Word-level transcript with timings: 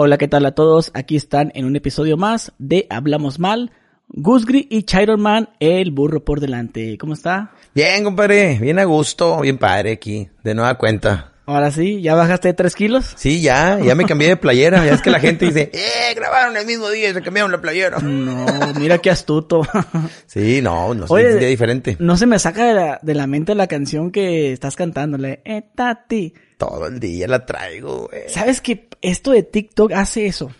Hola, 0.00 0.16
¿qué 0.16 0.28
tal 0.28 0.46
a 0.46 0.52
todos? 0.52 0.92
Aquí 0.94 1.16
están 1.16 1.50
en 1.56 1.64
un 1.64 1.74
episodio 1.74 2.16
más 2.16 2.52
de 2.58 2.86
Hablamos 2.88 3.40
Mal. 3.40 3.72
Gusgri 4.06 4.68
y 4.70 4.84
Chiron 4.84 5.20
Man, 5.20 5.48
el 5.58 5.90
burro 5.90 6.24
por 6.24 6.38
delante. 6.38 6.96
¿Cómo 6.98 7.14
está? 7.14 7.50
Bien, 7.74 8.04
compadre. 8.04 8.60
Bien 8.60 8.78
a 8.78 8.84
gusto. 8.84 9.40
Bien 9.40 9.58
padre 9.58 9.90
aquí. 9.90 10.28
De 10.44 10.54
nueva 10.54 10.78
cuenta. 10.78 11.32
Ahora 11.46 11.72
sí, 11.72 12.00
¿ya 12.00 12.14
bajaste 12.14 12.46
de 12.46 12.54
tres 12.54 12.76
kilos? 12.76 13.12
Sí, 13.16 13.40
ya. 13.40 13.80
Ya 13.80 13.96
me 13.96 14.04
cambié 14.04 14.28
de 14.28 14.36
playera. 14.36 14.86
Ya 14.86 14.94
es 14.94 15.02
que 15.02 15.10
la 15.10 15.18
gente 15.18 15.46
dice, 15.46 15.72
¡eh! 15.74 16.14
Grabaron 16.14 16.56
el 16.56 16.64
mismo 16.64 16.88
día 16.90 17.10
y 17.10 17.12
se 17.12 17.20
cambiaron 17.20 17.50
la 17.50 17.60
playera. 17.60 17.98
No, 17.98 18.46
mira 18.78 18.98
qué 18.98 19.10
astuto. 19.10 19.62
sí, 20.26 20.62
no, 20.62 20.94
no 20.94 21.08
soy 21.08 21.24
un 21.24 21.40
día 21.40 21.48
diferente. 21.48 21.96
No 21.98 22.16
se 22.16 22.26
me 22.26 22.38
saca 22.38 22.66
de 22.66 22.74
la, 22.74 23.00
de 23.02 23.14
la 23.16 23.26
mente 23.26 23.56
la 23.56 23.66
canción 23.66 24.12
que 24.12 24.52
estás 24.52 24.76
cantándole. 24.76 25.42
Eh, 25.44 25.64
tati. 25.74 26.34
Todo 26.58 26.86
el 26.88 27.00
día 27.00 27.26
la 27.28 27.46
traigo, 27.46 28.08
güey. 28.08 28.22
¿Sabes 28.28 28.60
que 28.60 28.88
esto 29.00 29.30
de 29.30 29.42
TikTok 29.44 29.92
hace 29.92 30.26
eso? 30.26 30.50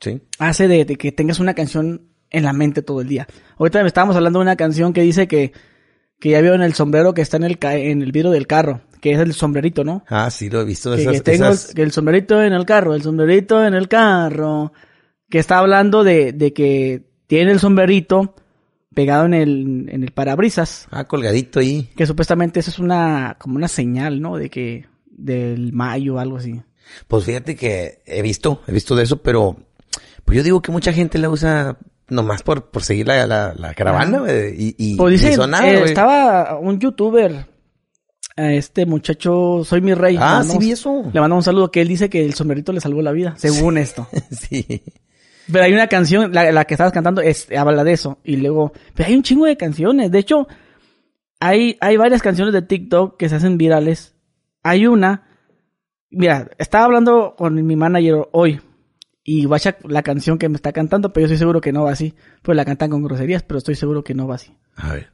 Sí. 0.00 0.20
Hace 0.38 0.68
de, 0.68 0.84
de 0.84 0.96
que 0.96 1.10
tengas 1.12 1.40
una 1.40 1.54
canción 1.54 2.02
en 2.30 2.44
la 2.44 2.52
mente 2.52 2.82
todo 2.82 3.00
el 3.00 3.08
día. 3.08 3.26
Ahorita 3.58 3.80
me 3.82 3.88
estábamos 3.88 4.14
hablando 4.16 4.38
de 4.38 4.44
una 4.44 4.56
canción 4.56 4.92
que 4.92 5.02
dice 5.02 5.26
que, 5.28 5.52
que 6.20 6.30
ya 6.30 6.40
vio 6.40 6.54
en 6.54 6.62
el 6.62 6.74
sombrero 6.74 7.14
que 7.14 7.22
está 7.22 7.36
en 7.38 7.44
el, 7.44 7.58
ca- 7.58 7.76
en 7.76 8.02
el 8.02 8.12
vidrio 8.12 8.30
del 8.30 8.46
carro, 8.46 8.82
que 9.00 9.12
es 9.12 9.18
el 9.18 9.32
sombrerito, 9.32 9.84
¿no? 9.84 10.04
Ah, 10.08 10.30
sí, 10.30 10.48
lo 10.50 10.60
he 10.60 10.64
visto. 10.64 10.94
Que, 10.94 11.02
Esas, 11.02 11.12
que 11.14 11.20
tengo 11.20 11.44
esas- 11.46 11.74
que 11.74 11.82
el 11.82 11.92
sombrerito 11.92 12.42
en 12.42 12.52
el 12.52 12.64
carro, 12.64 12.94
el 12.94 13.02
sombrerito 13.02 13.64
en 13.64 13.74
el 13.74 13.88
carro, 13.88 14.72
que 15.30 15.38
está 15.38 15.58
hablando 15.58 16.04
de, 16.04 16.32
de 16.32 16.52
que 16.52 17.04
tiene 17.26 17.52
el 17.52 17.60
sombrerito 17.60 18.34
pegado 18.94 19.24
en 19.24 19.34
el, 19.34 19.88
en 19.90 20.02
el 20.02 20.10
parabrisas, 20.12 20.86
Ah, 20.90 21.04
colgadito 21.04 21.60
ahí. 21.60 21.90
que 21.96 22.06
supuestamente 22.06 22.60
eso 22.60 22.70
es 22.70 22.78
una, 22.78 23.36
como 23.38 23.56
una 23.56 23.68
señal, 23.68 24.20
¿no? 24.20 24.36
De 24.36 24.50
que, 24.50 24.86
del 25.12 25.72
mayo 25.72 26.14
o 26.16 26.18
algo 26.18 26.38
así. 26.38 26.60
Pues 27.08 27.24
fíjate 27.24 27.56
que 27.56 28.02
he 28.06 28.22
visto, 28.22 28.60
he 28.66 28.72
visto 28.72 28.96
de 28.96 29.04
eso, 29.04 29.22
pero 29.22 29.56
pues 30.24 30.36
yo 30.36 30.42
digo 30.42 30.62
que 30.62 30.72
mucha 30.72 30.92
gente 30.92 31.18
la 31.18 31.30
usa 31.30 31.78
nomás 32.08 32.42
por, 32.42 32.70
por 32.70 32.82
seguir 32.82 33.06
la, 33.06 33.26
la, 33.26 33.54
la 33.56 33.74
caravana, 33.74 34.18
güey. 34.18 34.54
Y, 34.56 34.74
y, 34.78 34.96
Pues 34.96 35.20
sonar, 35.34 35.64
eh, 35.64 35.84
estaba 35.84 36.58
un 36.58 36.78
youtuber, 36.78 37.46
a 38.36 38.52
este 38.52 38.86
muchacho, 38.86 39.62
soy 39.64 39.80
mi 39.80 39.94
rey. 39.94 40.16
Ah, 40.18 40.42
sí 40.46 40.58
vi 40.58 40.72
eso. 40.72 41.02
Le 41.12 41.20
mandamos 41.20 41.42
un 41.42 41.44
saludo 41.44 41.70
que 41.70 41.80
él 41.80 41.88
dice 41.88 42.08
que 42.08 42.24
el 42.24 42.34
sombrerito 42.34 42.72
le 42.72 42.80
salvó 42.80 43.02
la 43.02 43.12
vida, 43.12 43.34
según 43.36 43.78
esto. 43.78 44.08
sí. 44.30 44.82
Pero 45.50 45.64
hay 45.64 45.72
una 45.72 45.88
canción, 45.88 46.32
la, 46.32 46.50
la 46.52 46.64
que 46.64 46.74
estabas 46.74 46.92
cantando, 46.92 47.20
es, 47.20 47.48
habla 47.56 47.84
de 47.84 47.92
eso. 47.92 48.18
Y 48.24 48.36
luego, 48.36 48.72
pero 48.94 49.08
hay 49.08 49.16
un 49.16 49.22
chingo 49.22 49.46
de 49.46 49.56
canciones. 49.56 50.10
De 50.10 50.18
hecho, 50.18 50.46
hay, 51.40 51.76
hay 51.80 51.96
varias 51.96 52.22
canciones 52.22 52.54
de 52.54 52.62
TikTok 52.62 53.16
que 53.16 53.28
se 53.28 53.36
hacen 53.36 53.58
virales. 53.58 54.14
Hay 54.62 54.86
una, 54.86 55.28
mira, 56.10 56.50
estaba 56.58 56.84
hablando 56.84 57.34
con 57.36 57.54
mi 57.66 57.76
manager 57.76 58.28
hoy. 58.32 58.60
Y 59.24 59.46
vaya 59.46 59.78
la 59.84 60.02
canción 60.02 60.36
que 60.36 60.48
me 60.48 60.56
está 60.56 60.72
cantando, 60.72 61.12
pero 61.12 61.22
yo 61.22 61.26
estoy 61.26 61.38
seguro 61.38 61.60
que 61.60 61.70
no 61.72 61.84
va 61.84 61.92
así. 61.92 62.14
Pues 62.42 62.56
la 62.56 62.64
cantan 62.64 62.90
con 62.90 63.04
groserías, 63.04 63.44
pero 63.44 63.58
estoy 63.58 63.76
seguro 63.76 64.02
que 64.02 64.14
no 64.14 64.26
va 64.26 64.34
así. 64.34 64.56
A 64.74 64.94
ver. 64.94 65.12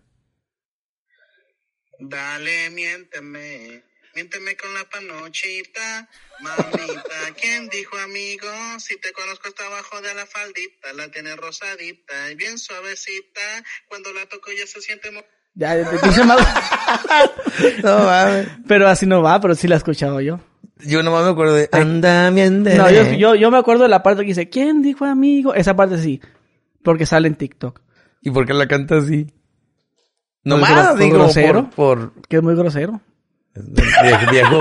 Dale, 1.99 2.71
miénteme, 2.71 3.83
miénteme 4.15 4.57
con 4.57 4.73
la 4.73 4.85
panochita, 4.89 6.09
mamita. 6.41 7.35
¿Quién 7.41 7.69
dijo 7.69 7.99
amigo? 7.99 8.49
Si 8.79 8.97
te 8.99 9.13
conozco 9.13 9.49
hasta 9.49 9.67
abajo 9.67 10.01
de 10.01 10.15
la 10.15 10.25
faldita, 10.25 10.93
la 10.95 11.11
tiene 11.11 11.35
rosadita 11.37 12.31
y 12.31 12.35
bien 12.37 12.57
suavecita. 12.59 13.65
Cuando 13.89 14.13
la 14.13 14.27
toco 14.27 14.51
ya 14.53 14.67
se 14.67 14.81
siente 14.81 15.11
mo- 15.11 15.25
Ya, 15.59 15.75
de- 15.75 15.85
mal. 16.25 16.39
No 17.83 17.99
mames. 18.05 18.47
pero 18.69 18.89
así 18.89 19.05
no 19.07 19.21
va, 19.23 19.41
pero 19.41 19.55
sí 19.57 19.67
la 19.67 19.75
he 19.75 19.79
escuchado 19.79 20.21
yo. 20.21 20.39
Yo 20.87 21.03
nomás 21.03 21.25
me 21.25 21.31
acuerdo 21.31 21.55
de 21.55 21.69
Anda, 21.73 22.31
mi. 22.31 22.49
No, 22.49 22.89
yo, 22.91 23.03
yo, 23.15 23.35
yo 23.35 23.51
me 23.51 23.59
acuerdo 23.59 23.83
de 23.83 23.89
la 23.89 24.03
parte 24.05 24.23
que 24.23 24.29
dice, 24.29 24.49
¿quién 24.49 24.81
dijo 24.83 25.05
amigo? 25.05 25.53
Esa 25.55 25.75
parte 25.75 25.99
sí, 25.99 26.21
porque 26.85 27.05
sale 27.05 27.27
en 27.27 27.35
TikTok. 27.35 27.81
¿Y 28.23 28.31
por 28.31 28.47
qué 28.47 28.55
la 28.55 28.69
canta 28.69 28.99
así? 28.99 29.25
Por 29.25 29.33
Nomás, 30.45 30.97
digo, 30.97 31.19
grosero. 31.19 31.69
por, 31.71 32.13
por 32.13 32.23
Que 32.29 32.37
es 32.37 32.43
muy 32.43 32.55
grosero. 32.55 33.01
viejo, 33.57 34.31
viejo, 34.31 34.61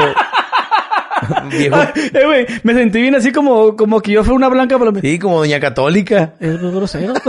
viejo, 1.51 1.77
Eh, 2.13 2.25
güey, 2.25 2.45
me 2.63 2.73
sentí 2.73 2.99
bien 3.01 3.13
así 3.15 3.31
como, 3.31 3.75
como 3.75 4.01
que 4.01 4.11
yo 4.13 4.23
fui 4.23 4.33
una 4.35 4.47
blanca 4.49 4.77
palomita. 4.79 5.07
sí, 5.07 5.19
como 5.19 5.37
doña 5.39 5.59
católica. 5.59 6.33
Es 6.39 6.59
muy 6.59 6.71
grosero. 6.71 7.13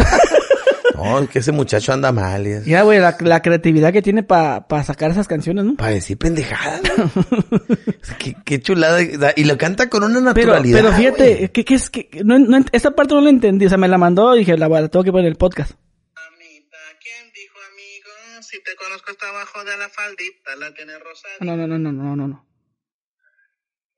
No, 1.04 1.18
es 1.20 1.28
que 1.30 1.38
ese 1.40 1.52
muchacho 1.52 1.92
anda 1.92 2.12
mal. 2.12 2.46
y 2.46 2.50
es- 2.50 2.66
Mira, 2.66 2.82
güey, 2.82 2.98
la, 2.98 3.16
la 3.20 3.40
creatividad 3.42 3.92
que 3.92 4.02
tiene 4.02 4.22
para 4.22 4.64
sacar 4.84 5.10
esas 5.10 5.28
canciones, 5.28 5.64
¿no? 5.64 5.74
Para 5.76 5.90
decir 5.92 6.18
pendejadas. 6.18 6.80
Qué, 8.18 8.34
qué 8.44 8.60
chulada. 8.60 9.00
Y 9.36 9.44
lo 9.44 9.56
canta 9.58 9.88
con 9.88 10.02
una 10.04 10.20
naturalidad. 10.20 10.78
pero 10.80 10.92
fíjate, 10.92 11.50
que, 11.50 11.64
que 11.64 11.74
es 11.74 11.90
que, 11.90 12.08
no, 12.24 12.38
no 12.38 12.58
esa 12.72 12.90
parte 12.92 13.14
no 13.14 13.20
la 13.20 13.30
entendí, 13.30 13.66
o 13.66 13.68
sea, 13.68 13.78
me 13.78 13.88
la 13.88 13.98
mandó 13.98 14.34
y 14.34 14.40
dije, 14.40 14.56
la, 14.56 14.68
la 14.68 14.88
tengo 14.88 15.04
que 15.04 15.12
poner 15.12 15.26
en 15.26 15.32
el 15.32 15.36
podcast. 15.38 15.72
Mamita, 16.14 16.78
¿quién 17.00 17.32
dijo 17.32 17.56
amigo? 17.72 18.42
Si 18.42 18.62
te 18.62 18.74
conozco 18.76 19.10
hasta 19.12 19.28
abajo 19.28 19.64
de 19.64 19.76
la 19.76 19.88
faldita, 19.88 20.56
la 20.58 20.72
tiene 20.74 20.92
rosadita. 20.98 21.44
No, 21.44 21.56
no, 21.56 21.66
no, 21.66 21.78
no, 21.78 21.92
no, 21.92 22.16
no, 22.16 22.28
no. 22.28 22.46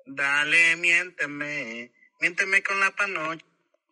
Dale, 0.07 0.77
miénteme, 0.77 1.93
miénteme 2.21 2.63
con 2.63 2.81
la 2.81 2.91
panocha. 2.91 3.45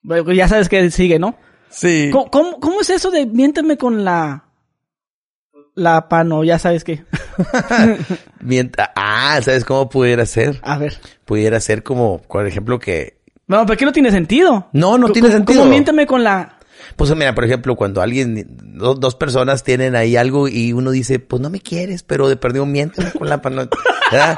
Bueno, 0.03 0.25
pues 0.25 0.37
ya 0.37 0.49
sabes 0.49 0.69
que 0.69 0.91
sigue, 0.91 1.19
¿no? 1.19 1.39
Sí. 1.71 2.11
¿Cómo, 2.13 2.31
cómo, 2.31 2.61
cómo 2.61 2.81
es 2.81 2.91
eso 2.91 3.11
de 3.11 3.27
miénteme 3.27 3.77
con 3.77 4.05
la... 4.05 4.45
La 5.75 6.09
pano, 6.09 6.43
ya 6.43 6.59
sabes 6.59 6.83
qué. 6.83 7.05
Mienta- 8.41 8.93
ah, 8.97 9.39
¿sabes 9.43 9.65
cómo 9.65 9.89
pudiera 9.89 10.27
ser? 10.27 10.59
A 10.63 10.77
ver. 10.79 10.99
Pudiera 11.25 11.61
ser 11.61 11.83
como, 11.83 12.21
por 12.23 12.47
ejemplo, 12.47 12.79
que... 12.79 13.19
No, 13.47 13.65
pero 13.65 13.79
que 13.79 13.85
no 13.85 13.93
tiene 13.93 14.11
sentido. 14.11 14.69
No, 14.73 14.99
no 14.99 15.03
¿Cómo- 15.07 15.13
tiene 15.13 15.31
sentido. 15.31 15.61
¿Cómo 15.61 15.71
miénteme 15.71 16.07
con 16.07 16.25
la... 16.25 16.59
Pues 16.97 17.15
mira, 17.15 17.35
por 17.35 17.45
ejemplo, 17.45 17.77
cuando 17.77 18.03
alguien, 18.03 18.57
do- 18.61 18.95
dos 18.95 19.15
personas 19.15 19.63
tienen 19.63 19.95
ahí 19.95 20.17
algo 20.17 20.49
y 20.49 20.73
uno 20.73 20.91
dice, 20.91 21.19
pues 21.21 21.41
no 21.41 21.49
me 21.51 21.61
quieres, 21.61 22.03
pero 22.03 22.29
de 22.29 22.37
perdido 22.37 22.67
miénteme 22.67 23.13
con 23.13 23.29
la 23.29 23.41
pano. 23.41 23.69
¿verdad? 24.11 24.37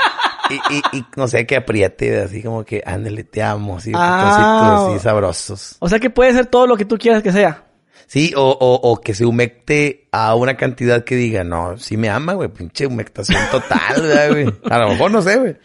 Y, 0.50 0.74
y, 0.74 0.98
y 0.98 1.04
no 1.16 1.28
sé, 1.28 1.46
que 1.46 1.56
apriete, 1.56 2.20
así 2.20 2.42
como 2.42 2.64
que, 2.64 2.82
ándale, 2.84 3.24
te 3.24 3.42
amo, 3.42 3.76
así, 3.76 3.92
Ah. 3.94 4.88
así 4.90 4.98
sabrosos. 5.02 5.76
O 5.78 5.88
sea 5.88 5.98
que 5.98 6.10
puede 6.10 6.32
ser 6.32 6.46
todo 6.46 6.66
lo 6.66 6.76
que 6.76 6.84
tú 6.84 6.98
quieras 6.98 7.22
que 7.22 7.32
sea. 7.32 7.64
Sí, 8.06 8.32
o, 8.36 8.42
o, 8.50 8.90
o 8.90 9.00
que 9.00 9.14
se 9.14 9.24
humecte 9.24 10.08
a 10.10 10.34
una 10.34 10.56
cantidad 10.56 11.04
que 11.04 11.14
diga, 11.14 11.44
no, 11.44 11.78
sí 11.78 11.96
me 11.96 12.08
ama, 12.08 12.32
güey, 12.32 12.48
pinche 12.48 12.86
humectación 12.86 13.40
total, 13.52 13.78
¿verdad, 14.02 14.30
güey. 14.30 14.52
A 14.68 14.78
lo 14.80 14.88
mejor 14.88 15.10
no 15.12 15.22
sé, 15.22 15.36
güey. 15.38 15.56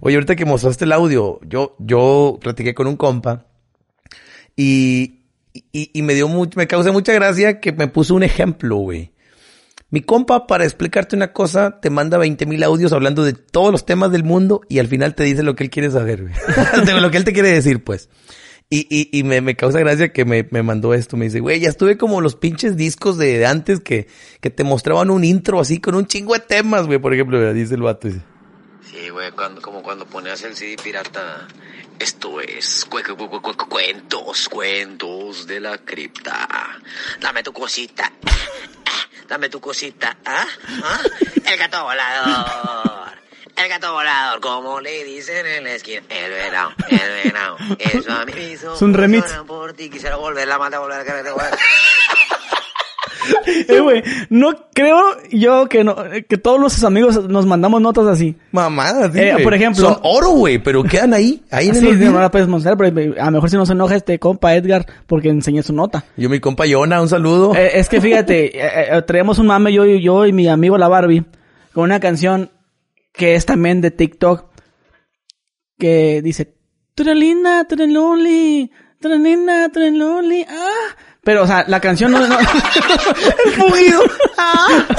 Oye, 0.00 0.16
ahorita 0.16 0.36
que 0.36 0.44
mostraste 0.44 0.84
el 0.84 0.92
audio, 0.92 1.40
yo, 1.46 1.74
yo 1.78 2.38
platiqué 2.42 2.74
con 2.74 2.86
un 2.86 2.96
compa 2.96 3.46
y, 4.54 5.20
y, 5.72 5.90
y 5.92 6.02
me 6.02 6.14
dio 6.14 6.28
mucho, 6.28 6.58
me 6.58 6.66
causó 6.66 6.92
mucha 6.92 7.12
gracia 7.12 7.60
que 7.60 7.72
me 7.72 7.88
puso 7.88 8.14
un 8.14 8.22
ejemplo, 8.22 8.76
güey. 8.76 9.12
Mi 9.90 10.00
compa, 10.02 10.46
para 10.48 10.64
explicarte 10.64 11.14
una 11.14 11.32
cosa, 11.32 11.78
te 11.80 11.90
manda 11.90 12.18
20 12.18 12.44
mil 12.46 12.62
audios 12.64 12.92
hablando 12.92 13.22
de 13.22 13.34
todos 13.34 13.70
los 13.70 13.86
temas 13.86 14.10
del 14.10 14.24
mundo 14.24 14.60
y 14.68 14.80
al 14.80 14.88
final 14.88 15.14
te 15.14 15.22
dice 15.24 15.42
lo 15.44 15.54
que 15.54 15.62
él 15.64 15.70
quiere 15.70 15.90
saber. 15.90 16.24
De 16.84 17.00
lo 17.00 17.10
que 17.10 17.16
él 17.18 17.24
te 17.24 17.32
quiere 17.32 17.50
decir, 17.50 17.84
pues. 17.84 18.08
Y, 18.68 18.88
y, 18.90 19.16
y 19.16 19.22
me, 19.22 19.40
me 19.40 19.54
causa 19.54 19.78
gracia 19.78 20.12
que 20.12 20.24
me, 20.24 20.48
me 20.50 20.64
mandó 20.64 20.92
esto. 20.92 21.16
Me 21.16 21.26
dice, 21.26 21.38
güey, 21.38 21.60
ya 21.60 21.68
estuve 21.68 21.96
como 21.96 22.20
los 22.20 22.34
pinches 22.34 22.76
discos 22.76 23.16
de, 23.16 23.46
antes 23.46 23.78
que, 23.78 24.08
que 24.40 24.50
te 24.50 24.64
mostraban 24.64 25.08
un 25.08 25.22
intro 25.22 25.60
así 25.60 25.78
con 25.80 25.94
un 25.94 26.06
chingo 26.06 26.34
de 26.34 26.40
temas, 26.40 26.86
güey. 26.86 26.98
Por 26.98 27.14
ejemplo, 27.14 27.54
dice 27.54 27.76
el 27.76 27.82
vato. 27.82 28.08
Dice, 28.08 28.22
Sí, 28.90 29.08
güey, 29.10 29.30
cuando, 29.30 29.62
como 29.62 29.82
cuando 29.84 30.04
ponías 30.04 30.42
el 30.42 30.56
CD 30.56 30.74
pirata. 30.82 31.46
Esto 32.00 32.40
es 32.40 32.84
cu- 32.86 32.98
cu- 33.16 33.40
cu- 33.40 33.68
cuentos, 33.68 34.48
cuentos 34.48 35.46
de 35.46 35.60
la 35.60 35.78
cripta. 35.78 36.48
Dame 37.20 37.44
tu 37.44 37.52
cosita. 37.52 38.12
Dame 39.28 39.48
tu 39.48 39.60
cosita. 39.60 40.16
¿Ah? 40.24 40.46
¿Ah? 40.84 41.00
El 41.44 41.56
gato 41.58 41.82
volador. 41.82 43.16
El 43.56 43.68
gato 43.70 43.92
volador, 43.92 44.40
como 44.40 44.80
le 44.80 45.02
dicen 45.04 45.46
en 45.46 45.64
la 45.64 45.72
esquina. 45.72 46.02
El 46.10 46.30
venado, 46.30 46.72
el 46.90 47.24
venado. 47.24 47.56
Eso 47.78 48.12
a 48.12 48.24
mí 48.26 48.32
me 48.34 48.50
hizo. 48.50 48.74
Es 48.74 48.82
un 48.82 48.92
remix. 48.92 49.32
Por 49.46 49.72
ti, 49.72 49.88
quisiera 49.88 50.16
volver 50.16 50.46
la 50.46 50.58
mata, 50.58 50.78
volver 50.78 51.00
a 51.00 51.04
querer, 51.04 51.32
güey. 51.32 51.46
Eh, 53.68 53.80
güey, 53.80 54.02
no 54.30 54.52
creo 54.74 55.00
yo 55.30 55.68
que 55.68 55.82
no, 55.84 55.96
que 56.28 56.36
todos 56.38 56.60
nuestros 56.60 56.84
amigos 56.84 57.28
nos 57.28 57.46
mandamos 57.46 57.80
notas 57.80 58.06
así. 58.06 58.36
mamadas, 58.52 59.12
sí, 59.12 59.20
Eh, 59.20 59.36
por 59.42 59.54
ejemplo- 59.54 59.88
Son 59.88 59.98
oro, 60.02 60.30
güey, 60.30 60.58
pero 60.58 60.82
quedan 60.84 61.14
ahí. 61.14 61.42
Ahí 61.50 61.68
en 61.68 61.76
el 61.76 61.86
olvido. 61.86 62.12
no 62.12 62.20
la 62.20 62.30
puedes 62.30 62.48
mostrar, 62.48 62.76
pero 62.76 63.14
a 63.20 63.26
lo 63.26 63.30
mejor 63.32 63.50
si 63.50 63.56
no 63.56 63.66
se 63.66 63.72
enoja 63.72 63.96
este 63.96 64.18
compa 64.18 64.54
Edgar 64.54 64.86
porque 65.06 65.28
enseñé 65.28 65.62
su 65.62 65.72
nota. 65.72 66.04
Yo, 66.16 66.28
mi 66.28 66.40
compa 66.40 66.66
Yona, 66.66 67.00
un 67.00 67.08
saludo. 67.08 67.54
Eh, 67.54 67.72
es 67.78 67.88
que 67.88 68.00
fíjate, 68.00 68.46
eh, 68.58 68.88
eh, 68.98 69.02
traemos 69.02 69.38
un 69.38 69.46
mame 69.46 69.72
yo 69.72 69.84
y 69.84 70.00
yo 70.02 70.26
y 70.26 70.32
mi 70.32 70.48
amigo 70.48 70.76
la 70.78 70.88
Barbie 70.88 71.24
con 71.72 71.84
una 71.84 72.00
canción 72.00 72.50
que 73.12 73.34
es 73.34 73.46
también 73.46 73.80
de 73.80 73.90
TikTok 73.90 74.44
que 75.78 76.22
dice 76.22 76.54
Tú 76.94 77.02
eres 77.02 77.16
linda, 77.16 77.64
tú 77.68 77.74
eres 77.74 77.90
lonely, 77.90 78.70
tú 79.00 79.08
eres 79.08 79.92
lonely, 79.92 80.46
ah. 80.48 80.96
Pero, 81.26 81.42
o 81.42 81.46
sea, 81.48 81.64
la 81.66 81.80
canción 81.80 82.12
no... 82.12 82.24
no 82.24 82.38
el 83.44 83.52
fugido. 83.54 84.00
O 84.00 84.96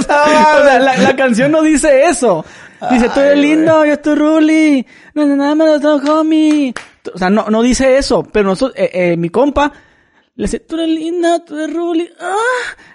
sea, 0.00 0.24
o 0.24 0.64
sea, 0.64 0.78
la, 0.78 0.96
la 0.96 1.14
canción 1.14 1.52
no 1.52 1.60
dice 1.60 2.06
eso. 2.06 2.46
Dice, 2.90 3.10
tú 3.10 3.20
eres 3.20 3.38
lindo, 3.38 3.84
yo 3.84 3.92
estoy 3.92 4.14
Ruli. 4.14 4.86
No, 5.12 5.26
no, 5.26 5.36
no, 5.36 5.54
me 5.54 5.66
lo 5.66 5.78
tengo, 5.78 6.20
homie. 6.20 6.72
O 7.12 7.18
sea, 7.18 7.28
no, 7.28 7.50
no 7.50 7.60
dice 7.60 7.98
eso, 7.98 8.22
pero 8.22 8.48
nosotros, 8.48 8.74
eh, 8.78 8.90
eh, 8.94 9.16
mi 9.18 9.28
compa, 9.28 9.70
le 10.34 10.44
dice, 10.44 10.60
tú 10.60 10.76
eres 10.76 10.88
linda, 10.88 11.44
tú 11.44 11.58
eres 11.58 11.76
Ruli. 11.76 12.08
Ah. 12.18 12.36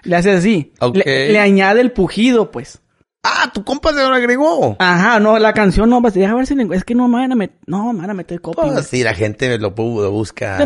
Le 0.01 0.15
hace 0.15 0.31
así. 0.31 0.73
Ok. 0.79 0.95
Le, 0.95 1.31
le 1.31 1.39
añade 1.39 1.81
el 1.81 1.91
pujido, 1.91 2.49
pues. 2.49 2.81
Ah, 3.21 3.51
tu 3.53 3.63
compa 3.65 3.91
se 3.93 3.99
lo 3.99 4.13
agregó. 4.13 4.77
Ajá, 4.79 5.19
no, 5.19 5.37
la 5.39 5.53
canción 5.53 5.89
no, 5.89 6.01
pues, 6.01 6.13
deja 6.13 6.33
ver 6.33 6.47
si 6.47 6.55
es 6.71 6.83
que 6.85 6.95
no 6.95 7.07
me 7.09 7.15
van 7.17 7.31
a 7.33 7.35
meter, 7.35 7.57
no, 7.67 7.91
me 7.91 7.99
van 8.01 8.11
a 8.11 8.13
meter. 8.13 8.39
Pues 8.41 8.87
sí, 8.87 9.03
la 9.03 9.13
gente 9.13 9.57
lo, 9.57 9.73
lo 9.75 10.11
busca. 10.11 10.57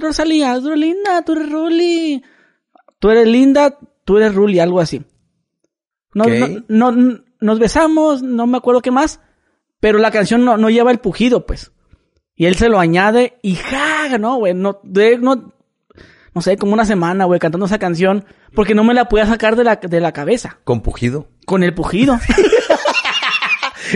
Rosalía, 0.00 0.58
tú 0.60 0.68
eres 0.68 0.78
linda, 0.78 1.22
tú 1.22 1.32
eres 1.32 1.50
Ruli. 1.50 2.22
Tú 2.98 3.10
eres 3.10 3.26
linda, 3.26 3.78
tú 4.04 4.16
eres 4.16 4.34
Ruli, 4.34 4.58
algo 4.58 4.80
así. 4.80 5.02
No, 6.14 6.24
no, 6.68 6.92
no- 6.92 7.20
nos 7.40 7.58
besamos, 7.58 8.22
no 8.22 8.46
me 8.46 8.58
acuerdo 8.58 8.82
qué 8.82 8.90
más, 8.90 9.20
pero 9.80 9.98
la 9.98 10.10
canción 10.10 10.44
no, 10.44 10.56
no 10.58 10.68
lleva 10.70 10.90
el 10.90 10.98
pujido, 10.98 11.46
pues. 11.46 11.72
Y 12.34 12.46
él 12.46 12.56
se 12.56 12.68
lo 12.68 12.78
añade 12.80 13.38
y 13.42 13.54
ja, 13.56 14.18
no, 14.18 14.36
güey, 14.36 14.52
no, 14.54 14.80
de, 14.82 15.18
no, 15.18 15.52
no 16.34 16.42
sé, 16.42 16.56
como 16.56 16.72
una 16.74 16.84
semana, 16.84 17.24
güey, 17.24 17.40
cantando 17.40 17.66
esa 17.66 17.78
canción, 17.78 18.24
porque 18.54 18.74
no 18.74 18.84
me 18.84 18.94
la 18.94 19.08
podía 19.08 19.26
sacar 19.26 19.56
de 19.56 19.64
la, 19.64 19.76
de 19.76 20.00
la 20.00 20.12
cabeza, 20.12 20.58
Con 20.64 20.80
pujido. 20.82 21.28
con 21.46 21.62
el 21.62 21.74
pujido. 21.74 22.18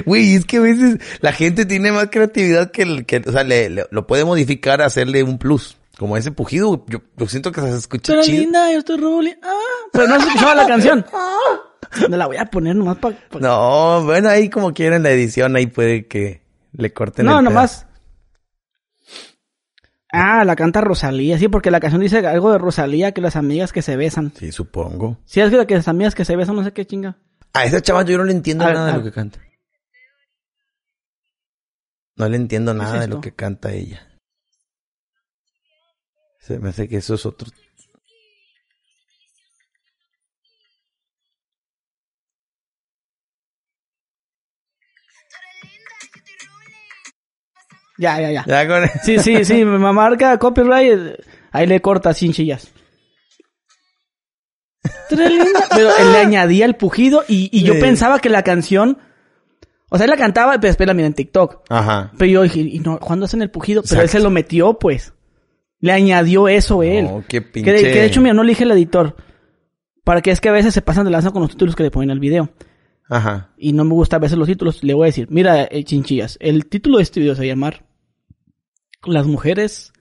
Güey, 0.06 0.34
es 0.34 0.44
que 0.44 0.56
a 0.56 0.60
veces 0.60 0.98
la 1.20 1.32
gente 1.32 1.66
tiene 1.66 1.92
más 1.92 2.08
creatividad 2.10 2.72
que 2.72 2.82
el 2.82 3.06
que, 3.06 3.22
o 3.26 3.30
sea, 3.30 3.44
le, 3.44 3.70
le- 3.70 3.86
lo 3.90 4.06
puede 4.08 4.24
modificar, 4.24 4.82
hacerle 4.82 5.22
un 5.22 5.38
plus. 5.38 5.76
Como 5.98 6.16
ese 6.16 6.32
pujido, 6.32 6.84
yo, 6.88 7.00
yo 7.16 7.26
siento 7.28 7.52
que 7.52 7.60
se 7.60 7.76
escucha 7.76 8.20
chido. 8.22 8.40
linda, 8.40 8.72
yo 8.72 8.78
estoy 8.80 8.96
Ruli. 8.98 9.36
Ah, 9.40 9.52
pero 9.92 10.08
no 10.08 10.18
se 10.20 10.26
escuchaba 10.26 10.56
la 10.56 10.66
canción. 10.66 11.06
No 12.08 12.16
la 12.16 12.26
voy 12.26 12.38
a 12.38 12.46
poner 12.46 12.74
nomás 12.74 12.96
para... 12.96 13.14
No, 13.38 14.02
bueno, 14.02 14.28
ahí 14.30 14.48
como 14.50 14.74
quieran 14.74 15.04
la 15.04 15.10
edición, 15.12 15.54
ahí 15.54 15.68
puede 15.68 16.08
que 16.08 16.42
le 16.72 16.92
corten 16.92 17.26
No, 17.26 17.38
el 17.38 17.44
nomás. 17.44 17.86
Ah, 20.16 20.44
la 20.44 20.54
canta 20.56 20.80
Rosalía, 20.80 21.38
sí, 21.38 21.48
porque 21.48 21.70
la 21.70 21.80
canción 21.80 22.00
dice 22.00 22.24
algo 22.26 22.52
de 22.52 22.58
Rosalía, 22.58 23.12
que 23.12 23.20
las 23.20 23.36
amigas 23.36 23.72
que 23.72 23.82
se 23.82 23.96
besan. 23.96 24.32
Sí, 24.36 24.52
supongo. 24.52 25.18
Sí, 25.24 25.40
es 25.40 25.50
que 25.66 25.74
las 25.74 25.88
amigas 25.88 26.14
que 26.14 26.24
se 26.24 26.36
besan, 26.36 26.54
no 26.56 26.62
sé 26.64 26.72
qué 26.72 26.86
chinga. 26.86 27.16
A 27.52 27.64
esa 27.64 27.80
chava 27.80 28.02
yo 28.04 28.16
no 28.18 28.24
le 28.24 28.32
entiendo 28.32 28.64
A- 28.64 28.72
nada 28.72 28.86
de 28.92 28.98
lo 28.98 29.04
que 29.04 29.12
canta. 29.12 29.40
No 32.16 32.28
le 32.28 32.36
entiendo 32.36 32.74
nada 32.74 33.00
de 33.00 33.08
lo 33.08 33.20
que 33.20 33.32
canta 33.34 33.72
ella. 33.72 34.06
Se 36.38 36.58
me 36.60 36.68
hace 36.68 36.88
que 36.88 36.98
eso 36.98 37.14
es 37.14 37.26
otro. 37.26 37.50
Ya, 47.98 48.20
ya, 48.20 48.30
ya. 48.32 48.44
Ya 48.46 48.66
con 48.68 48.82
Sí, 49.04 49.18
sí, 49.18 49.44
sí, 49.44 49.64
me 49.64 49.78
marca 49.92 50.38
copyright, 50.38 51.20
ahí 51.52 51.66
le 51.66 51.80
corta 51.80 52.12
sin 52.12 52.32
chillas. 52.32 52.70
Pero 55.08 55.90
él 55.98 56.12
le 56.12 56.18
añadía 56.18 56.66
el 56.66 56.74
pujido 56.76 57.24
y, 57.28 57.48
y 57.52 57.62
yo 57.64 57.74
Sí. 57.74 57.80
pensaba 57.80 58.18
que 58.18 58.28
la 58.28 58.42
canción... 58.42 58.98
O 59.90 59.96
sea, 59.96 60.04
él 60.04 60.10
la 60.10 60.16
cantaba, 60.16 60.52
pero 60.54 60.68
después 60.68 60.86
la 60.86 60.94
miré 60.94 61.06
en 61.06 61.14
TikTok. 61.14 61.62
Ajá. 61.68 62.10
Pero 62.18 62.30
yo 62.30 62.42
dije, 62.42 62.60
¿y 62.60 62.80
no, 62.80 62.98
cuándo 62.98 63.26
hacen 63.26 63.42
el 63.42 63.50
pujido? 63.50 63.82
Pero 63.88 64.02
él 64.02 64.08
se 64.08 64.18
lo 64.18 64.28
metió, 64.30 64.78
pues. 64.78 65.12
Le 65.78 65.92
añadió 65.92 66.48
eso 66.48 66.82
él. 66.82 67.04
No, 67.04 67.20
qué 67.28 67.40
Que 67.40 67.42
pinche. 67.42 67.72
de, 67.72 67.82
que 67.82 67.88
de 68.00 68.04
hecho, 68.06 68.20
mira, 68.20 68.34
no 68.34 68.42
le 68.42 68.50
dije 68.50 68.64
al 68.64 68.72
editor. 68.72 69.14
Para 70.02 70.20
que 70.20 70.32
es 70.32 70.40
que 70.40 70.48
a 70.48 70.52
veces 70.52 70.74
se 70.74 70.82
pasan 70.82 71.04
de 71.04 71.10
lanza 71.12 71.30
con 71.30 71.42
los 71.42 71.50
títulos 71.52 71.76
que 71.76 71.84
le 71.84 71.90
ponen 71.92 72.10
al 72.10 72.18
video. 72.18 72.50
Ajá. 73.08 73.52
Y 73.56 73.72
no 73.72 73.84
me 73.84 73.92
gusta 73.92 74.16
a 74.16 74.18
veces 74.18 74.38
los 74.38 74.48
títulos. 74.48 74.82
Le 74.82 74.94
voy 74.94 75.04
a 75.04 75.06
decir, 75.06 75.28
mira, 75.30 75.64
eh, 75.64 75.84
chinchillas. 75.84 76.36
El 76.40 76.66
título 76.66 76.98
de 76.98 77.02
este 77.02 77.20
video 77.20 77.34
se 77.34 77.42
va 77.42 77.44
a 77.44 77.48
llamar 77.48 77.86
Las 79.04 79.26
mujeres 79.26 79.92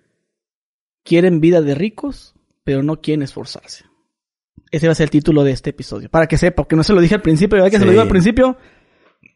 quieren 1.04 1.42
vida 1.42 1.62
de 1.62 1.76
ricos, 1.76 2.34
pero 2.64 2.82
no 2.84 3.02
quieren 3.02 3.24
esforzarse. 3.24 3.86
Ese 4.72 4.88
va 4.88 4.94
a 4.94 4.96
ser 4.96 5.06
el 5.06 5.12
título 5.12 5.44
de 5.44 5.52
este 5.52 5.72
episodio. 5.72 6.10
Para 6.10 6.28
que 6.28 6.38
sepa, 6.38 6.64
porque 6.64 6.76
no 6.76 6.84
se 6.84 6.94
lo 6.94 7.02
dije 7.02 7.16
al 7.16 7.22
principio, 7.22 7.58
¿verdad 7.58 7.72
que 7.72 7.78
se 7.78 7.86
lo 7.86 7.92
digo 7.92 8.02
al 8.02 8.10
principio? 8.10 8.58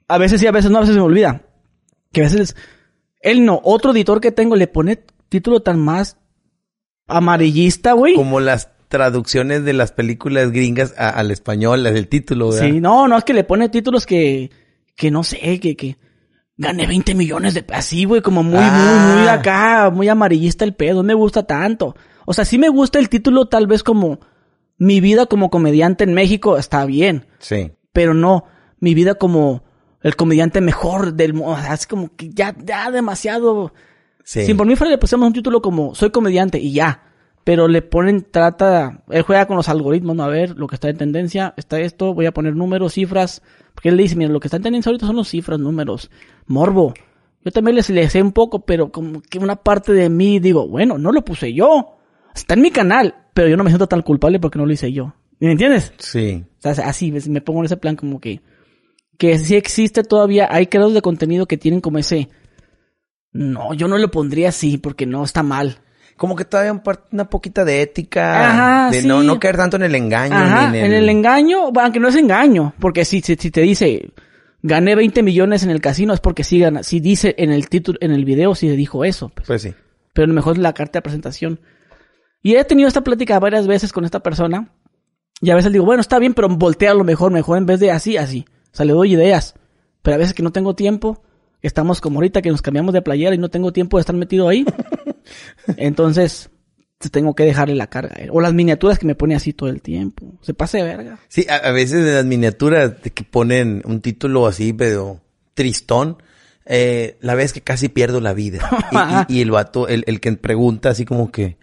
A 0.07 0.17
veces 0.17 0.39
sí, 0.41 0.47
a 0.47 0.51
veces 0.51 0.71
no, 0.71 0.77
a 0.77 0.81
veces 0.81 0.95
se 0.95 0.99
me 0.99 1.05
olvida. 1.05 1.43
Que 2.11 2.21
a 2.21 2.23
veces 2.23 2.55
él 3.21 3.45
no, 3.45 3.59
otro 3.63 3.91
editor 3.91 4.21
que 4.21 4.31
tengo 4.31 4.55
le 4.55 4.67
pone 4.67 5.03
título 5.29 5.61
tan 5.61 5.79
más 5.79 6.17
amarillista, 7.07 7.93
güey. 7.93 8.15
Como 8.15 8.39
las 8.39 8.71
traducciones 8.89 9.63
de 9.65 9.73
las 9.73 9.91
películas 9.91 10.51
gringas 10.51 10.93
a- 10.97 11.09
al 11.09 11.31
español, 11.31 11.83
del 11.83 12.07
título, 12.07 12.49
¿verdad? 12.49 12.67
Sí, 12.67 12.79
no, 12.79 13.07
no, 13.07 13.17
es 13.17 13.23
que 13.23 13.33
le 13.33 13.43
pone 13.43 13.69
títulos 13.69 14.05
que, 14.05 14.49
que 14.95 15.11
no 15.11 15.23
sé, 15.23 15.59
que, 15.59 15.75
que 15.75 15.97
gané 16.57 16.87
20 16.87 17.13
millones 17.15 17.53
de 17.53 17.65
así, 17.73 18.05
güey, 18.05 18.21
como 18.21 18.43
muy, 18.43 18.59
Ah. 18.61 19.09
muy, 19.13 19.19
muy 19.19 19.27
acá, 19.27 19.89
muy 19.93 20.07
amarillista 20.09 20.63
el 20.65 20.73
pedo, 20.73 20.97
no 20.97 21.07
me 21.07 21.13
gusta 21.13 21.43
tanto. 21.43 21.95
O 22.25 22.33
sea, 22.33 22.45
sí 22.45 22.57
me 22.57 22.69
gusta 22.69 22.99
el 22.99 23.09
título 23.09 23.45
tal 23.47 23.67
vez 23.67 23.83
como 23.83 24.19
mi 24.77 25.01
vida 25.01 25.25
como 25.25 25.49
comediante 25.49 26.03
en 26.03 26.13
México, 26.13 26.57
está 26.57 26.85
bien, 26.85 27.25
Sí. 27.39 27.71
pero 27.93 28.13
no, 28.13 28.45
mi 28.79 28.93
vida 28.93 29.15
como 29.15 29.63
el 30.01 30.15
comediante 30.15 30.61
mejor 30.61 31.13
del 31.13 31.33
mundo, 31.33 31.57
es 31.73 31.87
como 31.87 32.15
que 32.15 32.29
ya, 32.29 32.55
ya 32.63 32.89
demasiado. 32.91 33.73
Sí. 34.23 34.45
Si 34.45 34.53
por 34.53 34.67
mí 34.67 34.75
fuera 34.75 34.91
le 34.91 34.97
pusiéramos 34.97 35.27
un 35.27 35.33
título 35.33 35.61
como 35.61 35.95
soy 35.95 36.11
comediante 36.11 36.59
y 36.59 36.71
ya. 36.73 37.03
Pero 37.47 37.69
le 37.69 37.81
ponen, 37.81 38.27
trata, 38.29 39.05
él 39.09 39.21
juega 39.21 39.45
con 39.45 39.55
los 39.55 39.69
algoritmos, 39.69 40.17
¿no? 40.17 40.23
A 40.23 40.27
ver, 40.27 40.57
lo 40.57 40.67
que 40.67 40.75
está 40.75 40.89
en 40.89 40.97
tendencia, 40.97 41.53
está 41.55 41.79
esto, 41.79 42.13
voy 42.13 42.25
a 42.25 42.33
poner 42.33 42.57
números, 42.57 42.95
cifras. 42.95 43.41
Porque 43.73 43.87
él 43.87 43.95
le 43.95 44.03
dice, 44.03 44.17
mira, 44.17 44.29
lo 44.29 44.41
que 44.41 44.47
está 44.47 44.57
en 44.57 44.63
tendencia 44.63 44.89
ahorita 44.89 45.07
son 45.07 45.15
los 45.15 45.29
cifras, 45.29 45.57
números, 45.57 46.11
morbo. 46.45 46.93
Yo 47.45 47.51
también 47.51 47.77
les 47.77 47.89
le 47.89 48.09
sé 48.09 48.21
un 48.21 48.33
poco, 48.33 48.65
pero 48.65 48.91
como 48.91 49.21
que 49.21 49.39
una 49.39 49.55
parte 49.55 49.93
de 49.93 50.09
mí 50.09 50.39
digo, 50.39 50.67
bueno, 50.67 50.97
no 50.97 51.13
lo 51.13 51.23
puse 51.23 51.53
yo. 51.53 51.95
Está 52.35 52.55
en 52.55 52.63
mi 52.63 52.69
canal, 52.69 53.15
pero 53.33 53.47
yo 53.47 53.55
no 53.55 53.63
me 53.63 53.69
siento 53.69 53.87
tan 53.87 54.01
culpable 54.01 54.41
porque 54.41 54.59
no 54.59 54.65
lo 54.65 54.73
hice 54.73 54.91
yo. 54.91 55.13
¿Me 55.39 55.49
entiendes? 55.49 55.93
Sí. 55.99 56.43
O 56.59 56.73
sea, 56.73 56.85
así, 56.85 57.13
me 57.29 57.39
pongo 57.39 57.59
en 57.59 57.67
ese 57.67 57.77
plan 57.77 57.95
como 57.95 58.19
que, 58.19 58.41
que 59.17 59.39
sí 59.39 59.55
existe 59.55 60.03
todavía, 60.03 60.49
hay 60.51 60.67
creadores 60.67 60.95
de 60.95 61.01
contenido 61.01 61.45
que 61.45 61.55
tienen 61.55 61.79
como 61.79 61.97
ese, 61.97 62.27
no, 63.31 63.73
yo 63.73 63.87
no 63.87 63.97
lo 63.97 64.11
pondría 64.11 64.49
así 64.49 64.77
porque 64.77 65.05
no 65.05 65.23
está 65.23 65.43
mal. 65.43 65.77
Como 66.17 66.35
que 66.35 66.45
todavía 66.45 66.73
un 66.73 66.81
una 67.11 67.29
poquita 67.29 67.63
de 67.63 67.81
ética. 67.81 68.49
Ajá, 68.49 68.91
de 68.91 69.01
sí. 69.01 69.07
no, 69.07 69.23
no 69.23 69.39
caer 69.39 69.55
tanto 69.55 69.77
en 69.77 69.83
el 69.83 69.95
engaño. 69.95 70.35
Ajá, 70.35 70.71
ni 70.71 70.79
en 70.79 70.93
el 70.93 71.07
engaño, 71.07 71.71
aunque 71.73 71.99
no 71.99 72.09
es 72.09 72.15
engaño, 72.15 72.73
porque 72.79 73.05
si, 73.05 73.21
si, 73.21 73.35
si 73.35 73.51
te 73.51 73.61
dice, 73.61 74.11
gané 74.63 74.95
20 74.95 75.23
millones 75.23 75.63
en 75.63 75.69
el 75.69 75.79
casino, 75.79 76.13
es 76.13 76.19
porque 76.19 76.43
sí 76.43 76.59
gana, 76.59 76.83
si 76.83 76.99
dice 76.99 77.35
en 77.37 77.51
el 77.51 77.69
título, 77.69 77.99
en 78.01 78.11
el 78.11 78.25
video, 78.25 78.55
si 78.55 78.67
dijo 78.69 79.05
eso, 79.05 79.29
pues. 79.29 79.47
Pues 79.47 79.61
sí. 79.61 79.73
pero 80.13 80.25
a 80.25 80.27
lo 80.27 80.33
mejor 80.33 80.55
es 80.55 80.59
la 80.59 80.73
carta 80.73 80.99
de 80.99 81.03
presentación. 81.03 81.59
Y 82.41 82.55
he 82.55 82.63
tenido 82.63 82.87
esta 82.87 83.03
plática 83.03 83.39
varias 83.39 83.67
veces 83.67 83.91
con 83.91 84.05
esta 84.05 84.21
persona. 84.21 84.69
Y 85.41 85.51
a 85.51 85.55
veces 85.55 85.71
digo, 85.71 85.85
bueno, 85.85 86.01
está 86.01 86.17
bien, 86.17 86.33
pero 86.33 86.49
voltea 86.49 86.93
lo 86.93 87.03
mejor, 87.03 87.31
mejor 87.31 87.57
en 87.57 87.65
vez 87.65 87.79
de 87.79 87.91
así, 87.91 88.17
así. 88.17 88.45
O 88.71 88.75
sea, 88.75 88.85
le 88.85 88.93
doy 88.93 89.13
ideas. 89.13 89.55
Pero 90.01 90.15
a 90.15 90.17
veces 90.17 90.33
que 90.33 90.43
no 90.43 90.51
tengo 90.51 90.75
tiempo, 90.75 91.21
estamos 91.61 92.01
como 92.01 92.17
ahorita 92.17 92.41
que 92.41 92.49
nos 92.49 92.61
cambiamos 92.61 92.93
de 92.93 93.01
playera 93.01 93.35
y 93.35 93.37
no 93.37 93.49
tengo 93.49 93.73
tiempo 93.73 93.97
de 93.97 94.01
estar 94.01 94.15
metido 94.15 94.47
ahí. 94.47 94.65
Entonces, 95.77 96.49
te 96.97 97.09
tengo 97.09 97.35
que 97.35 97.43
dejarle 97.43 97.75
la 97.75 97.87
carga. 97.87 98.15
a 98.17 98.21
él. 98.23 98.29
O 98.31 98.41
las 98.41 98.53
miniaturas 98.53 98.97
que 98.99 99.05
me 99.05 99.15
pone 99.15 99.35
así 99.35 99.53
todo 99.53 99.69
el 99.69 99.81
tiempo. 99.81 100.37
Se 100.41 100.53
pase 100.53 100.77
de 100.79 100.83
verga. 100.83 101.19
Sí, 101.27 101.45
a, 101.49 101.55
a 101.57 101.71
veces 101.71 102.05
en 102.07 102.15
las 102.15 102.25
miniaturas 102.25 102.93
que 103.13 103.23
ponen 103.23 103.81
un 103.85 104.01
título 104.01 104.47
así, 104.47 104.73
pero 104.73 105.21
tristón, 105.53 106.17
eh, 106.65 107.17
la 107.21 107.35
vez 107.35 107.53
que 107.53 107.61
casi 107.61 107.89
pierdo 107.89 108.19
la 108.21 108.33
vida. 108.33 108.69
Y, 109.29 109.33
y- 109.35 109.37
y 109.37 109.41
el 109.41 109.51
vato, 109.51 109.87
el, 109.87 110.03
el 110.07 110.19
que 110.19 110.31
pregunta 110.33 110.89
así 110.89 111.05
como 111.05 111.31
que, 111.31 111.57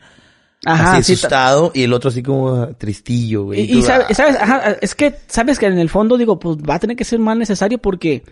Ajá, 0.67 0.97
así 0.97 1.15
sí, 1.17 1.21
ta- 1.21 1.27
asustado, 1.27 1.73
y 1.75 1.83
el 1.83 1.93
otro 1.93 2.09
así 2.11 2.23
como 2.23 2.55
ah, 2.55 2.73
tristillo, 2.79 3.45
güey. 3.45 3.61
Y, 3.63 3.73
tú, 3.73 3.79
y 3.79 3.83
sabes, 3.83 4.17
sabes, 4.17 4.37
ajá, 4.37 4.77
es 4.81 4.95
que 4.95 5.15
sabes 5.27 5.59
que 5.59 5.67
en 5.67 5.79
el 5.79 5.91
fondo 5.91 6.17
digo, 6.17 6.39
pues 6.39 6.57
va 6.59 6.77
a 6.77 6.79
tener 6.79 6.97
que 6.97 7.05
ser 7.05 7.19
más 7.19 7.37
necesario 7.37 7.79
porque 7.79 8.23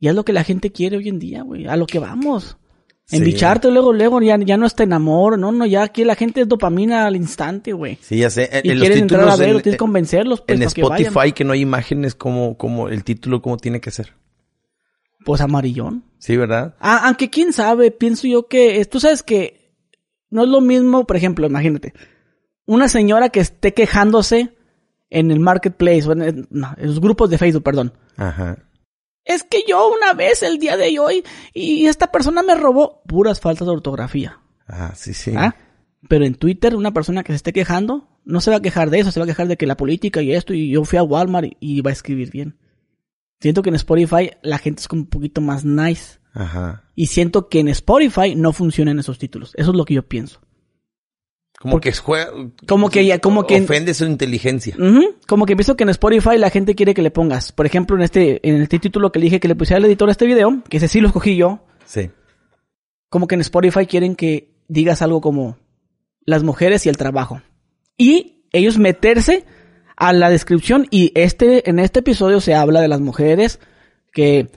ya 0.00 0.10
es 0.10 0.16
lo 0.16 0.24
que 0.24 0.32
la 0.32 0.42
gente 0.42 0.72
quiere 0.72 0.96
hoy 0.96 1.08
en 1.08 1.18
día, 1.18 1.42
güey, 1.42 1.66
a 1.68 1.76
lo 1.76 1.86
que 1.86 1.98
vamos. 2.00 2.56
Sí. 3.10 3.16
Embicharte 3.16 3.70
luego, 3.72 3.92
luego, 3.92 4.20
ya, 4.22 4.38
ya 4.38 4.56
no 4.56 4.66
está 4.66 4.84
en 4.84 4.92
amor, 4.92 5.36
no, 5.36 5.50
no, 5.50 5.66
ya 5.66 5.82
aquí 5.82 6.04
la 6.04 6.14
gente 6.14 6.42
es 6.42 6.48
dopamina 6.48 7.06
al 7.06 7.16
instante, 7.16 7.72
güey. 7.72 7.98
Sí, 8.00 8.18
ya 8.18 8.30
sé. 8.30 8.48
En, 8.52 8.64
Y 8.64 8.70
en 8.70 8.78
los 8.78 8.88
entrar 8.90 9.28
a 9.28 9.36
ver, 9.36 9.48
en, 9.48 9.62
tienes 9.62 9.74
que 9.74 9.76
convencerlos, 9.78 10.42
pues, 10.42 10.60
en 10.60 10.68
que. 10.72 10.80
Spotify 10.80 11.32
que 11.32 11.42
no 11.44 11.52
hay 11.52 11.60
imágenes 11.60 12.14
como, 12.14 12.56
como 12.56 12.88
el 12.88 13.02
título 13.02 13.42
como 13.42 13.56
tiene 13.56 13.80
que 13.80 13.90
ser. 13.90 14.12
Pues 15.24 15.40
amarillón. 15.40 16.04
Sí, 16.18 16.36
¿verdad? 16.36 16.76
Ah, 16.80 17.02
aunque 17.06 17.30
quién 17.30 17.52
sabe, 17.52 17.90
pienso 17.90 18.26
yo 18.28 18.46
que, 18.46 18.84
tú 18.84 19.00
sabes 19.00 19.22
que 19.24 19.72
no 20.30 20.44
es 20.44 20.48
lo 20.48 20.60
mismo, 20.60 21.04
por 21.06 21.16
ejemplo, 21.16 21.46
imagínate, 21.46 21.92
una 22.64 22.88
señora 22.88 23.30
que 23.30 23.40
esté 23.40 23.74
quejándose 23.74 24.54
en 25.10 25.32
el 25.32 25.40
marketplace, 25.40 26.06
o 26.08 26.12
en, 26.12 26.22
el- 26.22 26.46
no, 26.50 26.72
en 26.78 26.86
los 26.86 27.00
grupos 27.00 27.28
de 27.28 27.38
Facebook, 27.38 27.64
perdón. 27.64 27.92
Ajá. 28.16 28.58
Es 29.24 29.42
que 29.42 29.64
yo 29.68 29.92
una 29.92 30.12
vez 30.14 30.42
el 30.42 30.58
día 30.58 30.76
de 30.76 30.98
hoy 30.98 31.24
y 31.52 31.86
esta 31.86 32.10
persona 32.10 32.42
me 32.42 32.54
robó 32.54 33.02
puras 33.06 33.40
faltas 33.40 33.66
de 33.66 33.72
ortografía. 33.72 34.40
Ah, 34.66 34.92
sí, 34.94 35.14
sí. 35.14 35.32
¿ah? 35.36 35.54
Pero 36.08 36.24
en 36.24 36.34
Twitter 36.34 36.74
una 36.74 36.92
persona 36.92 37.22
que 37.22 37.32
se 37.32 37.36
esté 37.36 37.52
quejando 37.52 38.08
no 38.24 38.40
se 38.40 38.50
va 38.50 38.56
a 38.56 38.62
quejar 38.62 38.90
de 38.90 39.00
eso, 39.00 39.10
se 39.10 39.20
va 39.20 39.24
a 39.24 39.26
quejar 39.26 39.48
de 39.48 39.56
que 39.56 39.66
la 39.66 39.76
política 39.76 40.22
y 40.22 40.32
esto 40.32 40.54
y 40.54 40.70
yo 40.70 40.84
fui 40.84 40.98
a 40.98 41.02
Walmart 41.02 41.46
y, 41.60 41.78
y 41.78 41.80
va 41.80 41.90
a 41.90 41.92
escribir 41.92 42.30
bien. 42.30 42.58
Siento 43.40 43.62
que 43.62 43.70
en 43.70 43.76
Spotify 43.76 44.30
la 44.42 44.58
gente 44.58 44.80
es 44.80 44.88
como 44.88 45.02
un 45.02 45.08
poquito 45.08 45.40
más 45.40 45.64
nice. 45.64 46.18
Ajá. 46.32 46.84
Y 46.94 47.06
siento 47.06 47.48
que 47.48 47.60
en 47.60 47.68
Spotify 47.68 48.34
no 48.36 48.52
funcionan 48.52 48.98
esos 48.98 49.18
títulos. 49.18 49.52
Eso 49.56 49.70
es 49.70 49.76
lo 49.76 49.84
que 49.84 49.94
yo 49.94 50.06
pienso. 50.06 50.40
Como 51.60 51.78
que 51.78 51.92
juega... 51.92 52.30
Como 52.66 52.88
que 52.88 53.04
ya, 53.04 53.18
como 53.18 53.46
que... 53.46 53.60
Ofende 53.60 53.92
su 53.92 54.06
inteligencia. 54.06 54.74
Como 55.26 55.44
que 55.44 55.54
pienso 55.56 55.76
que 55.76 55.82
en 55.84 55.90
Spotify 55.90 56.38
la 56.38 56.48
gente 56.48 56.74
quiere 56.74 56.94
que 56.94 57.02
le 57.02 57.10
pongas, 57.10 57.52
por 57.52 57.66
ejemplo, 57.66 57.96
en 57.96 58.02
este, 58.02 58.40
en 58.48 58.62
este 58.62 58.78
título 58.78 59.12
que 59.12 59.18
le 59.18 59.24
dije 59.24 59.40
que 59.40 59.48
le 59.48 59.54
pusiera 59.54 59.76
al 59.76 59.84
editor 59.84 60.08
a 60.08 60.12
este 60.12 60.24
video, 60.24 60.62
que 60.70 60.78
ese 60.78 60.88
sí 60.88 61.00
lo 61.02 61.08
escogí 61.08 61.36
yo, 61.36 61.62
Sí. 61.84 62.10
como 63.10 63.26
que 63.26 63.34
en 63.34 63.42
Spotify 63.42 63.84
quieren 63.84 64.16
que 64.16 64.54
digas 64.68 65.02
algo 65.02 65.20
como 65.20 65.58
las 66.24 66.42
mujeres 66.44 66.86
y 66.86 66.88
el 66.88 66.96
trabajo. 66.96 67.42
Y 67.98 68.46
ellos 68.52 68.78
meterse 68.78 69.44
a 69.96 70.14
la 70.14 70.30
descripción 70.30 70.86
y 70.90 71.12
este, 71.14 71.68
en 71.68 71.78
este 71.78 71.98
episodio 72.00 72.40
se 72.40 72.54
habla 72.54 72.80
de 72.80 72.88
las 72.88 73.00
mujeres 73.00 73.60
que 74.14 74.48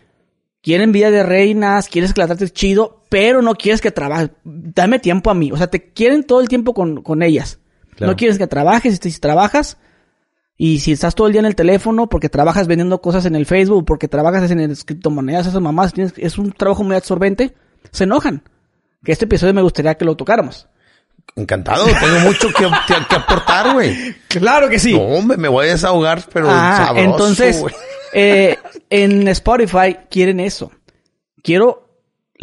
quieren 0.63 0.91
vida 0.91 1.11
de 1.11 1.21
reinas, 1.21 1.87
quieres 1.89 2.13
que 2.13 2.21
la 2.21 2.27
trates 2.27 2.53
chido, 2.53 3.01
pero 3.09 3.41
no 3.43 3.53
quieres 3.55 3.81
que 3.81 3.91
trabajes. 3.91 4.31
Dame 4.43 4.97
tiempo 4.97 5.29
a 5.29 5.35
mí. 5.35 5.51
O 5.51 5.57
sea, 5.57 5.67
te 5.67 5.91
quieren 5.91 6.23
todo 6.23 6.41
el 6.41 6.47
tiempo 6.47 6.73
con, 6.73 7.03
con 7.03 7.21
ellas. 7.21 7.59
Claro. 7.95 8.13
No 8.13 8.17
quieres 8.17 8.37
que 8.39 8.47
trabajes, 8.47 8.99
si 9.01 9.19
trabajas, 9.19 9.77
y 10.57 10.79
si 10.79 10.93
estás 10.93 11.13
todo 11.15 11.27
el 11.27 11.33
día 11.33 11.39
en 11.41 11.45
el 11.45 11.55
teléfono 11.55 12.07
porque 12.07 12.29
trabajas 12.29 12.65
vendiendo 12.67 13.01
cosas 13.01 13.25
en 13.25 13.35
el 13.35 13.45
Facebook, 13.45 13.85
porque 13.85 14.07
trabajas 14.07 14.49
en 14.49 14.59
el 14.61 14.75
criptomonedas, 14.77 15.47
esas 15.47 15.61
mamás, 15.61 15.93
tienes- 15.93 16.13
es 16.17 16.37
un 16.37 16.51
trabajo 16.53 16.83
muy 16.83 16.95
absorbente, 16.95 17.53
se 17.91 18.05
enojan. 18.05 18.41
Que 19.03 19.11
este 19.11 19.25
episodio 19.25 19.53
me 19.53 19.61
gustaría 19.61 19.95
que 19.95 20.05
lo 20.05 20.15
tocáramos. 20.15 20.67
Encantado. 21.35 21.85
Tengo 21.85 22.19
mucho 22.25 22.47
que, 22.49 22.65
que- 22.87 23.05
que 23.09 23.15
aportar, 23.15 23.73
güey. 23.73 24.15
Claro 24.27 24.67
que 24.69 24.79
sí. 24.79 24.93
No, 24.93 25.01
hombre, 25.01 25.37
me 25.37 25.47
voy 25.47 25.67
a 25.67 25.71
desahogar, 25.71 26.23
pero 26.33 26.47
Ah, 26.49 26.85
sabroso, 26.87 27.09
entonces. 27.11 27.63
Eh, 28.13 28.57
en 28.89 29.27
Spotify 29.27 29.97
quieren 30.09 30.39
eso. 30.39 30.71
Quiero 31.41 31.83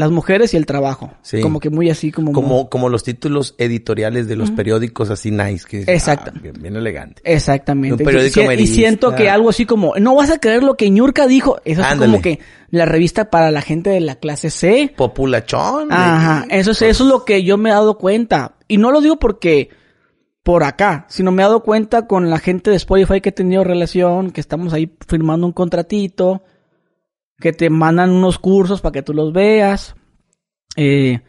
las 0.01 0.11
mujeres 0.11 0.55
y 0.55 0.57
el 0.57 0.67
trabajo. 0.67 1.13
Sí. 1.23 1.41
Como 1.41 1.61
que 1.61 1.69
muy 1.69 1.91
así, 1.91 2.11
como... 2.11 2.33
Como, 2.33 2.71
como 2.71 2.89
los 2.89 3.05
títulos 3.05 3.55
editoriales 3.59 4.29
de 4.29 4.37
los 4.37 4.51
periódicos 4.51 5.11
así 5.11 5.31
nice. 5.31 5.67
Que, 5.69 5.83
Exacto. 5.83 6.33
ah, 6.35 6.39
bien, 6.41 6.55
bien 6.61 6.77
elegante. 6.77 7.21
Exactamente. 7.25 8.03
Un 8.03 8.07
periódico 8.07 8.41
y, 8.53 8.67
siento 8.67 9.15
que 9.15 9.29
algo 9.29 9.51
así 9.51 9.67
como, 9.67 9.95
no 9.97 10.15
vas 10.15 10.31
a 10.31 10.39
creer 10.39 10.63
lo 10.63 10.75
que 10.75 10.89
Ñurka 10.91 11.27
dijo. 11.27 11.61
Eso 11.65 11.83
es 11.83 11.95
como 11.97 12.23
que 12.23 12.41
la 12.71 12.87
revista 12.87 13.31
para 13.31 13.51
la 13.51 13.63
gente 13.63 13.91
de 13.91 14.01
la 14.01 14.17
clase 14.17 14.51
C. 14.51 14.93
Populachón. 14.97 15.93
Ajá. 15.93 16.47
Eso 16.49 16.71
es, 16.71 16.83
eso 16.83 17.05
es 17.05 17.11
lo 17.11 17.25
que 17.25 17.43
yo 17.43 17.59
me 17.59 17.69
he 17.69 17.73
dado 17.73 17.99
cuenta. 17.99 18.55
Y 18.69 18.79
no 18.79 18.91
lo 18.93 19.01
digo 19.01 19.19
porque 19.19 19.69
por 20.51 20.65
acá, 20.65 21.07
sino 21.09 21.31
me 21.31 21.43
he 21.43 21.47
dado 21.47 21.63
cuenta 21.63 22.09
con 22.09 22.29
la 22.29 22.41
gente 22.41 22.71
de 22.71 22.77
Spotify 22.77 23.21
que 23.21 23.29
he 23.29 23.33
tenido 23.33 23.63
relación, 23.63 24.33
que 24.33 24.41
estamos 24.41 24.73
ahí 24.73 24.93
firmando 25.07 25.47
un 25.47 25.53
contratito, 25.53 26.43
que 27.39 27.53
te 27.53 27.71
mandan 27.71 28.11
unos 28.11 28.41
cursos 28.41 28.81
para 28.81 28.95
que 28.95 29.03
tú 29.03 29.15
los 29.15 29.33
veas, 29.33 29.95
eh, 30.75 31.21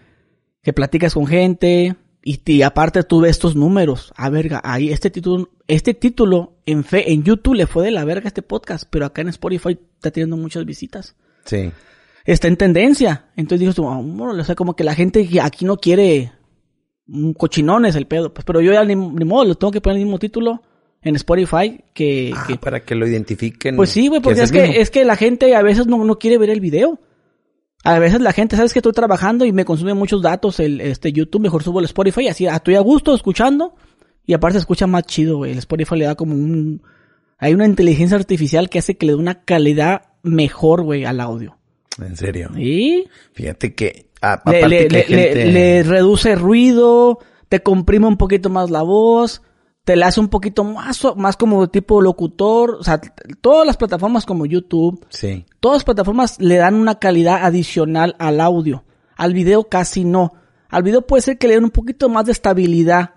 que 0.63 0.73
platicas 0.73 1.13
con 1.13 1.27
gente, 1.27 1.97
y, 2.23 2.41
y 2.51 2.63
aparte 2.63 3.03
tú 3.03 3.21
ves 3.21 3.29
estos 3.33 3.55
números. 3.55 4.11
A 4.17 4.31
verga, 4.31 4.59
ahí 4.63 4.89
este 4.89 5.11
título, 5.11 5.51
este 5.67 5.93
título 5.93 6.53
en 6.65 6.83
fe, 6.83 7.13
en 7.13 7.21
YouTube 7.21 7.53
le 7.53 7.67
fue 7.67 7.85
de 7.85 7.91
la 7.91 8.05
verga 8.05 8.25
este 8.27 8.41
podcast, 8.41 8.85
pero 8.89 9.05
acá 9.05 9.21
en 9.21 9.29
Spotify 9.29 9.77
está 9.97 10.09
teniendo 10.09 10.35
muchas 10.35 10.65
visitas 10.65 11.15
Sí. 11.45 11.71
está 12.25 12.47
en 12.47 12.57
tendencia. 12.57 13.25
Entonces 13.35 13.75
tú, 13.75 13.87
ah, 13.87 13.99
órale, 13.99 14.41
o 14.41 14.45
sea, 14.45 14.55
como 14.55 14.75
que 14.75 14.83
la 14.83 14.95
gente 14.95 15.29
aquí 15.43 15.63
no 15.63 15.77
quiere 15.77 16.31
cochinones 17.37 17.95
el 17.95 18.07
pedo. 18.07 18.33
Pues, 18.33 18.45
pero 18.45 18.61
yo 18.61 18.73
ya 18.73 18.83
ni, 18.83 18.95
ni 18.95 19.25
modo, 19.25 19.45
le 19.45 19.55
tengo 19.55 19.71
que 19.71 19.81
poner 19.81 19.97
el 19.97 20.05
mismo 20.05 20.19
título 20.19 20.61
en 21.01 21.15
Spotify 21.15 21.83
que... 21.93 22.31
Ah, 22.35 22.45
que- 22.47 22.57
para 22.57 22.83
que 22.83 22.95
lo 22.95 23.07
identifiquen. 23.07 23.75
pues 23.75 23.89
sí, 23.89 24.07
güey, 24.07 24.21
porque 24.21 24.41
es, 24.41 24.51
mismo. 24.51 24.71
que, 24.71 24.81
es 24.81 24.91
que 24.91 25.05
la 25.05 25.15
gente 25.15 25.55
a 25.55 25.61
veces 25.61 25.87
no, 25.87 26.03
no 26.03 26.19
quiere 26.19 26.37
ver 26.37 26.49
el 26.49 26.59
video. 26.59 26.99
A 27.83 27.97
veces 27.97 28.21
la 28.21 28.31
gente, 28.31 28.55
sabes 28.55 28.73
que 28.73 28.79
estoy 28.79 28.93
trabajando 28.93 29.43
y 29.43 29.51
me 29.51 29.65
consume 29.65 29.95
muchos 29.95 30.21
datos 30.21 30.59
el 30.59 30.81
este 30.81 31.11
YouTube, 31.11 31.41
mejor 31.41 31.63
subo 31.63 31.79
el 31.79 31.85
Spotify, 31.85 32.27
así 32.27 32.45
estoy 32.45 32.75
a 32.75 32.79
gusto 32.79 33.15
escuchando 33.15 33.73
y 34.23 34.33
aparte 34.33 34.53
se 34.53 34.59
escucha 34.59 34.85
más 34.85 35.03
chido, 35.07 35.37
güey. 35.37 35.53
El 35.53 35.57
Spotify 35.57 35.95
le 35.95 36.05
da 36.05 36.13
como 36.13 36.35
un 36.35 36.83
hay 37.39 37.55
una 37.55 37.65
inteligencia 37.65 38.17
artificial 38.17 38.69
que 38.69 38.77
hace 38.77 38.97
que 38.97 39.07
le 39.07 39.13
dé 39.13 39.17
una 39.17 39.43
calidad 39.43 40.03
mejor, 40.21 40.83
güey, 40.83 41.05
al 41.05 41.19
audio. 41.19 41.57
En 41.99 42.15
serio. 42.15 42.51
¿Sí? 42.55 43.07
Fíjate 43.33 43.73
que... 43.73 44.10
a- 44.21 44.41
le, 44.51 44.87
gente- 44.89 45.83
reduce 45.83 46.35
ruido, 46.35 47.19
te 47.49 47.61
comprime 47.61 48.07
un 48.07 48.17
poquito 48.17 48.49
más 48.49 48.69
la 48.69 48.81
voz, 48.81 49.41
te 49.83 49.95
la 49.95 50.07
hace 50.07 50.19
un 50.19 50.27
poquito 50.29 50.63
más, 50.63 51.01
más 51.15 51.37
como 51.37 51.67
tipo 51.69 52.01
locutor, 52.01 52.77
o 52.79 52.83
sea, 52.83 53.01
todas 53.41 53.65
las 53.65 53.77
plataformas 53.77 54.25
como 54.25 54.45
YouTube, 54.45 55.05
Sí. 55.09 55.45
todas 55.59 55.77
las 55.77 55.83
plataformas 55.83 56.39
le 56.39 56.55
dan 56.57 56.75
una 56.75 56.99
calidad 56.99 57.43
adicional 57.43 58.15
al 58.19 58.39
audio, 58.41 58.83
al 59.17 59.33
video 59.33 59.63
casi 59.67 60.03
no. 60.05 60.33
Al 60.69 60.83
video 60.83 61.01
puede 61.01 61.21
ser 61.23 61.37
que 61.37 61.47
le 61.47 61.55
den 61.55 61.65
un 61.65 61.71
poquito 61.71 62.07
más 62.09 62.25
de 62.25 62.31
estabilidad, 62.31 63.15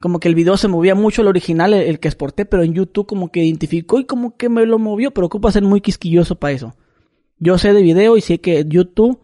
como 0.00 0.18
que 0.18 0.28
el 0.28 0.34
video 0.34 0.56
se 0.56 0.66
movía 0.68 0.94
mucho 0.94 1.22
el 1.22 1.28
original, 1.28 1.72
el, 1.74 1.82
el 1.82 2.00
que 2.00 2.08
exporté, 2.08 2.44
pero 2.44 2.62
en 2.62 2.74
YouTube 2.74 3.06
como 3.06 3.30
que 3.30 3.44
identificó 3.44 3.98
y 4.00 4.04
como 4.04 4.36
que 4.36 4.48
me 4.48 4.66
lo 4.66 4.78
movió, 4.78 5.12
pero 5.12 5.26
ocupa 5.28 5.52
ser 5.52 5.62
muy 5.62 5.80
quisquilloso 5.80 6.34
para 6.36 6.52
eso. 6.52 6.74
Yo 7.38 7.56
sé 7.56 7.72
de 7.72 7.82
video 7.82 8.16
y 8.16 8.20
sé 8.20 8.40
que 8.40 8.64
YouTube 8.66 9.20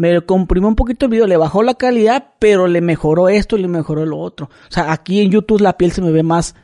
me 0.00 0.18
comprimió 0.22 0.66
un 0.66 0.76
poquito 0.76 1.04
el 1.04 1.10
video, 1.10 1.26
le 1.26 1.36
bajó 1.36 1.62
la 1.62 1.74
calidad, 1.74 2.32
pero 2.38 2.66
le 2.66 2.80
mejoró 2.80 3.28
esto 3.28 3.58
y 3.58 3.60
le 3.60 3.68
mejoró 3.68 4.06
lo 4.06 4.18
otro. 4.18 4.46
O 4.46 4.72
sea, 4.72 4.92
aquí 4.92 5.20
en 5.20 5.30
YouTube 5.30 5.60
la 5.60 5.76
piel 5.76 5.92
se 5.92 6.00
me 6.00 6.10
ve 6.10 6.22
más 6.22 6.54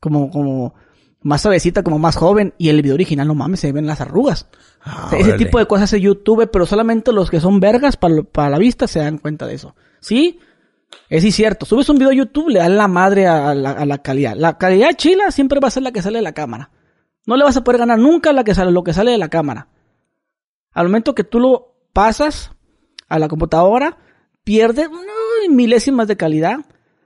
como, 0.00 0.30
como, 0.30 0.72
más 1.20 1.42
suavecita, 1.42 1.82
como 1.82 1.98
más 1.98 2.16
joven, 2.16 2.54
y 2.56 2.70
el 2.70 2.80
video 2.80 2.94
original, 2.94 3.28
no 3.28 3.34
mames, 3.34 3.60
se 3.60 3.72
ven 3.72 3.86
las 3.86 4.00
arrugas. 4.00 4.46
Ah, 4.80 5.04
O 5.04 5.10
sea, 5.10 5.18
ese 5.18 5.34
tipo 5.34 5.58
de 5.58 5.66
cosas 5.66 5.84
hace 5.84 6.00
YouTube, 6.00 6.48
pero 6.50 6.64
solamente 6.64 7.12
los 7.12 7.28
que 7.28 7.40
son 7.40 7.60
vergas 7.60 7.98
para, 7.98 8.22
para 8.22 8.48
la 8.48 8.56
vista 8.56 8.86
se 8.86 9.00
dan 9.00 9.18
cuenta 9.18 9.46
de 9.46 9.56
eso. 9.56 9.74
¿Sí? 10.00 10.38
Es 11.10 11.22
sí 11.22 11.30
cierto. 11.30 11.66
Subes 11.66 11.90
un 11.90 11.98
video 11.98 12.12
a 12.12 12.14
YouTube, 12.14 12.48
le 12.48 12.60
dan 12.60 12.78
la 12.78 12.88
madre 12.88 13.26
a 13.26 13.54
la, 13.54 13.72
a 13.72 13.84
la 13.84 13.98
calidad. 13.98 14.34
La 14.34 14.56
calidad 14.56 14.92
chila 14.96 15.30
siempre 15.30 15.60
va 15.60 15.68
a 15.68 15.72
ser 15.72 15.82
la 15.82 15.92
que 15.92 16.00
sale 16.00 16.20
de 16.20 16.22
la 16.22 16.32
cámara. 16.32 16.70
No 17.26 17.36
le 17.36 17.44
vas 17.44 17.58
a 17.58 17.64
poder 17.64 17.80
ganar 17.80 17.98
nunca 17.98 18.32
la 18.32 18.44
que 18.44 18.54
sale, 18.54 18.70
lo 18.70 18.82
que 18.82 18.94
sale 18.94 19.10
de 19.10 19.18
la 19.18 19.28
cámara. 19.28 19.68
Al 20.72 20.86
momento 20.86 21.14
que 21.14 21.24
tú 21.24 21.38
lo 21.38 21.74
pasas 21.92 22.52
a 23.08 23.18
la 23.18 23.28
computadora, 23.28 23.98
pierde 24.44 24.86
uy, 24.86 25.48
milésimas 25.48 26.08
de 26.08 26.16
calidad. 26.16 26.58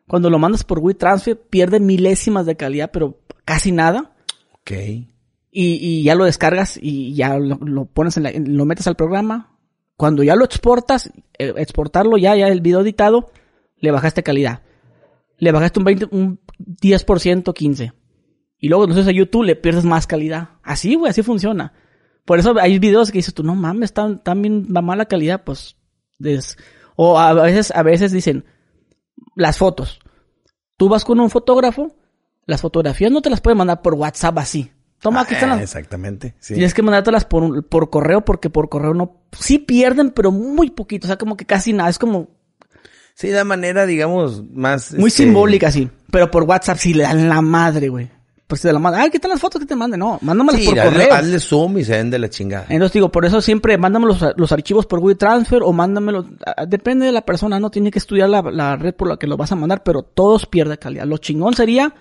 Cuando 0.06 0.30
lo 0.30 0.38
mandas 0.38 0.64
por 0.64 0.80
WeTransfer, 0.80 1.40
pierde 1.40 1.80
milésimas 1.80 2.46
de 2.46 2.56
calidad, 2.56 2.90
pero 2.92 3.20
casi 3.44 3.72
nada. 3.72 4.14
Ok. 4.52 4.70
Y, 4.70 5.08
y 5.50 6.02
ya 6.02 6.14
lo 6.14 6.24
descargas 6.24 6.78
y 6.80 7.14
ya 7.14 7.38
lo, 7.38 7.56
lo 7.56 7.86
pones 7.86 8.16
en 8.16 8.22
la, 8.22 8.32
lo 8.34 8.64
metes 8.64 8.86
al 8.86 8.96
programa. 8.96 9.58
Cuando 9.96 10.22
ya 10.22 10.34
lo 10.34 10.44
exportas, 10.44 11.12
eh, 11.38 11.54
exportarlo 11.56 12.16
ya, 12.16 12.34
ya 12.34 12.48
el 12.48 12.60
video 12.60 12.80
editado, 12.80 13.30
le 13.76 13.90
bajaste 13.90 14.22
calidad. 14.22 14.62
Le 15.38 15.52
bajaste 15.52 15.78
un 15.78 15.84
20, 15.84 16.08
un 16.10 16.40
10%, 16.58 17.44
15%. 17.44 17.94
Y 18.58 18.68
luego 18.68 18.84
entonces 18.84 19.08
a 19.08 19.12
YouTube 19.12 19.42
le 19.42 19.56
pierdes 19.56 19.84
más 19.84 20.06
calidad. 20.06 20.50
Así, 20.62 20.94
güey, 20.94 21.10
así 21.10 21.22
funciona. 21.22 21.72
Por 22.24 22.38
eso 22.38 22.54
hay 22.60 22.78
videos 22.78 23.10
que 23.10 23.18
dices 23.18 23.34
tú, 23.34 23.42
no 23.42 23.56
mames, 23.56 23.90
están 23.90 24.22
tan 24.22 24.40
bien 24.40 24.66
mala 24.68 25.06
calidad, 25.06 25.42
pues. 25.44 25.76
Des- 26.18 26.56
O 26.96 27.18
a 27.18 27.32
veces, 27.34 27.72
a 27.74 27.82
veces 27.82 28.12
dicen, 28.12 28.44
las 29.34 29.58
fotos. 29.58 30.00
Tú 30.76 30.88
vas 30.88 31.04
con 31.04 31.20
un 31.20 31.30
fotógrafo, 31.30 31.94
las 32.46 32.60
fotografías 32.60 33.10
no 33.12 33.22
te 33.22 33.30
las 33.30 33.40
puede 33.40 33.54
mandar 33.56 33.82
por 33.82 33.94
WhatsApp 33.94 34.38
así. 34.38 34.70
Toma, 35.00 35.22
aquí 35.22 35.34
están 35.34 35.50
Ah, 35.50 35.54
las... 35.54 35.62
Exactamente. 35.64 36.34
Sí. 36.38 36.54
Tienes 36.54 36.74
que 36.74 36.82
mandártelas 36.82 37.24
por, 37.24 37.66
por 37.66 37.90
correo 37.90 38.24
porque 38.24 38.50
por 38.50 38.68
correo 38.68 38.94
no... 38.94 39.22
Sí 39.32 39.58
pierden, 39.58 40.10
pero 40.10 40.30
muy 40.30 40.70
poquito. 40.70 41.06
O 41.06 41.08
sea, 41.08 41.16
como 41.18 41.36
que 41.36 41.44
casi 41.44 41.72
nada. 41.72 41.90
Es 41.90 41.98
como 41.98 42.28
Sí, 43.14 43.28
de 43.28 43.42
manera, 43.44 43.84
digamos, 43.84 44.44
más... 44.52 44.92
muy 44.94 45.08
este, 45.08 45.24
simbólica, 45.24 45.70
sí. 45.72 45.90
Pero 46.10 46.30
por 46.30 46.44
WhatsApp 46.44 46.78
sí 46.78 46.94
le 46.94 47.02
dan 47.02 47.28
la 47.28 47.42
madre, 47.42 47.88
güey. 47.88 48.10
Pues 48.52 48.60
te 48.60 48.70
la 48.70 48.78
mandan. 48.78 49.00
Ah, 49.00 49.08
¿qué 49.08 49.16
están 49.16 49.30
las 49.30 49.40
fotos 49.40 49.62
que 49.62 49.66
te 49.66 49.74
manden? 49.74 50.00
No, 50.00 50.18
mándamelas 50.20 50.60
Sí, 50.60 50.66
por 50.66 50.74
correo. 50.76 51.14
hazle 51.14 51.40
zoom 51.40 51.78
y 51.78 51.84
se 51.84 51.92
ven 51.92 52.10
de 52.10 52.18
la 52.18 52.28
chingada. 52.28 52.66
Entonces 52.68 52.92
digo, 52.92 53.10
por 53.10 53.24
eso 53.24 53.40
siempre 53.40 53.78
mándame 53.78 54.04
los, 54.04 54.22
los 54.36 54.52
archivos 54.52 54.84
por 54.84 54.98
WeTransfer 54.98 55.62
o 55.62 55.72
mándamelos. 55.72 56.26
Depende 56.68 57.06
de 57.06 57.12
la 57.12 57.22
persona, 57.22 57.58
no 57.58 57.70
tiene 57.70 57.90
que 57.90 57.98
estudiar 57.98 58.28
la, 58.28 58.42
la 58.42 58.76
red 58.76 58.94
por 58.94 59.08
la 59.08 59.16
que 59.16 59.26
lo 59.26 59.38
vas 59.38 59.52
a 59.52 59.56
mandar, 59.56 59.82
pero 59.82 60.02
todos 60.02 60.44
pierden 60.44 60.76
calidad. 60.76 61.06
Lo 61.06 61.16
chingón 61.16 61.54
sería 61.54 61.94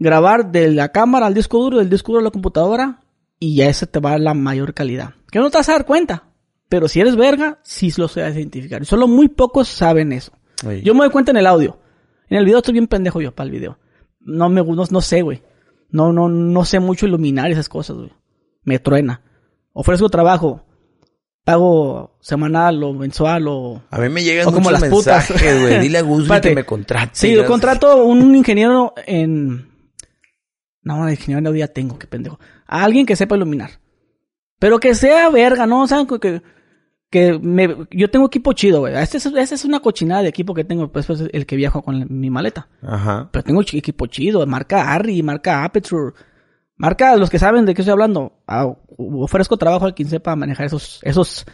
grabar 0.00 0.50
de 0.50 0.72
la 0.72 0.88
cámara 0.88 1.26
al 1.26 1.34
disco 1.34 1.58
duro, 1.60 1.78
del 1.78 1.90
disco 1.90 2.10
duro 2.10 2.22
a 2.22 2.24
la 2.24 2.32
computadora 2.32 3.04
y 3.38 3.54
ya 3.54 3.68
ese 3.68 3.86
te 3.86 4.00
va 4.00 4.14
a 4.14 4.18
la 4.18 4.34
mayor 4.34 4.74
calidad. 4.74 5.10
Que 5.30 5.38
no 5.38 5.48
te 5.48 5.58
vas 5.58 5.68
a 5.68 5.74
dar 5.74 5.86
cuenta, 5.86 6.24
pero 6.68 6.88
si 6.88 6.98
eres 6.98 7.14
verga, 7.14 7.60
sí 7.62 7.92
lo 7.96 8.08
sabes 8.08 8.34
identificar. 8.34 8.82
Y 8.82 8.84
solo 8.84 9.06
muy 9.06 9.28
pocos 9.28 9.68
saben 9.68 10.12
eso. 10.12 10.32
Oye. 10.66 10.82
Yo 10.82 10.92
me 10.92 11.02
doy 11.02 11.10
cuenta 11.10 11.30
en 11.30 11.36
el 11.36 11.46
audio. 11.46 11.78
En 12.28 12.38
el 12.38 12.44
video 12.44 12.58
estoy 12.58 12.72
bien 12.72 12.88
pendejo 12.88 13.20
yo 13.20 13.32
para 13.32 13.46
el 13.46 13.52
video. 13.52 13.78
No 14.26 14.48
me 14.48 14.62
no, 14.62 14.84
no 14.90 15.00
sé, 15.00 15.22
güey. 15.22 15.42
No, 15.88 16.12
no, 16.12 16.28
no 16.28 16.64
sé 16.64 16.80
mucho 16.80 17.06
iluminar 17.06 17.50
esas 17.50 17.68
cosas, 17.68 17.96
güey. 17.96 18.12
Me 18.64 18.78
truena. 18.78 19.22
Ofrezco 19.72 20.08
trabajo. 20.08 20.64
Pago 21.44 22.16
semanal 22.20 22.82
o 22.82 22.92
mensual 22.92 23.46
o... 23.46 23.82
A 23.90 24.00
mí 24.00 24.08
me 24.08 24.24
llegan 24.24 24.48
O 24.48 24.52
como 24.52 24.72
las 24.72 24.82
putas. 24.84 25.30
mensajes, 25.30 25.60
güey. 25.60 25.80
Dile 25.80 25.98
a 25.98 26.00
Espérate. 26.00 26.48
que 26.48 26.54
me 26.56 26.64
contrate. 26.64 27.12
Sí, 27.14 27.32
yo 27.32 27.46
contrato 27.46 28.04
un 28.04 28.34
ingeniero 28.34 28.94
en... 29.06 29.70
No, 30.82 30.98
un 30.98 31.10
ingeniero 31.10 31.38
en 31.38 31.46
audio 31.46 31.60
ya 31.60 31.72
tengo, 31.72 31.98
qué 31.98 32.08
pendejo. 32.08 32.40
A 32.66 32.82
alguien 32.82 33.06
que 33.06 33.14
sepa 33.14 33.36
iluminar. 33.36 33.70
Pero 34.58 34.80
que 34.80 34.94
sea 34.96 35.30
verga, 35.30 35.66
¿no? 35.66 35.82
O 35.82 35.86
sea, 35.86 36.04
que, 36.20 36.42
que 37.10 37.38
me, 37.38 37.86
yo 37.90 38.10
tengo 38.10 38.26
equipo 38.26 38.52
chido, 38.52 38.80
güey. 38.80 38.94
Este 38.96 39.18
es, 39.18 39.26
este 39.26 39.54
es 39.54 39.64
una 39.64 39.80
cochinada 39.80 40.22
de 40.22 40.28
equipo 40.28 40.54
que 40.54 40.64
tengo, 40.64 40.90
pues, 40.90 41.06
pues 41.06 41.22
el 41.32 41.46
que 41.46 41.56
viajo 41.56 41.82
con 41.82 42.06
mi 42.08 42.30
maleta. 42.30 42.68
Ajá. 42.82 43.28
Pero 43.32 43.44
tengo 43.44 43.62
equipo 43.62 44.06
chido, 44.06 44.44
marca 44.46 44.92
Harry, 44.92 45.22
marca 45.22 45.64
Aperture, 45.64 46.14
marca 46.76 47.16
los 47.16 47.30
que 47.30 47.38
saben 47.38 47.64
de 47.64 47.74
qué 47.74 47.82
estoy 47.82 47.92
hablando. 47.92 48.40
Ah, 48.46 48.66
ofrezco 48.98 49.56
trabajo 49.56 49.86
al 49.86 49.94
quien 49.94 50.08
sepa 50.08 50.34
manejar 50.36 50.66
esos, 50.66 51.00
esos, 51.02 51.46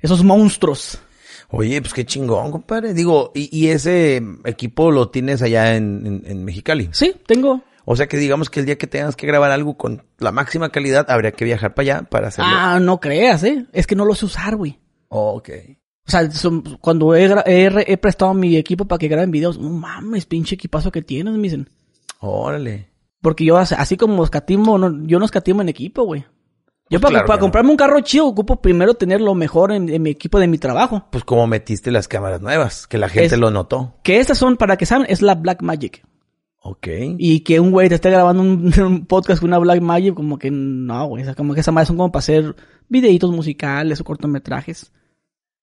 esos 0.00 0.22
monstruos. 0.22 1.00
Oye, 1.50 1.80
pues 1.82 1.92
qué 1.92 2.06
chingón, 2.06 2.50
compadre. 2.50 2.94
Digo, 2.94 3.32
y, 3.34 3.48
y 3.56 3.68
ese 3.68 4.22
equipo 4.44 4.90
lo 4.90 5.10
tienes 5.10 5.42
allá 5.42 5.76
en, 5.76 6.06
en, 6.06 6.22
en 6.24 6.44
Mexicali. 6.44 6.88
Sí, 6.92 7.14
tengo. 7.26 7.62
O 7.84 7.96
sea 7.96 8.06
que 8.06 8.16
digamos 8.16 8.48
que 8.48 8.60
el 8.60 8.66
día 8.66 8.78
que 8.78 8.86
tengas 8.86 9.16
que 9.16 9.26
grabar 9.26 9.50
algo 9.50 9.76
con 9.76 10.04
la 10.18 10.32
máxima 10.32 10.70
calidad, 10.70 11.10
habría 11.10 11.32
que 11.32 11.44
viajar 11.44 11.74
para 11.74 11.82
allá 11.82 12.02
para 12.08 12.28
hacerlo. 12.28 12.52
Ah, 12.54 12.78
no 12.80 13.00
creas, 13.00 13.42
eh. 13.42 13.66
Es 13.72 13.86
que 13.86 13.96
no 13.96 14.04
lo 14.04 14.14
sé 14.14 14.26
usar, 14.26 14.56
güey. 14.56 14.78
Ok. 15.14 15.50
O 16.06 16.10
sea, 16.10 16.30
son- 16.30 16.62
cuando 16.80 17.14
he, 17.14 17.26
he, 17.46 17.92
he 17.92 17.96
prestado 17.96 18.34
mi 18.34 18.56
equipo 18.56 18.84
para 18.86 18.98
que 18.98 19.08
graben 19.08 19.30
videos, 19.30 19.58
no 19.58 19.70
mames, 19.70 20.26
pinche 20.26 20.54
equipazo 20.56 20.90
que 20.90 21.02
tienes, 21.02 21.34
me 21.34 21.42
dicen. 21.42 21.68
Órale. 22.20 22.88
Porque 23.20 23.44
yo, 23.44 23.56
así 23.56 23.96
como 23.96 24.24
escatimo, 24.24 24.78
no, 24.78 25.06
yo 25.06 25.18
no 25.18 25.24
escatimo 25.24 25.62
en 25.62 25.68
equipo, 25.68 26.02
güey. 26.04 26.22
Yo 26.90 27.00
Pues 27.00 27.02
para, 27.02 27.12
claro 27.12 27.26
para 27.26 27.36
no. 27.36 27.40
comprarme 27.42 27.70
un 27.70 27.76
carro 27.76 28.00
chido 28.00 28.26
ocupo 28.26 28.60
primero 28.60 28.94
tener 28.94 29.20
lo 29.20 29.34
mejor 29.34 29.72
en, 29.72 29.88
en 29.88 30.02
mi 30.02 30.10
equipo 30.10 30.38
de 30.38 30.48
mi 30.48 30.58
trabajo. 30.58 31.06
Pues 31.10 31.24
como 31.24 31.46
metiste 31.46 31.90
las 31.90 32.08
cámaras 32.08 32.40
nuevas, 32.42 32.86
que 32.86 32.98
la 32.98 33.08
gente 33.08 33.34
Es- 33.34 33.40
lo 33.40 33.50
notó. 33.50 33.94
Que 34.02 34.18
estas 34.18 34.38
son, 34.38 34.56
para 34.56 34.76
que 34.76 34.86
saben, 34.86 35.06
es 35.08 35.22
la 35.22 35.36
Black 35.36 35.62
Magic. 35.62 36.04
Ok. 36.64 36.86
Y 37.18 37.40
que 37.40 37.60
un 37.60 37.70
güey 37.70 37.88
te 37.88 37.94
esté 37.94 38.10
grabando 38.10 38.42
un, 38.42 38.72
un 38.84 39.06
podcast 39.06 39.40
con 39.40 39.50
una 39.50 39.58
Black 39.58 39.80
Magic, 39.80 40.14
como 40.14 40.38
que 40.38 40.50
no, 40.50 41.06
güey. 41.06 41.22
O 41.22 41.26
sea, 41.26 41.34
como 41.34 41.54
que 41.54 41.60
esas 41.60 41.72
madres 41.72 41.88
son 41.88 41.96
como 41.96 42.10
para 42.12 42.20
hacer 42.20 42.54
videitos 42.88 43.30
musicales 43.30 44.00
o 44.00 44.04
cortometrajes. 44.04 44.92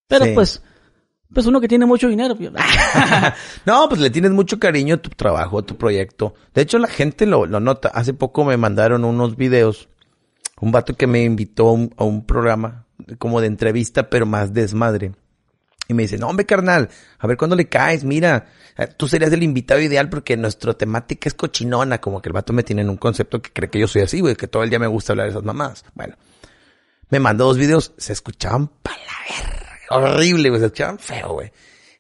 Pero 0.09 0.25
Sí. 0.25 0.31
pues, 0.33 0.61
pues 1.33 1.45
uno 1.45 1.61
que 1.61 1.69
tiene 1.69 1.85
mucho 1.85 2.09
dinero. 2.09 2.35
pues, 2.35 2.51
no, 3.65 3.87
pues 3.87 4.01
le 4.01 4.09
tienes 4.09 4.31
mucho 4.31 4.59
cariño 4.59 4.95
a 4.95 4.97
tu 4.97 5.09
trabajo, 5.11 5.59
a 5.59 5.65
tu 5.65 5.77
proyecto. 5.77 6.33
De 6.53 6.61
hecho, 6.63 6.77
la 6.79 6.87
gente 6.89 7.25
lo, 7.25 7.45
lo 7.45 7.61
nota. 7.61 7.87
Hace 7.89 8.13
poco 8.13 8.43
me 8.43 8.57
mandaron 8.57 9.05
unos 9.05 9.37
videos. 9.37 9.87
Un 10.59 10.73
vato 10.73 10.93
que 10.95 11.07
me 11.07 11.23
invitó 11.23 11.69
a 11.69 11.71
un, 11.71 11.93
a 11.95 12.03
un 12.03 12.25
programa 12.25 12.85
como 13.17 13.39
de 13.39 13.47
entrevista, 13.47 14.09
pero 14.09 14.25
más 14.25 14.53
desmadre. 14.53 15.13
Y 15.87 15.93
me 15.93 16.03
dice, 16.03 16.17
no, 16.17 16.27
hombre, 16.27 16.45
carnal, 16.45 16.89
a 17.17 17.25
ver 17.25 17.35
cuándo 17.37 17.55
le 17.55 17.67
caes, 17.67 18.03
mira, 18.03 18.45
eh, 18.77 18.87
tú 18.95 19.07
serías 19.07 19.31
el 19.31 19.41
invitado 19.41 19.79
ideal 19.79 20.07
porque 20.09 20.37
nuestra 20.37 20.75
temática 20.75 21.27
es 21.27 21.33
cochinona, 21.33 21.99
como 21.99 22.21
que 22.21 22.29
el 22.29 22.33
vato 22.33 22.53
me 22.53 22.61
tiene 22.61 22.83
en 22.83 22.89
un 22.91 22.97
concepto 22.97 23.41
que 23.41 23.51
cree 23.51 23.71
que 23.71 23.79
yo 23.79 23.87
soy 23.87 24.03
así, 24.03 24.19
güey, 24.19 24.35
que 24.35 24.47
todo 24.47 24.61
el 24.61 24.69
día 24.69 24.77
me 24.77 24.85
gusta 24.85 25.13
hablar 25.13 25.25
de 25.25 25.31
esas 25.31 25.43
mamás. 25.43 25.83
Bueno, 25.95 26.15
me 27.09 27.19
mandó 27.19 27.45
dos 27.45 27.57
videos, 27.57 27.93
se 27.97 28.13
escuchaban 28.13 28.67
pa' 28.67 28.91
la 28.91 29.35
verga, 29.47 29.68
horrible, 29.89 30.50
güey, 30.50 30.60
se 30.60 30.67
escuchaban 30.67 31.00
feo, 31.00 31.34
güey. 31.34 31.51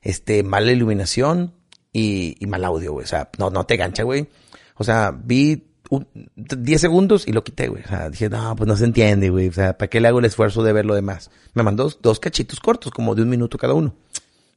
Este, 0.01 0.43
mala 0.43 0.71
iluminación 0.71 1.53
y, 1.91 2.35
mal 2.47 2.63
audio, 2.65 2.93
güey, 2.93 3.03
o 3.03 3.07
sea, 3.07 3.29
no, 3.37 3.49
no 3.49 3.65
te 3.65 3.77
gancha, 3.77 4.03
güey. 4.03 4.27
O 4.75 4.83
sea, 4.83 5.11
vi 5.11 5.65
un- 5.89 6.07
10 6.35 6.79
segundos 6.81 7.27
y 7.27 7.31
lo 7.33 7.43
quité, 7.43 7.67
güey. 7.67 7.83
O 7.83 7.87
sea, 7.87 8.09
dije, 8.09 8.29
no, 8.29 8.55
pues 8.55 8.67
no 8.67 8.77
se 8.77 8.85
entiende, 8.85 9.29
güey. 9.29 9.47
O 9.49 9.53
sea, 9.53 9.77
¿para 9.77 9.89
qué 9.89 9.99
le 9.99 10.07
hago 10.07 10.19
el 10.19 10.25
esfuerzo 10.25 10.63
de 10.63 10.71
ver 10.73 10.85
lo 10.85 10.95
demás? 10.95 11.31
Me 11.53 11.63
mandó 11.63 11.91
dos, 12.01 12.19
cachitos 12.19 12.59
cortos, 12.59 12.91
como 12.91 13.15
de 13.15 13.23
un 13.23 13.29
minuto 13.29 13.57
cada 13.57 13.73
uno. 13.73 13.95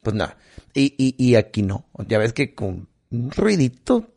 Pues 0.02 0.14
nada. 0.14 0.36
Y, 0.74 0.94
y, 0.98 1.14
y 1.18 1.34
aquí 1.36 1.62
no. 1.62 1.86
Ya 2.06 2.18
ves 2.18 2.32
que 2.32 2.54
con 2.54 2.88
un 3.10 3.30
ruidito, 3.30 4.08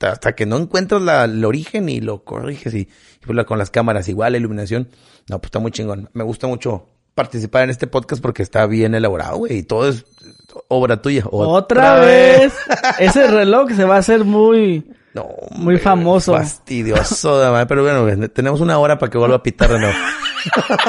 hasta 0.00 0.34
que 0.34 0.46
no 0.46 0.56
encuentras 0.58 1.02
la, 1.02 1.24
el 1.24 1.44
origen 1.44 1.88
y 1.88 2.00
lo 2.00 2.24
corriges 2.24 2.72
y, 2.74 2.78
y 2.80 2.88
pues 3.26 3.44
con 3.46 3.58
las 3.58 3.70
cámaras 3.70 4.08
igual, 4.08 4.32
la 4.32 4.38
iluminación. 4.38 4.88
No, 5.28 5.38
pues 5.40 5.48
está 5.48 5.58
muy 5.58 5.72
chingón. 5.72 6.08
Me 6.14 6.24
gusta 6.24 6.46
mucho 6.46 6.86
participar 7.14 7.64
en 7.64 7.70
este 7.70 7.86
podcast 7.86 8.22
porque 8.22 8.42
está 8.42 8.66
bien 8.66 8.94
elaborado, 8.94 9.38
güey. 9.38 9.58
Y 9.58 9.62
todo 9.62 9.88
es 9.88 10.04
obra 10.68 11.00
tuya. 11.00 11.24
Otra 11.30 11.96
vez. 12.00 12.54
Ese 12.98 13.26
reloj 13.26 13.70
se 13.72 13.84
va 13.84 13.96
a 13.96 13.98
hacer 13.98 14.24
muy... 14.24 14.86
No, 15.12 15.26
Muy 15.50 15.74
hombre, 15.74 15.78
famoso. 15.78 16.34
Fastidioso, 16.34 17.42
pero 17.66 17.82
bueno, 17.82 18.28
tenemos 18.28 18.60
una 18.60 18.78
hora 18.78 18.96
para 18.96 19.10
que 19.10 19.18
vuelva 19.18 19.36
a 19.36 19.42
pitar 19.42 19.68
de 19.72 19.80
nuevo. 19.80 19.94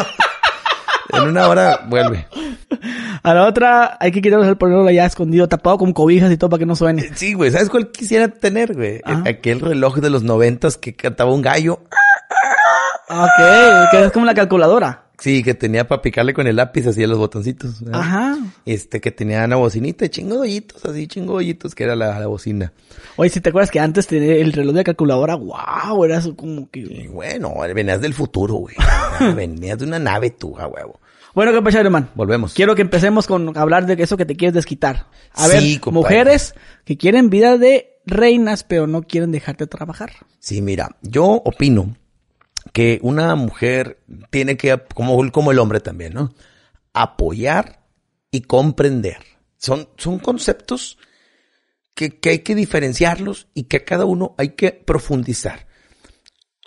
en 1.13 1.23
una 1.23 1.47
hora 1.47 1.85
vuelve. 1.87 2.27
A 3.23 3.33
la 3.33 3.47
otra 3.47 3.97
hay 3.99 4.11
que 4.11 4.21
quitarnos 4.21 4.47
el 4.47 4.57
ponerlo 4.57 4.87
allá 4.87 5.07
escondido, 5.07 5.47
tapado 5.47 5.79
con 5.79 5.91
cobijas 5.91 6.31
y 6.31 6.37
todo 6.37 6.51
para 6.51 6.59
que 6.59 6.65
no 6.67 6.75
suene. 6.75 7.11
Sí, 7.15 7.33
güey, 7.33 7.49
¿sabes 7.49 7.69
cuál 7.69 7.91
quisiera 7.91 8.27
tener, 8.27 8.75
güey? 8.75 9.01
Ajá. 9.03 9.23
Aquel 9.27 9.59
reloj 9.59 9.97
de 9.97 10.11
los 10.11 10.21
noventas 10.21 10.77
que 10.77 10.95
cantaba 10.95 11.33
un 11.33 11.41
gallo. 11.41 11.81
Ok, 13.09 13.89
que 13.91 14.05
es 14.05 14.11
como 14.11 14.25
la 14.25 14.33
calculadora. 14.33 15.05
Sí, 15.21 15.43
que 15.43 15.53
tenía 15.53 15.87
para 15.87 16.01
picarle 16.01 16.33
con 16.33 16.47
el 16.47 16.55
lápiz 16.55 16.87
así 16.87 17.03
a 17.03 17.07
los 17.07 17.19
botoncitos. 17.19 17.83
¿verdad? 17.83 17.99
Ajá. 18.01 18.37
Este, 18.65 18.99
que 18.99 19.11
tenía 19.11 19.45
una 19.45 19.55
bocinita, 19.55 20.09
chingo 20.09 20.35
de 20.35 20.41
hoyitos, 20.41 20.83
así, 20.83 21.05
chingo 21.07 21.33
de 21.33 21.37
hoyitos, 21.45 21.75
que 21.75 21.83
era 21.83 21.95
la, 21.95 22.19
la 22.19 22.25
bocina. 22.25 22.73
Oye, 23.17 23.29
si 23.29 23.39
te 23.39 23.49
acuerdas 23.49 23.69
que 23.69 23.79
antes 23.79 24.07
tenía 24.07 24.33
el 24.35 24.51
reloj 24.51 24.73
de 24.75 24.83
calculadora, 24.83 25.35
wow, 25.35 26.03
era 26.05 26.17
eso 26.17 26.35
como 26.35 26.61
Y 26.73 26.87
que... 26.87 27.07
bueno, 27.07 27.53
venías 27.75 28.01
del 28.01 28.15
futuro, 28.15 28.55
güey. 28.55 28.75
venías 29.35 29.77
de 29.77 29.85
una 29.85 29.99
nave 29.99 30.31
tú, 30.31 30.57
a 30.57 30.65
huevo. 30.67 30.99
Bueno, 31.35 31.53
¿qué 31.53 31.61
pasa, 31.61 31.79
hermano? 31.79 32.09
Volvemos. 32.15 32.53
Quiero 32.55 32.75
que 32.75 32.81
empecemos 32.81 33.27
con 33.27 33.55
hablar 33.57 33.85
de 33.85 34.01
eso 34.03 34.17
que 34.17 34.25
te 34.25 34.35
quieres 34.35 34.55
desquitar. 34.55 35.05
A 35.33 35.47
Sí, 35.47 35.73
ver, 35.73 35.79
compadre. 35.81 36.01
mujeres 36.17 36.55
que 36.83 36.97
quieren 36.97 37.29
vida 37.29 37.57
de 37.59 37.99
reinas, 38.07 38.63
pero 38.63 38.87
no 38.87 39.03
quieren 39.03 39.31
dejarte 39.31 39.67
trabajar. 39.67 40.11
Sí, 40.39 40.61
mira, 40.61 40.97
yo 41.03 41.25
opino 41.25 41.95
que 42.73 42.99
una 43.01 43.35
mujer 43.35 44.01
tiene 44.29 44.57
que, 44.57 44.79
como, 44.93 45.31
como 45.31 45.51
el 45.51 45.59
hombre 45.59 45.79
también, 45.79 46.13
¿no? 46.13 46.33
Apoyar 46.93 47.85
y 48.31 48.41
comprender. 48.41 49.17
Son, 49.57 49.89
son 49.97 50.19
conceptos 50.19 50.97
que, 51.93 52.19
que 52.19 52.29
hay 52.29 52.39
que 52.39 52.55
diferenciarlos 52.55 53.47
y 53.53 53.63
que 53.63 53.77
a 53.77 53.85
cada 53.85 54.05
uno 54.05 54.35
hay 54.37 54.49
que 54.49 54.71
profundizar. 54.71 55.67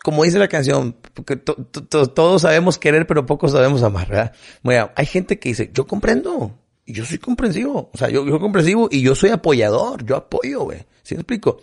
Como 0.02 0.22
dice 0.24 0.38
la 0.38 0.48
canción, 0.48 0.96
porque 1.14 1.36
to- 1.36 1.54
to- 1.54 1.84
to- 1.86 2.06
todos 2.08 2.42
sabemos 2.42 2.78
querer, 2.78 3.06
pero 3.06 3.24
pocos 3.24 3.52
sabemos 3.52 3.82
amar, 3.82 4.08
¿verdad? 4.08 4.32
Bueno, 4.62 4.90
hay 4.96 5.06
gente 5.06 5.38
que 5.38 5.48
dice, 5.48 5.70
yo 5.72 5.86
comprendo, 5.86 6.58
y 6.84 6.92
yo 6.92 7.06
soy 7.06 7.16
comprensivo, 7.18 7.90
o 7.92 7.96
sea, 7.96 8.10
yo, 8.10 8.24
yo 8.24 8.32
soy 8.32 8.40
comprensivo 8.40 8.88
y 8.90 9.00
yo 9.00 9.14
soy 9.14 9.30
apoyador, 9.30 10.04
yo 10.04 10.16
apoyo, 10.16 10.60
güey. 10.64 10.84
¿Sí 11.02 11.14
me 11.14 11.20
explico? 11.22 11.62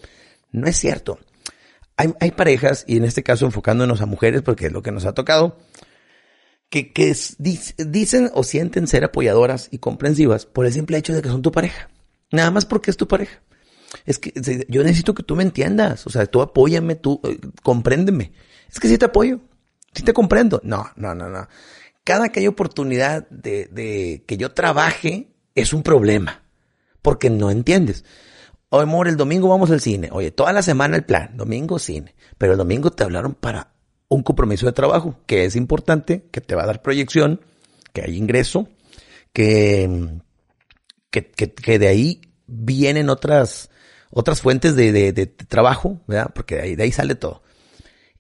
No 0.52 0.68
es 0.68 0.76
cierto. 0.76 1.20
Hay, 1.98 2.32
parejas, 2.32 2.84
y 2.88 2.98
en 2.98 3.04
este 3.04 3.22
caso 3.22 3.46
enfocándonos 3.46 4.02
a 4.02 4.08
mujeres, 4.08 4.42
porque 4.42 4.68
es 4.68 4.72
lo 4.72 4.82
que 4.82 4.92
nos 4.92 5.06
ha 5.06 5.14
tocado, 5.14 5.60
que, 6.70 6.92
que 6.92 7.16
dicen 7.78 8.32
o 8.34 8.44
sienten 8.44 8.88
ser 8.88 9.04
apoyadoras 9.04 9.68
y 9.70 9.78
comprensivas 9.78 10.48
por 10.48 10.66
el 10.66 10.74
simple 10.74 10.98
hecho 10.98 11.14
de 11.14 11.22
que 11.22 11.30
son 11.30 11.44
tu 11.44 11.52
pareja. 11.52 11.90
Nada 12.32 12.50
más 12.50 12.66
porque 12.66 12.90
es 12.90 12.98
tu 12.98 13.08
pareja. 13.08 13.42
Es 14.06 14.18
que 14.18 14.34
yo 14.68 14.84
necesito 14.84 15.14
que 15.14 15.22
tú 15.22 15.36
me 15.36 15.44
entiendas. 15.44 16.08
O 16.08 16.10
sea, 16.10 16.26
tú 16.26 16.42
apóyame, 16.42 16.96
tú 16.96 17.20
eh, 17.24 17.38
compréndeme. 17.62 18.32
Es 18.72 18.80
que 18.80 18.88
sí 18.88 18.98
te 18.98 19.06
apoyo. 19.06 19.42
Sí 19.94 20.04
te 20.04 20.14
comprendo. 20.14 20.62
No, 20.64 20.90
no, 20.96 21.14
no, 21.14 21.30
no. 21.30 21.48
Cada 22.04 22.30
que 22.30 22.40
hay 22.40 22.48
oportunidad 22.48 23.30
de 23.30 24.24
que 24.26 24.38
yo 24.38 24.54
trabaje 24.54 25.36
es 25.54 25.74
un 25.74 25.84
problema. 25.84 26.44
Porque 27.02 27.30
no 27.30 27.52
entiendes. 27.52 28.06
Oye, 28.74 28.84
amor, 28.84 29.10
el 29.10 29.18
domingo 29.18 29.50
vamos 29.50 29.70
al 29.70 29.82
cine. 29.82 30.08
Oye, 30.14 30.32
toda 30.32 30.54
la 30.54 30.62
semana 30.62 30.96
el 30.96 31.04
plan. 31.04 31.36
Domingo 31.36 31.78
cine. 31.78 32.16
Pero 32.38 32.54
el 32.54 32.58
domingo 32.58 32.90
te 32.90 33.04
hablaron 33.04 33.34
para 33.34 33.74
un 34.08 34.24
compromiso 34.24 34.66
de 34.66 34.72
trabajo, 34.72 35.20
que 35.26 35.44
es 35.44 35.58
importante, 35.58 36.30
que 36.32 36.40
te 36.40 36.56
va 36.56 36.64
a 36.64 36.68
dar 36.68 36.82
proyección, 36.82 37.42
que 37.92 38.02
hay 38.02 38.16
ingreso, 38.16 38.70
que, 39.34 40.22
que, 41.10 41.32
que, 41.32 41.54
que 41.54 41.80
de 41.80 41.88
ahí 41.90 42.22
vienen 42.48 43.10
otras, 43.10 43.70
otras 44.10 44.40
fuentes 44.40 44.78
de, 44.78 44.94
de, 44.94 45.12
de 45.12 45.26
trabajo, 45.28 46.00
¿verdad? 46.08 46.32
Porque 46.34 46.56
de 46.56 46.62
ahí, 46.62 46.76
de 46.78 46.84
ahí 46.84 46.94
sale 46.94 47.16
todo. 47.16 47.44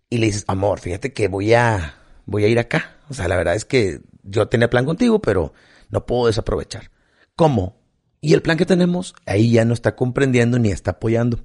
Y 0.09 0.17
le 0.17 0.25
dices, 0.25 0.43
amor, 0.47 0.81
fíjate 0.81 1.13
que 1.13 1.29
voy 1.29 1.53
a, 1.53 1.95
voy 2.25 2.43
a 2.43 2.49
ir 2.49 2.59
acá. 2.59 2.97
O 3.09 3.13
sea, 3.13 3.29
la 3.29 3.37
verdad 3.37 3.55
es 3.55 3.63
que 3.63 4.01
yo 4.23 4.49
tenía 4.49 4.69
plan 4.69 4.83
contigo, 4.83 5.21
pero 5.21 5.53
no 5.89 6.05
puedo 6.05 6.27
desaprovechar. 6.27 6.91
¿Cómo? 7.37 7.80
Y 8.21 8.33
el 8.33 8.43
plan 8.43 8.57
que 8.57 8.67
tenemos, 8.67 9.15
ahí 9.25 9.51
ya 9.51 9.65
no 9.65 9.73
está 9.73 9.95
comprendiendo 9.95 10.59
ni 10.59 10.69
está 10.69 10.91
apoyando. 10.91 11.39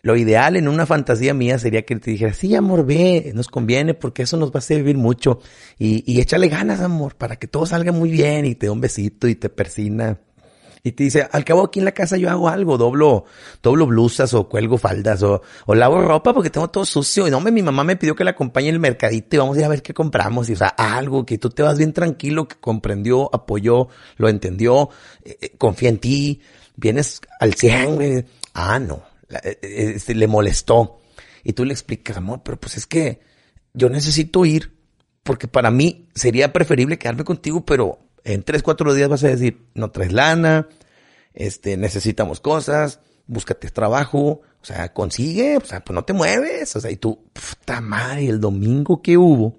Lo 0.00 0.16
ideal 0.16 0.56
en 0.56 0.68
una 0.68 0.86
fantasía 0.86 1.34
mía 1.34 1.58
sería 1.58 1.82
que 1.82 1.96
te 1.96 2.10
dijera, 2.12 2.32
sí, 2.32 2.54
amor, 2.54 2.86
ve, 2.86 3.32
nos 3.34 3.48
conviene 3.48 3.92
porque 3.94 4.22
eso 4.22 4.36
nos 4.38 4.50
va 4.50 4.58
a 4.58 4.62
servir 4.62 4.96
mucho. 4.96 5.40
Y, 5.78 6.10
y 6.10 6.20
échale 6.20 6.48
ganas, 6.48 6.80
amor, 6.80 7.16
para 7.16 7.36
que 7.36 7.46
todo 7.46 7.66
salga 7.66 7.92
muy 7.92 8.10
bien 8.10 8.46
y 8.46 8.54
te 8.54 8.66
da 8.66 8.72
un 8.72 8.80
besito 8.80 9.28
y 9.28 9.34
te 9.34 9.50
persina. 9.50 10.18
Y 10.82 10.92
te 10.92 11.04
dice, 11.04 11.28
al 11.30 11.44
cabo 11.44 11.64
aquí 11.64 11.78
en 11.78 11.84
la 11.84 11.92
casa 11.92 12.16
yo 12.16 12.30
hago 12.30 12.48
algo, 12.48 12.78
doblo, 12.78 13.24
doblo 13.62 13.86
blusas 13.86 14.32
o 14.34 14.48
cuelgo 14.48 14.78
faldas 14.78 15.22
o, 15.22 15.42
o 15.66 15.74
lavo 15.74 16.00
ropa 16.00 16.32
porque 16.32 16.50
tengo 16.50 16.68
todo 16.68 16.84
sucio. 16.84 17.26
Y 17.26 17.30
no, 17.30 17.40
mi 17.40 17.62
mamá 17.62 17.84
me 17.84 17.96
pidió 17.96 18.14
que 18.14 18.24
la 18.24 18.30
acompañe 18.30 18.68
en 18.68 18.74
el 18.74 18.80
mercadito 18.80 19.36
y 19.36 19.38
vamos 19.38 19.56
a 19.56 19.60
ir 19.60 19.64
a 19.66 19.68
ver 19.68 19.82
qué 19.82 19.94
compramos. 19.94 20.48
Y 20.48 20.52
o 20.52 20.56
sea, 20.56 20.68
algo 20.68 21.26
que 21.26 21.38
tú 21.38 21.50
te 21.50 21.62
vas 21.62 21.78
bien 21.78 21.92
tranquilo, 21.92 22.46
que 22.46 22.56
comprendió, 22.56 23.28
apoyó, 23.34 23.88
lo 24.16 24.28
entendió, 24.28 24.90
eh, 25.24 25.36
eh, 25.40 25.52
confía 25.58 25.88
en 25.88 25.98
ti, 25.98 26.40
vienes 26.76 27.20
al 27.40 27.54
100, 27.54 27.94
güey. 27.96 28.24
Ah, 28.54 28.78
no, 28.78 29.02
eh, 29.44 29.58
este, 29.62 30.14
le 30.14 30.26
molestó. 30.26 31.00
Y 31.44 31.52
tú 31.52 31.64
le 31.64 31.72
explicas, 31.72 32.16
amor, 32.16 32.42
pero 32.44 32.58
pues 32.58 32.76
es 32.76 32.86
que 32.86 33.20
yo 33.72 33.88
necesito 33.88 34.44
ir 34.44 34.76
porque 35.22 35.46
para 35.46 35.70
mí 35.70 36.08
sería 36.14 36.52
preferible 36.52 36.98
quedarme 36.98 37.24
contigo, 37.24 37.64
pero 37.64 37.98
en 38.32 38.42
tres, 38.42 38.62
cuatro 38.62 38.94
días 38.94 39.08
vas 39.08 39.24
a 39.24 39.28
decir, 39.28 39.66
no 39.74 39.90
traes 39.90 40.12
lana, 40.12 40.68
este, 41.34 41.76
necesitamos 41.76 42.40
cosas, 42.40 43.00
búscate 43.26 43.70
trabajo, 43.70 44.40
o 44.60 44.64
sea, 44.64 44.92
consigue, 44.92 45.56
o 45.56 45.64
sea, 45.64 45.84
pues 45.84 45.94
no 45.94 46.04
te 46.04 46.12
mueves, 46.12 46.74
o 46.76 46.80
sea, 46.80 46.90
y 46.90 46.96
tú, 46.96 47.22
puta 47.32 47.80
madre, 47.80 48.28
el 48.28 48.40
domingo 48.40 49.02
que 49.02 49.16
hubo, 49.16 49.56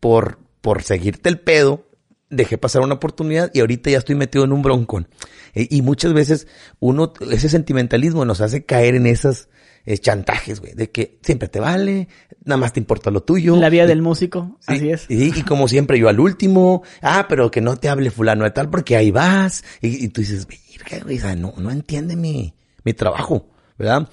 por, 0.00 0.38
por 0.60 0.82
seguirte 0.82 1.28
el 1.28 1.40
pedo, 1.40 1.86
dejé 2.30 2.58
pasar 2.58 2.82
una 2.82 2.94
oportunidad 2.94 3.50
y 3.54 3.60
ahorita 3.60 3.90
ya 3.90 3.98
estoy 3.98 4.14
metido 4.14 4.44
en 4.44 4.52
un 4.52 4.62
broncón. 4.62 5.08
E- 5.54 5.68
Y 5.70 5.82
muchas 5.82 6.12
veces 6.12 6.46
uno, 6.78 7.12
ese 7.30 7.48
sentimentalismo 7.48 8.24
nos 8.24 8.40
hace 8.40 8.64
caer 8.64 8.94
en 8.94 9.06
esas 9.06 9.48
eh, 9.90 9.96
chantajes, 9.98 10.60
güey, 10.60 10.74
de 10.74 10.90
que 10.90 11.18
siempre 11.22 11.48
te 11.48 11.60
vale, 11.60 12.08
nada 12.44 12.58
más 12.58 12.74
te 12.74 12.80
importa 12.80 13.10
lo 13.10 13.22
tuyo. 13.22 13.56
La 13.56 13.70
vida 13.70 13.84
Y- 13.84 13.86
del 13.86 14.02
músico, 14.02 14.58
Sí, 14.60 14.74
así 14.74 14.90
es. 14.90 15.06
Y, 15.08 15.38
y 15.38 15.42
como 15.44 15.66
siempre, 15.66 15.98
yo 15.98 16.08
al 16.10 16.20
último, 16.20 16.82
ah, 17.00 17.24
pero 17.26 17.50
que 17.50 17.62
no 17.62 17.76
te 17.78 17.88
hable 17.88 18.10
fulano 18.10 18.44
de 18.44 18.50
tal 18.50 18.68
porque 18.68 18.96
ahí 18.96 19.10
vas. 19.10 19.64
Y, 19.80 20.04
y 20.04 20.08
tú 20.08 20.20
dices, 20.20 20.46
"Verga, 20.46 21.04
güey, 21.04 21.16
o 21.16 21.20
sea, 21.22 21.34
no, 21.36 21.54
no 21.56 21.70
entiende 21.70 22.16
mi, 22.16 22.54
mi 22.84 22.92
trabajo, 22.92 23.48
¿verdad? 23.78 24.08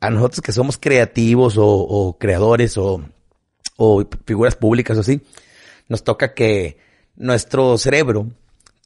A 0.00 0.08
nosotros 0.08 0.40
que 0.40 0.52
somos 0.52 0.78
creativos 0.78 1.58
o, 1.58 1.66
o 1.66 2.16
creadores 2.18 2.78
o, 2.78 3.02
o 3.76 4.04
figuras 4.26 4.56
públicas 4.56 4.96
o 4.96 5.00
así, 5.00 5.20
nos 5.88 6.02
toca 6.02 6.32
que 6.32 6.78
nuestro 7.16 7.76
cerebro 7.76 8.28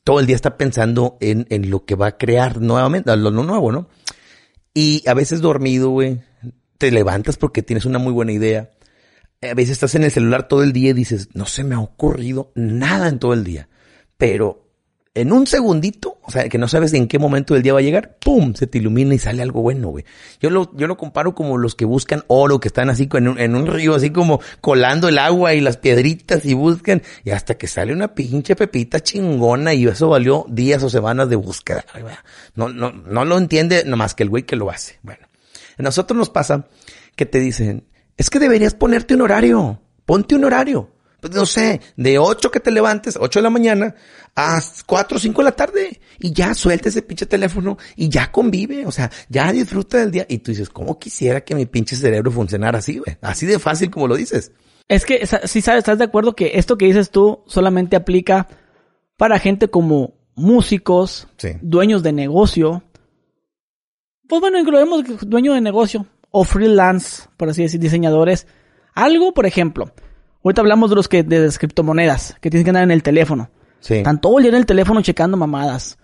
todo 0.02 0.18
el 0.20 0.26
día 0.26 0.34
está 0.36 0.56
pensando 0.56 1.16
en, 1.20 1.46
en 1.50 1.70
lo 1.70 1.84
que 1.84 1.94
va 1.94 2.08
a 2.08 2.16
crear 2.18 2.60
nuevamente, 2.60 3.14
lo, 3.16 3.30
lo 3.30 3.44
nuevo, 3.44 3.70
¿no? 3.70 3.88
Y 4.74 5.02
a 5.08 5.14
veces 5.14 5.40
dormido, 5.40 5.90
güey, 5.90 6.20
te 6.78 6.90
levantas 6.90 7.36
porque 7.36 7.62
tienes 7.62 7.84
una 7.84 7.98
muy 7.98 8.12
buena 8.12 8.32
idea. 8.32 8.70
A 9.42 9.54
veces 9.54 9.72
estás 9.72 9.94
en 9.94 10.04
el 10.04 10.10
celular 10.10 10.48
todo 10.48 10.62
el 10.62 10.72
día 10.72 10.90
y 10.90 10.94
dices, 10.94 11.28
no 11.34 11.46
se 11.46 11.64
me 11.64 11.74
ha 11.74 11.80
ocurrido 11.80 12.52
nada 12.54 13.08
en 13.08 13.18
todo 13.18 13.34
el 13.34 13.44
día. 13.44 13.68
Pero 14.16 14.67
en 15.14 15.32
un 15.32 15.46
segundito, 15.46 16.18
o 16.22 16.30
sea, 16.30 16.48
que 16.48 16.58
no 16.58 16.68
sabes 16.68 16.92
en 16.92 17.08
qué 17.08 17.18
momento 17.18 17.54
del 17.54 17.62
día 17.62 17.72
va 17.72 17.80
a 17.80 17.82
llegar, 17.82 18.16
¡pum! 18.18 18.54
Se 18.54 18.66
te 18.66 18.78
ilumina 18.78 19.14
y 19.14 19.18
sale 19.18 19.42
algo 19.42 19.62
bueno, 19.62 19.88
güey. 19.88 20.04
Yo 20.40 20.50
lo, 20.50 20.74
yo 20.76 20.86
lo 20.86 20.96
comparo 20.96 21.34
como 21.34 21.58
los 21.58 21.74
que 21.74 21.84
buscan 21.84 22.22
oro, 22.28 22.60
que 22.60 22.68
están 22.68 22.90
así 22.90 23.08
en 23.12 23.28
un, 23.28 23.38
en 23.38 23.54
un 23.56 23.66
río, 23.66 23.94
así 23.94 24.10
como 24.10 24.40
colando 24.60 25.08
el 25.08 25.18
agua 25.18 25.54
y 25.54 25.60
las 25.60 25.76
piedritas 25.76 26.44
y 26.44 26.54
buscan, 26.54 27.02
y 27.24 27.30
hasta 27.30 27.56
que 27.56 27.66
sale 27.66 27.92
una 27.92 28.14
pinche 28.14 28.54
pepita 28.54 29.00
chingona 29.00 29.74
y 29.74 29.86
eso 29.86 30.08
valió 30.08 30.44
días 30.48 30.82
o 30.82 30.90
semanas 30.90 31.28
de 31.28 31.36
búsqueda. 31.36 31.84
No, 32.54 32.68
no, 32.68 32.92
no 32.92 33.24
lo 33.24 33.38
entiende 33.38 33.82
nada 33.84 33.96
más 33.96 34.14
que 34.14 34.22
el 34.22 34.30
güey 34.30 34.44
que 34.44 34.56
lo 34.56 34.70
hace. 34.70 34.98
Bueno, 35.02 35.26
a 35.78 35.82
nosotros 35.82 36.16
nos 36.16 36.30
pasa 36.30 36.68
que 37.16 37.26
te 37.26 37.40
dicen, 37.40 37.88
es 38.16 38.30
que 38.30 38.38
deberías 38.38 38.74
ponerte 38.74 39.14
un 39.14 39.22
horario, 39.22 39.80
ponte 40.04 40.34
un 40.34 40.44
horario. 40.44 40.90
Pues 41.20 41.34
no 41.34 41.46
sé, 41.46 41.80
de 41.96 42.18
8 42.18 42.50
que 42.50 42.60
te 42.60 42.70
levantes, 42.70 43.18
8 43.20 43.40
de 43.40 43.42
la 43.42 43.50
mañana, 43.50 43.94
a 44.36 44.60
4 44.86 45.16
o 45.16 45.20
5 45.20 45.40
de 45.40 45.44
la 45.44 45.56
tarde. 45.56 46.00
Y 46.20 46.32
ya 46.32 46.54
suelta 46.54 46.88
ese 46.88 47.02
pinche 47.02 47.26
teléfono 47.26 47.76
y 47.96 48.08
ya 48.08 48.30
convive. 48.30 48.86
O 48.86 48.92
sea, 48.92 49.10
ya 49.28 49.50
disfruta 49.52 49.98
del 49.98 50.12
día. 50.12 50.26
Y 50.28 50.38
tú 50.38 50.52
dices, 50.52 50.68
¿cómo 50.70 50.98
quisiera 50.98 51.40
que 51.40 51.56
mi 51.56 51.66
pinche 51.66 51.96
cerebro 51.96 52.30
funcionara 52.30 52.78
así, 52.78 52.98
güey? 52.98 53.16
Así 53.20 53.46
de 53.46 53.58
fácil 53.58 53.90
como 53.90 54.06
lo 54.06 54.14
dices. 54.16 54.52
Es 54.86 55.04
que, 55.04 55.26
sí 55.26 55.60
sabes, 55.60 55.78
estás 55.80 55.98
de 55.98 56.04
acuerdo 56.04 56.36
que 56.36 56.52
esto 56.54 56.78
que 56.78 56.86
dices 56.86 57.10
tú 57.10 57.42
solamente 57.46 57.96
aplica 57.96 58.46
para 59.16 59.38
gente 59.40 59.68
como 59.68 60.14
músicos, 60.36 61.26
Sí. 61.36 61.50
dueños 61.60 62.04
de 62.04 62.12
negocio. 62.12 62.84
Pues 64.28 64.40
bueno, 64.40 64.58
incluimos 64.58 65.02
dueño 65.28 65.52
de 65.54 65.60
negocio 65.60 66.06
o 66.30 66.44
freelance, 66.44 67.24
por 67.36 67.48
así 67.48 67.62
decir, 67.62 67.80
diseñadores. 67.80 68.46
Algo, 68.94 69.34
por 69.34 69.46
ejemplo, 69.46 69.92
ahorita 70.44 70.60
hablamos 70.60 70.90
de 70.90 70.96
los 70.96 71.08
que 71.08 71.22
de 71.22 71.40
las 71.40 71.58
criptomonedas, 71.58 72.36
que 72.40 72.50
tienes 72.50 72.64
que 72.64 72.70
andar 72.70 72.84
en 72.84 72.90
el 72.90 73.02
teléfono. 73.02 73.50
Sí. 73.80 73.94
Están 73.94 74.20
todo 74.20 74.38
el 74.38 74.42
día 74.44 74.50
en 74.50 74.56
el 74.56 74.66
teléfono 74.66 75.00
checando 75.02 75.36
mamadas. 75.36 75.98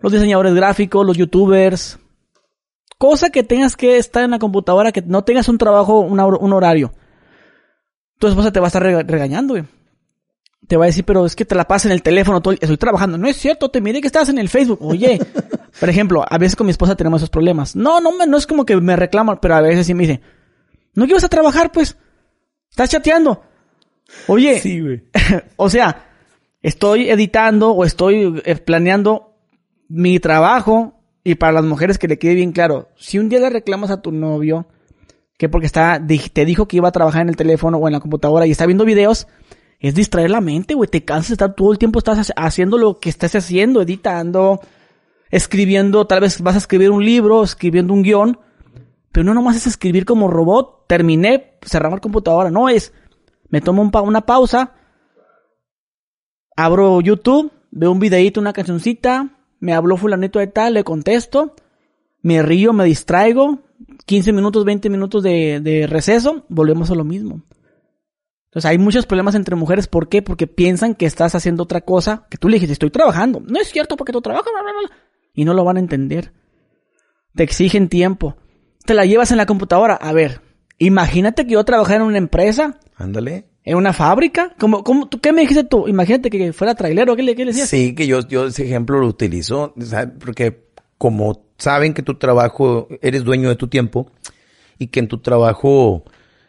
Los 0.00 0.12
diseñadores 0.12 0.54
gráficos, 0.54 1.06
los 1.06 1.16
youtubers. 1.16 1.98
Cosa 2.98 3.30
que 3.30 3.42
tengas 3.42 3.76
que 3.76 3.96
estar 3.98 4.22
en 4.24 4.30
la 4.30 4.38
computadora, 4.38 4.92
que 4.92 5.02
no 5.02 5.24
tengas 5.24 5.48
un 5.48 5.58
trabajo, 5.58 6.00
una 6.00 6.26
un 6.26 6.52
horario. 6.52 6.92
Tu 8.18 8.28
esposa 8.28 8.52
te 8.52 8.60
va 8.60 8.66
a 8.66 8.68
estar 8.68 8.82
rega- 8.82 9.04
regañando, 9.06 9.54
güey. 9.54 9.64
Te 10.66 10.76
va 10.78 10.84
a 10.84 10.86
decir, 10.86 11.04
pero 11.04 11.26
es 11.26 11.36
que 11.36 11.44
te 11.44 11.54
la 11.54 11.66
pasas 11.66 11.86
en 11.86 11.92
el 11.92 12.02
teléfono 12.02 12.40
todo 12.40 12.52
el- 12.52 12.58
Estoy 12.62 12.76
trabajando. 12.78 13.18
No 13.18 13.28
es 13.28 13.36
cierto, 13.36 13.70
te 13.70 13.80
miré 13.80 14.00
que 14.00 14.06
estás 14.06 14.28
en 14.30 14.38
el 14.38 14.48
Facebook. 14.48 14.78
Oye, 14.80 15.18
por 15.80 15.88
ejemplo, 15.88 16.24
a 16.26 16.38
veces 16.38 16.56
con 16.56 16.66
mi 16.66 16.70
esposa 16.70 16.94
tenemos 16.96 17.20
esos 17.20 17.30
problemas. 17.30 17.76
No, 17.76 18.00
no, 18.00 18.12
no 18.26 18.36
es 18.36 18.46
como 18.46 18.64
que 18.64 18.76
me 18.80 18.96
reclaman, 18.96 19.38
pero 19.42 19.56
a 19.56 19.60
veces 19.60 19.86
sí 19.86 19.92
me 19.94 20.06
dice, 20.06 20.20
¿no 20.94 21.06
que 21.06 21.12
vas 21.14 21.24
a 21.24 21.28
trabajar, 21.28 21.70
pues? 21.72 21.98
Estás 22.70 22.88
chateando. 22.90 23.42
Oye, 24.26 24.60
Sí, 24.60 24.80
güey. 24.80 25.02
o 25.56 25.68
sea, 25.70 26.08
estoy 26.62 27.10
editando 27.10 27.72
o 27.72 27.84
estoy 27.84 28.42
eh, 28.44 28.56
planeando 28.56 29.34
mi 29.88 30.18
trabajo 30.18 31.00
y 31.22 31.36
para 31.36 31.52
las 31.52 31.64
mujeres 31.64 31.98
que 31.98 32.08
le 32.08 32.18
quede 32.18 32.34
bien 32.34 32.52
claro, 32.52 32.88
si 32.96 33.18
un 33.18 33.28
día 33.28 33.40
le 33.40 33.50
reclamas 33.50 33.90
a 33.90 34.02
tu 34.02 34.12
novio 34.12 34.66
que 35.38 35.48
porque 35.48 35.66
está 35.66 36.00
te 36.32 36.44
dijo 36.44 36.68
que 36.68 36.76
iba 36.76 36.88
a 36.88 36.92
trabajar 36.92 37.22
en 37.22 37.28
el 37.28 37.36
teléfono 37.36 37.78
o 37.78 37.88
en 37.88 37.92
la 37.92 38.00
computadora 38.00 38.46
y 38.46 38.50
está 38.50 38.66
viendo 38.66 38.84
videos, 38.84 39.26
es 39.80 39.94
distraer 39.94 40.30
la 40.30 40.40
mente, 40.40 40.74
güey, 40.74 40.88
te 40.88 41.04
cansas 41.04 41.28
de 41.28 41.34
estar 41.34 41.54
todo 41.54 41.72
el 41.72 41.78
tiempo 41.78 41.98
estás 41.98 42.32
haciendo 42.36 42.78
lo 42.78 42.98
que 42.98 43.10
estás 43.10 43.34
haciendo, 43.34 43.82
editando, 43.82 44.60
escribiendo, 45.30 46.06
tal 46.06 46.20
vez 46.20 46.40
vas 46.40 46.54
a 46.54 46.58
escribir 46.58 46.90
un 46.90 47.04
libro, 47.04 47.42
escribiendo 47.42 47.92
un 47.92 48.02
guion, 48.02 48.38
pero 49.12 49.24
no 49.24 49.34
nomás 49.34 49.56
es 49.56 49.66
escribir 49.66 50.04
como 50.04 50.28
robot, 50.28 50.86
terminé, 50.86 51.58
cerramos 51.62 51.98
la 51.98 52.02
computadora, 52.02 52.50
no 52.50 52.68
es, 52.68 52.92
me 53.54 53.60
tomo 53.60 53.88
una 54.02 54.26
pausa, 54.26 54.72
abro 56.56 57.00
YouTube, 57.00 57.52
veo 57.70 57.92
un 57.92 58.00
videíto, 58.00 58.40
una 58.40 58.52
cancioncita, 58.52 59.38
me 59.60 59.74
habló 59.74 59.96
fulanito 59.96 60.40
de 60.40 60.48
tal, 60.48 60.74
le 60.74 60.82
contesto, 60.82 61.54
me 62.20 62.42
río, 62.42 62.72
me 62.72 62.84
distraigo, 62.84 63.60
15 64.06 64.32
minutos, 64.32 64.64
20 64.64 64.90
minutos 64.90 65.22
de, 65.22 65.60
de 65.60 65.86
receso, 65.86 66.44
volvemos 66.48 66.90
a 66.90 66.96
lo 66.96 67.04
mismo. 67.04 67.44
Entonces 68.46 68.68
hay 68.68 68.78
muchos 68.78 69.06
problemas 69.06 69.36
entre 69.36 69.54
mujeres, 69.54 69.86
¿por 69.86 70.08
qué? 70.08 70.20
Porque 70.20 70.48
piensan 70.48 70.96
que 70.96 71.06
estás 71.06 71.36
haciendo 71.36 71.62
otra 71.62 71.82
cosa, 71.82 72.26
que 72.30 72.38
tú 72.38 72.48
le 72.48 72.56
dijiste, 72.56 72.72
estoy 72.72 72.90
trabajando. 72.90 73.38
No 73.38 73.60
es 73.60 73.68
cierto 73.68 73.96
porque 73.96 74.10
tú 74.10 74.20
trabajas, 74.20 74.50
bla, 74.52 74.62
bla, 74.62 74.72
bla. 74.72 74.96
y 75.32 75.44
no 75.44 75.54
lo 75.54 75.62
van 75.62 75.76
a 75.76 75.80
entender. 75.80 76.32
Te 77.36 77.44
exigen 77.44 77.88
tiempo. 77.88 78.34
Te 78.84 78.94
la 78.94 79.04
llevas 79.04 79.30
en 79.30 79.36
la 79.36 79.46
computadora. 79.46 79.94
A 79.94 80.12
ver, 80.12 80.40
imagínate 80.78 81.46
que 81.46 81.52
yo 81.54 81.64
trabajara 81.64 81.96
en 82.00 82.08
una 82.08 82.18
empresa, 82.18 82.78
Ándale. 82.96 83.46
en 83.64 83.76
una 83.76 83.92
fábrica. 83.92 84.54
¿Cómo, 84.58 84.84
cómo, 84.84 85.08
tú, 85.08 85.20
¿Qué 85.20 85.32
me 85.32 85.42
dijiste 85.42 85.64
tú? 85.64 85.88
Imagínate 85.88 86.30
que 86.30 86.52
fuera 86.52 86.74
trailero. 86.74 87.16
¿Qué 87.16 87.22
le, 87.22 87.34
qué 87.34 87.44
le 87.44 87.52
decías? 87.52 87.68
Sí, 87.68 87.94
que 87.94 88.06
yo, 88.06 88.20
yo 88.26 88.46
ese 88.46 88.64
ejemplo 88.64 88.98
lo 88.98 89.06
utilizo, 89.06 89.74
¿sabes? 89.80 90.14
porque 90.18 90.64
como 90.98 91.44
saben 91.58 91.94
que 91.94 92.02
tu 92.02 92.18
trabajo, 92.18 92.88
eres 93.02 93.24
dueño 93.24 93.48
de 93.48 93.56
tu 93.56 93.68
tiempo 93.68 94.10
y 94.78 94.88
que 94.88 95.00
en 95.00 95.08
tu 95.08 95.18
trabajo 95.18 96.04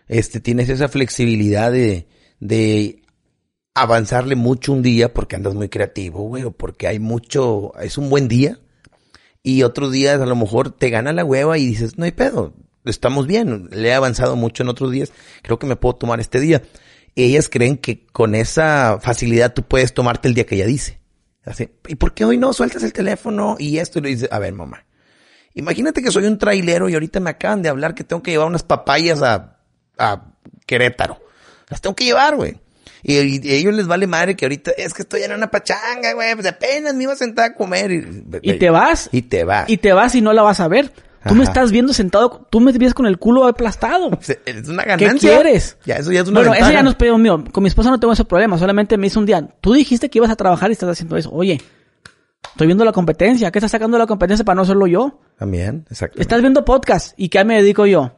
este, 0.07 0.39
tienes 0.39 0.69
esa 0.69 0.87
flexibilidad 0.87 1.71
de, 1.71 2.07
de 2.39 3.01
avanzarle 3.73 4.35
mucho 4.35 4.73
un 4.73 4.81
día 4.81 5.13
porque 5.13 5.35
andas 5.35 5.53
muy 5.53 5.69
creativo, 5.69 6.23
güey, 6.23 6.43
o 6.43 6.51
porque 6.51 6.87
hay 6.87 6.99
mucho, 6.99 7.73
es 7.79 7.97
un 7.97 8.09
buen 8.09 8.27
día. 8.27 8.59
Y 9.43 9.61
otros 9.63 9.91
días 9.91 10.19
a 10.21 10.25
lo 10.25 10.35
mejor 10.35 10.71
te 10.71 10.89
gana 10.89 11.13
la 11.13 11.23
hueva 11.23 11.57
y 11.57 11.67
dices, 11.67 11.97
no 11.97 12.05
hay 12.05 12.11
pedo, 12.11 12.53
estamos 12.85 13.27
bien, 13.27 13.69
le 13.71 13.89
he 13.89 13.93
avanzado 13.93 14.35
mucho 14.35 14.63
en 14.63 14.69
otros 14.69 14.91
días, 14.91 15.11
creo 15.41 15.59
que 15.59 15.67
me 15.67 15.75
puedo 15.75 15.95
tomar 15.95 16.19
este 16.19 16.39
día. 16.39 16.61
Ellas 17.15 17.47
creen 17.49 17.77
que 17.77 18.05
con 18.07 18.35
esa 18.35 18.99
facilidad 19.01 19.53
tú 19.53 19.63
puedes 19.63 19.93
tomarte 19.93 20.27
el 20.27 20.33
día 20.33 20.45
que 20.45 20.55
ella 20.55 20.65
dice. 20.65 20.99
Así, 21.45 21.69
¿y 21.87 21.95
por 21.95 22.13
qué 22.13 22.25
hoy 22.25 22.37
no 22.37 22.51
sueltas 22.53 22.83
el 22.83 22.91
teléfono 22.91 23.55
y 23.59 23.77
esto? 23.77 23.99
Y 23.99 24.01
le 24.01 24.09
dice, 24.09 24.27
a 24.31 24.39
ver, 24.39 24.53
mamá, 24.53 24.85
imagínate 25.53 26.01
que 26.01 26.11
soy 26.11 26.25
un 26.25 26.37
trailero 26.37 26.89
y 26.89 26.93
ahorita 26.93 27.19
me 27.19 27.29
acaban 27.29 27.61
de 27.61 27.69
hablar 27.69 27.95
que 27.95 28.03
tengo 28.03 28.21
que 28.21 28.31
llevar 28.31 28.47
unas 28.47 28.63
papayas 28.63 29.21
a, 29.21 29.59
a 29.97 30.33
Querétaro. 30.65 31.21
Las 31.69 31.81
tengo 31.81 31.95
que 31.95 32.05
llevar, 32.05 32.35
güey. 32.35 32.59
Y, 33.07 33.13
y 33.47 33.51
a 33.51 33.55
ellos 33.55 33.75
les 33.75 33.85
vale 33.85 34.07
madre 34.07 34.35
que 34.35 34.45
ahorita 34.45 34.71
es 34.71 34.93
que 34.93 35.03
estoy 35.03 35.21
en 35.21 35.31
una 35.31 35.51
pachanga, 35.51 36.13
güey, 36.13 36.33
pues 36.33 36.47
apenas 36.47 36.95
me 36.95 37.03
iba 37.03 37.13
a 37.13 37.15
sentar 37.15 37.51
a 37.51 37.53
comer. 37.53 37.91
Y, 37.91 38.25
Y 38.41 38.57
te 38.57 38.71
vas. 38.71 39.09
Y 39.11 39.21
te 39.21 39.43
vas. 39.43 39.69
Y 39.69 39.77
te 39.77 39.93
vas 39.93 40.15
y 40.15 40.21
no 40.21 40.33
la 40.33 40.41
vas 40.41 40.59
a 40.59 40.67
ver. 40.67 40.91
Tú 41.27 41.35
me 41.35 41.43
estás 41.43 41.71
viendo 41.71 41.91
sentado, 41.91 42.45
tú 42.49 42.59
me 42.59 42.71
ves 42.71 42.93
con 42.93 43.07
el 43.07 43.17
culo 43.17 43.47
aplastado. 43.47 44.11
Es 44.45 44.67
una 44.69 44.83
¿Qué 44.83 44.89
ganancia. 44.89 45.33
quieres? 45.41 45.77
Ya, 45.85 45.95
eso 45.95 46.11
ya 46.11 46.21
es 46.21 46.27
una 46.27 46.41
Bueno, 46.41 46.53
eso 46.53 46.71
ya 46.71 46.83
no 46.83 46.89
es 46.91 46.95
pedo 46.95 47.17
mío. 47.17 47.43
Con 47.51 47.63
mi 47.63 47.69
esposa 47.69 47.89
no 47.89 47.99
tengo 47.99 48.13
ese 48.13 48.25
problema. 48.25 48.57
Solamente 48.57 48.97
me 48.97 49.07
hizo 49.07 49.19
un 49.19 49.25
día. 49.25 49.47
Tú 49.61 49.73
dijiste 49.73 50.09
que 50.09 50.19
ibas 50.19 50.29
a 50.29 50.35
trabajar 50.35 50.69
y 50.69 50.73
estás 50.73 50.89
haciendo 50.89 51.17
eso. 51.17 51.31
Oye, 51.31 51.59
estoy 52.51 52.67
viendo 52.67 52.85
la 52.85 52.91
competencia. 52.91 53.51
¿Qué 53.51 53.59
estás 53.59 53.71
sacando 53.71 53.97
de 53.97 54.03
la 54.03 54.07
competencia 54.07 54.45
para 54.45 54.55
no 54.55 54.61
hacerlo 54.61 54.85
yo? 54.87 55.19
También, 55.37 55.85
exacto. 55.89 56.21
Estás 56.21 56.41
viendo 56.41 56.63
podcast. 56.63 57.13
¿Y 57.17 57.29
qué 57.29 57.43
me 57.43 57.55
dedico 57.55 57.85
yo? 57.85 58.11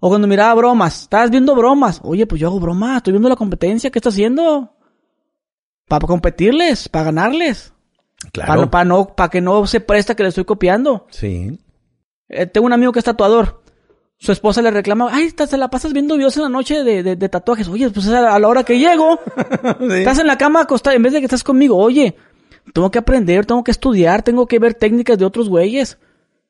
O 0.00 0.08
cuando 0.08 0.26
miraba 0.28 0.52
bromas. 0.54 1.02
Estás 1.02 1.30
viendo 1.30 1.54
bromas. 1.54 2.00
Oye, 2.04 2.26
pues 2.26 2.40
yo 2.40 2.48
hago 2.48 2.60
bromas. 2.60 2.98
Estoy 2.98 3.12
viendo 3.12 3.28
la 3.28 3.36
competencia. 3.36 3.90
¿Qué 3.90 3.98
estás 3.98 4.14
haciendo? 4.14 4.74
Para 5.88 6.06
competirles, 6.06 6.88
para 6.88 7.06
ganarles. 7.06 7.72
Claro. 8.32 8.70
Para 8.70 8.84
no, 8.84 9.06
para 9.14 9.30
que 9.30 9.40
no 9.40 9.66
se 9.66 9.80
presta 9.80 10.14
que 10.14 10.22
le 10.22 10.28
estoy 10.30 10.44
copiando. 10.44 11.06
Sí. 11.10 11.58
Eh, 12.32 12.46
tengo 12.46 12.66
un 12.66 12.72
amigo 12.72 12.92
que 12.92 12.98
es 12.98 13.04
tatuador. 13.04 13.62
su 14.18 14.30
esposa 14.32 14.62
le 14.62 14.70
reclama, 14.70 15.08
ay, 15.12 15.30
te 15.32 15.56
la 15.56 15.68
pasas 15.68 15.92
viendo 15.92 16.16
videos 16.16 16.36
en 16.36 16.44
la 16.44 16.48
noche 16.48 16.82
de, 16.84 17.02
de- 17.02 17.16
de 17.16 17.28
tatuajes. 17.28 17.66
Oye, 17.68 17.90
pues 17.90 18.06
es 18.06 18.12
a 18.12 18.38
la 18.38 18.48
hora 18.48 18.62
que 18.64 18.78
llego. 18.78 19.18
Estás 19.90 20.18
en 20.20 20.26
la 20.28 20.38
cama 20.38 20.60
acostada, 20.62 20.94
en 20.96 21.02
vez 21.02 21.12
de 21.12 21.18
que 21.20 21.26
estás 21.26 21.42
conmigo, 21.44 21.76
oye, 21.76 22.16
tengo 22.72 22.90
que 22.90 22.98
aprender, 23.00 23.46
tengo 23.46 23.64
que 23.64 23.72
estudiar, 23.72 24.22
tengo 24.22 24.46
que 24.46 24.58
ver 24.60 24.74
técnicas 24.74 25.18
de 25.18 25.24
otros 25.24 25.48
güeyes. 25.48 25.98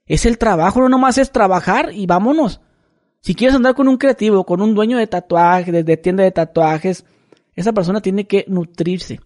Es 0.06 0.26
el 0.26 0.36
trabajo, 0.36 0.80
no 0.80 0.88
nomás 0.90 1.16
es 1.18 1.30
trabajar 1.30 1.90
y 1.94 2.06
vámonos. 2.06 2.60
Si 3.20 3.34
quieres 3.34 3.54
andar 3.56 3.74
con 3.74 3.88
un 3.88 3.96
creativo, 3.96 4.44
con 4.44 4.60
un 4.60 4.74
dueño 4.74 4.98
de 4.98 5.06
tatuajes, 5.06 5.72
de, 5.72 5.82
de 5.84 5.96
tienda 5.96 6.24
de 6.24 6.30
tatuajes, 6.32 7.04
esa 7.54 7.72
persona 7.72 8.00
tiene 8.02 8.26
que 8.26 8.44
nutrirse. 8.48 9.20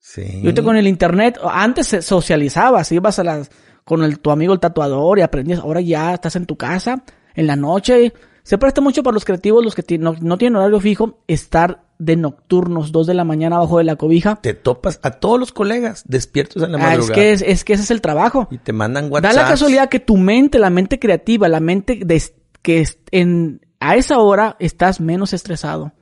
Sí. 0.00 0.22
Y 0.22 0.46
ahorita 0.46 0.62
con 0.62 0.76
el 0.76 0.86
internet, 0.88 1.38
antes 1.44 1.86
se 1.88 2.02
socializabas, 2.02 2.90
ibas 2.90 3.18
a 3.18 3.24
las, 3.24 3.50
con 3.88 4.04
el, 4.04 4.20
tu 4.20 4.30
amigo 4.30 4.52
el 4.52 4.60
tatuador 4.60 5.18
y 5.18 5.22
aprendías, 5.22 5.60
ahora 5.60 5.80
ya 5.80 6.14
estás 6.14 6.36
en 6.36 6.46
tu 6.46 6.56
casa, 6.56 7.02
en 7.34 7.46
la 7.46 7.56
noche. 7.56 8.12
Se 8.42 8.56
presta 8.58 8.80
mucho 8.80 9.02
para 9.02 9.14
los 9.14 9.24
creativos, 9.24 9.64
los 9.64 9.74
que 9.74 9.98
no, 9.98 10.14
no 10.20 10.38
tienen 10.38 10.56
horario 10.56 10.78
fijo, 10.80 11.18
estar 11.26 11.84
de 11.98 12.16
nocturnos, 12.16 12.92
dos 12.92 13.06
de 13.06 13.14
la 13.14 13.24
mañana 13.24 13.56
abajo 13.56 13.78
de 13.78 13.84
la 13.84 13.96
cobija. 13.96 14.36
Te 14.36 14.54
topas 14.54 15.00
a 15.02 15.10
todos 15.10 15.38
los 15.40 15.52
colegas 15.52 16.04
despiertos 16.06 16.62
en 16.62 16.72
la 16.72 16.78
Ah, 16.78 16.82
madrugada. 16.90 17.12
es 17.12 17.18
que 17.18 17.32
es, 17.32 17.42
es 17.42 17.64
que 17.64 17.72
ese 17.72 17.82
es 17.82 17.90
el 17.90 18.00
trabajo. 18.00 18.46
Y 18.50 18.58
te 18.58 18.72
mandan 18.72 19.06
Da 19.06 19.10
WhatsApp. 19.14 19.34
la 19.34 19.48
casualidad 19.48 19.88
que 19.88 20.00
tu 20.00 20.16
mente, 20.16 20.58
la 20.58 20.70
mente 20.70 20.98
creativa, 20.98 21.48
la 21.48 21.60
mente 21.60 22.00
de, 22.04 22.22
que 22.62 22.80
es- 22.80 22.98
en, 23.10 23.60
a 23.80 23.96
esa 23.96 24.18
hora 24.18 24.56
estás 24.60 25.00
menos 25.00 25.32
estresado. 25.32 25.92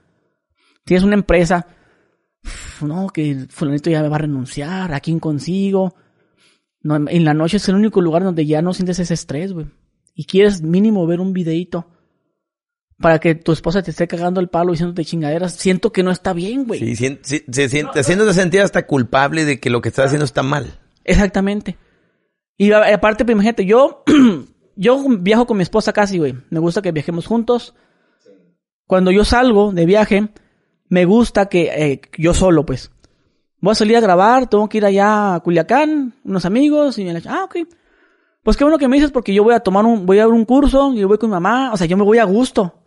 Tienes 0.84 1.02
una 1.02 1.14
empresa, 1.14 1.66
no, 2.80 3.08
que 3.08 3.46
fulanito 3.48 3.90
ya 3.90 4.02
me 4.02 4.08
va 4.08 4.16
a 4.16 4.20
renunciar, 4.20 4.92
¿a 4.94 5.00
quién 5.00 5.18
consigo? 5.18 5.94
No, 6.86 6.94
en 7.08 7.24
la 7.24 7.34
noche 7.34 7.56
es 7.56 7.68
el 7.68 7.74
único 7.74 8.00
lugar 8.00 8.22
donde 8.22 8.46
ya 8.46 8.62
no 8.62 8.72
sientes 8.72 9.00
ese 9.00 9.14
estrés, 9.14 9.52
güey. 9.52 9.66
Y 10.14 10.24
quieres 10.24 10.62
mínimo 10.62 11.04
ver 11.04 11.18
un 11.18 11.32
videíto 11.32 11.88
para 13.00 13.18
que 13.18 13.34
tu 13.34 13.50
esposa 13.50 13.82
te 13.82 13.90
esté 13.90 14.06
cagando 14.06 14.38
el 14.38 14.48
palo 14.48 14.70
diciéndote 14.70 15.04
chingaderas. 15.04 15.54
Siento 15.54 15.90
que 15.90 16.04
no 16.04 16.12
está 16.12 16.32
bien, 16.32 16.64
güey. 16.64 16.94
Sí, 16.94 17.18
haciéndote 17.92 18.34
sentir 18.34 18.60
hasta 18.60 18.86
culpable 18.86 19.44
de 19.44 19.58
que 19.58 19.68
lo 19.68 19.80
que 19.80 19.88
estás 19.88 20.06
haciendo 20.06 20.24
está 20.24 20.44
mal. 20.44 20.78
Exactamente. 21.02 21.76
Y 22.56 22.70
aparte, 22.70 23.24
pues, 23.24 23.34
imagínate, 23.34 23.66
yo, 23.66 24.04
yo 24.76 25.04
viajo 25.18 25.44
con 25.48 25.56
mi 25.56 25.64
esposa 25.64 25.92
casi, 25.92 26.18
güey. 26.18 26.36
Me 26.50 26.60
gusta 26.60 26.82
que 26.82 26.92
viajemos 26.92 27.26
juntos. 27.26 27.74
Cuando 28.86 29.10
yo 29.10 29.24
salgo 29.24 29.72
de 29.72 29.86
viaje, 29.86 30.28
me 30.88 31.04
gusta 31.04 31.46
que 31.46 31.64
eh, 31.64 32.00
yo 32.16 32.32
solo, 32.32 32.64
pues. 32.64 32.92
Voy 33.60 33.72
a 33.72 33.74
salir 33.74 33.96
a 33.96 34.00
grabar, 34.00 34.48
tengo 34.48 34.68
que 34.68 34.78
ir 34.78 34.84
allá 34.84 35.34
a 35.34 35.40
Culiacán, 35.40 36.14
unos 36.24 36.44
amigos, 36.44 36.98
y 36.98 37.04
me 37.04 37.12
la 37.12 37.20
ah, 37.28 37.44
ok. 37.44 37.56
Pues 38.42 38.56
qué 38.56 38.64
bueno 38.64 38.78
que 38.78 38.86
me 38.86 38.96
dices 38.96 39.10
porque 39.10 39.34
yo 39.34 39.42
voy 39.42 39.54
a 39.54 39.60
tomar 39.60 39.84
un, 39.84 40.06
voy 40.06 40.18
a 40.18 40.26
ver 40.26 40.34
un 40.34 40.44
curso, 40.44 40.92
y 40.92 41.00
yo 41.00 41.08
voy 41.08 41.18
con 41.18 41.30
mi 41.30 41.34
mamá, 41.34 41.72
o 41.72 41.76
sea, 41.76 41.86
yo 41.86 41.96
me 41.96 42.04
voy 42.04 42.18
a 42.18 42.24
gusto. 42.24 42.82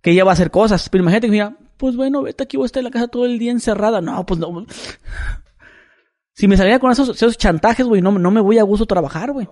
Que 0.00 0.12
ella 0.12 0.24
va 0.24 0.30
a 0.30 0.34
hacer 0.34 0.50
cosas. 0.50 0.88
Pero 0.88 1.02
imagínate 1.02 1.26
que 1.26 1.32
mira, 1.32 1.56
pues 1.76 1.96
bueno, 1.96 2.22
vete 2.22 2.44
aquí, 2.44 2.56
voy 2.56 2.64
a 2.64 2.66
estar 2.66 2.80
en 2.80 2.84
la 2.84 2.90
casa 2.90 3.08
todo 3.08 3.26
el 3.26 3.38
día 3.38 3.52
encerrada. 3.52 4.00
No, 4.00 4.24
pues 4.24 4.40
no. 4.40 4.66
Si 6.32 6.48
me 6.48 6.56
saliera 6.56 6.78
con 6.78 6.90
esos, 6.90 7.10
esos 7.10 7.36
chantajes, 7.36 7.86
güey, 7.86 8.00
no, 8.00 8.12
no 8.12 8.30
me 8.30 8.40
voy 8.40 8.58
a 8.58 8.62
gusto 8.62 8.86
trabajar, 8.86 9.30
güey. 9.30 9.46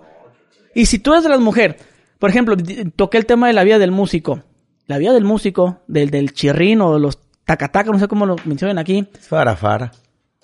Y 0.73 0.87
si 0.87 0.97
tú 0.97 1.11
eres 1.11 1.23
de 1.23 1.29
las 1.29 1.39
mujeres, 1.39 1.79
por 2.17 2.31
ejemplo, 2.31 2.57
toqué 2.95 3.19
el 3.19 3.27
tema 3.27 3.45
de 3.45 3.53
la 3.53 3.63
vida 3.63 3.77
del 3.77 3.91
músico. 3.91 4.41
La 4.87 4.97
vida 4.97 5.13
del 5.13 5.23
músico, 5.23 5.83
del, 5.87 6.09
del 6.09 6.33
chirrín 6.33 6.81
o 6.81 6.97
los 6.97 7.19
tacataca, 7.45 7.91
no 7.91 7.99
sé 7.99 8.07
cómo 8.07 8.25
lo 8.25 8.37
mencionan 8.45 8.79
aquí. 8.79 9.07
Es 9.13 9.27
fara, 9.27 9.55
fara. 9.55 9.91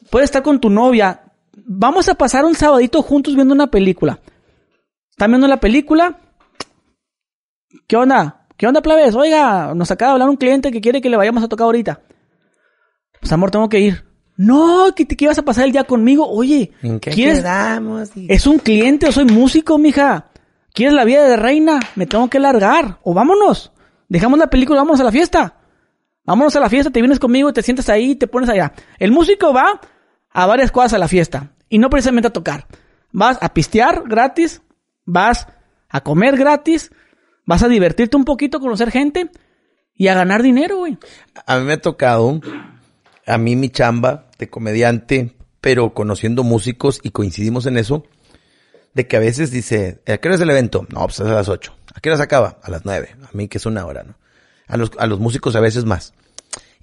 Puedes 0.09 0.27
estar 0.27 0.43
con 0.43 0.59
tu 0.59 0.69
novia. 0.69 1.21
Vamos 1.65 2.09
a 2.09 2.15
pasar 2.15 2.45
un 2.45 2.55
sabadito 2.55 3.01
juntos 3.01 3.35
viendo 3.35 3.53
una 3.53 3.67
película. 3.67 4.19
¿Están 5.11 5.31
viendo 5.31 5.47
la 5.47 5.59
película? 5.59 6.19
¿Qué 7.87 7.95
onda? 7.95 8.45
¿Qué 8.57 8.67
onda, 8.67 8.81
plebes? 8.81 9.15
Oiga, 9.15 9.73
nos 9.75 9.91
acaba 9.91 10.11
de 10.11 10.13
hablar 10.13 10.29
un 10.29 10.37
cliente 10.37 10.71
que 10.71 10.81
quiere 10.81 11.01
que 11.01 11.09
le 11.09 11.17
vayamos 11.17 11.43
a 11.43 11.47
tocar 11.47 11.65
ahorita. 11.65 12.01
Pues 13.19 13.31
amor, 13.31 13.51
tengo 13.51 13.67
que 13.69 13.79
ir. 13.79 14.05
No, 14.37 14.93
que 14.95 15.05
te 15.05 15.15
ibas 15.23 15.37
a 15.37 15.43
pasar 15.43 15.65
el 15.65 15.71
día 15.71 15.85
conmigo. 15.85 16.27
Oye, 16.29 16.71
¿En 16.81 16.99
qué 16.99 17.11
¿quieres? 17.11 17.39
quedamos? 17.39 18.11
Es 18.27 18.47
un 18.47 18.59
cliente, 18.59 19.07
o 19.07 19.11
soy 19.11 19.25
músico, 19.25 19.77
mija. 19.77 20.27
¿Quieres 20.73 20.93
la 20.93 21.05
vida 21.05 21.23
de 21.27 21.37
reina? 21.37 21.79
Me 21.95 22.05
tengo 22.05 22.29
que 22.29 22.39
largar. 22.39 22.99
O 23.03 23.13
vámonos. 23.13 23.71
Dejamos 24.09 24.37
la 24.37 24.47
película, 24.47 24.79
vámonos 24.81 24.99
a 24.99 25.05
la 25.05 25.11
fiesta. 25.11 25.55
Vámonos 26.25 26.55
a 26.55 26.59
la 26.59 26.69
fiesta, 26.69 26.91
te 26.91 27.01
vienes 27.01 27.19
conmigo, 27.19 27.53
te 27.53 27.61
sientas 27.61 27.87
ahí, 27.87 28.15
te 28.15 28.27
pones 28.27 28.49
allá. 28.49 28.73
El 28.99 29.11
músico 29.11 29.53
va 29.53 29.79
a 30.35 30.45
varias 30.45 30.69
cosas 30.69 30.93
a 30.93 30.97
la 30.99 31.07
fiesta. 31.07 31.53
Y 31.69 31.79
no 31.79 31.89
precisamente 31.89 32.27
a 32.27 32.33
tocar. 32.33 32.67
Vas 33.13 33.37
a 33.41 33.53
pistear 33.53 34.03
gratis, 34.05 34.61
vas 35.05 35.47
a 35.87 36.01
comer 36.01 36.35
gratis, 36.35 36.91
vas 37.45 37.63
a 37.63 37.69
divertirte 37.69 38.17
un 38.17 38.25
poquito, 38.25 38.59
conocer 38.59 38.91
gente 38.91 39.31
y 39.95 40.09
a 40.09 40.13
ganar 40.13 40.43
dinero, 40.43 40.79
güey. 40.79 40.97
A 41.47 41.57
mí 41.57 41.63
me 41.63 41.73
ha 41.73 41.81
tocado, 41.81 42.41
a 43.25 43.37
mí 43.37 43.55
mi 43.55 43.69
chamba 43.69 44.27
de 44.37 44.49
comediante, 44.49 45.37
pero 45.61 45.93
conociendo 45.93 46.43
músicos 46.43 46.99
y 47.01 47.11
coincidimos 47.11 47.65
en 47.65 47.77
eso, 47.77 48.03
de 48.93 49.07
que 49.07 49.15
a 49.15 49.21
veces 49.21 49.51
dice, 49.51 50.01
¿a 50.05 50.17
qué 50.17 50.27
hora 50.27 50.35
es 50.35 50.41
el 50.41 50.49
evento? 50.49 50.85
No, 50.89 50.99
pues 51.05 51.21
es 51.21 51.27
a 51.27 51.33
las 51.33 51.47
8. 51.47 51.73
¿A 51.95 52.01
qué 52.01 52.09
hora 52.09 52.17
se 52.17 52.23
acaba? 52.23 52.59
A 52.61 52.69
las 52.69 52.83
9. 52.83 53.15
A 53.23 53.29
mí 53.31 53.47
que 53.47 53.57
es 53.57 53.65
una 53.65 53.85
hora, 53.85 54.03
¿no? 54.03 54.17
A 54.67 54.75
los, 54.75 54.91
a 54.97 55.07
los 55.07 55.19
músicos 55.19 55.55
a 55.55 55.61
veces 55.61 55.85
más. 55.85 56.13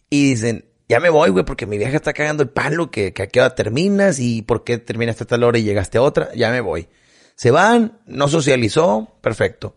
Y 0.08 0.30
dicen, 0.30 0.64
ya 0.92 1.00
me 1.00 1.08
voy, 1.08 1.30
güey, 1.30 1.42
porque 1.42 1.64
mi 1.64 1.78
viaje 1.78 1.96
está 1.96 2.12
cagando 2.12 2.42
el 2.42 2.50
palo, 2.50 2.90
que, 2.90 3.14
que 3.14 3.22
a 3.22 3.26
qué 3.26 3.40
hora 3.40 3.54
terminas 3.54 4.18
y 4.18 4.42
por 4.42 4.62
qué 4.62 4.76
terminaste 4.76 5.24
a 5.24 5.26
tal 5.26 5.42
hora 5.42 5.58
y 5.58 5.62
llegaste 5.62 5.96
a 5.96 6.02
otra, 6.02 6.28
ya 6.34 6.50
me 6.50 6.60
voy. 6.60 6.86
Se 7.34 7.50
van, 7.50 7.98
no 8.04 8.28
socializó, 8.28 9.16
perfecto. 9.22 9.74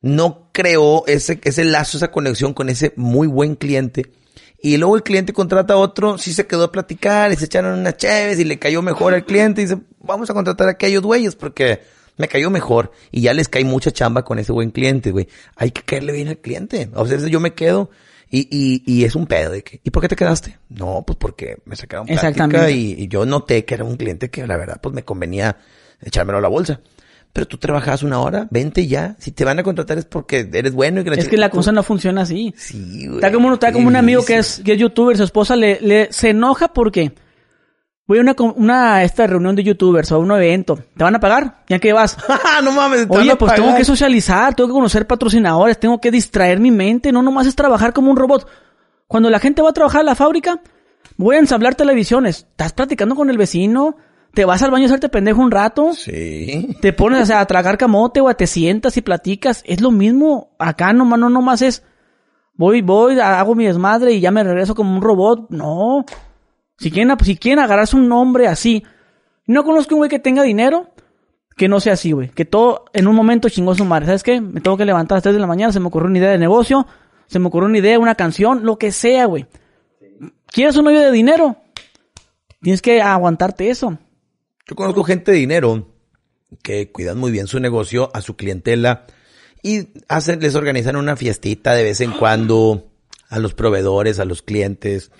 No 0.00 0.50
creó 0.52 1.04
ese, 1.08 1.40
ese 1.42 1.64
lazo, 1.64 1.96
esa 1.96 2.12
conexión 2.12 2.54
con 2.54 2.68
ese 2.68 2.92
muy 2.94 3.26
buen 3.26 3.56
cliente. 3.56 4.12
Y 4.62 4.76
luego 4.76 4.94
el 4.94 5.02
cliente 5.02 5.32
contrata 5.32 5.74
a 5.74 5.78
otro, 5.78 6.18
sí 6.18 6.32
se 6.32 6.46
quedó 6.46 6.62
a 6.62 6.70
platicar 6.70 7.32
y 7.32 7.36
se 7.36 7.46
echaron 7.46 7.80
unas 7.80 7.96
chéves 7.96 8.38
y 8.38 8.44
le 8.44 8.60
cayó 8.60 8.80
mejor 8.80 9.12
al 9.12 9.24
cliente 9.24 9.60
y 9.60 9.64
dice, 9.64 9.80
vamos 9.98 10.30
a 10.30 10.34
contratar 10.34 10.68
a 10.68 10.70
aquellos 10.70 11.02
güeyes 11.02 11.34
porque 11.34 11.80
me 12.16 12.28
cayó 12.28 12.48
mejor. 12.48 12.92
Y 13.10 13.22
ya 13.22 13.34
les 13.34 13.48
cae 13.48 13.64
mucha 13.64 13.90
chamba 13.90 14.24
con 14.24 14.38
ese 14.38 14.52
buen 14.52 14.70
cliente, 14.70 15.10
güey. 15.10 15.26
Hay 15.56 15.72
que 15.72 15.82
caerle 15.82 16.12
bien 16.12 16.28
al 16.28 16.38
cliente. 16.38 16.90
O 16.94 17.08
sea, 17.08 17.18
yo 17.18 17.40
me 17.40 17.54
quedo 17.54 17.90
y, 18.34 18.48
y, 18.50 18.82
y 18.84 19.04
es 19.04 19.14
un 19.14 19.26
pedo 19.26 19.52
de 19.52 19.62
que, 19.62 19.80
¿y 19.84 19.90
por 19.90 20.02
qué 20.02 20.08
te 20.08 20.16
quedaste? 20.16 20.58
No, 20.68 21.04
pues 21.06 21.16
porque 21.16 21.58
me 21.66 21.76
sacaron 21.76 22.06
plática 22.06 22.68
y, 22.68 22.96
y 22.98 23.06
yo 23.06 23.24
noté 23.24 23.64
que 23.64 23.74
era 23.74 23.84
un 23.84 23.96
cliente 23.96 24.28
que 24.28 24.44
la 24.44 24.56
verdad 24.56 24.80
pues 24.82 24.92
me 24.92 25.04
convenía 25.04 25.56
echármelo 26.02 26.38
a 26.38 26.40
la 26.40 26.48
bolsa. 26.48 26.80
Pero 27.32 27.46
tú 27.46 27.58
trabajabas 27.58 28.02
una 28.02 28.20
hora, 28.20 28.48
vente 28.50 28.88
ya. 28.88 29.14
Si 29.20 29.30
te 29.30 29.44
van 29.44 29.60
a 29.60 29.62
contratar 29.62 29.98
es 29.98 30.04
porque 30.04 30.48
eres 30.52 30.72
bueno 30.72 31.00
y 31.00 31.04
que 31.04 31.10
la 31.10 31.16
Es 31.16 31.28
que 31.28 31.36
la 31.36 31.50
cosa 31.50 31.70
no 31.70 31.84
funciona 31.84 32.22
así. 32.22 32.52
Sí, 32.56 33.06
güey. 33.06 33.18
Está 33.18 33.30
como, 33.30 33.54
está 33.54 33.72
como 33.72 33.86
un 33.86 33.96
amigo 33.96 34.24
que 34.24 34.38
es, 34.38 34.62
que 34.64 34.72
es 34.72 34.78
youtuber, 34.80 35.16
su 35.16 35.22
esposa 35.22 35.54
le, 35.54 35.80
le 35.80 36.12
se 36.12 36.30
enoja 36.30 36.72
porque 36.72 37.12
voy 38.06 38.18
a 38.18 38.20
una, 38.20 38.34
una 38.56 39.02
esta 39.02 39.26
reunión 39.26 39.56
de 39.56 39.62
youtubers 39.64 40.12
o 40.12 40.16
a 40.16 40.18
un 40.18 40.30
evento. 40.32 40.76
¿Te 40.96 41.04
van 41.04 41.14
a 41.14 41.20
pagar? 41.20 41.62
¿Ya 41.68 41.78
que 41.78 41.92
vas? 41.92 42.16
Ah, 42.28 42.60
no 42.62 42.72
mames. 42.72 43.00
te 43.02 43.06
van 43.06 43.20
Oye, 43.20 43.32
a 43.32 43.36
pues 43.38 43.54
tengo 43.54 43.74
que 43.76 43.84
socializar, 43.84 44.54
tengo 44.54 44.68
que 44.68 44.74
conocer 44.74 45.06
patrocinadores, 45.06 45.78
tengo 45.80 46.00
que 46.00 46.10
distraer 46.10 46.60
mi 46.60 46.70
mente, 46.70 47.10
no 47.12 47.22
nomás 47.22 47.46
es 47.46 47.54
trabajar 47.56 47.92
como 47.92 48.10
un 48.10 48.16
robot. 48.16 48.46
Cuando 49.06 49.28
la 49.30 49.38
gente 49.40 49.62
va 49.62 49.70
a 49.70 49.72
trabajar 49.72 50.00
a 50.02 50.04
la 50.04 50.14
fábrica, 50.14 50.60
voy 51.16 51.36
a 51.36 51.38
ensamblar 51.40 51.74
televisiones. 51.74 52.46
Estás 52.50 52.72
platicando 52.72 53.14
con 53.14 53.28
el 53.30 53.38
vecino, 53.38 53.96
te 54.32 54.44
vas 54.44 54.62
al 54.62 54.70
baño 54.70 54.84
a 54.84 54.86
hacerte 54.86 55.08
pendejo 55.08 55.40
un 55.40 55.50
rato, 55.50 55.92
Sí. 55.94 56.76
te 56.80 56.92
pones 56.92 57.22
o 57.22 57.26
sea, 57.26 57.40
a 57.40 57.46
tragar 57.46 57.76
camote 57.78 58.20
o 58.20 58.28
a 58.28 58.34
te 58.34 58.46
sientas 58.46 58.96
y 58.96 59.02
platicas. 59.02 59.62
Es 59.66 59.80
lo 59.80 59.90
mismo. 59.90 60.54
Acá 60.58 60.92
nomás, 60.92 61.18
no 61.18 61.28
nomás 61.30 61.62
es 61.62 61.82
voy, 62.56 62.82
voy, 62.82 63.18
hago 63.20 63.54
mi 63.54 63.66
desmadre 63.66 64.12
y 64.12 64.20
ya 64.20 64.30
me 64.30 64.42
regreso 64.44 64.74
como 64.74 64.96
un 64.96 65.02
robot. 65.02 65.50
No. 65.50 66.04
Si 66.78 66.90
quieren, 66.90 67.16
si 67.24 67.36
quieren 67.36 67.62
agarrarse 67.62 67.96
un 67.96 68.08
nombre 68.08 68.46
así. 68.48 68.84
No 69.46 69.64
conozco 69.64 69.94
un 69.94 70.00
güey 70.00 70.10
que 70.10 70.18
tenga 70.18 70.42
dinero 70.42 70.90
que 71.56 71.68
no 71.68 71.80
sea 71.80 71.94
así, 71.94 72.12
güey. 72.12 72.30
Que 72.30 72.44
todo 72.44 72.86
en 72.92 73.06
un 73.06 73.14
momento 73.14 73.48
chingó 73.48 73.74
su 73.74 73.84
madre. 73.84 74.06
¿Sabes 74.06 74.22
qué? 74.22 74.40
Me 74.40 74.60
tengo 74.60 74.76
que 74.76 74.84
levantar 74.84 75.16
a 75.16 75.18
las 75.18 75.22
3 75.22 75.34
de 75.34 75.40
la 75.40 75.46
mañana, 75.46 75.72
se 75.72 75.80
me 75.80 75.86
ocurrió 75.86 76.08
una 76.08 76.18
idea 76.18 76.30
de 76.30 76.38
negocio, 76.38 76.86
se 77.26 77.38
me 77.38 77.48
ocurrió 77.48 77.68
una 77.68 77.78
idea, 77.78 77.98
una 77.98 78.14
canción, 78.14 78.64
lo 78.64 78.78
que 78.78 78.92
sea, 78.92 79.26
güey. 79.26 79.46
¿Quieres 80.46 80.76
un 80.76 80.84
novio 80.84 81.00
de 81.00 81.12
dinero? 81.12 81.56
Tienes 82.60 82.82
que 82.82 83.02
aguantarte 83.02 83.70
eso. 83.70 83.98
Yo 84.66 84.74
conozco 84.74 85.04
gente 85.04 85.32
de 85.32 85.38
dinero 85.38 85.88
que 86.62 86.90
cuidan 86.90 87.18
muy 87.18 87.30
bien 87.30 87.46
su 87.46 87.60
negocio, 87.60 88.10
a 88.14 88.20
su 88.20 88.36
clientela 88.36 89.06
y 89.62 89.88
hacen, 90.08 90.40
les 90.40 90.54
organizan 90.54 90.96
una 90.96 91.16
fiestita 91.16 91.74
de 91.74 91.82
vez 91.82 92.00
en 92.00 92.12
cuando 92.12 92.90
a 93.28 93.38
los 93.38 93.54
proveedores, 93.54 94.18
a 94.18 94.24
los 94.24 94.42
clientes, 94.42 95.10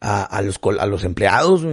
a, 0.00 0.42
los, 0.42 0.60
a 0.78 0.86
los 0.86 1.04
empleados. 1.04 1.66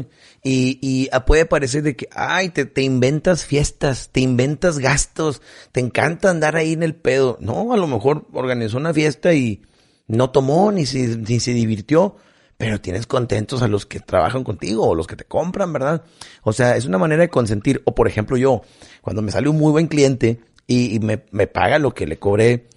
Y, 0.44 0.80
y 0.82 1.10
ah, 1.12 1.26
puede 1.26 1.46
parecer 1.46 1.84
de 1.84 1.96
que, 1.96 2.08
ay, 2.12 2.50
te, 2.50 2.66
te 2.66 2.82
inventas 2.82 3.46
fiestas, 3.46 4.10
te 4.12 4.22
inventas 4.22 4.80
gastos, 4.80 5.42
te 5.72 5.80
encanta 5.80 6.30
andar 6.30 6.56
ahí 6.56 6.74
en 6.74 6.84
el 6.84 6.96
pedo. 6.96 7.38
No, 7.40 7.74
a 7.74 7.78
lo 7.78 7.88
mejor 7.88 8.28
organizó 8.34 8.78
una 8.78 8.94
fiesta 8.94 9.34
y 9.34 9.62
no 10.08 10.30
tomó 10.30 10.72
ni 10.72 10.86
se, 10.86 11.18
ni 11.18 11.40
se 11.40 11.54
divirtió, 11.54 12.16
pero 12.58 12.80
tienes 12.80 13.08
contentos 13.08 13.62
a 13.62 13.68
los 13.68 13.86
que 13.86 14.00
trabajan 14.00 14.44
contigo 14.44 14.88
o 14.88 14.96
los 14.96 15.08
que 15.08 15.16
te 15.16 15.26
compran, 15.26 15.74
¿verdad? 15.74 16.04
O 16.44 16.54
sea, 16.54 16.78
es 16.78 16.86
una 16.86 16.98
manera 16.98 17.24
de 17.24 17.30
consentir. 17.30 17.82
O 17.86 17.96
por 17.96 18.08
ejemplo 18.08 18.38
yo, 18.38 18.62
cuando 19.02 19.22
me 19.22 19.32
sale 19.32 19.50
un 19.50 19.58
muy 19.58 19.72
buen 19.72 19.88
cliente 19.88 20.40
y, 20.68 20.96
y 20.96 21.00
me, 21.00 21.24
me 21.32 21.48
paga 21.48 21.80
lo 21.80 21.94
que 21.94 22.08
le 22.08 22.18
cobré, 22.18 22.68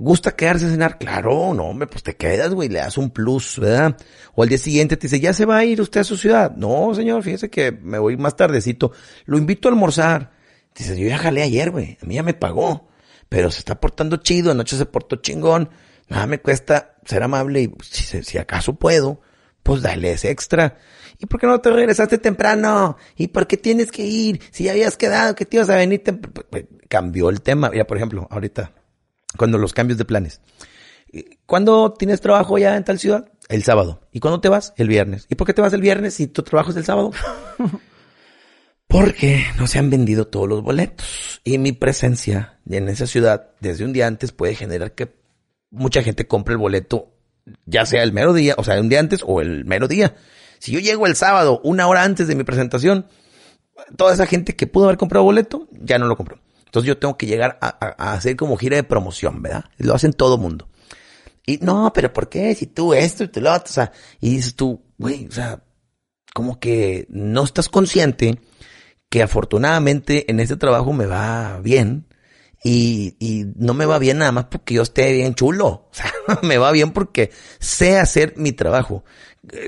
¿Gusta 0.00 0.34
quedarse 0.34 0.64
a 0.64 0.70
cenar? 0.70 0.96
Claro, 0.96 1.52
no, 1.52 1.64
hombre, 1.64 1.86
pues 1.86 2.02
te 2.02 2.16
quedas, 2.16 2.54
güey, 2.54 2.70
le 2.70 2.78
das 2.78 2.96
un 2.96 3.10
plus, 3.10 3.58
¿verdad? 3.58 3.98
O 4.34 4.42
al 4.42 4.48
día 4.48 4.56
siguiente 4.56 4.96
te 4.96 5.08
dice, 5.08 5.20
¿ya 5.20 5.34
se 5.34 5.44
va 5.44 5.58
a 5.58 5.64
ir 5.66 5.78
usted 5.78 6.00
a 6.00 6.04
su 6.04 6.16
ciudad? 6.16 6.56
No, 6.56 6.94
señor, 6.94 7.22
fíjese 7.22 7.50
que 7.50 7.70
me 7.70 7.98
voy 7.98 8.16
más 8.16 8.34
tardecito. 8.34 8.92
Lo 9.26 9.36
invito 9.36 9.68
a 9.68 9.72
almorzar. 9.72 10.32
Dice, 10.74 10.98
yo 10.98 11.06
ya 11.06 11.18
jalé 11.18 11.42
ayer, 11.42 11.70
güey, 11.70 11.98
a 12.02 12.06
mí 12.06 12.14
ya 12.14 12.22
me 12.22 12.32
pagó. 12.32 12.88
Pero 13.28 13.50
se 13.50 13.58
está 13.58 13.78
portando 13.78 14.16
chido, 14.16 14.52
anoche 14.52 14.74
se 14.74 14.86
portó 14.86 15.16
chingón. 15.16 15.68
Nada 16.08 16.26
me 16.26 16.40
cuesta 16.40 16.96
ser 17.04 17.22
amable 17.22 17.60
y 17.60 17.68
pues, 17.68 17.90
si, 17.90 18.38
acaso 18.38 18.76
puedo, 18.76 19.20
pues 19.62 19.82
dale 19.82 20.12
ese 20.12 20.30
extra. 20.30 20.78
¿Y 21.18 21.26
por 21.26 21.38
qué 21.38 21.46
no 21.46 21.60
te 21.60 21.70
regresaste 21.70 22.16
temprano? 22.16 22.96
¿Y 23.16 23.28
por 23.28 23.46
qué 23.46 23.58
tienes 23.58 23.92
que 23.92 24.06
ir? 24.06 24.40
Si 24.50 24.64
ya 24.64 24.72
habías 24.72 24.96
quedado 24.96 25.34
que 25.34 25.44
te 25.44 25.58
ibas 25.58 25.68
a 25.68 25.76
venir 25.76 26.02
temprano. 26.02 26.40
Cambió 26.88 27.28
el 27.28 27.42
tema. 27.42 27.70
Ya, 27.74 27.86
por 27.86 27.98
ejemplo, 27.98 28.26
ahorita, 28.30 28.72
cuando 29.36 29.58
los 29.58 29.72
cambios 29.72 29.98
de 29.98 30.04
planes. 30.04 30.40
¿Cuándo 31.46 31.92
tienes 31.92 32.20
trabajo 32.20 32.58
ya 32.58 32.76
en 32.76 32.84
tal 32.84 32.98
ciudad? 32.98 33.30
El 33.48 33.64
sábado. 33.64 34.00
¿Y 34.12 34.20
cuándo 34.20 34.40
te 34.40 34.48
vas? 34.48 34.72
El 34.76 34.88
viernes. 34.88 35.26
¿Y 35.28 35.34
por 35.34 35.46
qué 35.46 35.54
te 35.54 35.60
vas 35.60 35.72
el 35.72 35.80
viernes 35.80 36.14
si 36.14 36.28
tu 36.28 36.42
trabajo 36.42 36.70
es 36.70 36.76
el 36.76 36.84
sábado? 36.84 37.10
Porque 38.86 39.44
no 39.56 39.66
se 39.66 39.78
han 39.78 39.90
vendido 39.90 40.26
todos 40.26 40.48
los 40.48 40.62
boletos. 40.62 41.40
Y 41.44 41.58
mi 41.58 41.72
presencia 41.72 42.58
en 42.68 42.88
esa 42.88 43.06
ciudad 43.06 43.50
desde 43.60 43.84
un 43.84 43.92
día 43.92 44.06
antes 44.06 44.32
puede 44.32 44.54
generar 44.54 44.92
que 44.92 45.14
mucha 45.70 46.02
gente 46.02 46.26
compre 46.26 46.54
el 46.54 46.58
boleto, 46.58 47.12
ya 47.66 47.86
sea 47.86 48.02
el 48.02 48.12
mero 48.12 48.32
día, 48.32 48.54
o 48.58 48.64
sea, 48.64 48.80
un 48.80 48.88
día 48.88 49.00
antes 49.00 49.20
o 49.24 49.40
el 49.40 49.64
mero 49.64 49.88
día. 49.88 50.16
Si 50.58 50.72
yo 50.72 50.80
llego 50.80 51.06
el 51.06 51.16
sábado, 51.16 51.60
una 51.64 51.86
hora 51.86 52.02
antes 52.02 52.26
de 52.26 52.34
mi 52.34 52.44
presentación, 52.44 53.06
toda 53.96 54.12
esa 54.12 54.26
gente 54.26 54.56
que 54.56 54.66
pudo 54.66 54.86
haber 54.86 54.98
comprado 54.98 55.24
boleto, 55.24 55.68
ya 55.72 55.98
no 55.98 56.06
lo 56.06 56.16
compró. 56.16 56.40
Entonces 56.70 56.86
yo 56.86 56.98
tengo 56.98 57.18
que 57.18 57.26
llegar 57.26 57.58
a, 57.60 58.12
hacer 58.12 58.36
como 58.36 58.56
gira 58.56 58.76
de 58.76 58.84
promoción, 58.84 59.42
¿verdad? 59.42 59.64
Lo 59.78 59.92
hacen 59.92 60.12
todo 60.12 60.38
mundo. 60.38 60.68
Y 61.44 61.58
no, 61.58 61.92
pero 61.92 62.12
¿por 62.12 62.28
qué? 62.28 62.54
Si 62.54 62.66
tú 62.66 62.94
esto 62.94 63.24
y 63.24 63.28
tú 63.28 63.40
lo 63.40 63.52
otro, 63.52 63.64
o 63.68 63.72
sea, 63.72 63.90
y 64.20 64.36
dices 64.36 64.54
tú, 64.54 64.80
güey, 64.96 65.26
o 65.26 65.32
sea, 65.32 65.64
como 66.32 66.60
que 66.60 67.06
no 67.08 67.42
estás 67.42 67.68
consciente 67.68 68.38
que 69.08 69.20
afortunadamente 69.20 70.30
en 70.30 70.38
este 70.38 70.56
trabajo 70.56 70.92
me 70.92 71.06
va 71.06 71.58
bien 71.58 72.06
y, 72.62 73.16
y 73.18 73.46
no 73.56 73.74
me 73.74 73.84
va 73.84 73.98
bien 73.98 74.18
nada 74.18 74.30
más 74.30 74.44
porque 74.44 74.74
yo 74.74 74.82
esté 74.82 75.12
bien 75.12 75.34
chulo. 75.34 75.66
O 75.66 75.90
sea, 75.90 76.12
me 76.42 76.56
va 76.58 76.70
bien 76.70 76.92
porque 76.92 77.32
sé 77.58 77.98
hacer 77.98 78.34
mi 78.36 78.52
trabajo. 78.52 79.02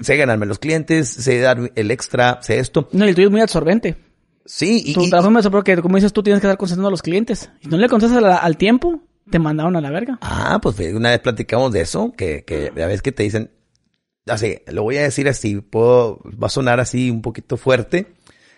Sé 0.03 0.17
ganarme 0.17 0.47
los 0.47 0.61
clientes, 0.61 1.09
sé 1.09 1.41
dar 1.41 1.73
el 1.75 1.91
extra, 1.91 2.39
sé 2.43 2.61
esto. 2.61 2.89
No, 2.93 3.07
el 3.07 3.17
tuyo 3.17 3.27
es 3.27 3.33
muy 3.33 3.41
absorbente. 3.41 4.12
Sí, 4.45 4.83
y. 4.85 4.95
Tu 4.95 5.09
trabajo 5.09 5.31
me 5.31 5.43
porque, 5.43 5.77
como 5.81 5.97
dices 5.97 6.13
tú, 6.13 6.23
tienes 6.23 6.41
que 6.41 6.47
estar 6.47 6.59
contestando 6.59 6.89
a 6.89 6.91
los 6.91 7.03
clientes. 7.03 7.51
Y 7.61 7.69
no 7.69 7.77
le 7.77 7.89
contestas 7.89 8.23
al, 8.23 8.57
tiempo, 8.57 9.01
te 9.31 9.39
mandaron 9.39 9.77
a 9.77 9.81
la 9.81 9.91
verga. 9.91 10.19
Ah, 10.21 10.59
pues 10.63 10.79
una 10.95 11.11
vez 11.11 11.21
platicamos 11.21 11.73
de 11.73 11.83
eso, 11.83 12.13
que, 12.17 12.45
que 12.45 12.69
a 12.69 12.87
veces 12.87 13.03
que 13.03 13.13
te 13.13 13.23
dicen, 13.23 13.51
así, 14.27 14.59
lo 14.67 14.83
voy 14.83 14.97
a 14.97 15.03
decir 15.03 15.29
así, 15.29 15.61
puedo, 15.61 16.21
va 16.43 16.47
a 16.47 16.51
sonar 16.51 16.81
así 16.81 17.11
un 17.11 17.23
poquito 17.23 17.57
fuerte, 17.57 18.15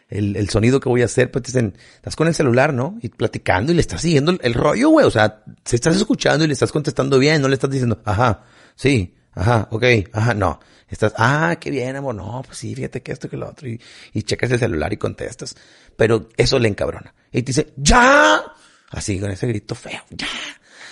el, 0.09 0.37
el 0.37 0.49
sonido 0.49 0.81
que 0.81 0.89
voy 0.89 1.03
a 1.03 1.07
hacer, 1.07 1.31
pues 1.31 1.43
te 1.43 1.49
dicen, 1.49 1.77
estás 1.97 2.17
con 2.17 2.29
el 2.29 2.35
celular, 2.35 2.73
¿no? 2.75 2.99
Y 3.03 3.09
platicando 3.09 3.73
y 3.73 3.75
le 3.75 3.81
estás 3.81 4.03
siguiendo 4.03 4.37
el, 4.41 4.55
rollo, 4.55 4.91
güey. 4.91 5.07
O 5.07 5.11
sea, 5.11 5.43
si 5.65 5.77
estás 5.77 5.97
escuchando 5.97 6.45
y 6.45 6.47
le 6.47 6.53
estás 6.53 6.73
contestando 6.73 7.19
bien, 7.19 7.43
no 7.43 7.49
le 7.49 7.55
estás 7.55 7.71
diciendo, 7.71 8.01
ajá, 8.05 8.45
sí, 8.75 9.15
ajá, 9.33 9.69
ok, 9.71 9.85
ajá, 10.13 10.35
no. 10.35 10.61
Estás, 10.95 11.13
ah, 11.19 11.57
qué 11.61 11.73
bien, 11.73 11.97
amor, 11.97 12.15
no, 12.15 12.41
pues 12.47 12.57
sí, 12.59 12.73
fíjate 12.73 13.03
que 13.03 13.11
esto, 13.11 13.29
que 13.29 13.37
lo 13.37 13.49
otro. 13.49 13.69
Y, 13.69 13.81
y 14.13 14.23
checas 14.23 14.53
el 14.53 14.61
celular 14.61 14.93
y 14.93 14.97
contestas. 14.97 15.57
Pero 15.97 16.29
eso 16.37 16.57
le 16.61 16.69
encabrona. 16.69 17.13
Y 17.33 17.43
te 17.43 17.47
dice, 17.47 17.73
¡ya! 17.77 18.45
Así, 18.91 19.19
con 19.19 19.29
ese 19.29 19.49
grito 19.49 19.75
feo, 19.75 20.01
¡ya! 20.11 20.29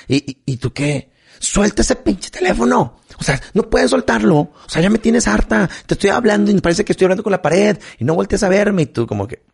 ¿Y, 0.08 0.38
y, 0.44 0.56
tú 0.56 0.72
qué? 0.72 1.12
Suelta 1.38 1.82
ese 1.82 1.94
pinche 1.94 2.30
teléfono. 2.30 2.98
O 3.16 3.22
sea, 3.22 3.40
no 3.54 3.70
puedes 3.70 3.90
soltarlo. 3.90 4.38
O 4.38 4.68
sea, 4.68 4.82
ya 4.82 4.90
me 4.90 4.98
tienes 4.98 5.28
harta. 5.28 5.70
Te 5.86 5.94
estoy 5.94 6.10
hablando 6.10 6.50
y 6.50 6.54
me 6.54 6.60
parece 6.60 6.84
que 6.84 6.90
estoy 6.90 7.04
hablando 7.04 7.22
con 7.22 7.30
la 7.30 7.40
pared 7.40 7.78
y 8.00 8.04
no 8.04 8.16
voltees 8.16 8.42
a 8.42 8.48
verme 8.48 8.82
y 8.82 8.86
tú 8.86 9.06
como 9.06 9.28
que, 9.28 9.44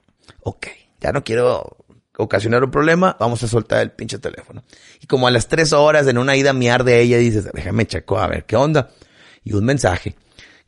ok, 0.44 0.66
ya 0.98 1.12
no 1.12 1.22
quiero 1.22 1.76
ocasionar 2.16 2.64
un 2.64 2.70
problema, 2.70 3.18
vamos 3.20 3.42
a 3.42 3.48
soltar 3.48 3.82
el 3.82 3.90
pinche 3.90 4.18
teléfono. 4.18 4.64
Y 4.98 5.06
como 5.06 5.26
a 5.26 5.30
las 5.30 5.46
tres 5.46 5.74
horas 5.74 6.06
en 6.06 6.16
una 6.16 6.37
ida 6.37 6.54
miar 6.54 6.84
de 6.84 7.02
ella 7.02 7.18
dices, 7.18 7.50
déjame 7.52 7.87
checo 7.87 8.18
a 8.18 8.28
ver 8.28 8.46
qué 8.46 8.56
onda. 8.56 8.88
Y 9.44 9.52
un 9.52 9.66
mensaje. 9.66 10.16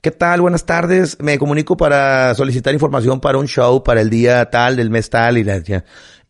¿Qué 0.00 0.10
tal? 0.10 0.40
Buenas 0.40 0.64
tardes. 0.64 1.18
Me 1.20 1.38
comunico 1.38 1.76
para 1.76 2.34
solicitar 2.34 2.72
información 2.72 3.20
para 3.20 3.36
un 3.36 3.46
show 3.46 3.84
para 3.84 4.00
el 4.00 4.08
día 4.08 4.48
tal, 4.48 4.76
del 4.76 4.88
mes 4.88 5.10
tal 5.10 5.36
y 5.36 5.44
la, 5.44 5.62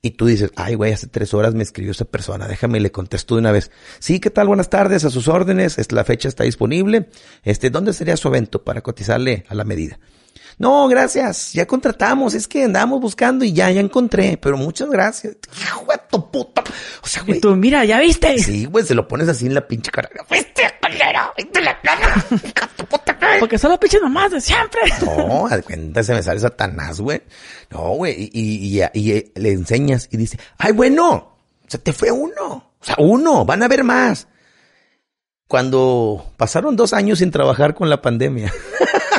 y 0.02 0.10
tú 0.10 0.26
dices, 0.26 0.50
ay, 0.56 0.74
güey, 0.74 0.92
hace 0.92 1.06
tres 1.06 1.34
horas 1.34 1.54
me 1.54 1.62
escribió 1.62 1.92
esa 1.92 2.04
persona, 2.04 2.48
déjame 2.48 2.78
y 2.78 2.80
le 2.80 2.90
contesto 2.90 3.36
de 3.36 3.42
una 3.42 3.52
vez. 3.52 3.70
Sí, 4.00 4.18
¿qué 4.18 4.30
tal? 4.30 4.48
Buenas 4.48 4.70
tardes, 4.70 5.04
a 5.04 5.10
sus 5.10 5.28
órdenes, 5.28 5.78
es, 5.78 5.92
la 5.92 6.02
fecha 6.02 6.26
está 6.26 6.42
disponible. 6.42 7.10
Este, 7.44 7.70
¿dónde 7.70 7.92
sería 7.92 8.16
su 8.16 8.26
evento 8.26 8.64
para 8.64 8.80
cotizarle 8.80 9.44
a 9.48 9.54
la 9.54 9.62
medida? 9.62 10.00
No, 10.58 10.88
gracias, 10.88 11.52
ya 11.52 11.66
contratamos, 11.66 12.34
es 12.34 12.48
que 12.48 12.64
andamos 12.64 13.00
buscando 13.00 13.44
y 13.44 13.52
ya, 13.52 13.70
ya 13.70 13.80
encontré, 13.80 14.36
pero 14.36 14.56
muchas 14.56 14.90
gracias. 14.90 15.36
Hijo 15.62 15.86
de 15.90 16.00
tu 16.10 16.30
puta. 16.30 16.64
O 17.02 17.06
sea, 17.06 17.22
güey. 17.22 17.38
Y 17.38 17.40
tú, 17.40 17.54
mira, 17.54 17.84
ya 17.84 18.00
viste. 18.00 18.38
Sí, 18.40 18.66
güey, 18.66 18.84
se 18.84 18.94
lo 18.94 19.06
pones 19.06 19.28
así 19.28 19.46
en 19.46 19.54
la 19.54 19.66
pinche 19.66 19.90
cara. 19.90 20.10
¿Viste, 20.30 20.59
culero? 20.90 21.34
Porque 23.38 23.58
son 23.58 23.70
las 23.70 23.78
pinches 23.78 24.02
mamás 24.02 24.30
de 24.32 24.40
siempre. 24.40 24.80
No, 25.04 25.46
al 25.46 25.62
cuenta 25.64 26.02
se 26.02 26.14
me 26.14 26.22
sale 26.22 26.40
Satanás, 26.40 27.00
güey. 27.00 27.22
No, 27.70 27.94
güey, 27.94 28.30
y, 28.32 28.78
y, 28.78 28.82
y, 28.92 29.12
y, 29.12 29.32
le 29.34 29.52
enseñas 29.52 30.08
y 30.10 30.16
dice, 30.16 30.38
ay, 30.58 30.72
bueno, 30.72 31.38
se 31.66 31.78
te 31.78 31.92
fue 31.92 32.10
uno. 32.10 32.72
O 32.80 32.84
sea, 32.84 32.96
uno, 32.98 33.44
van 33.44 33.62
a 33.62 33.68
ver 33.68 33.84
más. 33.84 34.26
Cuando 35.46 36.32
pasaron 36.36 36.76
dos 36.76 36.92
años 36.92 37.18
sin 37.18 37.30
trabajar 37.30 37.74
con 37.74 37.90
la 37.90 38.00
pandemia. 38.00 38.52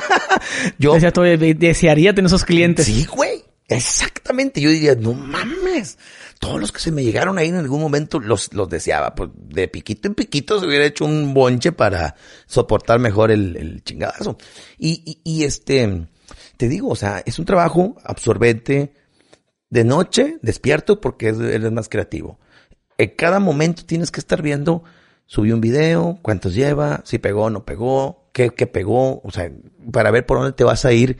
yo 0.78 0.94
desearía 0.94 2.14
tener 2.14 2.28
esos 2.28 2.46
clientes. 2.46 2.86
Sí, 2.86 3.06
güey. 3.06 3.44
Exactamente. 3.68 4.62
Yo 4.62 4.70
diría, 4.70 4.96
no 4.96 5.14
mames. 5.14 5.98
Todos 6.42 6.60
los 6.60 6.72
que 6.72 6.80
se 6.80 6.92
me 6.92 7.04
llegaron 7.04 7.38
ahí 7.38 7.50
en 7.50 7.56
algún 7.56 7.80
momento 7.80 8.20
los, 8.20 8.52
los 8.52 8.68
deseaba. 8.68 9.14
Pues 9.14 9.30
de 9.36 9.68
piquito 9.68 10.08
en 10.08 10.16
piquito 10.16 10.60
se 10.60 10.66
hubiera 10.66 10.86
hecho 10.86 11.06
un 11.06 11.36
bonche 11.36 11.72
para 11.72 12.16
soportar 12.48 13.00
mejor 13.00 13.30
el, 13.30 13.56
el 13.56 13.84
chingadazo. 13.84 14.38
Y, 14.80 15.22
y, 15.24 15.44
este, 15.44 16.08
te 16.58 16.68
digo, 16.68 16.90
o 16.90 16.96
sea, 16.96 17.22
es 17.28 17.38
un 17.38 17.46
trabajo 17.46 17.96
absorbente. 18.04 18.92
De 19.70 19.84
noche, 19.84 20.40
despierto 20.42 21.00
porque 21.00 21.28
eres 21.28 21.72
más 21.72 21.90
creativo. 21.90 22.40
En 22.98 23.12
cada 23.12 23.40
momento 23.40 23.86
tienes 23.86 24.10
que 24.10 24.20
estar 24.20 24.42
viendo, 24.42 24.84
subí 25.28 25.52
un 25.52 25.62
video, 25.62 26.18
cuántos 26.24 26.56
lleva, 26.56 27.02
si 27.06 27.20
pegó 27.20 27.52
no 27.52 27.66
pegó, 27.66 28.30
qué, 28.34 28.50
qué 28.50 28.66
pegó, 28.66 29.22
o 29.22 29.32
sea, 29.32 29.52
para 29.92 30.10
ver 30.10 30.26
por 30.26 30.40
dónde 30.40 30.54
te 30.54 30.64
vas 30.64 30.86
a 30.86 30.92
ir. 30.92 31.20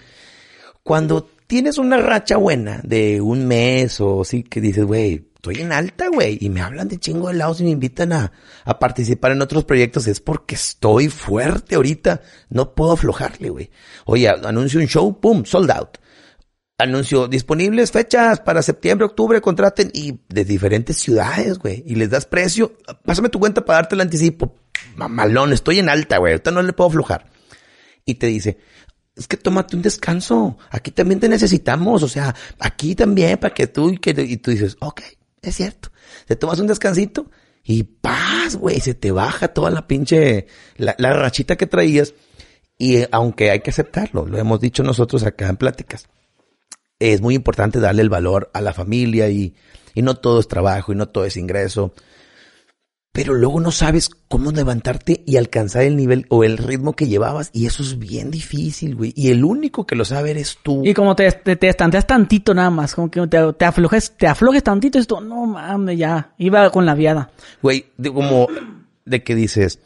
Cuando 0.82 1.30
tienes 1.52 1.78
una 1.78 1.98
racha 1.98 2.38
buena 2.38 2.80
de 2.82 3.20
un 3.20 3.46
mes 3.46 4.00
o 4.00 4.24
sí 4.24 4.42
que 4.42 4.62
dices, 4.62 4.86
güey, 4.86 5.28
estoy 5.36 5.56
en 5.56 5.74
alta, 5.74 6.08
güey, 6.08 6.38
y 6.40 6.50
me 6.50 6.62
hablan 6.62 6.88
de 6.88 6.98
chingo 6.98 7.28
de 7.28 7.34
lados 7.34 7.60
y 7.60 7.66
me 7.66 7.72
invitan 7.72 8.14
a, 8.14 8.32
participar 8.80 9.34
en 9.34 9.42
otros 9.42 9.66
proyectos, 9.66 10.08
es 10.08 10.22
porque 10.22 10.56
estoy 10.56 11.10
fuerte 11.10 11.76
ahorita, 11.76 12.22
no 12.48 12.74
puedo 12.74 12.94
aflojarle, 12.94 13.50
güey. 13.50 13.70
Oye, 14.06 14.30
anuncio 14.30 14.80
un 14.80 14.88
show, 14.88 15.20
pum, 15.20 15.44
sold 15.44 15.72
out. 15.72 15.98
Anuncio 16.78 17.28
disponibles 17.28 17.92
fechas 17.92 18.40
para 18.40 18.62
septiembre, 18.62 19.08
octubre, 19.08 19.42
contraten 19.42 19.92
y 19.94 20.22
de 20.30 20.46
diferentes 20.46 21.00
ciudades, 21.00 21.60
güey. 21.60 21.84
Y 21.86 21.96
les 21.96 22.10
das 22.10 22.26
precio. 22.26 22.78
Pásame 23.04 23.28
tu 23.28 23.40
cuenta 23.40 23.66
para 23.66 23.80
darte 23.80 23.96
el 23.96 24.02
anticipo. 24.02 24.56
Mamalón, 24.96 25.52
estoy 25.52 25.80
en 25.80 25.90
alta, 25.90 26.18
güey. 26.18 26.32
Ahorita 26.32 26.52
no 26.52 26.62
le 26.62 26.72
puedo 26.72 26.90
aflojar. 26.90 27.26
Y 28.06 28.16
te 28.16 28.28
dice, 28.28 28.58
es 29.22 29.28
que 29.28 29.38
tómate 29.38 29.76
un 29.76 29.82
descanso. 29.82 30.58
Aquí 30.70 30.92
también 30.92 31.20
te 31.20 31.30
necesitamos. 31.30 32.04
O 32.04 32.08
sea, 32.08 32.36
aquí 32.60 32.96
también 32.96 33.38
para 33.38 33.54
que 33.54 33.68
tú 33.68 33.90
y, 33.90 33.98
que, 33.98 34.12
y 34.22 34.38
tú 34.38 34.52
dices, 34.52 34.78
ok, 34.80 35.02
es 35.42 35.56
cierto. 35.56 35.92
Te 36.28 36.36
tomas 36.36 36.60
un 36.60 36.68
descansito 36.68 37.32
y 37.64 37.84
paz, 37.84 38.56
güey. 38.56 38.80
Se 38.80 38.94
te 38.94 39.12
baja 39.12 39.48
toda 39.50 39.70
la 39.72 39.88
pinche, 39.88 40.48
la, 40.76 40.96
la 40.98 41.14
rachita 41.14 41.56
que 41.56 41.68
traías. 41.68 42.14
Y 42.78 43.04
aunque 43.12 43.52
hay 43.52 43.62
que 43.62 43.70
aceptarlo, 43.70 44.26
lo 44.26 44.38
hemos 44.38 44.60
dicho 44.60 44.84
nosotros 44.84 45.24
acá 45.24 45.48
en 45.48 45.58
pláticas 45.58 46.10
es 47.02 47.20
muy 47.20 47.34
importante 47.34 47.80
darle 47.80 48.04
el 48.04 48.10
valor 48.10 48.52
a 48.54 48.62
la 48.62 48.74
familia 48.74 49.28
y, 49.28 49.56
y 49.96 50.04
no 50.04 50.16
todo 50.16 50.40
es 50.40 50.48
trabajo 50.48 50.94
y 50.94 50.96
no 50.96 51.10
todo 51.10 51.26
es 51.26 51.36
ingreso. 51.36 51.94
Pero 53.14 53.34
luego 53.34 53.60
no 53.60 53.72
sabes 53.72 54.10
cómo 54.30 54.52
levantarte 54.52 55.22
y 55.26 55.36
alcanzar 55.36 55.84
el 55.84 55.98
nivel 55.98 56.26
o 56.30 56.46
el 56.46 56.58
ritmo 56.58 56.94
que 56.94 57.08
llevabas. 57.08 57.50
Y 57.52 57.66
eso 57.66 57.84
es 57.84 58.00
bien 58.00 58.32
difícil, 58.32 58.96
güey. 58.96 59.12
Y 59.18 59.32
el 59.32 59.44
único 59.44 59.86
que 59.86 59.98
lo 59.98 60.06
sabe 60.06 60.32
eres 60.32 60.60
tú. 60.64 60.84
Y 60.86 60.94
como 60.94 61.14
te, 61.14 61.30
te, 61.30 61.58
te 61.58 61.68
estanteas 61.68 62.08
tantito 62.08 62.54
nada 62.54 62.70
más, 62.70 62.96
como 62.96 63.12
que 63.12 63.28
te, 63.28 63.54
te 63.54 63.66
aflojes, 63.66 64.16
te 64.18 64.28
aflojes 64.28 64.64
tantito 64.64 65.04
tú, 65.06 65.20
no 65.20 65.46
mames, 65.46 65.98
ya, 65.98 66.34
iba 66.38 66.70
con 66.70 66.86
la 66.86 66.96
viada. 66.96 67.32
Güey, 67.62 67.88
de, 67.98 68.14
como 68.14 68.48
de 69.04 69.24
que 69.24 69.36
dices, 69.36 69.80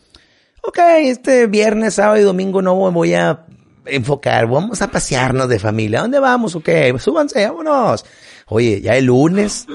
ok, 0.61 0.78
este 1.05 1.47
viernes, 1.47 1.95
sábado 1.95 2.19
y 2.19 2.23
domingo 2.23 2.61
no 2.61 2.76
voy 2.76 3.15
a 3.15 3.45
enfocar, 3.88 4.47
vamos 4.47 4.84
a 4.84 4.91
pasearnos 4.91 5.49
de 5.49 5.57
familia. 5.57 6.01
dónde 6.01 6.19
vamos? 6.19 6.55
Ok, 6.55 6.69
súbanse, 6.99 7.47
vámonos. 7.47 8.05
Oye, 8.47 8.82
ya 8.82 8.95
el 8.95 9.05
lunes 9.05 9.65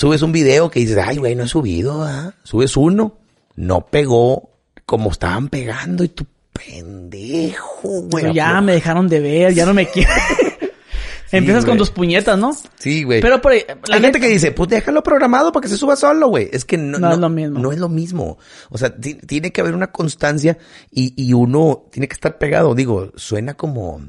subes 0.00 0.22
un 0.22 0.32
video 0.32 0.70
que 0.70 0.80
dices, 0.80 0.96
ay, 0.96 1.18
güey, 1.18 1.34
no 1.34 1.44
he 1.44 1.48
subido, 1.48 2.02
¿ah? 2.02 2.32
Subes 2.42 2.74
uno 2.78 3.18
no 3.56 3.86
pegó 3.86 4.48
como 4.86 5.10
estaban 5.10 5.48
pegando 5.50 6.02
y 6.04 6.08
tú 6.08 6.24
pendejo, 6.52 7.88
güey. 8.02 8.22
Pero 8.22 8.32
ya 8.34 8.60
me 8.62 8.72
dejaron 8.72 9.08
de 9.08 9.20
ver, 9.20 9.52
ya 9.52 9.66
no 9.66 9.74
me 9.74 9.86
quieren. 9.86 10.14
Empiezas 11.32 11.64
con 11.66 11.76
tus 11.78 11.90
puñetas, 11.90 12.36
¿no? 12.38 12.56
Sí, 12.78 13.04
güey. 13.04 13.20
Pero 13.20 13.40
por 13.40 13.52
ahí, 13.52 13.62
la 13.86 13.96
Hay 13.96 14.02
gente 14.02 14.18
que 14.18 14.26
dice, 14.28 14.50
pues 14.50 14.68
déjalo 14.70 15.02
programado 15.02 15.52
para 15.52 15.62
que 15.62 15.68
se 15.68 15.76
suba 15.76 15.94
solo, 15.94 16.28
güey. 16.28 16.48
Es 16.52 16.64
que 16.64 16.76
no, 16.78 16.98
No 16.98 17.12
es 17.12 17.18
lo 17.18 17.28
mismo. 17.28 17.58
No 17.60 17.70
es 17.70 17.78
lo 17.78 17.88
mismo. 17.88 18.38
O 18.70 18.78
sea, 18.78 18.96
ti- 18.96 19.14
tiene 19.14 19.52
que 19.52 19.60
haber 19.60 19.74
una 19.74 19.92
constancia 19.92 20.56
y, 20.90 21.12
y 21.22 21.32
uno 21.34 21.84
tiene 21.92 22.08
que 22.08 22.14
estar 22.14 22.38
pegado. 22.38 22.74
Digo, 22.74 23.12
suena 23.14 23.54
como 23.54 24.00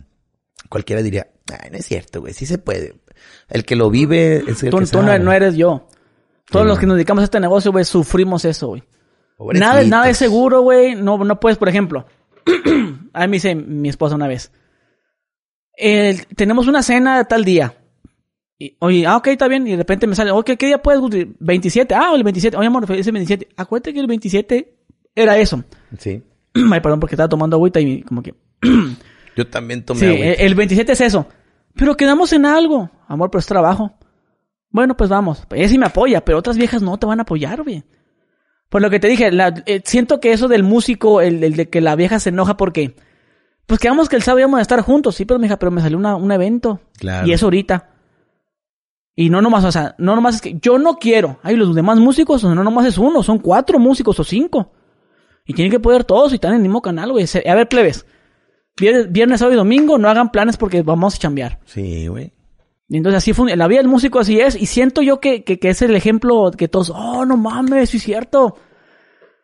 cualquiera 0.69 1.03
diría, 1.03 1.27
ay, 1.61 1.69
no 1.71 1.77
es 1.77 1.85
cierto, 1.85 2.21
güey, 2.21 2.33
sí 2.33 2.45
se 2.47 2.57
puede. 2.57 2.95
El 3.49 3.65
que 3.65 3.76
lo 3.76 3.89
vive 3.89 4.43
es 4.47 4.63
el 4.63 4.69
Tú, 4.69 4.78
que 4.80 4.86
tú 4.86 5.01
no, 5.01 5.07
sabe. 5.07 5.19
no 5.19 5.32
eres 5.34 5.55
yo. 5.55 5.88
Todos 6.49 6.65
Sí. 6.65 6.69
los 6.69 6.80
que 6.80 6.86
nos 6.86 6.95
dedicamos 6.95 7.22
a 7.22 7.26
este 7.26 7.39
negocio, 7.39 7.72
güey, 7.72 7.86
sufrimos 7.86 8.45
eso, 8.45 8.67
güey. 8.67 8.84
Nada, 9.53 9.84
nada 9.84 10.09
es 10.09 10.17
seguro, 10.17 10.61
güey. 10.61 10.95
No, 10.95 11.17
no 11.24 11.39
puedes, 11.39 11.57
por 11.57 11.67
ejemplo. 11.69 12.05
a 13.13 13.22
mí 13.22 13.28
me 13.28 13.36
dice 13.38 13.55
mi 13.55 13.89
esposa 13.89 14.15
una 14.15 14.28
vez. 14.28 14.51
"El- 15.76 16.26
tenemos 16.36 16.67
una 16.67 16.84
cena 16.84 17.24
tal 17.26 17.43
día. 17.43 17.74
Y, 18.59 18.76
oye, 18.80 19.07
ah, 19.07 19.17
ok, 19.17 19.28
está 19.28 19.47
bien. 19.47 19.65
Y 19.67 19.72
de 19.72 19.78
repente 19.78 20.05
me 20.05 20.15
sale, 20.15 20.32
ok, 20.32 20.51
¿qué 20.57 20.67
día 20.67 20.82
puedes? 20.82 21.01
Guti? 21.01 21.36
27. 21.39 21.95
Ah, 21.95 22.11
el 22.15 22.24
27. 22.24 22.55
Oye, 22.57 22.67
amor, 22.67 22.86
ese 22.91 23.11
27. 23.11 23.49
Acuérdate 23.57 23.93
que 23.93 23.99
el 23.99 24.07
27 24.07 24.76
era 25.15 25.38
eso. 25.39 25.63
Sí. 25.97 26.22
Ay, 26.53 26.80
perdón, 26.82 26.99
porque 26.99 27.15
estaba 27.15 27.30
tomando 27.30 27.55
agüita 27.55 27.80
y 27.80 28.03
como 28.03 28.22
que... 28.22 28.36
Yo 29.36 29.47
también 29.47 29.84
tomé 29.84 29.99
Sí, 30.01 30.05
agüita. 30.05 30.26
el, 30.34 30.41
el 30.41 30.55
27 30.55 30.91
es 30.91 31.01
eso. 31.01 31.26
Pero 31.76 31.95
quedamos 31.95 32.34
en 32.34 32.45
algo. 32.45 32.89
Amor, 33.07 33.30
pero 33.32 33.39
es 33.39 33.45
trabajo. 33.45 33.93
Bueno, 34.69 34.95
pues 34.95 35.09
vamos. 35.09 35.45
Ella 35.51 35.67
sí 35.67 35.78
me 35.78 35.86
apoya, 35.86 36.24
pero 36.24 36.38
otras 36.38 36.57
viejas 36.57 36.82
no 36.82 36.97
te 36.97 37.05
van 37.05 37.19
a 37.19 37.24
apoyar, 37.24 37.63
güey. 37.63 37.84
Por 38.69 38.82
lo 38.82 38.89
que 38.89 38.99
te 38.99 39.07
dije, 39.09 39.32
la- 39.32 39.63
eh, 39.65 39.82
siento 39.86 40.19
que 40.22 40.32
eso 40.32 40.47
del 40.47 40.63
músico, 40.63 41.19
el, 41.22 41.43
el 41.43 41.55
de 41.55 41.69
que 41.69 41.82
la 41.82 41.95
vieja 41.95 42.19
se 42.19 42.30
enoja 42.30 42.55
porque... 42.57 42.95
Pues 43.67 43.80
quedamos 43.80 44.09
que 44.09 44.15
el 44.15 44.22
sábado 44.24 44.39
íbamos 44.39 44.59
a 44.59 44.61
estar 44.61 44.82
juntos, 44.82 45.15
sí, 45.15 45.26
pero 45.26 45.39
mija, 45.39 45.57
pero 45.57 45.72
me 45.72 45.82
salió 45.82 45.97
una- 45.97 46.15
un 46.15 46.32
evento. 46.32 46.80
Claro. 46.97 47.28
Y 47.28 47.34
es 47.34 47.43
ahorita. 47.43 47.89
Y 49.15 49.30
no 49.30 49.41
nomás, 49.41 49.63
o 49.65 49.72
sea, 49.72 49.93
no 49.97 50.15
nomás 50.15 50.36
es 50.36 50.41
que 50.41 50.57
yo 50.61 50.78
no 50.80 50.95
quiero. 50.97 51.38
Hay 51.43 51.55
los 51.55 51.76
demás 51.76 51.97
músicos, 51.99 52.43
no 52.43 52.55
nomás 52.63 52.86
es 52.88 52.97
uno, 52.97 53.24
son 53.24 53.39
cuatro 53.39 53.78
músicos 53.78 54.19
o 54.19 54.24
cinco. 54.24 54.72
Y 55.45 55.53
tienen 55.53 55.72
que 55.72 55.80
poder 55.80 56.03
todos 56.05 56.32
y 56.32 56.36
están 56.36 56.51
en 56.51 56.57
el 56.57 56.61
mismo 56.63 56.82
canal, 56.82 57.11
güey. 57.11 57.26
A 57.47 57.55
ver, 57.55 57.67
plebes. 57.67 58.05
Viernes, 58.80 59.11
viernes, 59.11 59.39
sábado 59.39 59.55
y 59.55 59.57
domingo, 59.57 59.97
no 59.97 60.09
hagan 60.09 60.32
planes 60.32 60.57
porque 60.57 60.82
vamos 60.82 61.15
a 61.15 61.19
chambear. 61.19 61.59
Sí, 61.65 62.07
güey. 62.07 62.34
Y 62.88 62.97
entonces 62.97 63.19
así 63.19 63.34
fue, 63.34 63.55
la 63.55 63.67
vida 63.67 63.80
del 63.80 63.88
músico 63.88 64.19
así 64.19 64.39
es. 64.39 64.55
Y 64.55 64.65
siento 64.65 65.01
yo 65.01 65.19
que, 65.19 65.43
que, 65.43 65.59
que 65.59 65.69
es 65.69 65.82
el 65.82 65.95
ejemplo 65.95 66.51
que 66.51 66.67
todos, 66.67 66.89
oh, 66.89 67.26
no 67.26 67.38
mames, 67.38 67.89
sí 67.89 67.97
es 67.97 68.03
cierto. 68.03 68.57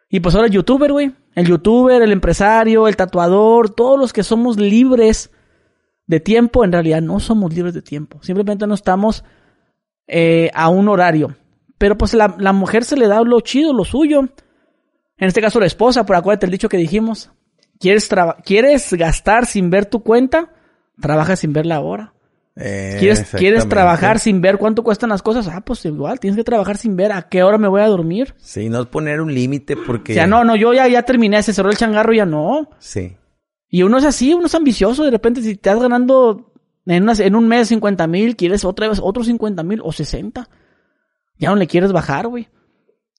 Y 0.09 0.19
pues 0.19 0.36
ahora 0.36 0.47
el 0.47 0.53
youtuber, 0.53 0.91
güey. 0.91 1.13
El 1.36 1.47
youtuber, 1.47 2.01
el 2.01 2.11
empresario, 2.11 2.88
el 2.88 2.95
tatuador, 2.95 3.69
todos 3.69 3.99
los 3.99 4.11
que 4.11 4.23
somos 4.23 4.57
libres 4.57 5.32
de 6.07 6.19
tiempo, 6.19 6.63
en 6.63 6.71
realidad 6.71 7.01
no 7.01 7.19
somos 7.19 7.53
libres 7.53 7.73
de 7.73 7.82
tiempo. 7.82 8.19
Simplemente 8.21 8.65
no 8.67 8.73
estamos 8.73 9.23
eh, 10.07 10.49
a 10.53 10.69
un 10.69 10.88
horario. 10.89 11.36
Pero 11.78 11.97
pues 11.97 12.13
la, 12.13 12.36
la 12.39 12.53
mujer 12.53 12.84
se 12.84 12.97
le 12.97 13.07
da 13.07 13.21
lo 13.21 13.39
chido, 13.41 13.71
lo 13.71 13.86
suyo. 13.86 14.21
En 15.17 15.28
este 15.28 15.41
caso 15.41 15.59
la 15.59 15.67
esposa, 15.67 16.05
pero 16.05 16.19
acuérdate 16.19 16.47
el 16.47 16.51
dicho 16.51 16.69
que 16.69 16.78
dijimos. 16.78 17.32
¿Quieres, 17.80 18.09
¿Quieres 18.43 18.93
gastar 18.93 19.45
sin 19.45 19.69
ver 19.69 19.86
tu 19.86 20.01
cuenta? 20.03 20.51
Trabaja 20.99 21.36
sin 21.36 21.53
ver 21.53 21.65
la 21.65 21.80
hora. 21.80 22.13
Eh, 22.55 22.95
¿Quieres, 22.99 23.19
¿Quieres 23.19 23.57
exactamente. 23.57 23.67
trabajar 23.69 24.19
sin 24.19 24.41
ver 24.41 24.57
cuánto 24.57 24.84
cuestan 24.84 25.09
las 25.09 25.21
cosas? 25.21 25.47
Ah, 25.47 25.61
pues 25.61 25.86
igual, 25.86 26.19
tienes 26.19 26.36
que 26.36 26.43
trabajar 26.43 26.78
sin 26.78 26.95
ver 26.95 27.11
a 27.11 27.21
qué 27.30 27.43
hora 27.43 27.59
me 27.59 27.67
voy 27.67 27.82
a 27.82 27.88
dormir. 27.88 28.34
Sí, 28.38 28.67
no 28.69 28.82
es 28.82 28.88
poner 28.88 29.21
un 29.21 29.32
límite 29.32 29.78
porque... 29.78 30.13
O 30.13 30.15
sea, 30.15 30.25
no, 30.25 30.43
no, 30.43 30.55
yo 30.55 30.73
ya, 30.73 30.88
ya 30.88 31.03
terminé, 31.03 31.43
se 31.43 31.53
cerró 31.53 31.69
el 31.69 31.78
changarro, 31.78 32.13
ya 32.13 32.25
no. 32.25 32.69
Sí. 32.80 33.15
Y 33.69 33.84
uno 33.84 33.99
es 33.99 34.05
así, 34.05 34.34
uno 34.34 34.47
es 34.47 34.55
ambicioso, 34.55 35.03
de 35.03 35.11
repente 35.11 35.41
si 35.41 35.49
te 35.49 35.69
estás 35.69 35.80
ganando 35.80 36.51
en, 36.88 37.03
una- 37.03 37.13
en 37.13 37.36
un 37.36 37.47
mes 37.47 37.67
50 37.67 38.07
mil, 38.07 38.36
quieres 38.36 38.65
otra 38.65 38.88
vez 38.88 38.99
otros 39.03 39.28
50 39.28 39.61
mil 39.61 39.80
o 39.84 39.91
60. 39.91 40.49
Ya 41.38 41.49
no 41.49 41.57
le 41.57 41.67
quieres 41.67 41.91
bajar, 41.91 42.25
güey. 42.28 42.47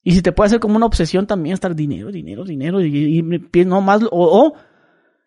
Y 0.08 0.12
si 0.12 0.22
te 0.22 0.32
puede 0.32 0.46
hacer 0.46 0.58
como 0.58 0.76
una 0.76 0.86
obsesión 0.86 1.26
también 1.26 1.52
estar 1.52 1.74
dinero, 1.76 2.10
dinero, 2.10 2.42
dinero, 2.42 2.80
y, 2.80 3.18
y 3.18 3.64
no 3.66 3.82
más, 3.82 4.00
o, 4.10 4.54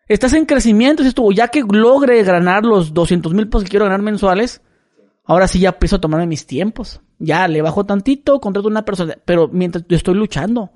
estás 0.08 0.32
en 0.32 0.44
crecimiento, 0.44 1.04
dices 1.04 1.14
tú, 1.14 1.32
ya 1.32 1.46
que 1.46 1.62
logre 1.62 2.20
ganar 2.24 2.64
los 2.64 2.92
200 2.92 3.32
mil 3.32 3.48
pesos 3.48 3.62
que 3.62 3.70
quiero 3.70 3.84
ganar 3.84 4.02
mensuales, 4.02 4.60
ahora 5.24 5.46
sí 5.46 5.60
ya 5.60 5.68
empiezo 5.68 5.94
a 5.94 6.00
tomarme 6.00 6.26
mis 6.26 6.48
tiempos. 6.48 7.00
Ya 7.20 7.46
le 7.46 7.62
bajo 7.62 7.86
tantito, 7.86 8.40
contrato 8.40 8.66
una 8.66 8.84
persona, 8.84 9.14
pero 9.24 9.46
mientras 9.46 9.84
yo 9.88 9.96
estoy 9.96 10.16
luchando. 10.16 10.72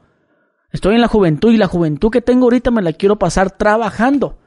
Estoy 0.71 0.95
en 0.95 1.01
la 1.01 1.09
juventud 1.09 1.53
y 1.53 1.57
la 1.57 1.67
juventud 1.67 2.13
que 2.13 2.21
tengo 2.21 2.45
ahorita 2.45 2.71
me 2.71 2.83
la 2.83 2.93
quiero 2.93 3.19
pasar 3.19 3.59
trabajando 3.59 4.39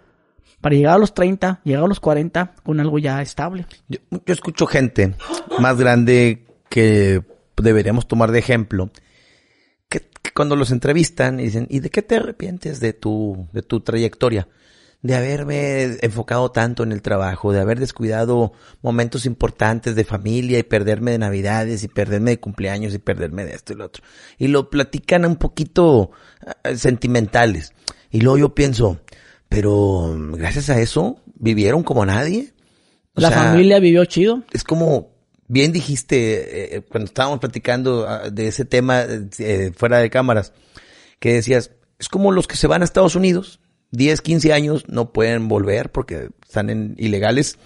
para 0.62 0.74
llegar 0.74 0.95
a 0.95 0.99
los 0.99 1.14
30, 1.14 1.60
llegar 1.66 1.84
a 1.84 1.88
los 1.88 1.99
40 1.99 2.55
con 2.64 2.80
algo 2.80 2.97
ya 2.97 3.22
estable. 3.22 3.66
Yo 3.89 3.99
escucho 4.26 4.68
gente 4.68 5.16
más 5.60 5.78
grande 5.78 6.45
que 6.70 7.26
deberíamos 7.57 8.07
tomar 8.07 8.32
de 8.32 8.39
ejemplo, 8.39 8.89
que, 10.30 10.34
cuando 10.34 10.55
los 10.55 10.71
entrevistan 10.71 11.39
y 11.39 11.43
dicen, 11.43 11.67
¿y 11.69 11.80
de 11.80 11.89
qué 11.89 12.01
te 12.01 12.15
arrepientes 12.15 12.80
de 12.80 12.93
tu, 12.93 13.47
de 13.53 13.61
tu 13.61 13.82
trayectoria? 13.82 14.47
De 15.01 15.15
haberme 15.15 15.97
enfocado 16.01 16.51
tanto 16.51 16.84
en 16.84 16.91
el 16.91 17.01
trabajo, 17.01 17.53
de 17.53 17.61
haber 17.61 17.80
descuidado 17.80 18.51
momentos 18.82 19.25
importantes 19.25 19.95
de 19.95 20.03
familia 20.03 20.59
y 20.59 20.63
perderme 20.63 21.11
de 21.11 21.19
navidades 21.19 21.84
y 21.84 21.88
perderme 21.88 22.32
de 22.32 22.39
cumpleaños 22.39 22.93
y 22.93 22.99
perderme 22.99 23.45
de 23.45 23.53
esto 23.53 23.73
y 23.73 23.77
lo 23.77 23.86
otro. 23.86 24.03
Y 24.38 24.49
lo 24.49 24.69
platican 24.69 25.25
un 25.25 25.38
poquito 25.38 26.11
eh, 26.63 26.75
sentimentales. 26.75 27.73
Y 28.11 28.21
luego 28.21 28.38
yo 28.39 28.55
pienso, 28.55 28.99
pero 29.47 30.15
gracias 30.34 30.69
a 30.69 30.80
eso 30.80 31.21
vivieron 31.36 31.84
como 31.84 32.05
nadie. 32.05 32.53
O 33.15 33.21
la 33.21 33.30
sea, 33.30 33.43
familia 33.43 33.80
vivió 33.80 34.03
chido. 34.05 34.43
es 34.51 34.63
como 34.63 35.18
bien 35.50 35.74
dijiste 35.74 36.78
eh, 36.78 36.82
cuando 36.82 37.08
estábamos 37.08 37.39
platicando 37.39 38.08
ah, 38.08 38.30
de 38.30 38.47
ese 38.47 38.64
tema 38.64 39.04
eh, 39.39 39.72
fuera 39.76 39.97
de 39.97 40.10
cámaras, 40.10 40.54
que 41.20 41.34
decías, 41.34 41.72
es 41.97 42.08
como 42.08 42.32
los 42.32 42.47
que 42.47 42.56
se 42.56 42.68
van 42.68 42.82
a 42.82 42.86
Estados 42.86 43.16
Unidos, 43.16 43.60
10, 43.91 44.22
15 44.22 44.54
años, 44.54 44.86
no 44.88 45.12
pueden 45.12 45.50
volver 45.50 45.91
porque 45.91 46.30
están 46.47 46.70
en 46.70 46.95
ilegales, 46.97 47.58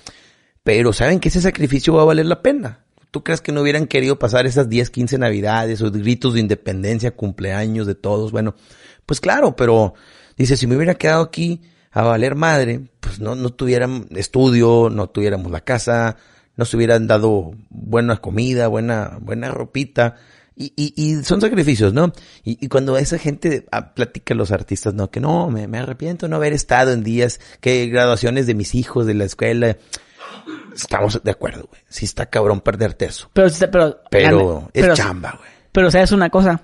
pero 0.63 0.93
saben 0.93 1.19
que 1.19 1.29
ese 1.29 1.41
sacrificio 1.41 1.93
va 1.93 2.01
a 2.01 2.05
valer 2.05 2.25
la 2.25 2.41
pena. 2.41 2.85
¿Tú 3.11 3.23
crees 3.23 3.41
que 3.41 3.51
no 3.51 3.61
hubieran 3.61 3.85
querido 3.85 4.17
pasar 4.17 4.47
esas 4.47 4.69
10, 4.69 4.89
15 4.89 5.17
navidades 5.19 5.81
o 5.83 5.91
gritos 5.91 6.33
de 6.33 6.39
independencia, 6.39 7.15
cumpleaños 7.15 7.85
de 7.85 7.93
todos? 7.93 8.31
Bueno, 8.31 8.55
pues 9.05 9.19
claro, 9.19 9.55
pero 9.55 9.93
dice, 10.35 10.57
si 10.57 10.65
me 10.65 10.75
hubiera 10.75 10.95
quedado 10.95 11.21
aquí 11.21 11.61
a 11.91 12.01
valer 12.01 12.33
madre, 12.33 12.87
pues 13.01 13.19
no, 13.19 13.35
no 13.35 13.51
tuvieran 13.51 14.07
estudio, 14.15 14.89
no 14.89 15.09
tuviéramos 15.09 15.51
la 15.51 15.61
casa, 15.61 16.17
no 16.55 16.65
se 16.65 16.77
hubieran 16.77 17.07
dado 17.07 17.51
buena 17.69 18.17
comida, 18.17 18.67
buena, 18.67 19.17
buena 19.21 19.49
ropita. 19.49 20.15
Y, 20.55 20.71
y, 20.75 20.93
y 20.95 21.23
son 21.23 21.41
sacrificios, 21.41 21.93
¿no? 21.93 22.13
Y, 22.43 22.63
y 22.63 22.67
cuando 22.67 22.95
esa 22.97 23.17
gente 23.17 23.65
ah, 23.71 23.93
platica 23.95 24.35
a 24.35 24.37
los 24.37 24.51
artistas, 24.51 24.93
¿no? 24.93 25.09
Que 25.09 25.19
no, 25.19 25.49
me, 25.49 25.67
me 25.67 25.79
arrepiento 25.79 26.27
de 26.27 26.29
no 26.29 26.35
haber 26.35 26.53
estado 26.53 26.91
en 26.91 27.03
días, 27.03 27.39
que 27.59 27.87
graduaciones 27.87 28.45
de 28.45 28.53
mis 28.53 28.75
hijos 28.75 29.07
de 29.07 29.15
la 29.15 29.23
escuela. 29.23 29.77
Estamos 30.75 31.21
de 31.23 31.31
acuerdo, 31.31 31.65
güey. 31.69 31.81
Sí 31.89 32.05
está 32.05 32.27
cabrón 32.27 32.61
perderte 32.61 33.05
eso. 33.05 33.29
Pero, 33.33 33.49
pero, 33.71 33.99
Pero 34.11 34.69
es 34.73 34.83
pero, 34.83 34.93
chamba, 34.93 35.35
güey. 35.37 35.49
pero 35.71 35.89
sabes 35.89 36.11
una 36.11 36.29
cosa, 36.29 36.61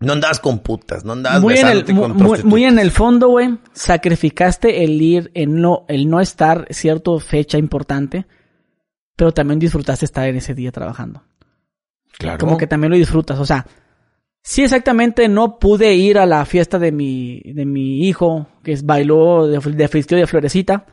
No 0.00 0.14
andabas 0.14 0.40
con 0.40 0.60
putas, 0.60 1.04
no 1.04 1.12
andabas 1.12 1.42
muy 1.42 1.56
en, 1.58 1.68
el, 1.68 1.84
con 1.84 2.16
muy, 2.16 2.42
muy 2.42 2.64
en 2.64 2.78
el 2.78 2.90
fondo, 2.90 3.28
güey, 3.28 3.58
sacrificaste 3.72 4.84
el 4.84 5.00
ir, 5.00 5.30
el 5.34 5.60
no, 5.60 5.84
el 5.88 6.08
no 6.08 6.20
estar 6.20 6.66
cierta 6.70 7.18
fecha 7.18 7.58
importante, 7.58 8.26
pero 9.16 9.32
también 9.32 9.58
disfrutaste 9.58 10.04
estar 10.04 10.28
en 10.28 10.36
ese 10.36 10.54
día 10.54 10.70
trabajando. 10.70 11.22
Claro. 12.18 12.38
Como 12.38 12.58
que 12.58 12.66
también 12.66 12.90
lo 12.90 12.96
disfrutas. 12.96 13.38
O 13.38 13.46
sea, 13.46 13.66
sí 14.42 14.62
exactamente 14.62 15.28
no 15.28 15.58
pude 15.58 15.94
ir 15.94 16.18
a 16.18 16.26
la 16.26 16.44
fiesta 16.44 16.78
de 16.78 16.92
mi, 16.92 17.40
de 17.40 17.64
mi 17.64 18.06
hijo, 18.06 18.46
que 18.62 18.72
es, 18.72 18.84
bailó 18.84 19.46
de, 19.46 19.58
de 19.58 19.88
de 19.88 20.26
Florecita, 20.26 20.86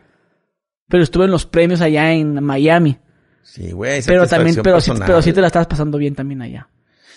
pero 0.88 1.04
estuve 1.04 1.26
en 1.26 1.32
los 1.32 1.46
premios 1.46 1.82
allá 1.82 2.12
en 2.12 2.44
Miami. 2.44 2.98
Sí, 3.44 3.72
güey. 3.72 4.02
Pero 4.06 4.26
también, 4.26 4.56
pero 4.64 4.80
sí, 4.80 4.92
pero 5.06 5.22
sí 5.22 5.34
te 5.34 5.42
la 5.42 5.48
estás 5.48 5.68
pasando 5.68 5.98
bien 5.98 6.16
también 6.16 6.42
allá. 6.42 6.70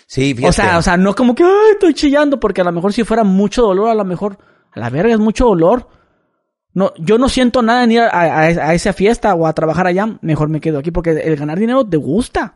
Sí, 0.07 0.35
fíjate. 0.35 0.49
O 0.49 0.53
sea, 0.53 0.79
o 0.79 0.83
sea, 0.83 0.97
no 0.97 1.15
como 1.15 1.35
que, 1.35 1.45
ay, 1.45 1.73
estoy 1.73 1.95
chillando, 1.95 2.39
porque 2.39 2.61
a 2.61 2.65
lo 2.65 2.73
mejor 2.73 2.93
si 2.93 3.05
fuera 3.05 3.25
mucho 3.25 3.63
dolor, 3.63 3.91
a 3.91 3.95
lo 3.95 4.05
mejor, 4.05 4.39
a 4.73 4.81
la 4.81 4.91
verga 4.91 5.15
es 5.15 5.21
mucho 5.21 5.47
dolor. 5.47 5.89
No, 6.77 6.93
yo 6.99 7.17
no 7.17 7.31
siento 7.31 7.63
nada 7.63 7.85
en 7.85 7.93
ir 7.93 8.01
a, 8.01 8.09
a- 8.11 8.41
a 8.43 8.75
esa 8.75 8.93
fiesta 8.93 9.35
o 9.35 9.47
a 9.47 9.53
trabajar 9.55 9.87
allá, 9.87 10.19
mejor 10.21 10.51
me 10.51 10.61
quedo 10.61 10.79
aquí, 10.79 10.91
porque 10.91 11.11
el 11.13 11.35
ganar 11.37 11.59
dinero 11.59 11.87
te 11.87 11.97
gusta. 11.97 12.55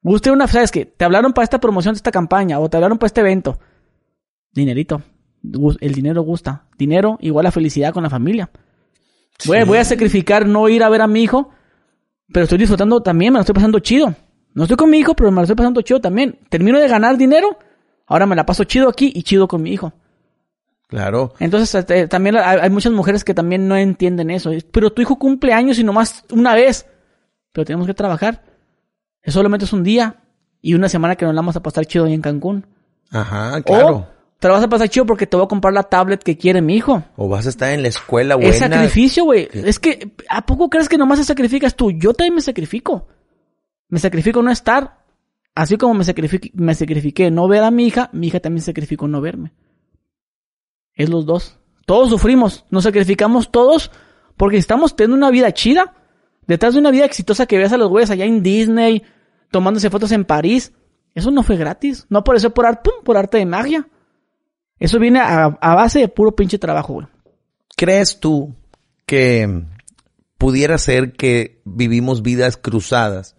Gusta 0.00 0.32
una, 0.32 0.46
sabes 0.46 0.70
que 0.70 0.86
te 0.86 1.04
hablaron 1.04 1.34
para 1.34 1.44
esta 1.44 1.60
promoción 1.60 1.92
de 1.92 1.98
esta 1.98 2.10
campaña, 2.10 2.58
o 2.60 2.70
te 2.70 2.78
hablaron 2.78 2.96
para 2.96 3.08
este 3.08 3.20
evento. 3.20 3.58
Dinerito. 4.52 5.02
El 5.80 5.92
dinero 5.92 6.22
gusta. 6.22 6.64
Dinero 6.78 7.18
igual 7.20 7.44
a 7.46 7.50
felicidad 7.52 7.92
con 7.92 8.02
la 8.04 8.08
familia. 8.10 8.48
Voy, 9.44 9.58
a- 9.58 9.64
voy 9.66 9.78
a 9.78 9.84
sacrificar 9.84 10.46
no 10.46 10.68
ir 10.70 10.82
a 10.82 10.88
ver 10.88 11.02
a 11.02 11.06
mi 11.06 11.22
hijo, 11.22 11.50
pero 12.32 12.44
estoy 12.44 12.56
disfrutando 12.58 13.02
también, 13.02 13.34
me 13.34 13.38
lo 13.38 13.40
estoy 13.42 13.54
pasando 13.54 13.78
chido. 13.80 14.14
No 14.54 14.62
estoy 14.62 14.78
con 14.78 14.88
mi 14.88 14.96
hijo, 14.98 15.14
pero 15.14 15.30
me 15.30 15.36
lo 15.36 15.42
estoy 15.42 15.56
pasando 15.56 15.82
chido 15.82 16.00
también. 16.00 16.38
Termino 16.48 16.78
de 16.80 16.88
ganar 16.88 17.16
dinero, 17.18 17.58
Ahora 18.08 18.24
me 18.24 18.36
la 18.36 18.46
paso 18.46 18.62
chido 18.64 18.88
aquí 18.88 19.10
y 19.14 19.24
chido 19.24 19.48
con 19.48 19.60
mi 19.62 19.72
hijo. 19.72 19.92
Claro. 20.88 21.34
Entonces, 21.40 21.74
este, 21.74 22.06
también 22.06 22.36
hay, 22.36 22.70
muchas 22.70 22.92
mujeres 22.92 23.24
que 23.24 23.34
también 23.34 23.66
no 23.66 23.76
entienden 23.76 24.30
eso. 24.30 24.52
Pero 24.70 24.92
tu 24.92 25.02
hijo 25.02 25.18
cumple 25.18 25.52
años 25.52 25.78
y 25.78 25.84
nomás 25.84 26.24
una 26.30 26.54
vez. 26.54 26.86
Pero 27.52 27.64
tenemos 27.64 27.86
que 27.86 27.94
trabajar. 27.94 28.44
Eso 29.22 29.40
solamente 29.40 29.64
es 29.64 29.72
un 29.72 29.82
día 29.82 30.16
y 30.62 30.74
una 30.74 30.88
semana 30.88 31.16
que 31.16 31.24
nos 31.24 31.34
la 31.34 31.40
vamos 31.40 31.56
a 31.56 31.62
pasar 31.62 31.86
chido 31.86 32.04
ahí 32.04 32.14
en 32.14 32.22
Cancún. 32.22 32.66
Ajá, 33.10 33.60
claro. 33.62 33.96
O 33.96 34.16
te 34.38 34.48
la 34.48 34.54
vas 34.54 34.64
a 34.64 34.68
pasar 34.68 34.88
chido 34.88 35.06
porque 35.06 35.26
te 35.26 35.36
voy 35.36 35.46
a 35.46 35.48
comprar 35.48 35.72
la 35.72 35.84
tablet 35.84 36.22
que 36.22 36.36
quiere 36.36 36.60
mi 36.60 36.76
hijo. 36.76 37.02
O 37.16 37.28
vas 37.28 37.46
a 37.46 37.48
estar 37.48 37.70
en 37.70 37.82
la 37.82 37.88
escuela 37.88 38.36
buena. 38.36 38.50
Es 38.50 38.58
sacrificio, 38.58 39.24
güey. 39.24 39.48
Es 39.52 39.78
que, 39.78 40.12
¿a 40.28 40.44
poco 40.44 40.68
crees 40.68 40.88
que 40.88 40.98
nomás 40.98 41.18
te 41.18 41.24
sacrificas 41.24 41.74
tú? 41.74 41.90
Yo 41.90 42.12
también 42.12 42.34
me 42.34 42.42
sacrifico. 42.42 43.08
Me 43.88 43.98
sacrifico 43.98 44.42
no 44.42 44.50
estar. 44.50 44.98
Así 45.54 45.78
como 45.78 45.94
me, 45.94 46.04
sacrifiqué, 46.04 46.50
me 46.54 46.74
sacrifiqué 46.74 47.30
no 47.30 47.48
ver 47.48 47.62
a 47.62 47.70
mi 47.70 47.86
hija, 47.86 48.10
mi 48.12 48.26
hija 48.26 48.40
también 48.40 48.62
sacrificó 48.62 49.08
no 49.08 49.22
verme. 49.22 49.52
Es 50.96 51.10
los 51.10 51.26
dos. 51.26 51.58
Todos 51.84 52.10
sufrimos. 52.10 52.64
Nos 52.70 52.84
sacrificamos 52.84 53.52
todos 53.52 53.92
porque 54.36 54.56
estamos 54.56 54.96
teniendo 54.96 55.16
una 55.16 55.30
vida 55.30 55.52
chida. 55.52 55.94
Detrás 56.46 56.74
de 56.74 56.80
una 56.80 56.90
vida 56.90 57.04
exitosa 57.04 57.46
que 57.46 57.58
veas 57.58 57.72
a 57.72 57.76
los 57.76 57.88
güeyes 57.88 58.10
allá 58.10 58.24
en 58.24 58.42
Disney, 58.42 59.02
tomándose 59.50 59.90
fotos 59.90 60.10
en 60.12 60.24
París. 60.24 60.72
Eso 61.14 61.30
no 61.30 61.42
fue 61.42 61.56
gratis. 61.56 62.06
No 62.08 62.24
eso 62.34 62.50
por, 62.50 62.66
arte, 62.66 62.90
por 63.04 63.16
arte 63.16 63.38
de 63.38 63.46
magia. 63.46 63.88
Eso 64.78 64.98
viene 64.98 65.20
a, 65.20 65.44
a 65.44 65.74
base 65.74 66.00
de 66.00 66.08
puro 66.08 66.34
pinche 66.34 66.58
trabajo, 66.58 66.94
güey. 66.94 67.06
¿Crees 67.76 68.20
tú 68.20 68.54
que 69.06 69.64
pudiera 70.38 70.78
ser 70.78 71.12
que 71.12 71.60
vivimos 71.64 72.22
vidas 72.22 72.56
cruzadas? 72.56 73.36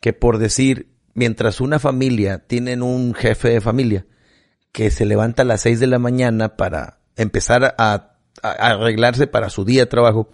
Que 0.00 0.12
por 0.12 0.38
decir, 0.38 0.90
mientras 1.14 1.60
una 1.60 1.78
familia 1.78 2.46
tienen 2.46 2.82
un 2.82 3.14
jefe 3.14 3.50
de 3.50 3.60
familia 3.60 4.06
que 4.74 4.90
se 4.90 5.06
levanta 5.06 5.42
a 5.42 5.44
las 5.44 5.60
6 5.60 5.78
de 5.78 5.86
la 5.86 6.00
mañana 6.00 6.56
para 6.56 6.98
empezar 7.16 7.76
a, 7.78 8.10
arreglarse 8.42 9.28
para 9.28 9.48
su 9.48 9.64
día 9.64 9.82
de 9.82 9.86
trabajo 9.86 10.28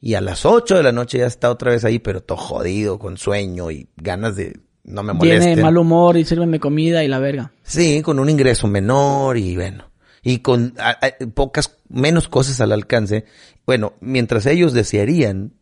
y 0.00 0.14
a 0.14 0.20
las 0.20 0.44
8 0.44 0.76
de 0.78 0.82
la 0.82 0.90
noche 0.90 1.18
ya 1.18 1.26
está 1.26 1.48
otra 1.48 1.70
vez 1.70 1.84
ahí, 1.84 2.00
pero 2.00 2.20
todo 2.20 2.38
jodido, 2.38 2.98
con 2.98 3.16
sueño 3.16 3.70
y 3.70 3.88
ganas 3.96 4.34
de 4.34 4.58
no 4.82 5.04
me 5.04 5.12
molesten. 5.12 5.40
Viene 5.40 5.56
de 5.56 5.62
mal 5.62 5.78
humor 5.78 6.16
y 6.16 6.24
sírveme 6.24 6.58
comida 6.58 7.04
y 7.04 7.08
la 7.08 7.20
verga. 7.20 7.52
Sí, 7.62 8.02
con 8.02 8.18
un 8.18 8.28
ingreso 8.28 8.66
menor 8.66 9.38
y 9.38 9.54
bueno, 9.54 9.92
y 10.22 10.40
con 10.40 10.74
a, 10.78 10.90
a, 10.90 11.26
pocas, 11.32 11.78
menos 11.88 12.26
cosas 12.26 12.60
al 12.60 12.72
alcance. 12.72 13.26
Bueno, 13.64 13.92
mientras 14.00 14.46
ellos 14.46 14.72
desearían 14.72 15.52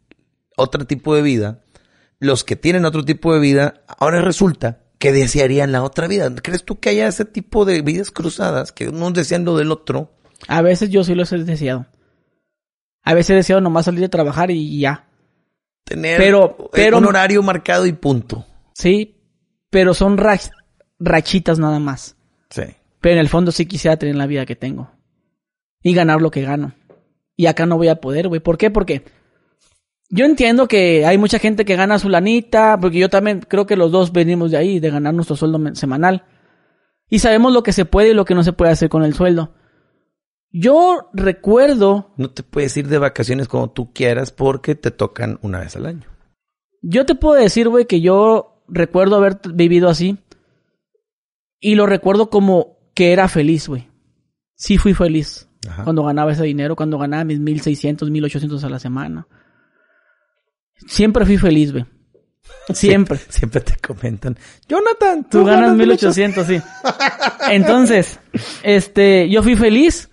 otro 0.56 0.86
tipo 0.86 1.14
de 1.14 1.20
vida, 1.20 1.60
los 2.18 2.44
que 2.44 2.56
tienen 2.56 2.86
otro 2.86 3.04
tipo 3.04 3.34
de 3.34 3.40
vida, 3.40 3.82
ahora 3.98 4.22
resulta 4.22 4.85
que 4.98 5.12
desearían 5.12 5.72
la 5.72 5.82
otra 5.82 6.06
vida. 6.08 6.34
¿Crees 6.36 6.64
tú 6.64 6.78
que 6.80 6.90
haya 6.90 7.08
ese 7.08 7.24
tipo 7.24 7.64
de 7.64 7.82
vidas 7.82 8.10
cruzadas, 8.10 8.72
que 8.72 8.88
unos 8.88 9.14
desean 9.14 9.44
lo 9.44 9.56
del 9.56 9.70
otro? 9.72 10.10
A 10.48 10.62
veces 10.62 10.90
yo 10.90 11.04
sí 11.04 11.14
los 11.14 11.32
he 11.32 11.38
deseado. 11.38 11.86
A 13.02 13.14
veces 13.14 13.30
he 13.30 13.34
deseado 13.34 13.60
nomás 13.60 13.84
salir 13.84 14.00
de 14.00 14.08
trabajar 14.08 14.50
y 14.50 14.80
ya. 14.80 15.08
Tener 15.84 16.18
Pero- 16.18 16.70
pero- 16.72 16.98
un 16.98 17.04
horario 17.06 17.42
marcado 17.42 17.86
y 17.86 17.92
punto. 17.92 18.44
Sí, 18.74 19.16
pero 19.70 19.94
son 19.94 20.18
rach- 20.18 20.50
rachitas 20.98 21.58
nada 21.58 21.78
más. 21.78 22.16
Sí. 22.50 22.62
Pero 23.00 23.14
en 23.14 23.20
el 23.20 23.28
fondo 23.28 23.52
sí 23.52 23.66
quisiera 23.66 23.96
tener 23.96 24.16
la 24.16 24.26
vida 24.26 24.46
que 24.46 24.56
tengo. 24.56 24.90
Y 25.82 25.94
ganar 25.94 26.20
lo 26.20 26.30
que 26.30 26.42
gano. 26.42 26.72
Y 27.36 27.46
acá 27.46 27.66
no 27.66 27.76
voy 27.76 27.88
a 27.88 28.00
poder, 28.00 28.28
güey. 28.28 28.40
¿Por 28.40 28.58
qué? 28.58 28.70
Porque 28.70 29.04
yo 30.08 30.24
entiendo 30.24 30.68
que 30.68 31.04
hay 31.04 31.18
mucha 31.18 31.38
gente 31.38 31.64
que 31.64 31.76
gana 31.76 31.98
su 31.98 32.08
lanita, 32.08 32.78
porque 32.80 32.98
yo 32.98 33.08
también 33.08 33.40
creo 33.40 33.66
que 33.66 33.76
los 33.76 33.90
dos 33.90 34.12
venimos 34.12 34.50
de 34.50 34.56
ahí, 34.56 34.80
de 34.80 34.90
ganar 34.90 35.14
nuestro 35.14 35.36
sueldo 35.36 35.60
semanal. 35.74 36.24
Y 37.08 37.20
sabemos 37.20 37.52
lo 37.52 37.62
que 37.62 37.72
se 37.72 37.84
puede 37.84 38.10
y 38.10 38.14
lo 38.14 38.24
que 38.24 38.34
no 38.34 38.42
se 38.42 38.52
puede 38.52 38.72
hacer 38.72 38.88
con 38.88 39.02
el 39.04 39.14
sueldo. 39.14 39.54
Yo 40.50 41.10
recuerdo, 41.12 42.14
No 42.16 42.30
te 42.30 42.42
puedes 42.42 42.76
ir 42.76 42.88
de 42.88 42.98
vacaciones 42.98 43.48
como 43.48 43.70
tú 43.70 43.92
quieras 43.92 44.30
porque 44.32 44.74
te 44.74 44.90
tocan 44.90 45.38
una 45.42 45.60
vez 45.60 45.76
al 45.76 45.86
año. 45.86 46.06
yo 46.82 47.04
te 47.04 47.14
puedo 47.14 47.34
decir, 47.34 47.68
güey, 47.68 47.86
que 47.86 48.00
yo 48.00 48.64
recuerdo 48.68 49.16
haber 49.16 49.38
vivido 49.52 49.88
así. 49.88 50.18
Y 51.60 51.74
lo 51.74 51.86
recuerdo 51.86 52.30
como 52.30 52.78
que 52.94 53.12
era 53.12 53.28
feliz, 53.28 53.68
güey. 53.68 53.88
Sí 54.54 54.78
fui 54.78 54.94
feliz. 54.94 55.48
Ajá. 55.68 55.82
cuando 55.82 56.04
ganaba 56.04 56.30
ese 56.30 56.44
dinero, 56.44 56.76
cuando 56.76 56.96
ganaba 56.96 57.24
mis 57.24 57.40
1600, 57.40 58.08
1800 58.08 58.62
a 58.62 58.68
la 58.68 58.78
semana. 58.78 59.26
Siempre 60.86 61.24
fui 61.24 61.38
feliz, 61.38 61.72
güey. 61.72 61.84
Siempre. 62.72 63.18
Siempre 63.28 63.60
te 63.60 63.76
comentan, 63.76 64.36
Jonathan, 64.68 65.28
Tú 65.28 65.44
ganas 65.44 65.74
1800, 65.76 66.46
sí. 66.46 66.60
Entonces, 67.50 68.18
este, 68.62 69.28
yo 69.28 69.42
fui 69.42 69.56
feliz 69.56 70.10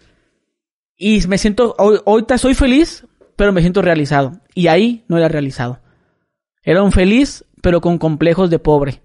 y 0.95 1.25
me 1.27 1.37
siento, 1.37 1.75
hoy, 1.77 1.99
ahorita 2.05 2.37
soy 2.37 2.53
feliz, 2.53 3.05
pero 3.35 3.51
me 3.51 3.61
siento 3.61 3.81
realizado. 3.81 4.39
Y 4.53 4.67
ahí 4.67 5.03
no 5.07 5.17
era 5.17 5.27
realizado. 5.27 5.79
Era 6.63 6.83
un 6.83 6.91
feliz, 6.91 7.45
pero 7.61 7.81
con 7.81 7.97
complejos 7.97 8.49
de 8.49 8.59
pobre. 8.59 9.01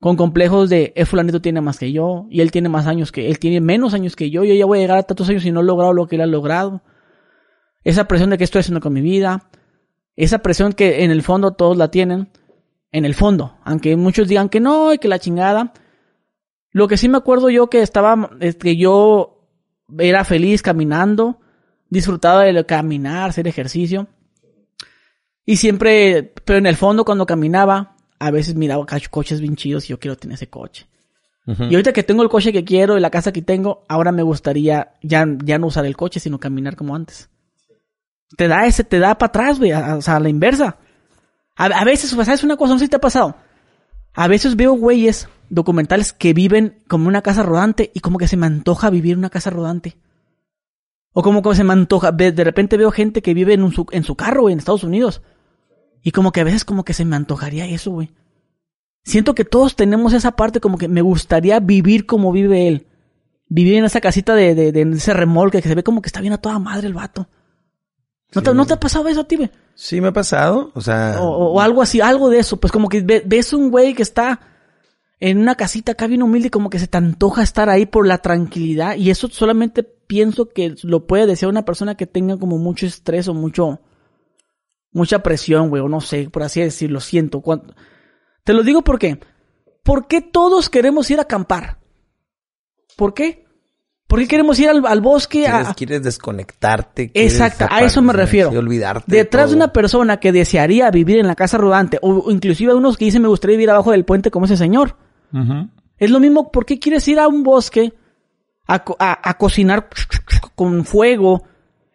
Con 0.00 0.16
complejos 0.16 0.68
de, 0.68 0.92
el 0.96 1.06
fulanito 1.06 1.40
tiene 1.40 1.60
más 1.60 1.78
que 1.78 1.92
yo, 1.92 2.26
y 2.30 2.40
él 2.40 2.50
tiene 2.50 2.68
más 2.68 2.86
años 2.86 3.12
que, 3.12 3.28
él 3.28 3.38
tiene 3.38 3.60
menos 3.60 3.94
años 3.94 4.16
que 4.16 4.30
yo, 4.30 4.44
yo 4.44 4.54
ya 4.54 4.66
voy 4.66 4.78
a 4.78 4.82
llegar 4.82 4.98
a 4.98 5.02
tantos 5.02 5.28
años 5.28 5.44
y 5.46 5.52
no 5.52 5.60
he 5.60 5.64
logrado 5.64 5.92
lo 5.92 6.06
que 6.06 6.16
él 6.16 6.22
ha 6.22 6.26
logrado. 6.26 6.82
Esa 7.84 8.08
presión 8.08 8.30
de 8.30 8.38
qué 8.38 8.44
estoy 8.44 8.60
haciendo 8.60 8.80
con 8.80 8.92
mi 8.92 9.02
vida. 9.02 9.48
Esa 10.16 10.38
presión 10.38 10.72
que 10.72 11.04
en 11.04 11.10
el 11.10 11.22
fondo 11.22 11.52
todos 11.52 11.76
la 11.76 11.90
tienen. 11.90 12.28
En 12.92 13.04
el 13.04 13.14
fondo. 13.14 13.58
Aunque 13.64 13.96
muchos 13.96 14.28
digan 14.28 14.48
que 14.48 14.60
no, 14.60 14.92
y 14.92 14.98
que 14.98 15.08
la 15.08 15.18
chingada. 15.18 15.72
Lo 16.70 16.88
que 16.88 16.96
sí 16.96 17.08
me 17.08 17.18
acuerdo 17.18 17.50
yo 17.50 17.68
que 17.68 17.82
estaba, 17.82 18.30
es 18.40 18.56
que 18.56 18.76
yo 18.76 19.48
era 19.98 20.24
feliz 20.24 20.62
caminando, 20.62 21.40
disfrutaba 21.88 22.44
de 22.44 22.66
caminar, 22.66 23.30
hacer 23.30 23.46
ejercicio. 23.48 24.08
Y 25.46 25.56
siempre, 25.56 26.34
pero 26.44 26.58
en 26.58 26.66
el 26.66 26.76
fondo 26.76 27.04
cuando 27.04 27.26
caminaba, 27.26 27.96
a 28.18 28.30
veces 28.30 28.54
miraba 28.54 28.86
coches 29.10 29.40
bien 29.40 29.56
chidos 29.56 29.84
y 29.84 29.88
yo 29.88 29.98
quiero 29.98 30.16
tener 30.16 30.34
ese 30.34 30.48
coche. 30.48 30.86
Y 31.46 31.74
ahorita 31.74 31.92
que 31.92 32.02
tengo 32.02 32.22
el 32.22 32.30
coche 32.30 32.54
que 32.54 32.64
quiero 32.64 32.96
y 32.96 33.00
la 33.00 33.10
casa 33.10 33.30
que 33.30 33.42
tengo, 33.42 33.84
ahora 33.86 34.12
me 34.12 34.22
gustaría 34.22 34.94
ya, 35.02 35.26
ya 35.44 35.58
no 35.58 35.66
usar 35.66 35.84
el 35.84 35.96
coche, 35.96 36.18
sino 36.18 36.40
caminar 36.40 36.74
como 36.74 36.96
antes. 36.96 37.28
Te 38.36 38.48
da 38.48 38.66
ese, 38.66 38.84
te 38.84 38.98
da 38.98 39.16
para 39.16 39.28
atrás, 39.28 39.58
güey, 39.58 39.72
o 39.72 40.02
sea, 40.02 40.16
a 40.16 40.20
la 40.20 40.28
inversa. 40.28 40.78
A, 41.56 41.66
a 41.66 41.84
veces, 41.84 42.10
¿sabes 42.10 42.44
una 42.44 42.56
cosa? 42.56 42.72
No 42.72 42.78
sé 42.78 42.86
si 42.86 42.90
te 42.90 42.96
ha 42.96 43.00
pasado. 43.00 43.36
A 44.12 44.28
veces 44.28 44.56
veo 44.56 44.74
güeyes 44.74 45.28
documentales 45.50 46.12
que 46.12 46.32
viven 46.32 46.82
como 46.88 47.08
una 47.08 47.22
casa 47.22 47.42
rodante 47.42 47.90
y 47.94 48.00
como 48.00 48.18
que 48.18 48.28
se 48.28 48.36
me 48.36 48.46
antoja 48.46 48.90
vivir 48.90 49.16
una 49.16 49.30
casa 49.30 49.50
rodante. 49.50 49.96
O 51.12 51.22
como 51.22 51.42
que 51.42 51.54
se 51.54 51.64
me 51.64 51.72
antoja, 51.72 52.10
de 52.10 52.32
repente 52.44 52.76
veo 52.76 52.90
gente 52.90 53.22
que 53.22 53.34
vive 53.34 53.54
en, 53.54 53.62
un 53.62 53.72
su, 53.72 53.86
en 53.92 54.02
su 54.02 54.16
carro, 54.16 54.42
güey, 54.42 54.52
en 54.52 54.58
Estados 54.58 54.82
Unidos. 54.82 55.22
Y 56.02 56.10
como 56.10 56.32
que 56.32 56.40
a 56.40 56.44
veces 56.44 56.64
como 56.64 56.84
que 56.84 56.92
se 56.92 57.04
me 57.04 57.16
antojaría 57.16 57.66
eso, 57.66 57.92
güey. 57.92 58.12
Siento 59.04 59.34
que 59.34 59.44
todos 59.44 59.76
tenemos 59.76 60.12
esa 60.12 60.32
parte 60.32 60.60
como 60.60 60.76
que 60.76 60.88
me 60.88 61.02
gustaría 61.02 61.60
vivir 61.60 62.06
como 62.06 62.32
vive 62.32 62.66
él. 62.66 62.86
Vivir 63.48 63.74
en 63.74 63.84
esa 63.84 64.00
casita 64.00 64.34
de, 64.34 64.54
de, 64.54 64.72
de 64.72 64.82
ese 64.96 65.12
remolque 65.14 65.62
que 65.62 65.68
se 65.68 65.74
ve 65.74 65.84
como 65.84 66.02
que 66.02 66.08
está 66.08 66.20
bien 66.20 66.32
a 66.32 66.38
toda 66.38 66.58
madre 66.58 66.88
el 66.88 66.94
vato. 66.94 67.28
¿No, 68.34 68.42
te, 68.42 68.54
¿no 68.54 68.66
te 68.66 68.74
ha 68.74 68.80
pasado 68.80 69.08
eso 69.08 69.20
a 69.20 69.28
ti, 69.28 69.36
güey? 69.36 69.50
Sí 69.74 70.00
me 70.00 70.08
ha 70.08 70.12
pasado, 70.12 70.70
o 70.74 70.80
sea... 70.80 71.16
O, 71.20 71.60
algo 71.60 71.82
así, 71.82 72.00
algo 72.00 72.30
de 72.30 72.38
eso. 72.38 72.58
Pues 72.58 72.72
como 72.72 72.88
que 72.88 73.00
ve- 73.00 73.22
ves 73.24 73.52
un 73.52 73.70
güey 73.70 73.94
que 73.94 74.02
está 74.02 74.40
en 75.20 75.38
una 75.38 75.54
casita 75.54 75.92
acá 75.92 76.06
bien 76.06 76.22
humilde 76.22 76.48
y 76.48 76.50
como 76.50 76.70
que 76.70 76.78
se 76.78 76.86
te 76.88 76.96
antoja 76.98 77.42
estar 77.42 77.68
ahí 77.68 77.86
por 77.86 78.06
la 78.06 78.18
tranquilidad. 78.18 78.96
Y 78.96 79.10
eso 79.10 79.28
solamente 79.28 79.82
pienso 79.82 80.48
que 80.50 80.74
lo 80.82 81.06
puede 81.06 81.26
desear 81.26 81.50
una 81.50 81.64
persona 81.64 81.96
que 81.96 82.06
tenga 82.06 82.36
como 82.38 82.58
mucho 82.58 82.86
estrés 82.86 83.28
o 83.28 83.34
mucho... 83.34 83.80
Mucha 84.92 85.24
presión, 85.24 85.70
güey, 85.70 85.82
o 85.82 85.88
no 85.88 86.00
sé, 86.00 86.30
por 86.30 86.44
así 86.44 86.60
decirlo, 86.60 87.00
siento. 87.00 87.40
Cuando... 87.40 87.74
Te 88.44 88.52
lo 88.52 88.62
digo 88.62 88.82
porque... 88.82 89.18
¿Por 89.82 90.06
qué 90.06 90.22
todos 90.22 90.70
queremos 90.70 91.10
ir 91.10 91.18
a 91.18 91.22
acampar? 91.22 91.78
¿Por 92.96 93.12
qué? 93.12 93.43
¿Por 94.06 94.20
qué 94.20 94.28
queremos 94.28 94.58
ir 94.60 94.68
al, 94.68 94.84
al 94.86 95.00
bosque 95.00 95.46
a, 95.48 95.52
Quieres, 95.58 95.74
quieres 95.76 96.02
desconectarte. 96.02 97.10
quieres 97.10 97.32
Exacto, 97.32 97.66
a 97.70 97.80
eso 97.82 98.02
me 98.02 98.12
refiero. 98.12 98.50
sí, 98.50 98.56
olvidarte. 98.56 99.04
Detrás 99.16 99.50
de 99.50 99.56
una 99.56 99.72
persona 99.72 100.18
que 100.18 100.30
desearía 100.30 100.90
vivir 100.90 101.18
en 101.18 101.26
la 101.26 101.34
casa 101.34 101.58
rodante, 101.58 101.98
o 102.02 102.10
o 102.18 102.30
inclusive 102.30 102.74
unos 102.74 102.96
que 102.96 103.06
dicen 103.06 103.22
me 103.22 103.28
gustaría 103.28 103.56
vivir 103.56 103.70
abajo 103.70 103.90
del 103.92 104.04
puente 104.04 104.30
como 104.30 104.46
ese 104.46 104.56
señor. 104.56 104.96
Es 105.98 106.10
lo 106.10 106.20
mismo, 106.20 106.52
¿por 106.52 106.64
qué 106.66 106.78
quieres 106.78 107.06
ir 107.08 107.18
a 107.18 107.26
un 107.28 107.42
bosque 107.42 107.92
a, 108.66 108.84
co- 108.84 108.96
a- 108.98 109.28
a 109.28 109.34
cocinar 109.38 109.88
con 110.54 110.84
fuego, 110.84 111.42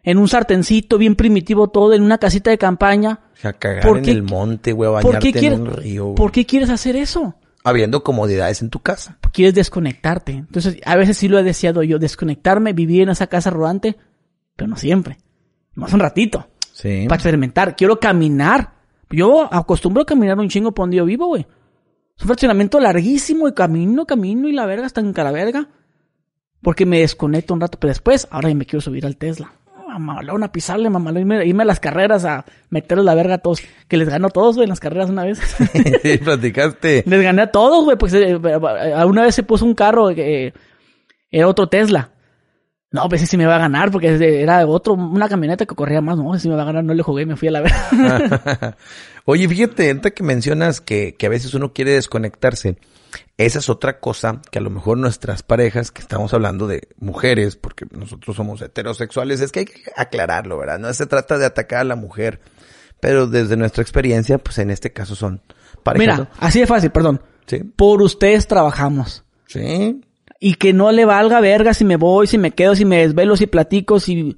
en 0.02 0.18
un 0.18 0.28
sartencito 0.28 0.98
bien 0.98 1.14
primitivo 1.16 1.68
todo, 1.68 1.94
en 1.94 2.02
una 2.02 2.18
casita 2.18 2.50
de 2.50 2.58
campaña? 2.58 3.20
A 3.42 3.52
cagar 3.54 3.82
¿Por 3.86 3.98
en 3.98 4.04
qué- 4.04 4.10
el 4.10 4.22
monte, 4.24 4.72
güey, 4.72 4.90
a 4.90 5.00
¿Por 5.00 5.04
bañarte 5.14 5.32
qué, 5.32 5.38
quieres, 5.38 5.58
en 5.58 5.68
un 5.68 5.72
río. 5.74 6.14
¿Por 6.14 6.32
qué 6.32 6.44
quieres 6.44 6.68
hacer 6.70 6.96
eso? 6.96 7.34
Habiendo 7.62 8.02
comodidades 8.02 8.62
en 8.62 8.70
tu 8.70 8.80
casa. 8.80 9.18
Quieres 9.32 9.54
desconectarte. 9.54 10.32
Entonces, 10.32 10.78
a 10.84 10.96
veces 10.96 11.18
sí 11.18 11.28
lo 11.28 11.38
he 11.38 11.42
deseado 11.42 11.82
yo, 11.82 11.98
desconectarme, 11.98 12.72
vivir 12.72 13.02
en 13.02 13.10
esa 13.10 13.26
casa 13.26 13.50
rodante, 13.50 13.96
pero 14.56 14.68
no 14.68 14.76
siempre. 14.76 15.18
Más 15.74 15.92
un 15.92 16.00
ratito. 16.00 16.48
Sí. 16.72 17.04
para 17.08 17.16
experimentar. 17.16 17.76
Quiero 17.76 18.00
caminar. 18.00 18.72
Yo 19.10 19.52
acostumbro 19.52 20.02
a 20.02 20.06
caminar 20.06 20.38
un 20.38 20.48
chingo 20.48 20.72
por 20.72 20.84
donde 20.84 20.96
yo 20.96 21.04
vivo, 21.04 21.26
güey. 21.26 21.46
Es 22.16 22.22
un 22.22 22.28
fraccionamiento 22.28 22.80
larguísimo 22.80 23.48
y 23.48 23.54
camino, 23.54 24.06
camino 24.06 24.48
y 24.48 24.52
la 24.52 24.66
verga 24.66 24.86
hasta 24.86 25.00
en 25.00 25.12
cara 25.12 25.30
verga. 25.30 25.68
Porque 26.62 26.86
me 26.86 27.00
desconecto 27.00 27.54
un 27.54 27.60
rato, 27.60 27.78
pero 27.78 27.90
después, 27.90 28.28
ahora 28.30 28.48
ya 28.48 28.54
me 28.54 28.66
quiero 28.66 28.80
subir 28.80 29.04
al 29.04 29.16
Tesla. 29.16 29.52
Mamalón, 29.98 30.42
a 30.42 30.52
pisarle, 30.52 30.88
mamalón, 30.90 31.20
irme, 31.22 31.44
irme 31.46 31.62
a 31.62 31.66
las 31.66 31.80
carreras 31.80 32.24
a 32.24 32.44
meterles 32.70 33.04
la 33.04 33.14
verga 33.14 33.34
a 33.34 33.38
todos. 33.38 33.60
Que 33.88 33.96
les 33.96 34.08
ganó 34.08 34.28
a 34.28 34.30
todos, 34.30 34.56
güey, 34.56 34.64
en 34.64 34.70
las 34.70 34.80
carreras 34.80 35.10
una 35.10 35.24
vez. 35.24 35.38
Sí, 36.02 36.18
platicaste. 36.18 37.02
les 37.06 37.22
gané 37.22 37.42
a 37.42 37.50
todos, 37.50 37.84
güey, 37.84 37.96
porque 37.96 38.10
se- 38.10 38.30
eh, 38.30 39.04
una 39.06 39.22
vez 39.22 39.34
se 39.34 39.42
puso 39.42 39.64
un 39.64 39.74
carro 39.74 40.08
que 40.14 40.52
era 41.30 41.48
otro 41.48 41.68
Tesla. 41.68 42.10
No, 42.92 43.08
pues 43.08 43.28
sí 43.28 43.36
me 43.36 43.46
va 43.46 43.54
a 43.54 43.60
ganar, 43.60 43.92
porque 43.92 44.42
era 44.42 44.66
otro, 44.66 44.94
una 44.94 45.28
camioneta 45.28 45.64
que 45.64 45.76
corría 45.76 46.00
más. 46.00 46.18
No, 46.18 46.36
sí 46.38 46.48
me 46.48 46.56
va 46.56 46.62
a 46.62 46.66
ganar, 46.66 46.82
no 46.82 46.92
le 46.92 47.04
jugué, 47.04 47.24
me 47.24 47.36
fui 47.36 47.46
a 47.46 47.52
la 47.52 47.60
verga. 47.60 48.76
Oye, 49.26 49.48
fíjate, 49.48 49.88
ahorita 49.88 50.10
que 50.10 50.24
mencionas 50.24 50.80
que, 50.80 51.14
que 51.16 51.26
a 51.26 51.28
veces 51.28 51.54
uno 51.54 51.72
quiere 51.72 51.92
desconectarse, 51.92 52.78
esa 53.38 53.60
es 53.60 53.68
otra 53.68 54.00
cosa 54.00 54.42
que 54.50 54.58
a 54.58 54.62
lo 54.62 54.70
mejor 54.70 54.98
nuestras 54.98 55.44
parejas, 55.44 55.92
que 55.92 56.02
estamos 56.02 56.34
hablando 56.34 56.66
de 56.66 56.88
mujeres, 56.98 57.54
porque 57.54 57.86
nosotros 57.92 58.34
somos 58.34 58.60
heterosexuales, 58.60 59.40
es 59.40 59.52
que 59.52 59.60
hay 59.60 59.66
que 59.66 59.82
aclararlo, 59.96 60.58
¿verdad? 60.58 60.80
No 60.80 60.92
se 60.92 61.06
trata 61.06 61.38
de 61.38 61.46
atacar 61.46 61.80
a 61.80 61.84
la 61.84 61.96
mujer, 61.96 62.40
pero 62.98 63.28
desde 63.28 63.56
nuestra 63.56 63.82
experiencia, 63.82 64.38
pues 64.38 64.58
en 64.58 64.70
este 64.70 64.92
caso 64.92 65.14
son 65.14 65.42
parejas. 65.84 66.18
Mira, 66.18 66.30
así 66.40 66.58
de 66.58 66.66
fácil, 66.66 66.90
perdón. 66.90 67.22
Sí. 67.46 67.62
Por 67.76 68.02
ustedes 68.02 68.48
trabajamos. 68.48 69.24
Sí. 69.46 70.00
Y 70.40 70.54
que 70.54 70.72
no 70.72 70.90
le 70.90 71.04
valga 71.04 71.40
verga 71.40 71.74
si 71.74 71.84
me 71.84 71.96
voy, 71.96 72.26
si 72.26 72.38
me 72.38 72.50
quedo, 72.50 72.74
si 72.74 72.84
me 72.84 72.98
desvelo, 72.98 73.36
si 73.36 73.46
platico, 73.46 74.00
si... 74.00 74.36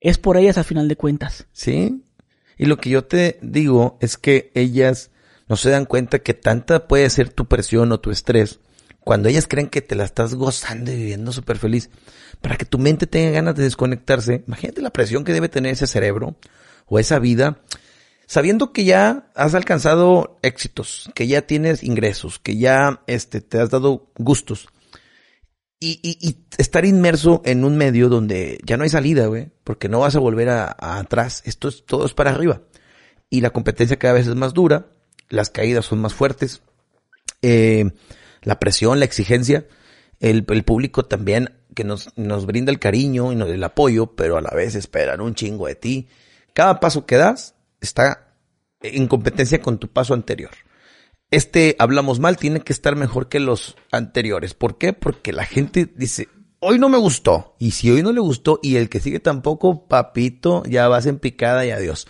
Es 0.00 0.18
por 0.18 0.36
ellas 0.36 0.58
a 0.58 0.64
final 0.64 0.88
de 0.88 0.96
cuentas. 0.96 1.46
Sí. 1.52 2.02
Y 2.58 2.66
lo 2.66 2.78
que 2.78 2.90
yo 2.90 3.04
te 3.04 3.38
digo 3.42 3.96
es 4.00 4.16
que 4.16 4.50
ellas 4.54 5.10
no 5.48 5.56
se 5.56 5.70
dan 5.70 5.84
cuenta 5.84 6.18
que 6.18 6.34
tanta 6.34 6.88
puede 6.88 7.08
ser 7.10 7.28
tu 7.28 7.46
presión 7.46 7.92
o 7.92 8.00
tu 8.00 8.10
estrés 8.10 8.58
cuando 9.04 9.28
ellas 9.28 9.46
creen 9.46 9.68
que 9.68 9.82
te 9.82 9.94
la 9.94 10.04
estás 10.04 10.34
gozando 10.34 10.90
y 10.90 10.96
viviendo 10.96 11.30
súper 11.30 11.58
feliz. 11.58 11.90
Para 12.40 12.56
que 12.56 12.64
tu 12.64 12.78
mente 12.78 13.06
tenga 13.06 13.30
ganas 13.30 13.54
de 13.54 13.64
desconectarse, 13.64 14.42
imagínate 14.46 14.80
la 14.80 14.90
presión 14.90 15.24
que 15.24 15.32
debe 15.32 15.48
tener 15.48 15.72
ese 15.72 15.86
cerebro 15.86 16.36
o 16.86 16.98
esa 16.98 17.18
vida, 17.18 17.58
sabiendo 18.26 18.72
que 18.72 18.84
ya 18.84 19.30
has 19.34 19.54
alcanzado 19.54 20.38
éxitos, 20.42 21.10
que 21.14 21.26
ya 21.26 21.42
tienes 21.42 21.82
ingresos, 21.82 22.38
que 22.38 22.56
ya 22.56 23.02
este, 23.06 23.40
te 23.40 23.60
has 23.60 23.70
dado 23.70 24.10
gustos. 24.16 24.68
Y, 25.86 26.00
y, 26.02 26.16
y 26.26 26.38
estar 26.56 26.86
inmerso 26.86 27.42
en 27.44 27.62
un 27.62 27.76
medio 27.76 28.08
donde 28.08 28.58
ya 28.64 28.78
no 28.78 28.84
hay 28.84 28.88
salida, 28.88 29.26
güey, 29.26 29.50
porque 29.64 29.90
no 29.90 30.00
vas 30.00 30.16
a 30.16 30.18
volver 30.18 30.48
a, 30.48 30.74
atrás. 30.78 31.42
Esto 31.44 31.68
es, 31.68 31.84
todo 31.84 32.06
es 32.06 32.14
para 32.14 32.30
arriba. 32.30 32.62
Y 33.28 33.42
la 33.42 33.50
competencia 33.50 33.98
cada 33.98 34.14
vez 34.14 34.26
es 34.26 34.34
más 34.34 34.54
dura, 34.54 34.86
las 35.28 35.50
caídas 35.50 35.84
son 35.84 35.98
más 35.98 36.14
fuertes, 36.14 36.62
eh, 37.42 37.90
la 38.40 38.58
presión, 38.58 38.98
la 38.98 39.04
exigencia, 39.04 39.66
el, 40.20 40.46
el 40.48 40.64
público 40.64 41.04
también 41.04 41.52
que 41.74 41.84
nos, 41.84 42.16
nos 42.16 42.46
brinda 42.46 42.72
el 42.72 42.78
cariño 42.78 43.30
y 43.30 43.36
nos, 43.36 43.50
el 43.50 43.62
apoyo, 43.62 44.16
pero 44.16 44.38
a 44.38 44.40
la 44.40 44.52
vez 44.56 44.76
esperan 44.76 45.20
un 45.20 45.34
chingo 45.34 45.66
de 45.66 45.74
ti. 45.74 46.08
Cada 46.54 46.80
paso 46.80 47.04
que 47.04 47.16
das 47.16 47.56
está 47.82 48.34
en 48.80 49.06
competencia 49.06 49.60
con 49.60 49.78
tu 49.78 49.88
paso 49.88 50.14
anterior 50.14 50.52
este 51.34 51.76
hablamos 51.78 52.20
mal 52.20 52.36
tiene 52.36 52.60
que 52.60 52.72
estar 52.72 52.96
mejor 52.96 53.28
que 53.28 53.40
los 53.40 53.76
anteriores. 53.90 54.54
¿Por 54.54 54.78
qué? 54.78 54.92
Porque 54.92 55.32
la 55.32 55.44
gente 55.44 55.92
dice, 55.94 56.28
hoy 56.60 56.78
no 56.78 56.88
me 56.88 56.98
gustó. 56.98 57.56
Y 57.58 57.72
si 57.72 57.90
hoy 57.90 58.02
no 58.02 58.12
le 58.12 58.20
gustó 58.20 58.60
y 58.62 58.76
el 58.76 58.88
que 58.88 59.00
sigue 59.00 59.20
tampoco, 59.20 59.86
papito, 59.86 60.62
ya 60.66 60.88
vas 60.88 61.06
en 61.06 61.18
picada 61.18 61.66
y 61.66 61.70
adiós. 61.70 62.06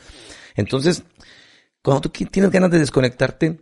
Entonces, 0.54 1.02
cuando 1.82 2.02
tú 2.02 2.10
tienes 2.10 2.50
ganas 2.50 2.70
de 2.70 2.78
desconectarte, 2.78 3.60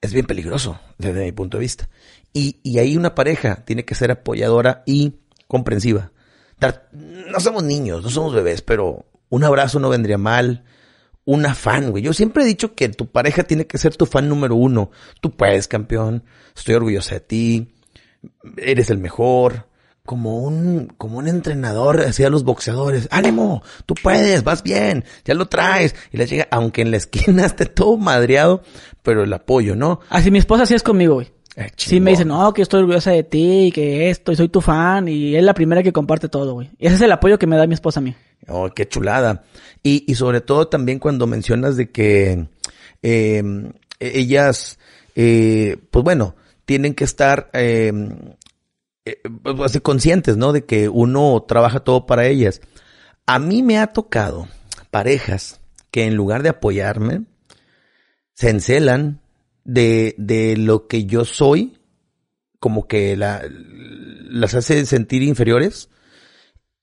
es 0.00 0.12
bien 0.12 0.26
peligroso 0.26 0.80
desde 0.98 1.24
mi 1.24 1.32
punto 1.32 1.58
de 1.58 1.62
vista. 1.62 1.88
Y, 2.32 2.78
ahí 2.78 2.96
una 2.96 3.14
pareja 3.14 3.64
tiene 3.64 3.84
que 3.84 3.94
ser 3.94 4.10
apoyadora 4.10 4.82
y 4.86 5.14
comprensiva. 5.46 6.10
No 6.92 7.40
somos 7.40 7.62
niños, 7.62 8.02
no 8.02 8.10
somos 8.10 8.34
bebés, 8.34 8.62
pero 8.62 9.04
un 9.28 9.44
abrazo 9.44 9.78
no 9.80 9.88
vendría 9.88 10.18
mal 10.18 10.64
una 11.24 11.54
fan, 11.54 11.90
güey. 11.90 12.02
Yo 12.02 12.12
siempre 12.12 12.42
he 12.42 12.46
dicho 12.46 12.74
que 12.74 12.88
tu 12.88 13.10
pareja 13.10 13.44
tiene 13.44 13.66
que 13.66 13.78
ser 13.78 13.96
tu 13.96 14.06
fan 14.06 14.28
número 14.28 14.56
uno. 14.56 14.90
Tú 15.20 15.30
puedes, 15.30 15.68
campeón. 15.68 16.24
Estoy 16.56 16.74
orgullosa 16.74 17.16
de 17.16 17.20
ti. 17.20 17.74
Eres 18.56 18.90
el 18.90 18.98
mejor. 18.98 19.68
Como 20.04 20.38
un, 20.38 20.92
como 20.98 21.18
un 21.18 21.28
entrenador 21.28 22.00
hacía 22.00 22.28
los 22.28 22.42
boxeadores. 22.42 23.06
ánimo, 23.12 23.62
tú 23.86 23.94
puedes, 23.94 24.42
vas 24.42 24.64
bien, 24.64 25.04
ya 25.24 25.34
lo 25.34 25.46
traes. 25.46 25.94
Y 26.10 26.16
le 26.16 26.26
llega, 26.26 26.48
aunque 26.50 26.82
en 26.82 26.90
la 26.90 26.96
esquina 26.96 27.46
esté 27.46 27.66
todo 27.66 27.96
madreado, 27.98 28.62
pero 29.02 29.22
el 29.22 29.32
apoyo, 29.32 29.76
¿no? 29.76 30.00
Así 30.08 30.32
mi 30.32 30.38
esposa 30.38 30.66
sí 30.66 30.74
es 30.74 30.82
conmigo, 30.82 31.14
güey. 31.14 31.32
Eh, 31.56 31.70
Sí 31.76 32.00
me 32.00 32.12
dice, 32.12 32.22
chingón. 32.22 32.38
no, 32.38 32.52
que 32.52 32.62
estoy 32.62 32.80
orgullosa 32.80 33.10
de 33.10 33.24
ti, 33.24 33.66
y 33.66 33.72
que 33.72 34.10
esto, 34.10 34.32
y 34.32 34.36
soy 34.36 34.48
tu 34.48 34.60
fan, 34.60 35.08
y 35.08 35.36
es 35.36 35.42
la 35.44 35.54
primera 35.54 35.82
que 35.82 35.92
comparte 35.92 36.28
todo, 36.28 36.54
güey. 36.54 36.70
Ese 36.78 36.94
es 36.96 37.02
el 37.02 37.12
apoyo 37.12 37.38
que 37.38 37.46
me 37.46 37.56
da 37.56 37.66
mi 37.66 37.74
esposa 37.74 38.00
a 38.00 38.02
mí. 38.02 38.14
Oh, 38.48 38.70
qué 38.70 38.88
chulada. 38.88 39.44
Y, 39.82 40.04
y 40.10 40.14
sobre 40.14 40.40
todo 40.40 40.68
también 40.68 40.98
cuando 40.98 41.26
mencionas 41.26 41.76
de 41.76 41.90
que 41.90 42.48
eh, 43.02 43.42
ellas, 44.00 44.78
eh, 45.14 45.76
pues 45.90 46.04
bueno, 46.04 46.36
tienen 46.64 46.94
que 46.94 47.04
estar 47.04 47.50
eh, 47.52 47.92
eh, 49.04 49.20
pues, 49.42 49.80
conscientes, 49.80 50.36
¿no? 50.36 50.52
De 50.52 50.64
que 50.64 50.88
uno 50.88 51.44
trabaja 51.46 51.80
todo 51.80 52.06
para 52.06 52.26
ellas. 52.26 52.60
A 53.26 53.38
mí 53.38 53.62
me 53.62 53.78
ha 53.78 53.88
tocado 53.88 54.48
parejas 54.90 55.60
que 55.90 56.04
en 56.06 56.14
lugar 56.14 56.42
de 56.42 56.48
apoyarme, 56.50 57.24
se 58.34 58.50
encelan 58.50 59.20
de, 59.64 60.14
de 60.18 60.56
lo 60.56 60.86
que 60.86 61.06
yo 61.06 61.24
soy, 61.24 61.78
como 62.58 62.86
que 62.86 63.16
la, 63.16 63.42
las 63.48 64.54
hace 64.54 64.84
sentir 64.86 65.22
inferiores 65.22 65.90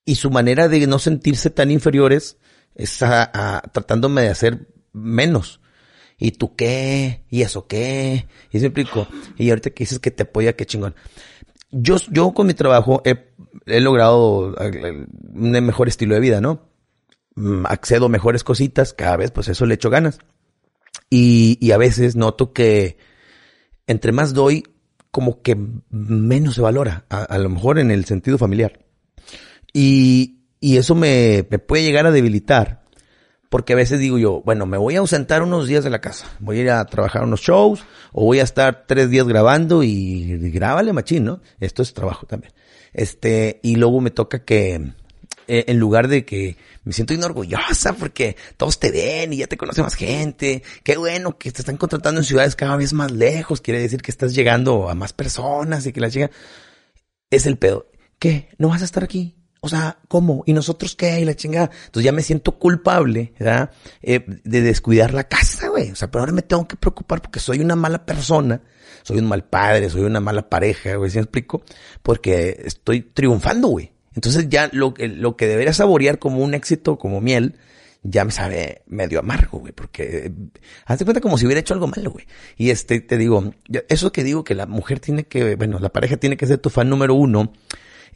y 0.05 0.15
su 0.15 0.29
manera 0.31 0.67
de 0.67 0.87
no 0.87 0.99
sentirse 0.99 1.49
tan 1.49 1.71
inferiores 1.71 2.37
es 2.75 2.97
tratándome 2.97 4.23
de 4.23 4.29
hacer 4.29 4.67
menos. 4.93 5.61
¿Y 6.17 6.31
tú 6.31 6.55
qué? 6.55 7.23
¿Y 7.29 7.43
eso 7.43 7.67
qué? 7.67 8.27
Y 8.51 8.59
se 8.59 8.67
explico. 8.67 9.07
Y 9.37 9.49
ahorita 9.49 9.69
que 9.69 9.83
dices 9.83 9.99
que 9.99 10.11
te 10.11 10.23
apoya, 10.23 10.53
qué 10.53 10.65
chingón. 10.65 10.95
Yo, 11.71 11.97
yo 12.09 12.33
con 12.33 12.47
mi 12.47 12.53
trabajo 12.53 13.01
he, 13.05 13.31
he 13.65 13.79
logrado 13.79 14.55
eh, 14.59 15.05
un 15.33 15.51
mejor 15.51 15.87
estilo 15.87 16.15
de 16.15 16.21
vida, 16.21 16.41
¿no? 16.41 16.67
Mm, 17.35 17.65
Accedo 17.67 18.07
a 18.07 18.09
mejores 18.09 18.43
cositas, 18.43 18.93
cada 18.93 19.15
vez 19.15 19.31
pues 19.31 19.47
eso 19.47 19.65
le 19.65 19.75
echo 19.75 19.89
ganas. 19.89 20.19
Y, 21.09 21.57
y 21.59 21.71
a 21.71 21.77
veces 21.77 22.15
noto 22.15 22.53
que 22.53 22.97
entre 23.87 24.11
más 24.11 24.33
doy, 24.33 24.63
como 25.11 25.41
que 25.41 25.57
menos 25.89 26.55
se 26.55 26.61
valora, 26.61 27.05
a, 27.09 27.37
lo 27.39 27.49
mejor 27.49 27.79
en 27.79 27.89
el 27.89 28.05
sentido 28.05 28.37
familiar. 28.37 28.85
Y, 29.73 30.41
y 30.59 30.77
eso 30.77 30.93
me, 30.93 31.47
me 31.49 31.57
puede 31.57 31.83
llegar 31.83 32.05
a 32.05 32.11
debilitar. 32.11 32.83
Porque 33.49 33.73
a 33.73 33.75
veces 33.75 33.99
digo 33.99 34.19
yo, 34.19 34.43
bueno, 34.45 34.67
me 34.67 34.77
voy 34.77 34.95
a 34.95 34.99
ausentar 34.99 35.41
unos 35.41 35.67
días 35.67 35.83
de 35.83 35.89
la 35.89 36.01
casa. 36.01 36.27
Voy 36.39 36.59
a 36.59 36.61
ir 36.61 36.69
a 36.69 36.85
trabajar 36.85 37.23
unos 37.23 37.41
shows 37.41 37.83
o 38.11 38.25
voy 38.25 38.39
a 38.39 38.43
estar 38.43 38.85
tres 38.85 39.09
días 39.09 39.27
grabando 39.27 39.81
y, 39.81 39.89
y 39.89 40.51
grábale 40.51 40.93
machín, 40.93 41.25
¿no? 41.25 41.41
Esto 41.59 41.81
es 41.81 41.95
trabajo 41.95 42.27
también. 42.27 42.53
Este, 42.93 43.59
y 43.63 43.75
luego 43.75 44.01
me 44.01 44.11
toca 44.11 44.45
que, 44.45 44.93
eh, 45.51 45.65
en 45.67 45.79
lugar 45.79 46.07
de 46.07 46.25
que 46.25 46.57
me 46.83 46.93
siento 46.93 47.15
bien 47.15 47.23
orgullosa 47.23 47.93
porque 47.93 48.37
todos 48.55 48.79
te 48.79 48.91
ven 48.91 49.33
y 49.33 49.37
ya 49.37 49.47
te 49.47 49.57
conoce 49.57 49.81
más 49.81 49.95
gente. 49.95 50.61
Qué 50.83 50.95
bueno 50.95 51.39
que 51.39 51.51
te 51.51 51.63
están 51.63 51.77
contratando 51.77 52.21
en 52.21 52.25
ciudades 52.25 52.55
cada 52.55 52.77
vez 52.77 52.93
más 52.93 53.11
lejos. 53.11 53.59
Quiere 53.59 53.79
decir 53.79 54.03
que 54.03 54.11
estás 54.11 54.35
llegando 54.35 54.89
a 54.89 54.93
más 54.93 55.11
personas 55.11 55.87
y 55.87 55.91
que 55.91 56.01
la 56.01 56.09
llega. 56.09 56.29
Es 57.31 57.47
el 57.47 57.57
pedo. 57.57 57.87
¿Qué? 58.19 58.49
¿No 58.59 58.69
vas 58.69 58.83
a 58.83 58.85
estar 58.85 59.03
aquí? 59.03 59.35
O 59.61 59.67
sea, 59.67 59.97
¿cómo? 60.07 60.43
¿Y 60.45 60.53
nosotros 60.53 60.95
qué? 60.95 61.19
Y 61.19 61.25
la 61.25 61.35
chingada. 61.35 61.71
Entonces 61.85 62.03
ya 62.03 62.11
me 62.11 62.21
siento 62.21 62.59
culpable, 62.59 63.33
¿verdad? 63.39 63.71
Eh, 64.03 64.23
de 64.43 64.61
descuidar 64.61 65.15
la 65.15 65.23
casa, 65.23 65.69
güey. 65.69 65.89
O 65.89 65.95
sea, 65.95 66.11
pero 66.11 66.21
ahora 66.21 66.31
me 66.31 66.43
tengo 66.43 66.67
que 66.67 66.75
preocupar 66.75 67.23
porque 67.23 67.39
soy 67.39 67.59
una 67.59 67.75
mala 67.75 68.05
persona. 68.05 68.61
Soy 69.01 69.17
un 69.17 69.25
mal 69.25 69.45
padre, 69.45 69.89
soy 69.89 70.03
una 70.03 70.19
mala 70.19 70.47
pareja, 70.47 70.93
güey. 70.95 71.09
¿Sí 71.09 71.17
me 71.17 71.23
explico? 71.23 71.63
Porque 72.03 72.61
estoy 72.65 73.01
triunfando, 73.01 73.69
güey. 73.69 73.91
Entonces 74.19 74.49
ya 74.49 74.69
lo, 74.73 74.93
que- 74.93 75.07
lo 75.07 75.37
que 75.37 75.47
debería 75.47 75.71
saborear 75.71 76.19
como 76.19 76.43
un 76.43 76.53
éxito, 76.53 76.97
como 76.97 77.21
miel, 77.21 77.55
ya 78.03 78.25
me 78.25 78.31
sabe 78.31 78.81
medio 78.85 79.19
amargo, 79.19 79.59
güey, 79.59 79.71
porque 79.71 80.25
eh, 80.25 80.31
hazte 80.85 81.05
cuenta 81.05 81.21
como 81.21 81.37
si 81.37 81.45
hubiera 81.45 81.61
hecho 81.61 81.73
algo 81.73 81.87
malo, 81.87 82.11
güey. 82.11 82.25
Y 82.57 82.69
este, 82.71 82.99
te 82.99 83.17
digo, 83.17 83.53
eso 83.87 84.11
que 84.11 84.25
digo 84.25 84.43
que 84.43 84.55
la 84.55 84.65
mujer 84.65 84.99
tiene 84.99 85.23
que, 85.23 85.55
bueno, 85.55 85.79
la 85.79 85.87
pareja 85.87 86.17
tiene 86.17 86.35
que 86.35 86.47
ser 86.47 86.57
tu 86.57 86.69
fan 86.69 86.89
número 86.89 87.13
uno, 87.13 87.53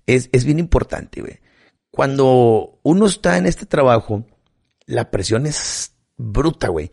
es, 0.06 0.28
es 0.34 0.43
bien 0.43 0.60
importante, 0.60 1.22
güey. 1.22 1.39
Cuando 1.89 2.80
uno 2.84 3.06
está 3.06 3.38
en 3.38 3.45
este 3.45 3.66
trabajo, 3.66 4.26
la 4.86 5.10
presión 5.10 5.45
es 5.45 5.93
bruta, 6.18 6.68
güey. 6.68 6.91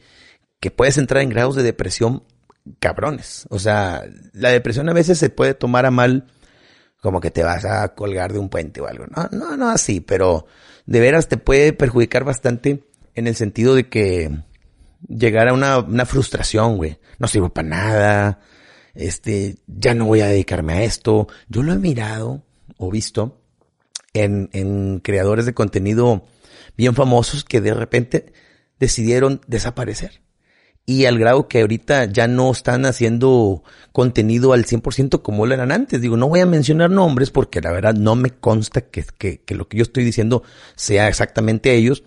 Que 0.60 0.70
puedes 0.70 0.98
entrar 0.98 1.20
en 1.24 1.30
grados 1.30 1.56
de 1.56 1.64
depresión 1.64 2.22
cabrones. 2.78 3.48
O 3.50 3.58
sea, 3.58 4.04
la 4.34 4.50
depresión 4.50 4.88
a 4.88 4.92
veces 4.92 5.18
se 5.18 5.30
puede 5.30 5.54
tomar 5.54 5.84
a 5.84 5.90
mal 5.90 6.26
como 7.00 7.20
que 7.20 7.30
te 7.30 7.42
vas 7.42 7.64
a 7.64 7.94
colgar 7.94 8.32
de 8.32 8.38
un 8.38 8.48
puente 8.48 8.80
o 8.80 8.86
algo. 8.86 9.06
No, 9.06 9.28
no, 9.32 9.56
no 9.56 9.68
así, 9.70 10.00
pero 10.00 10.46
de 10.86 11.00
veras 11.00 11.28
te 11.28 11.36
puede 11.36 11.72
perjudicar 11.72 12.24
bastante 12.24 12.84
en 13.14 13.26
el 13.26 13.36
sentido 13.36 13.74
de 13.74 13.88
que 13.88 14.30
llegar 15.08 15.48
a 15.48 15.52
una, 15.52 15.78
una 15.78 16.06
frustración, 16.06 16.76
güey. 16.76 16.98
No 17.18 17.28
sirvo 17.28 17.50
para 17.50 17.68
nada. 17.68 18.40
este, 18.94 19.56
ya 19.66 19.94
no 19.94 20.06
voy 20.06 20.20
a 20.20 20.26
dedicarme 20.26 20.74
a 20.74 20.82
esto. 20.82 21.28
Yo 21.48 21.62
lo 21.62 21.72
he 21.72 21.78
mirado 21.78 22.42
o 22.76 22.90
visto 22.90 23.40
en, 24.12 24.50
en 24.52 25.00
creadores 25.00 25.46
de 25.46 25.54
contenido 25.54 26.24
bien 26.76 26.94
famosos 26.94 27.44
que 27.44 27.60
de 27.60 27.74
repente 27.74 28.32
decidieron 28.78 29.40
desaparecer. 29.46 30.22
Y 30.86 31.04
al 31.04 31.18
grado 31.18 31.46
que 31.46 31.60
ahorita 31.60 32.06
ya 32.06 32.26
no 32.26 32.50
están 32.50 32.84
haciendo 32.84 33.62
contenido 33.92 34.52
al 34.52 34.64
100% 34.64 35.22
como 35.22 35.46
lo 35.46 35.54
eran 35.54 35.70
antes. 35.72 36.00
Digo, 36.00 36.16
no 36.16 36.28
voy 36.28 36.40
a 36.40 36.46
mencionar 36.46 36.90
nombres 36.90 37.30
porque 37.30 37.60
la 37.60 37.70
verdad 37.70 37.94
no 37.94 38.16
me 38.16 38.30
consta 38.30 38.80
que, 38.80 39.04
que, 39.04 39.54
lo 39.54 39.68
que 39.68 39.76
yo 39.76 39.82
estoy 39.82 40.04
diciendo 40.04 40.42
sea 40.74 41.08
exactamente 41.08 41.74
ellos. 41.74 42.02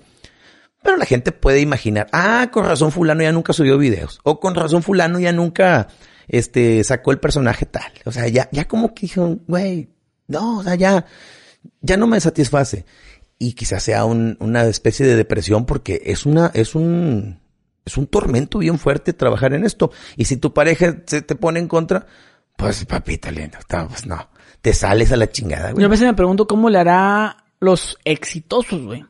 Pero 0.81 0.97
la 0.97 1.05
gente 1.05 1.31
puede 1.31 1.61
imaginar, 1.61 2.07
ah, 2.11 2.49
con 2.51 2.65
razón 2.65 2.91
fulano 2.91 3.23
ya 3.23 3.31
nunca 3.31 3.53
subió 3.53 3.77
videos. 3.77 4.19
O 4.23 4.41
con 4.41 4.53
razón 4.53 4.83
fulano 4.83 5.17
ya 5.17 5.31
nunca, 5.31 5.87
este, 6.27 6.83
sacó 6.83 7.11
el 7.11 7.19
personaje 7.19 7.65
tal. 7.65 7.89
O 8.03 8.11
sea, 8.11 8.27
ya, 8.27 8.49
ya 8.51 8.67
como 8.67 8.93
que 8.93 9.01
dijeron, 9.01 9.43
güey, 9.47 9.89
no, 10.27 10.59
o 10.59 10.63
sea, 10.63 10.75
ya, 10.75 11.05
ya 11.81 11.95
no 11.95 12.05
me 12.05 12.19
satisface. 12.19 12.85
Y 13.39 13.53
quizás 13.53 13.83
sea 13.83 14.03
un, 14.03 14.37
una 14.41 14.65
especie 14.65 15.05
de 15.05 15.15
depresión 15.15 15.65
porque 15.65 16.01
es 16.05 16.25
una, 16.25 16.51
es 16.53 16.75
un, 16.75 17.39
es 17.85 17.97
un 17.97 18.07
tormento 18.07 18.59
bien 18.59 18.77
fuerte 18.79 19.13
trabajar 19.13 19.53
en 19.53 19.65
esto. 19.65 19.91
Y 20.17 20.25
si 20.25 20.37
tu 20.37 20.53
pareja 20.53 20.97
se 21.05 21.21
te 21.21 21.35
pone 21.35 21.59
en 21.59 21.67
contra, 21.67 22.05
pues 22.57 22.85
papita 22.85 23.31
linda, 23.31 23.59
pues 23.87 24.05
no, 24.05 24.29
te 24.61 24.73
sales 24.73 25.11
a 25.11 25.17
la 25.17 25.29
chingada, 25.29 25.71
güey. 25.71 25.81
Yo 25.81 25.87
a 25.87 25.89
veces 25.91 26.05
me 26.07 26.13
pregunto 26.13 26.47
cómo 26.47 26.69
le 26.69 26.77
hará 26.79 27.45
los 27.59 27.97
exitosos, 28.05 28.81
güey. 28.83 29.05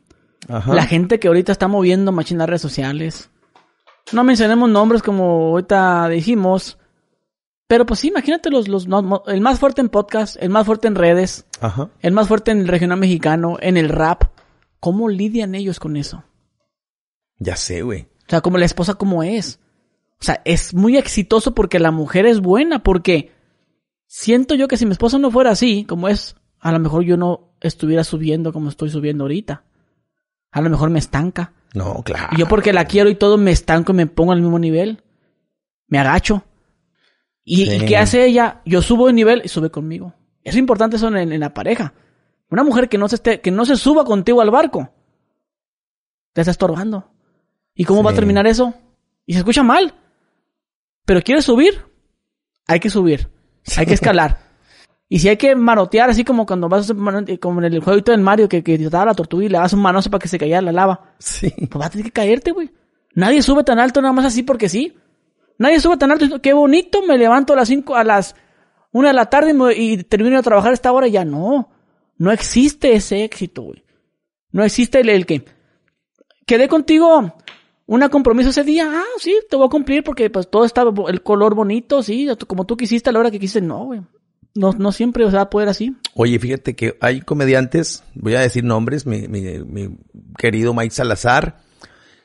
Ajá. 0.48 0.74
La 0.74 0.86
gente 0.86 1.18
que 1.18 1.28
ahorita 1.28 1.52
está 1.52 1.68
moviendo 1.68 2.12
machín 2.12 2.38
las 2.38 2.48
redes 2.48 2.62
sociales. 2.62 3.30
No 4.12 4.24
mencionemos 4.24 4.68
nombres 4.68 5.02
como 5.02 5.24
ahorita 5.48 6.08
dijimos. 6.08 6.78
Pero 7.66 7.86
pues 7.86 8.00
sí, 8.00 8.08
imagínate 8.08 8.50
los, 8.50 8.68
los, 8.68 8.86
no- 8.86 9.22
el 9.26 9.40
más 9.40 9.58
fuerte 9.58 9.80
en 9.80 9.88
podcast, 9.88 10.36
el 10.38 10.50
más 10.50 10.66
fuerte 10.66 10.86
en 10.86 10.96
redes, 10.96 11.46
Ajá. 11.62 11.88
el 12.00 12.12
más 12.12 12.28
fuerte 12.28 12.50
en 12.50 12.60
el 12.60 12.68
regional 12.68 12.98
mexicano, 12.98 13.56
en 13.60 13.78
el 13.78 13.88
rap. 13.88 14.24
¿Cómo 14.80 15.08
lidian 15.08 15.54
ellos 15.54 15.80
con 15.80 15.96
eso? 15.96 16.24
Ya 17.38 17.56
sé, 17.56 17.80
güey. 17.80 18.06
O 18.26 18.30
sea, 18.30 18.40
como 18.40 18.58
la 18.58 18.64
esposa 18.64 18.94
como 18.94 19.22
es. 19.22 19.60
O 20.20 20.24
sea, 20.24 20.40
es 20.44 20.74
muy 20.74 20.96
exitoso 20.96 21.54
porque 21.54 21.78
la 21.78 21.90
mujer 21.90 22.26
es 22.26 22.40
buena, 22.40 22.82
porque 22.82 23.32
siento 24.06 24.54
yo 24.54 24.68
que 24.68 24.76
si 24.76 24.86
mi 24.86 24.92
esposa 24.92 25.18
no 25.18 25.30
fuera 25.30 25.50
así, 25.50 25.84
como 25.84 26.08
es, 26.08 26.36
a 26.60 26.72
lo 26.72 26.78
mejor 26.78 27.02
yo 27.04 27.16
no 27.16 27.52
estuviera 27.60 28.04
subiendo 28.04 28.52
como 28.52 28.68
estoy 28.68 28.90
subiendo 28.90 29.24
ahorita. 29.24 29.64
A 30.50 30.60
lo 30.60 30.70
mejor 30.70 30.90
me 30.90 30.98
estanca. 30.98 31.52
No, 31.74 32.02
claro. 32.04 32.28
Y 32.32 32.38
yo 32.38 32.48
porque 32.48 32.72
la 32.72 32.84
quiero 32.84 33.10
y 33.10 33.16
todo 33.16 33.36
me 33.36 33.50
estanco 33.50 33.92
y 33.92 33.96
me 33.96 34.06
pongo 34.06 34.32
al 34.32 34.40
mismo 34.40 34.58
nivel. 34.58 35.02
Me 35.88 35.98
agacho. 35.98 36.44
¿Y, 37.42 37.66
Sí. 37.66 37.76
¿y 37.76 37.86
qué 37.86 37.96
hace 37.96 38.24
ella? 38.24 38.62
Yo 38.64 38.80
subo 38.80 39.08
de 39.08 39.12
nivel 39.12 39.42
y 39.44 39.48
sube 39.48 39.70
conmigo. 39.70 40.14
Es 40.42 40.56
importante 40.56 40.96
eso 40.96 41.08
en, 41.08 41.32
en 41.32 41.40
la 41.40 41.52
pareja. 41.52 41.92
Una 42.48 42.62
mujer 42.62 42.88
que 42.88 42.98
no 42.98 43.08
se 43.08 43.16
esté, 43.16 43.40
que 43.40 43.50
no 43.50 43.66
se 43.66 43.76
suba 43.76 44.04
contigo 44.04 44.40
al 44.40 44.50
barco. 44.50 44.90
Te 46.32 46.40
está 46.40 46.52
estorbando. 46.52 47.10
¿Y 47.74 47.84
cómo 47.84 48.02
va 48.02 48.12
a 48.12 48.14
terminar 48.14 48.46
eso? 48.46 48.74
Y 49.26 49.32
se 49.32 49.38
escucha 49.40 49.62
mal. 49.62 49.94
Pero 51.04 51.20
quieres 51.22 51.44
subir, 51.44 51.82
hay 52.66 52.80
que 52.80 52.90
subir. 52.90 53.28
Hay 53.76 53.86
que 53.86 53.94
escalar. 54.00 54.38
Y 55.08 55.18
si 55.18 55.28
hay 55.28 55.36
que 55.36 55.54
manotear, 55.54 56.08
así 56.10 56.24
como 56.24 56.46
cuando 56.46 56.68
vas 56.68 56.78
a 56.78 56.82
hacer 56.84 56.96
mano- 56.96 57.24
como 57.40 57.60
en 57.62 57.72
el 57.72 57.80
jueguito 57.80 58.10
del 58.12 58.20
Mario, 58.22 58.48
que, 58.48 58.62
que 58.62 58.78
te 58.78 58.88
daba 58.88 59.06
la 59.06 59.14
tortuga 59.14 59.44
y 59.44 59.48
le 59.48 59.58
das 59.58 59.72
un 59.72 59.82
manoso 59.82 60.10
para 60.10 60.20
que 60.22 60.28
se 60.28 60.38
caiga 60.38 60.60
la 60.62 60.72
lava. 60.72 61.14
Sí. 61.18 61.50
Pues 61.70 61.80
va 61.80 61.86
a 61.86 61.90
tener 61.90 62.06
que 62.06 62.12
caerte, 62.12 62.52
güey. 62.52 62.70
Nadie 63.14 63.42
sube 63.42 63.62
tan 63.64 63.78
alto 63.78 64.00
nada 64.00 64.12
más 64.12 64.24
así 64.24 64.42
porque 64.42 64.68
sí. 64.68 64.96
Nadie 65.58 65.78
sube 65.78 65.96
tan 65.98 66.10
alto. 66.10 66.40
Qué 66.40 66.52
bonito, 66.52 67.02
me 67.02 67.18
levanto 67.18 67.52
a 67.52 67.56
las 67.56 67.68
5, 67.68 67.94
a 67.94 68.02
las 68.02 68.34
1 68.92 69.08
de 69.08 69.14
la 69.14 69.26
tarde 69.26 69.50
y, 69.50 69.54
me- 69.54 69.74
y 69.74 70.02
termino 70.04 70.36
de 70.36 70.42
trabajar 70.42 70.70
a 70.70 70.74
esta 70.74 70.90
hora. 70.90 71.06
Ya 71.06 71.24
no. 71.24 71.68
No 72.16 72.32
existe 72.32 72.94
ese 72.94 73.24
éxito, 73.24 73.62
güey. 73.62 73.84
No 74.52 74.64
existe 74.64 75.00
el, 75.00 75.10
el 75.10 75.26
que 75.26 75.44
quedé 76.46 76.66
contigo 76.68 77.36
una 77.86 78.08
compromiso 78.08 78.50
ese 78.50 78.64
día. 78.64 78.90
Ah, 78.92 79.02
sí, 79.18 79.34
te 79.48 79.56
voy 79.56 79.66
a 79.66 79.70
cumplir 79.70 80.02
porque 80.04 80.30
pues 80.30 80.48
todo 80.50 80.64
está 80.64 80.84
el 81.08 81.22
color 81.22 81.54
bonito, 81.54 82.02
sí, 82.02 82.28
como 82.46 82.64
tú 82.66 82.76
quisiste 82.76 83.10
a 83.10 83.12
la 83.12 83.20
hora 83.20 83.30
que 83.30 83.38
quisiste. 83.40 83.60
No, 83.66 83.84
güey. 83.84 84.00
No, 84.56 84.72
no 84.72 84.92
siempre 84.92 85.24
se 85.28 85.34
va 85.36 85.42
a 85.42 85.50
poder 85.50 85.68
así. 85.68 85.96
Oye, 86.14 86.38
fíjate 86.38 86.76
que 86.76 86.96
hay 87.00 87.20
comediantes, 87.22 88.04
voy 88.14 88.34
a 88.36 88.40
decir 88.40 88.62
nombres, 88.62 89.04
mi, 89.04 89.26
mi, 89.26 89.40
mi 89.64 89.96
querido 90.38 90.72
Mike 90.72 90.94
Salazar, 90.94 91.56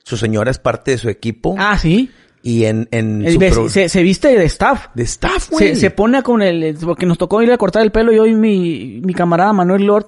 su 0.03 0.15
señora 0.15 0.51
es 0.51 0.59
parte 0.59 0.91
de 0.91 0.97
su 0.99 1.09
equipo 1.09 1.55
Ah, 1.57 1.75
sí. 1.79 2.11
y 2.43 2.65
en, 2.65 2.87
en 2.91 3.25
su 3.33 3.39
ves, 3.39 3.53
pro- 3.53 3.67
se, 3.69 3.89
se 3.89 4.03
viste 4.03 4.27
de 4.37 4.45
staff. 4.45 4.89
de 4.93 5.03
staff, 5.03 5.49
güey. 5.49 5.69
Se, 5.69 5.75
se 5.75 5.89
pone 5.91 6.21
con 6.21 6.43
el, 6.43 6.77
porque 6.81 7.07
nos 7.07 7.17
tocó 7.17 7.41
ir 7.41 7.51
a 7.51 7.57
cortar 7.57 7.81
el 7.81 7.91
pelo, 7.91 8.11
yo 8.11 8.27
y 8.27 8.35
mi, 8.35 9.01
mi 9.03 9.15
camarada 9.15 9.51
Manuel 9.51 9.83
Lord, 9.87 10.05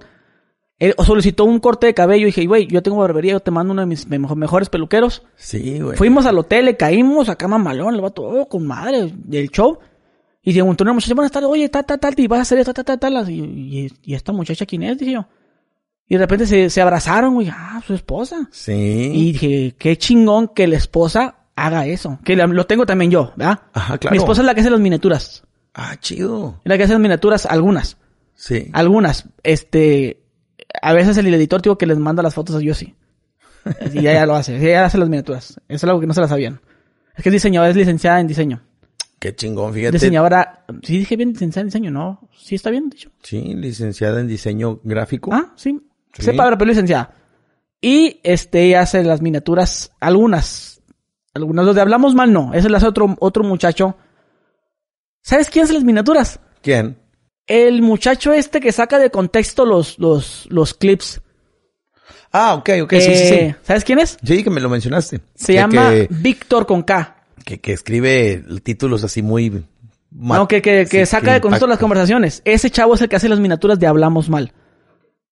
él 0.81 0.95
solicitó 1.05 1.45
un 1.45 1.59
corte 1.59 1.87
de 1.87 1.93
cabello 1.93 2.23
y 2.23 2.25
dije, 2.27 2.45
güey, 2.45 2.67
yo 2.67 2.81
tengo 2.81 2.97
barbería, 2.97 3.33
yo 3.33 3.39
te 3.39 3.51
mando 3.51 3.71
uno 3.73 3.81
de 3.81 3.85
mis 3.85 4.07
me- 4.07 4.17
mejores 4.19 4.67
peluqueros. 4.69 5.23
Sí, 5.35 5.79
güey. 5.79 5.95
Fuimos 5.97 6.25
al 6.25 6.37
hotel, 6.39 6.65
le 6.65 6.75
caímos, 6.77 7.29
acá 7.29 7.47
mamalón, 7.47 7.95
el 7.95 8.01
vato, 8.01 8.23
oh, 8.23 8.47
con 8.49 8.65
madre, 8.65 9.11
del 9.13 9.49
show. 9.49 9.77
Y 10.43 10.53
preguntó 10.53 10.83
una 10.83 10.93
muchacha, 10.93 11.13
buenas 11.13 11.31
tardes, 11.31 11.49
oye, 11.49 11.69
tal, 11.69 11.85
tal, 11.85 11.99
tal, 11.99 12.13
y 12.17 12.27
vas 12.27 12.39
a 12.39 12.41
hacer 12.41 12.57
esto, 12.59 12.73
tal, 12.73 12.85
tal, 12.85 12.99
tal. 12.99 13.29
Y, 13.29 13.41
y, 13.43 13.91
y 14.03 14.13
esta 14.15 14.31
muchacha, 14.31 14.65
¿quién 14.65 14.83
es? 14.83 14.97
Dije 14.97 15.11
yo. 15.13 15.27
Y 16.07 16.15
de 16.15 16.19
repente 16.21 16.45
se, 16.47 16.69
se 16.69 16.81
abrazaron, 16.81 17.35
güey, 17.35 17.47
ah, 17.49 17.81
su 17.85 17.93
esposa. 17.93 18.49
Sí. 18.51 18.71
Y 18.73 19.31
dije, 19.33 19.75
qué 19.77 19.97
chingón 19.97 20.47
que 20.49 20.65
la 20.67 20.77
esposa 20.77 21.35
haga 21.55 21.85
eso. 21.85 22.17
Que 22.25 22.35
la- 22.35 22.47
lo 22.47 22.65
tengo 22.65 22.87
también 22.87 23.11
yo, 23.11 23.31
¿verdad? 23.37 23.59
Ajá, 23.71 23.97
claro. 23.99 24.13
Mi 24.13 24.17
esposa 24.17 24.41
es 24.41 24.47
la 24.47 24.55
que 24.55 24.61
hace 24.61 24.71
las 24.71 24.79
miniaturas. 24.79 25.43
Ah, 25.75 25.95
chido. 25.99 26.55
Es 26.65 26.69
la 26.69 26.75
que 26.77 26.83
hace 26.85 26.93
las 26.93 27.01
miniaturas, 27.01 27.45
algunas. 27.45 27.97
Sí. 28.33 28.67
Algunas. 28.73 29.25
Este, 29.43 30.20
a 30.81 30.93
veces 30.93 31.17
el 31.17 31.33
editor 31.33 31.61
digo 31.61 31.77
que 31.77 31.85
les 31.85 31.97
manda 31.97 32.23
las 32.23 32.33
fotos 32.33 32.55
a 32.55 32.61
Yossi. 32.61 32.95
Y 33.93 33.99
ella 33.99 34.13
ya 34.13 34.25
lo 34.25 34.35
hace. 34.35 34.57
Ella 34.57 34.85
hace 34.85 34.97
las 34.97 35.09
miniaturas. 35.09 35.51
Eso 35.51 35.59
es 35.67 35.83
algo 35.83 35.99
que 35.99 36.07
no 36.07 36.13
se 36.13 36.21
las 36.21 36.29
sabían. 36.29 36.59
Es 37.15 37.23
que 37.23 37.29
es 37.29 37.33
diseñadora, 37.33 37.69
es 37.69 37.75
licenciada 37.75 38.19
en 38.19 38.27
diseño. 38.27 38.61
Qué 39.19 39.35
chingón, 39.35 39.73
fíjate. 39.73 39.91
Diseñadora, 39.91 40.65
sí 40.81 40.97
dije 40.97 41.15
bien 41.15 41.33
licenciada 41.33 41.61
en 41.61 41.67
diseño, 41.67 41.91
¿no? 41.91 42.27
Sí 42.35 42.55
está 42.55 42.71
bien 42.71 42.89
dicho. 42.89 43.11
Sí, 43.21 43.53
licenciada 43.53 44.19
en 44.19 44.27
diseño 44.27 44.79
gráfico. 44.83 45.29
Ah, 45.31 45.53
sí. 45.55 45.79
Sí. 46.13 46.23
Sepa, 46.23 46.49
pero 46.57 46.65
licenciada. 46.65 47.13
Y 47.79 48.19
este, 48.23 48.63
ella 48.63 48.81
hace 48.81 49.03
las 49.03 49.21
miniaturas, 49.21 49.91
algunas. 49.99 50.81
Algunas, 51.33 51.65
los 51.65 51.75
de 51.75 51.81
hablamos 51.81 52.15
mal 52.15 52.33
no. 52.33 52.53
Ese 52.53 52.69
las 52.69 52.81
hace 52.81 52.89
otro, 52.89 53.15
otro 53.19 53.43
muchacho. 53.43 53.95
¿Sabes 55.21 55.49
quién 55.49 55.65
hace 55.65 55.73
las 55.73 55.83
miniaturas? 55.83 56.39
¿Quién? 56.61 56.97
El 57.47 57.81
muchacho 57.81 58.33
este 58.33 58.59
que 58.59 58.71
saca 58.71 58.99
de 58.99 59.09
contexto 59.11 59.65
los, 59.65 59.97
los, 59.99 60.47
los 60.49 60.73
clips. 60.73 61.21
Ah, 62.31 62.53
ok, 62.55 62.69
ok, 62.83 62.93
sí, 62.93 63.01
sí, 63.01 63.09
Eh, 63.11 63.55
sí. 63.55 63.55
¿Sabes 63.63 63.83
quién 63.83 63.99
es? 63.99 64.17
Sí, 64.23 64.43
que 64.43 64.49
me 64.49 64.61
lo 64.61 64.69
mencionaste. 64.69 65.19
Se 65.35 65.47
Que- 65.47 65.53
llama 65.59 65.89
Que, 65.89 66.07
Víctor 66.09 66.65
con 66.65 66.83
K. 66.83 67.25
que, 67.43 67.59
que 67.59 67.73
escribe 67.73 68.43
títulos 68.63 69.03
así 69.03 69.21
muy... 69.21 69.65
No, 70.11 70.47
que, 70.47 70.61
que, 70.61 70.85
sí, 70.85 71.05
saca 71.05 71.33
de 71.33 71.41
contexto 71.41 71.67
las 71.67 71.79
conversaciones. 71.79 72.41
Ese 72.45 72.69
chavo 72.69 72.95
es 72.95 73.01
el 73.01 73.09
que 73.09 73.15
hace 73.15 73.29
las 73.29 73.39
miniaturas 73.39 73.79
de 73.79 73.87
Hablamos 73.87 74.29
Mal. 74.29 74.53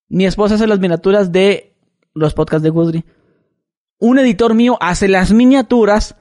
Mi 0.08 0.26
esposa 0.26 0.56
hace 0.56 0.68
las 0.68 0.80
miniaturas 0.80 1.32
de 1.32 1.74
los 2.14 2.34
podcasts 2.34 2.64
de 2.64 2.70
Gusri. 2.70 3.06
Un 4.00 4.20
editor 4.20 4.54
mío 4.54 4.78
hace 4.82 5.08
las 5.10 5.32
miniaturas 5.34 6.16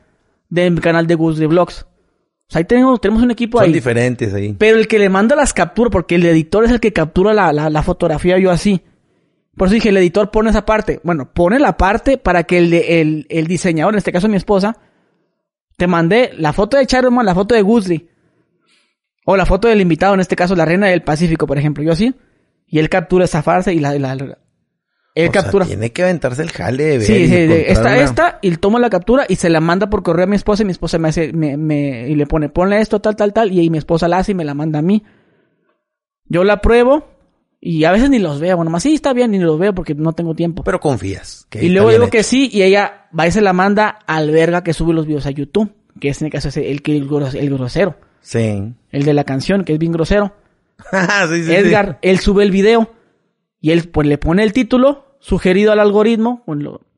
del 0.49 0.81
canal 0.81 1.07
de 1.07 1.15
Gusri 1.15 1.47
Vlogs. 1.47 1.87
O 2.49 2.53
sea, 2.53 2.61
ahí 2.61 2.65
tenemos, 2.65 2.99
tenemos 3.01 3.23
un 3.23 3.31
equipo 3.31 3.59
Son 3.59 3.67
ahí. 3.67 3.73
diferentes 3.73 4.33
ahí. 4.33 4.55
Pero 4.59 4.79
el 4.79 4.89
que 4.89 4.99
le 4.99 5.09
manda 5.11 5.37
las 5.37 5.53
capturas, 5.53 5.91
porque 5.93 6.15
el 6.15 6.25
editor 6.25 6.65
es 6.65 6.71
el 6.71 6.81
que 6.81 6.93
captura 6.95 7.35
la, 7.35 7.53
la, 7.53 7.69
la 7.69 7.83
fotografía, 7.83 8.39
yo 8.39 8.51
así. 8.51 8.83
Por 9.55 9.69
eso 9.69 9.75
dije, 9.75 9.91
el 9.91 9.97
editor 9.99 10.31
pone 10.31 10.49
esa 10.51 10.65
parte. 10.65 11.01
Bueno, 11.05 11.31
pone 11.33 11.59
la 11.59 11.77
parte 11.77 12.17
para 12.17 12.45
que 12.45 12.59
el, 12.59 12.73
el, 12.73 13.27
el 13.29 13.47
diseñador, 13.47 13.93
en 13.95 13.99
este 13.99 14.13
caso 14.13 14.29
mi 14.29 14.37
esposa, 14.37 14.79
te 15.77 15.87
mandé 15.87 16.31
la 16.39 16.53
foto 16.53 16.77
de 16.79 16.87
Charman, 16.87 17.27
la 17.27 17.35
foto 17.35 17.55
de 17.55 17.63
Gusli. 17.63 18.09
O 19.27 19.37
la 19.37 19.45
foto 19.45 19.69
del 19.69 19.83
invitado, 19.83 20.15
en 20.15 20.21
este 20.21 20.37
caso 20.37 20.57
la 20.57 20.65
reina 20.65 20.87
del 20.87 21.03
Pacífico, 21.03 21.47
por 21.47 21.59
ejemplo, 21.59 21.85
yo 21.85 21.93
así. 21.93 22.15
Y 22.67 22.79
él 22.79 22.89
captura 22.89 23.27
esa 23.27 23.43
farsa 23.43 23.73
y 23.73 23.79
la... 23.79 23.99
la- 23.99 24.15
la- 24.15 24.39
él 25.23 25.29
O 25.29 25.33
sea, 25.33 25.43
captura. 25.43 25.67
tiene 25.67 25.91
que 25.93 26.03
aventarse 26.03 26.43
el 26.43 26.51
jale 26.51 26.85
de 26.85 26.99
ver 26.99 27.07
Sí, 27.07 27.27
sí, 27.29 27.35
encontrar 27.35 27.61
esta, 27.69 27.81
una- 27.83 28.03
esta, 28.03 28.39
y 28.43 28.57
toma 28.57 28.79
la 28.79 28.91
captura 28.91 29.27
y 29.29 29.37
se 29.37 29.51
la 29.51 29.61
manda 29.61 29.89
por 29.91 30.03
correo 30.03 30.25
a 30.25 30.29
mi 30.29 30.37
esposa 30.37 30.63
y 30.63 30.67
mi 30.67 30.73
esposa 30.73 30.99
me 30.99 31.09
hace, 31.09 31.33
me, 31.33 31.57
me, 31.57 32.09
y 32.09 32.15
le 32.15 32.27
pone, 32.27 32.49
ponle 32.49 32.81
esto, 32.81 33.01
tal, 33.01 33.17
tal, 33.17 33.33
tal, 33.33 33.53
y 33.53 33.61
ahí 33.61 33.71
mi 33.71 33.79
esposa 33.79 34.07
la 34.09 34.19
hace 34.19 34.33
y 34.33 34.35
me 34.35 34.45
la 34.45 34.55
manda 34.55 34.79
a 34.79 34.83
mí. 34.83 35.03
Yo 36.27 36.45
la 36.45 36.61
pruebo 36.61 37.07
y 37.61 37.85
a 37.85 37.93
veces 37.93 38.11
ni 38.11 38.19
los 38.19 38.39
veo, 38.41 38.57
bueno, 38.57 38.71
más 38.71 38.83
sí 38.83 38.95
está 38.95 39.13
bien, 39.13 39.31
ni 39.33 39.39
los 39.39 39.59
veo 39.59 39.75
porque 39.75 39.95
no 39.95 40.13
tengo 40.13 40.35
tiempo. 40.35 40.63
Pero 40.63 40.79
confías. 40.81 41.47
que 41.51 41.59
y 41.63 41.67
está 41.67 41.75
luego 41.75 41.91
digo 41.91 42.11
que 42.11 42.23
sí 42.23 42.49
y 42.53 42.63
ella 42.63 43.07
va 43.19 43.27
y 43.27 43.33
se 43.33 43.41
la 43.41 43.53
manda 43.53 43.99
al 44.07 44.31
verga 44.31 44.63
que 44.63 44.73
sube 44.75 44.93
los 44.95 45.07
videos 45.07 45.27
a 45.27 45.31
YouTube, 45.31 45.73
que 46.01 46.11
es 46.11 46.21
en 46.21 46.27
el 46.27 46.33
caso 46.33 46.49
el, 46.61 46.83
que- 46.83 46.97
el, 46.97 47.09
el 47.35 47.51
grosero, 47.51 47.97
Sí. 48.21 48.73
el 48.93 49.05
de 49.05 49.15
la 49.15 49.25
canción, 49.25 49.65
que 49.65 49.73
es 49.73 49.79
bien 49.79 49.93
grosero. 49.93 50.35
Sí, 51.29 51.37
sí, 51.39 51.45
sí. 51.45 51.55
Edgar, 51.55 51.99
él 52.03 52.21
sube 52.21 52.45
el 52.45 52.53
video 52.53 52.93
y 53.61 53.73
él 53.73 53.89
pues 53.89 54.07
le 54.07 54.17
pone 54.19 54.45
el 54.45 54.53
título 54.53 55.07
sugerido 55.21 55.73
al 55.73 55.81
algoritmo. 55.81 56.43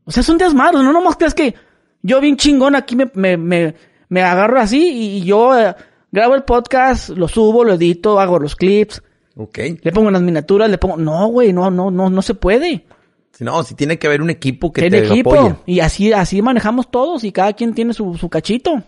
O 0.04 0.10
sea, 0.10 0.20
es 0.22 0.28
un 0.28 0.38
desmadre, 0.38 0.78
no 0.82 0.92
nomás 0.92 1.16
crees 1.16 1.34
que 1.34 1.54
yo 2.02 2.20
bien 2.20 2.36
chingón 2.36 2.74
aquí 2.74 2.96
me, 2.96 3.10
me, 3.14 3.36
me, 3.36 3.74
me 4.08 4.22
agarro 4.22 4.60
así 4.60 4.88
y, 4.88 5.16
y 5.18 5.24
yo 5.24 5.58
eh, 5.58 5.74
grabo 6.10 6.34
el 6.34 6.42
podcast, 6.44 7.10
lo 7.10 7.28
subo, 7.28 7.64
lo 7.64 7.74
edito, 7.74 8.18
hago 8.18 8.38
los 8.38 8.56
clips, 8.56 9.02
Ok. 9.36 9.58
le 9.82 9.92
pongo 9.92 10.10
las 10.10 10.22
miniaturas, 10.22 10.68
le 10.70 10.78
pongo, 10.78 10.96
no, 10.96 11.26
güey, 11.28 11.52
no, 11.52 11.70
no, 11.70 11.90
no, 11.90 12.10
no 12.10 12.22
se 12.22 12.34
puede. 12.34 12.84
Si 13.32 13.44
no, 13.44 13.62
si 13.62 13.74
tiene 13.74 13.98
que 13.98 14.06
haber 14.06 14.20
un 14.20 14.30
equipo 14.30 14.72
que 14.72 14.82
Tiene 14.82 15.00
te 15.02 15.06
equipo. 15.08 15.34
apoye. 15.34 15.54
Y 15.66 15.80
así, 15.80 16.12
así 16.12 16.42
manejamos 16.42 16.90
todos 16.90 17.24
y 17.24 17.32
cada 17.32 17.52
quien 17.54 17.74
tiene 17.74 17.94
su, 17.94 18.14
su 18.18 18.28
cachito. 18.28 18.82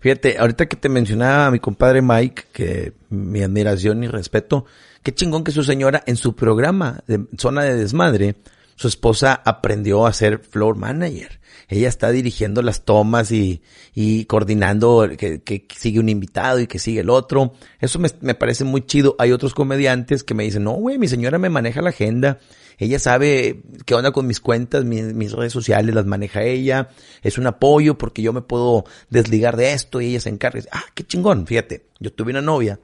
Fíjate, 0.00 0.36
ahorita 0.38 0.66
que 0.66 0.76
te 0.76 0.88
mencionaba 0.88 1.46
a 1.46 1.50
mi 1.50 1.58
compadre 1.60 2.02
Mike, 2.02 2.44
que 2.52 2.92
mi 3.10 3.42
admiración 3.42 4.02
y 4.02 4.08
respeto, 4.08 4.64
qué 5.02 5.14
chingón 5.14 5.44
que 5.44 5.52
su 5.52 5.62
señora 5.62 6.02
en 6.06 6.16
su 6.16 6.34
programa 6.34 7.00
de 7.06 7.24
Zona 7.38 7.62
de 7.64 7.76
Desmadre, 7.76 8.34
su 8.76 8.88
esposa 8.88 9.40
aprendió 9.44 10.06
a 10.06 10.12
ser 10.12 10.38
floor 10.38 10.76
manager. 10.76 11.40
Ella 11.68 11.88
está 11.88 12.10
dirigiendo 12.10 12.62
las 12.62 12.84
tomas 12.84 13.32
y, 13.32 13.62
y 13.94 14.26
coordinando 14.26 15.08
que, 15.16 15.42
que 15.42 15.66
sigue 15.76 16.00
un 16.00 16.08
invitado 16.08 16.60
y 16.60 16.66
que 16.66 16.78
sigue 16.78 17.00
el 17.00 17.10
otro. 17.10 17.54
Eso 17.80 17.98
me, 17.98 18.08
me 18.20 18.34
parece 18.34 18.64
muy 18.64 18.84
chido. 18.84 19.16
Hay 19.18 19.32
otros 19.32 19.54
comediantes 19.54 20.24
que 20.24 20.34
me 20.34 20.44
dicen, 20.44 20.64
no, 20.64 20.72
güey, 20.72 20.98
mi 20.98 21.08
señora 21.08 21.38
me 21.38 21.48
maneja 21.48 21.80
la 21.80 21.90
agenda. 21.90 22.38
Ella 22.78 22.98
sabe 22.98 23.62
qué 23.86 23.94
onda 23.94 24.10
con 24.10 24.26
mis 24.26 24.40
cuentas, 24.40 24.84
mis, 24.84 25.14
mis 25.14 25.32
redes 25.32 25.52
sociales, 25.52 25.94
las 25.94 26.06
maneja 26.06 26.42
ella. 26.42 26.88
Es 27.22 27.38
un 27.38 27.46
apoyo 27.46 27.96
porque 27.96 28.22
yo 28.22 28.32
me 28.32 28.42
puedo 28.42 28.84
desligar 29.10 29.56
de 29.56 29.72
esto 29.72 30.00
y 30.00 30.08
ella 30.08 30.20
se 30.20 30.30
encarga. 30.30 30.62
Ah, 30.72 30.84
qué 30.94 31.04
chingón. 31.04 31.46
Fíjate, 31.46 31.86
yo 32.00 32.12
tuve 32.12 32.32
una 32.32 32.42
novia 32.42 32.80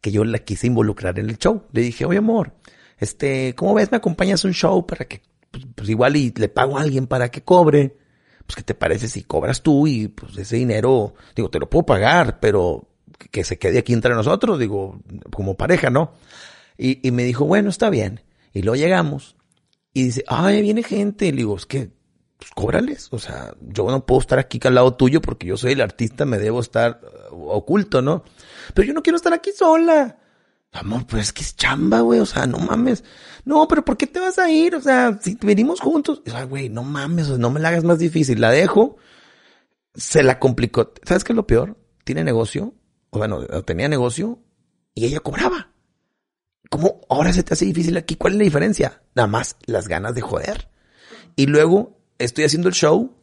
que 0.00 0.10
yo 0.12 0.24
la 0.24 0.38
quise 0.40 0.66
involucrar 0.66 1.18
en 1.18 1.30
el 1.30 1.38
show. 1.38 1.64
Le 1.72 1.80
dije, 1.80 2.04
oye 2.04 2.18
amor, 2.18 2.52
este, 3.02 3.54
¿cómo 3.54 3.74
ves? 3.74 3.90
¿Me 3.90 3.96
acompañas 3.98 4.44
a 4.44 4.48
un 4.48 4.54
show 4.54 4.86
para 4.86 5.04
que, 5.06 5.22
pues, 5.50 5.64
pues 5.74 5.88
igual 5.88 6.16
y 6.16 6.32
le 6.36 6.48
pago 6.48 6.78
a 6.78 6.82
alguien 6.82 7.06
para 7.06 7.30
que 7.30 7.42
cobre? 7.42 7.96
Pues, 8.46 8.56
¿qué 8.56 8.62
te 8.62 8.74
parece 8.74 9.08
si 9.08 9.22
cobras 9.22 9.62
tú 9.62 9.86
y 9.86 10.08
pues 10.08 10.36
ese 10.36 10.56
dinero, 10.56 11.14
digo, 11.36 11.50
te 11.50 11.58
lo 11.58 11.68
puedo 11.70 11.86
pagar, 11.86 12.40
pero 12.40 12.88
que- 13.30 13.44
se 13.44 13.58
quede 13.58 13.78
aquí 13.78 13.92
entre 13.92 14.14
nosotros, 14.14 14.58
digo, 14.58 15.00
como 15.32 15.56
pareja, 15.56 15.90
¿no? 15.90 16.12
Y, 16.78 17.06
y 17.06 17.10
me 17.12 17.24
dijo, 17.24 17.44
bueno, 17.44 17.70
está 17.70 17.90
bien. 17.90 18.22
Y 18.52 18.62
luego 18.62 18.76
llegamos 18.76 19.36
y 19.92 20.04
dice, 20.04 20.24
ay, 20.26 20.62
viene 20.62 20.82
gente. 20.82 21.26
Y 21.26 21.30
le 21.32 21.38
digo, 21.38 21.56
es 21.56 21.66
que, 21.66 21.90
pues 22.38 22.50
cóbrales. 22.54 23.08
O 23.12 23.18
sea, 23.18 23.54
yo 23.60 23.88
no 23.90 24.04
puedo 24.06 24.20
estar 24.20 24.38
aquí 24.38 24.58
al 24.64 24.74
lado 24.74 24.94
tuyo 24.94 25.20
porque 25.22 25.46
yo 25.46 25.56
soy 25.56 25.72
el 25.72 25.80
artista, 25.80 26.24
me 26.24 26.38
debo 26.38 26.60
estar 26.60 27.00
uh, 27.30 27.48
oculto, 27.50 28.02
¿no? 28.02 28.24
Pero 28.74 28.86
yo 28.88 28.94
no 28.94 29.02
quiero 29.02 29.16
estar 29.16 29.32
aquí 29.32 29.52
sola. 29.52 30.18
Amor, 30.72 31.06
pero 31.06 31.20
es 31.20 31.32
que 31.32 31.42
es 31.42 31.54
chamba, 31.54 32.00
güey. 32.00 32.20
O 32.20 32.26
sea, 32.26 32.46
no 32.46 32.58
mames. 32.58 33.04
No, 33.44 33.68
pero 33.68 33.84
¿por 33.84 33.96
qué 33.96 34.06
te 34.06 34.20
vas 34.20 34.38
a 34.38 34.50
ir? 34.50 34.74
O 34.74 34.80
sea, 34.80 35.18
si 35.20 35.38
venimos 35.40 35.80
juntos. 35.80 36.22
Ay, 36.34 36.46
güey, 36.46 36.68
no 36.70 36.82
mames, 36.82 37.28
no 37.28 37.50
me 37.50 37.60
la 37.60 37.68
hagas 37.68 37.84
más 37.84 37.98
difícil. 37.98 38.40
La 38.40 38.50
dejo. 38.50 38.96
Se 39.94 40.22
la 40.22 40.38
complicó. 40.38 40.92
¿Sabes 41.04 41.24
qué 41.24 41.32
es 41.32 41.36
lo 41.36 41.46
peor? 41.46 41.76
Tiene 42.04 42.24
negocio. 42.24 42.74
O 43.10 43.18
bueno, 43.18 43.44
tenía 43.64 43.88
negocio 43.88 44.38
y 44.94 45.04
ella 45.04 45.20
cobraba. 45.20 45.72
¿Cómo 46.70 47.02
ahora 47.10 47.34
se 47.34 47.42
te 47.42 47.52
hace 47.52 47.66
difícil 47.66 47.98
aquí? 47.98 48.16
¿Cuál 48.16 48.32
es 48.32 48.38
la 48.38 48.44
diferencia? 48.44 49.02
Nada 49.14 49.26
más 49.26 49.56
las 49.66 49.88
ganas 49.88 50.14
de 50.14 50.22
joder. 50.22 50.70
Y 51.36 51.46
luego 51.46 51.98
estoy 52.18 52.44
haciendo 52.44 52.68
el 52.68 52.74
show 52.74 53.14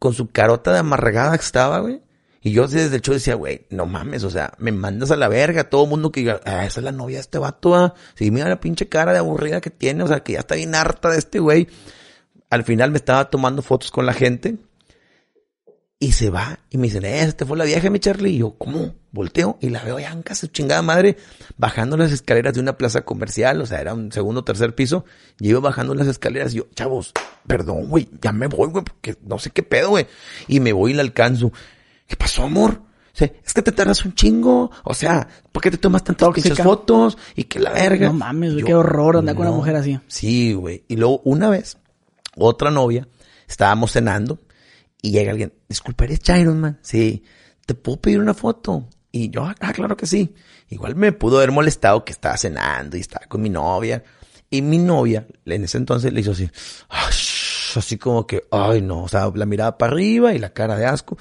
con 0.00 0.12
su 0.12 0.28
carota 0.30 0.72
de 0.72 0.80
amargada 0.80 1.38
que 1.38 1.44
estaba, 1.44 1.78
güey. 1.78 2.02
Y 2.42 2.52
yo 2.52 2.66
desde 2.66 2.96
el 2.96 3.02
show 3.02 3.12
decía, 3.12 3.34
güey, 3.34 3.66
no 3.68 3.84
mames, 3.84 4.24
o 4.24 4.30
sea, 4.30 4.54
me 4.58 4.72
mandas 4.72 5.10
a 5.10 5.16
la 5.16 5.28
verga. 5.28 5.68
Todo 5.68 5.84
el 5.84 5.90
mundo 5.90 6.10
que 6.10 6.20
diga, 6.20 6.40
ah, 6.44 6.64
esa 6.64 6.80
es 6.80 6.84
la 6.84 6.92
novia 6.92 7.16
de 7.16 7.22
este 7.22 7.38
vato, 7.38 7.74
ah. 7.74 7.94
Sí, 8.14 8.30
mira 8.30 8.48
la 8.48 8.60
pinche 8.60 8.88
cara 8.88 9.12
de 9.12 9.18
aburrida 9.18 9.60
que 9.60 9.70
tiene, 9.70 10.02
o 10.04 10.08
sea, 10.08 10.20
que 10.20 10.32
ya 10.32 10.40
está 10.40 10.54
bien 10.54 10.74
harta 10.74 11.10
de 11.10 11.18
este 11.18 11.38
güey. 11.38 11.68
Al 12.48 12.64
final 12.64 12.90
me 12.90 12.96
estaba 12.96 13.28
tomando 13.28 13.60
fotos 13.60 13.90
con 13.90 14.06
la 14.06 14.14
gente. 14.14 14.56
Y 16.02 16.12
se 16.12 16.30
va 16.30 16.58
y 16.70 16.78
me 16.78 16.86
dicen, 16.86 17.04
eh, 17.04 17.20
esta 17.20 17.44
fue 17.44 17.58
la 17.58 17.64
vieja, 17.64 17.90
mi 17.90 17.98
Charlie. 17.98 18.30
Y 18.30 18.38
yo, 18.38 18.54
¿cómo? 18.56 18.94
Volteo 19.12 19.58
y 19.60 19.68
la 19.68 19.84
veo 19.84 19.98
ya 19.98 20.10
en 20.10 20.22
casa, 20.22 20.48
chingada 20.50 20.80
madre, 20.80 21.18
bajando 21.58 21.98
las 21.98 22.10
escaleras 22.10 22.54
de 22.54 22.60
una 22.60 22.78
plaza 22.78 23.02
comercial, 23.02 23.60
o 23.60 23.66
sea, 23.66 23.82
era 23.82 23.92
un 23.92 24.10
segundo 24.10 24.42
tercer 24.42 24.74
piso. 24.74 25.04
Y 25.38 25.50
iba 25.50 25.60
bajando 25.60 25.94
las 25.94 26.06
escaleras 26.06 26.54
y 26.54 26.58
yo, 26.58 26.68
chavos, 26.74 27.12
perdón, 27.46 27.88
güey, 27.88 28.08
ya 28.22 28.32
me 28.32 28.46
voy, 28.46 28.68
güey, 28.70 28.82
porque 28.82 29.14
no 29.26 29.38
sé 29.38 29.50
qué 29.50 29.62
pedo, 29.62 29.90
güey. 29.90 30.06
Y 30.48 30.60
me 30.60 30.72
voy 30.72 30.92
y 30.92 30.94
la 30.94 31.02
alcanzo. 31.02 31.52
¿Qué 32.10 32.16
pasó, 32.16 32.42
amor? 32.42 32.82
Es 33.16 33.54
que 33.54 33.62
te 33.62 33.70
tardas 33.70 34.04
un 34.04 34.14
chingo. 34.16 34.68
O 34.82 34.94
sea, 34.94 35.28
¿por 35.52 35.62
qué 35.62 35.70
te 35.70 35.78
tomas 35.78 36.02
tantas 36.02 36.28
pinches 36.30 36.58
fotos? 36.58 37.16
Y 37.36 37.44
que 37.44 37.60
la 37.60 37.70
verga. 37.70 38.08
No 38.08 38.14
mames, 38.14 38.54
güey, 38.54 38.64
qué 38.64 38.74
horror 38.74 39.18
andar 39.18 39.36
con 39.36 39.46
una 39.46 39.54
mujer 39.54 39.76
así. 39.76 40.00
Sí, 40.08 40.52
güey. 40.52 40.82
Y 40.88 40.96
luego 40.96 41.20
una 41.24 41.48
vez, 41.48 41.78
otra 42.36 42.72
novia, 42.72 43.06
estábamos 43.46 43.92
cenando 43.92 44.40
y 45.00 45.12
llega 45.12 45.30
alguien, 45.30 45.52
disculpa, 45.68 46.02
¿eres 46.02 46.18
Chiron 46.18 46.58
Man? 46.58 46.80
Sí, 46.82 47.22
¿te 47.64 47.74
puedo 47.74 48.00
pedir 48.00 48.18
una 48.18 48.34
foto? 48.34 48.88
Y 49.12 49.30
yo, 49.30 49.44
ah, 49.44 49.72
claro 49.72 49.96
que 49.96 50.08
sí. 50.08 50.34
Igual 50.68 50.96
me 50.96 51.12
pudo 51.12 51.36
haber 51.36 51.52
molestado 51.52 52.04
que 52.04 52.10
estaba 52.10 52.36
cenando 52.36 52.96
y 52.96 53.00
estaba 53.00 53.26
con 53.26 53.40
mi 53.40 53.50
novia. 53.50 54.02
Y 54.50 54.62
mi 54.62 54.78
novia, 54.78 55.28
en 55.44 55.62
ese 55.62 55.78
entonces, 55.78 56.12
le 56.12 56.22
hizo 56.22 56.32
así, 56.32 56.50
"Ah, 56.88 57.08
shh", 57.12 57.78
así 57.78 57.98
como 57.98 58.26
que, 58.26 58.48
ay 58.50 58.82
no, 58.82 59.04
o 59.04 59.08
sea, 59.08 59.30
la 59.32 59.46
mirada 59.46 59.78
para 59.78 59.92
arriba 59.92 60.34
y 60.34 60.40
la 60.40 60.52
cara 60.52 60.76
de 60.76 60.86
asco. 60.86 61.16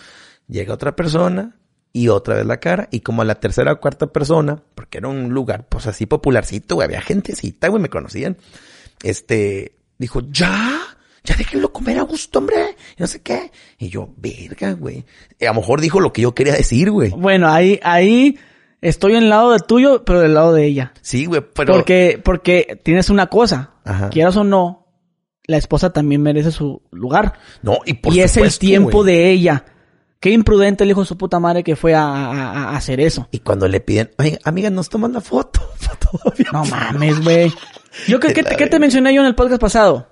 Llega 0.50 0.74
otra 0.74 0.95
persona 0.95 1.56
y 1.93 2.10
otra 2.10 2.36
vez 2.36 2.45
la 2.45 2.60
cara. 2.60 2.89
Y 2.91 3.02
como 3.02 3.22
a 3.22 3.26
la 3.26 3.36
tercera 3.36 3.74
o 3.74 3.80
cuarta 3.80 4.08
persona, 4.08 4.62
porque 4.76 4.97
era 4.97 5.08
un 5.08 5.30
lugar, 5.30 5.68
pues 5.70 5.88
así 5.88 6.06
popularcito, 6.06 6.76
güey, 6.76 6.86
había 6.86 7.02
gentecita, 7.02 7.68
güey, 7.68 7.82
me 7.82 7.89
conocían. 7.89 8.38
Este, 9.04 9.76
dijo, 9.97 10.22
ya, 10.32 10.80
ya 11.24 11.36
déjenlo 11.36 11.72
comer 11.72 12.00
a 12.00 12.04
gusto, 12.04 12.39
hombre. 12.39 12.76
Y 12.97 13.02
no 13.02 13.08
sé 13.08 13.22
qué. 13.22 13.52
Y 13.78 13.89
yo, 13.89 14.10
verga, 14.18 14.74
güey. 14.74 15.06
A 15.41 15.45
lo 15.45 15.54
mejor 15.56 15.82
dijo 15.82 16.00
lo 16.00 16.12
que 16.12 16.24
yo 16.24 16.34
quería 16.34 16.54
decir, 16.54 16.91
güey. 16.91 17.12
Bueno, 17.12 17.47
ahí, 17.47 17.80
ahí 17.84 18.38
estoy 18.82 19.14
en 19.14 19.24
el 19.24 19.30
lado 19.30 19.52
de 19.52 19.60
tuyo, 19.60 20.04
pero 20.04 20.22
del 20.22 20.34
lado 20.34 20.54
de 20.54 20.66
ella. 20.66 20.93
Sí, 21.02 21.26
güey, 21.26 21.41
pero. 21.54 21.74
Porque, 21.74 22.20
porque 22.24 22.80
tienes 22.84 23.10
una 23.10 23.28
cosa, 23.28 23.74
Ajá. 23.84 24.10
quieras 24.10 24.36
o 24.38 24.43
no, 24.43 24.88
la 25.45 25.58
esposa 25.58 25.91
también 25.91 26.22
merece 26.22 26.52
su 26.52 26.82
lugar. 26.91 27.34
No, 27.62 27.80
y 27.86 27.93
por 27.93 28.14
y 28.14 28.22
es 28.22 28.38
el 28.38 28.58
tiempo 28.58 29.04
de 29.04 29.30
ella. 29.32 29.66
Qué 30.20 30.32
imprudente 30.32 30.84
el 30.84 30.90
hijo 30.90 31.00
de 31.02 31.06
su 31.08 31.18
puta 31.18 31.40
madre 31.40 31.64
que 31.64 31.76
fue 31.76 31.94
a, 31.96 32.04
a- 32.04 32.52
a 32.72 32.76
hacer 32.78 33.00
eso. 33.00 33.28
Y 33.32 33.40
cuando 33.40 33.68
le 33.68 33.80
piden, 33.80 34.12
oye, 34.18 34.38
amiga, 34.44 34.70
nos 34.70 34.90
toman 34.90 35.14
la 35.14 35.22
foto. 35.22 35.62
No 36.52 36.66
mames, 36.66 37.24
güey. 37.24 37.54
Yo, 38.08 38.20
¿qué, 38.20 38.34
qué, 38.34 38.42
La 38.42 38.56
qué 38.56 38.66
te 38.68 38.80
mencioné 38.80 39.14
yo 39.14 39.22
en 39.22 39.28
el 39.28 39.36
podcast 39.36 39.62
pasado? 39.62 40.08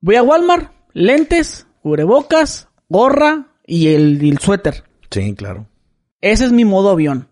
Voy 0.00 0.14
a 0.14 0.22
Walmart, 0.22 0.70
lentes, 0.92 1.66
cubrebocas, 1.82 2.68
gorra 2.88 3.48
y 3.66 3.88
el, 3.94 4.22
y 4.22 4.30
el 4.30 4.38
suéter. 4.38 4.84
Sí, 5.10 5.34
claro. 5.34 5.66
Ese 6.20 6.44
es 6.44 6.52
mi 6.52 6.64
modo 6.64 6.90
avión. 6.90 7.28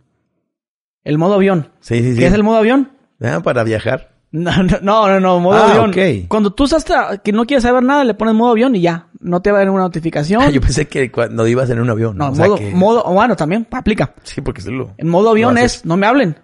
El 1.05 1.17
modo 1.19 1.35
avión. 1.35 1.71
Sí, 1.81 2.01
sí, 2.03 2.15
sí. 2.15 2.19
¿Qué 2.19 2.27
es 2.27 2.33
el 2.35 2.43
modo 2.43 2.57
avión? 2.57 2.91
Ah, 3.21 3.41
para 3.43 3.63
viajar. 3.65 4.13
No, 4.33 4.51
no, 4.63 5.09
no, 5.09 5.21
no, 5.21 5.41
modo 5.41 5.57
Ah, 5.63 5.71
avión. 5.71 5.91
ok. 5.91 6.29
Cuando 6.29 6.53
tú 6.53 6.65
estás 6.65 6.85
que 7.23 7.33
no 7.33 7.45
quieres 7.47 7.63
saber 7.63 7.83
nada, 7.85 8.03
le 8.05 8.15
pones 8.15 8.35
modo 8.35 8.51
avión 8.51 8.75
y 8.75 8.81
ya. 8.81 9.09
No 9.23 9.41
te 9.41 9.51
va 9.51 9.59
a 9.59 9.61
dar 9.61 9.66
ninguna 9.68 9.85
notificación. 9.85 10.51
Yo 10.53 10.61
pensé 10.61 10.89
que 10.89 11.11
cuando 11.11 11.47
ibas 11.47 11.70
en 11.70 11.81
un 11.81 11.89
avión. 11.89 12.16
no, 12.16 12.31
o 12.31 12.35
sea 12.35 12.47
modo, 12.47 12.57
que- 12.57 12.70
modo, 12.73 13.05
bueno, 13.05 13.37
también 13.37 13.66
aplica. 13.70 14.14
Sí, 14.25 14.41
porque 14.41 14.61
se 14.61 14.70
lo. 14.70 14.95
En 14.99 15.09
modo 15.09 15.31
avión 15.31 15.57
es, 15.59 15.85
no 15.85 15.97
me 15.97 16.07
hablen. 16.07 16.37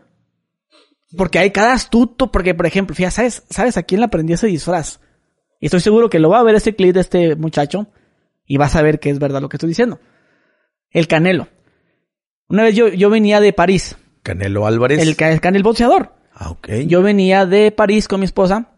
Porque 1.17 1.39
hay 1.39 1.51
cada 1.51 1.73
astuto, 1.73 2.31
porque 2.31 2.55
por 2.55 2.67
ejemplo, 2.67 2.95
fíjate, 2.95 3.15
¿sabes, 3.15 3.43
¿sabes 3.51 3.77
a 3.77 3.83
quién 3.83 4.01
le 4.01 4.07
aprendí 4.07 4.33
ese 4.35 4.47
disfraz? 4.47 5.01
Y 5.61 5.67
estoy 5.67 5.81
seguro 5.81 6.09
que 6.11 6.19
lo 6.19 6.29
va 6.29 6.39
a 6.39 6.43
ver 6.43 6.55
este 6.55 6.77
clip 6.77 6.95
de 6.95 7.01
este 7.01 7.35
muchacho 7.37 7.87
y 8.47 8.59
va 8.59 8.67
a 8.67 8.71
saber 8.71 9.01
que 9.01 9.11
es 9.11 9.19
verdad 9.19 9.41
lo 9.41 9.49
que 9.49 9.57
estoy 9.57 9.71
diciendo. 9.71 9.99
El 10.91 11.09
Canelo. 11.09 11.49
Una 12.49 12.63
vez 12.63 12.75
yo, 12.75 12.89
yo 12.89 13.11
venía 13.11 13.41
de 13.41 13.53
París, 13.53 13.97
Canelo 14.23 14.67
Álvarez. 14.67 15.01
el, 15.03 15.17
el 15.19 15.41
Canelo 15.41 15.65
boxeador. 15.65 16.13
Ah, 16.33 16.51
ok. 16.51 16.69
Yo 16.87 17.03
venía 17.03 17.45
de 17.47 17.73
París 17.73 18.07
con 18.07 18.21
mi 18.21 18.27
esposa. 18.27 18.78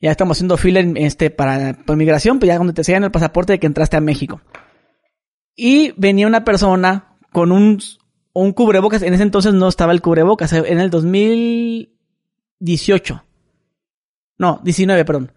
Ya 0.00 0.10
estamos 0.10 0.36
haciendo 0.36 0.56
fila 0.56 0.80
en, 0.80 0.96
este, 0.96 1.30
para, 1.30 1.76
migración, 1.88 2.38
pues 2.38 2.48
ya 2.48 2.56
cuando 2.56 2.72
te 2.74 2.84
sellan 2.84 3.04
el 3.04 3.10
pasaporte 3.10 3.54
de 3.54 3.58
que 3.58 3.66
entraste 3.66 3.96
a 3.96 4.00
México. 4.00 4.40
Y 5.54 5.92
venía 5.96 6.26
una 6.26 6.44
persona 6.44 7.16
con 7.32 7.52
un, 7.52 7.80
un 8.34 8.52
cubrebocas. 8.52 9.02
En 9.02 9.14
ese 9.14 9.22
entonces 9.22 9.54
no 9.54 9.68
estaba 9.68 9.92
el 9.92 10.02
cubrebocas. 10.02 10.52
En 10.52 10.78
el 10.78 10.90
2018. 10.90 13.24
No, 14.38 14.60
19, 14.62 15.04
perdón. 15.06 15.32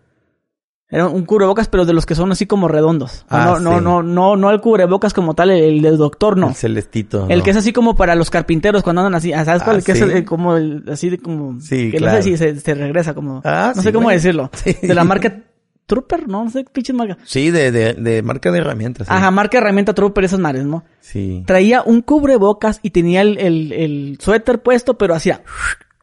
Era 0.91 1.07
un 1.07 1.23
cubrebocas, 1.25 1.67
pero 1.67 1.85
de 1.85 1.93
los 1.93 2.07
que 2.07 2.15
son 2.15 2.31
así 2.31 2.47
como 2.47 2.67
redondos. 2.67 3.23
Ah, 3.29 3.45
no, 3.45 3.59
no, 3.59 3.77
sí. 3.77 3.83
no, 3.83 4.01
no, 4.01 4.35
no 4.35 4.49
el 4.49 4.59
cubrebocas 4.59 5.13
como 5.13 5.35
tal, 5.35 5.51
el, 5.51 5.63
el 5.63 5.81
del 5.83 5.97
doctor, 5.97 6.35
no. 6.35 6.47
El 6.49 6.55
celestito. 6.55 7.27
El 7.29 7.39
¿no? 7.39 7.43
que 7.45 7.51
es 7.51 7.57
así 7.57 7.71
como 7.73 7.95
para 7.95 8.15
los 8.15 8.31
carpinteros 8.31 8.81
cuando 8.81 9.01
andan 9.01 9.13
así, 9.15 9.31
ah, 9.31 9.45
¿sabes 9.45 9.61
cuál? 9.61 9.75
Ah, 9.75 9.79
El 9.79 9.85
que 9.85 9.91
es 9.91 10.01
el- 10.01 10.25
como 10.25 10.57
el- 10.57 10.83
así 10.91 11.09
de 11.11 11.19
como 11.19 11.59
Sí, 11.61 11.91
que 11.91 11.97
claro. 11.97 12.17
no 12.17 12.23
sé 12.23 12.29
si 12.31 12.37
se, 12.37 12.59
se 12.59 12.73
regresa 12.73 13.13
como 13.13 13.41
Ah, 13.45 13.73
no 13.75 13.81
sé 13.83 13.93
cómo 13.93 14.05
güey. 14.05 14.15
decirlo. 14.17 14.49
Sí. 14.63 14.75
De 14.81 14.95
la 14.95 15.03
marca 15.03 15.43
Trooper, 15.85 16.27
no, 16.27 16.43
no 16.45 16.49
sé 16.51 16.63
qué 16.63 16.69
pinche 16.71 16.93
marca. 16.93 17.17
Sí, 17.23 17.49
de, 17.51 17.71
de, 17.71 17.93
de 17.93 18.21
marca 18.23 18.51
de 18.51 18.57
herramientas. 18.59 19.07
sí. 19.07 19.13
Ajá, 19.13 19.29
marca 19.31 19.57
herramienta 19.59 19.93
Trooper 19.93 20.23
esas 20.23 20.39
madres, 20.39 20.65
¿no? 20.65 20.83
Sí. 21.01 21.43
Traía 21.45 21.83
un 21.83 22.01
cubrebocas 22.01 22.79
y 22.83 22.89
tenía 22.91 23.21
el, 23.21 23.37
el, 23.39 23.71
el 23.73 24.17
suéter 24.19 24.61
puesto, 24.63 24.97
pero 24.97 25.13
hacía 25.15 25.41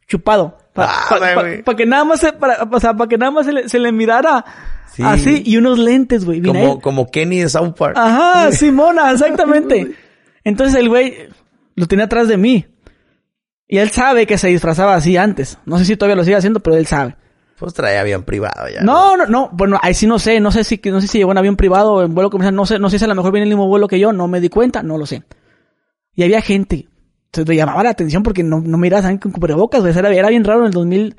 chupado. 0.07 0.57
Para 0.73 0.89
Ah, 0.91 1.75
que 1.75 1.85
nada 1.85 2.03
más 2.05 2.19
se, 2.19 2.31
para, 2.33 2.63
o 2.71 2.79
sea, 2.79 2.93
para 2.95 3.07
que 3.09 3.17
nada 3.17 3.31
más 3.31 3.45
se 3.45 3.51
le, 3.53 3.67
se 3.69 3.79
le 3.79 3.91
mirara 3.91 4.45
Sí. 4.97 5.03
así 5.05 5.43
y 5.45 5.57
unos 5.57 5.77
lentes, 5.77 6.25
güey. 6.25 6.39
Ahí. 6.39 6.45
Como, 6.45 6.81
como 6.81 7.11
Kenny 7.11 7.41
de 7.41 7.49
South 7.49 7.75
Park. 7.77 7.95
Ajá, 7.95 8.51
Simona, 8.51 9.11
exactamente. 9.11 9.93
Entonces 10.43 10.75
el 10.75 10.89
güey, 10.89 11.29
Lo 11.75 11.85
tenía 11.85 12.05
atrás 12.05 12.27
de 12.27 12.37
mí. 12.37 12.65
Y 13.67 13.77
él 13.77 13.91
sabe 13.91 14.25
que 14.25 14.39
se 14.39 14.47
disfrazaba 14.47 14.95
así 14.95 15.15
antes. 15.17 15.59
No 15.65 15.77
sé 15.77 15.85
si 15.85 15.95
todavía 15.95 16.15
lo 16.15 16.23
sigue 16.23 16.35
haciendo, 16.35 16.61
pero 16.61 16.77
él 16.77 16.87
sabe. 16.87 17.15
Pues 17.59 17.75
traía 17.75 18.01
avión 18.01 18.23
privado 18.23 18.67
ya. 18.73 18.81
No, 18.81 19.15
no, 19.17 19.27
no. 19.27 19.49
Bueno, 19.53 19.79
ahí 19.83 19.93
sí 19.93 20.07
no 20.07 20.17
sé. 20.17 20.39
No 20.39 20.51
sé 20.51 20.63
si, 20.63 20.81
no 20.85 20.99
sé 20.99 21.07
si 21.07 21.19
llegó 21.19 21.31
en 21.31 21.37
avión 21.37 21.57
privado 21.57 21.93
o 21.93 22.01
en 22.01 22.15
vuelo 22.15 22.31
comercial. 22.31 22.55
No 22.55 22.65
sé, 22.65 22.79
no 22.79 22.89
sé 22.89 22.97
si 22.97 23.05
a 23.05 23.07
lo 23.07 23.13
mejor 23.13 23.31
viene 23.31 23.43
el 23.43 23.49
mismo 23.49 23.67
vuelo 23.67 23.87
que 23.87 23.99
yo. 23.99 24.11
No 24.13 24.27
me 24.27 24.39
di 24.39 24.49
cuenta. 24.49 24.81
No 24.81 24.97
lo 24.97 25.05
sé. 25.05 25.21
Y 26.15 26.23
había 26.23 26.41
gente. 26.41 26.87
Se 27.31 27.45
le 27.45 27.55
llamaba 27.55 27.83
la 27.83 27.91
atención 27.91 28.23
porque 28.23 28.41
no, 28.41 28.61
no 28.61 28.79
miras 28.79 29.03
¿saben? 29.03 29.19
con 29.19 29.31
cubrebocas. 29.31 29.85
Era, 29.85 30.09
era 30.11 30.29
bien 30.29 30.43
raro 30.43 30.61
en 30.61 30.67
el 30.67 30.71
2000. 30.71 31.15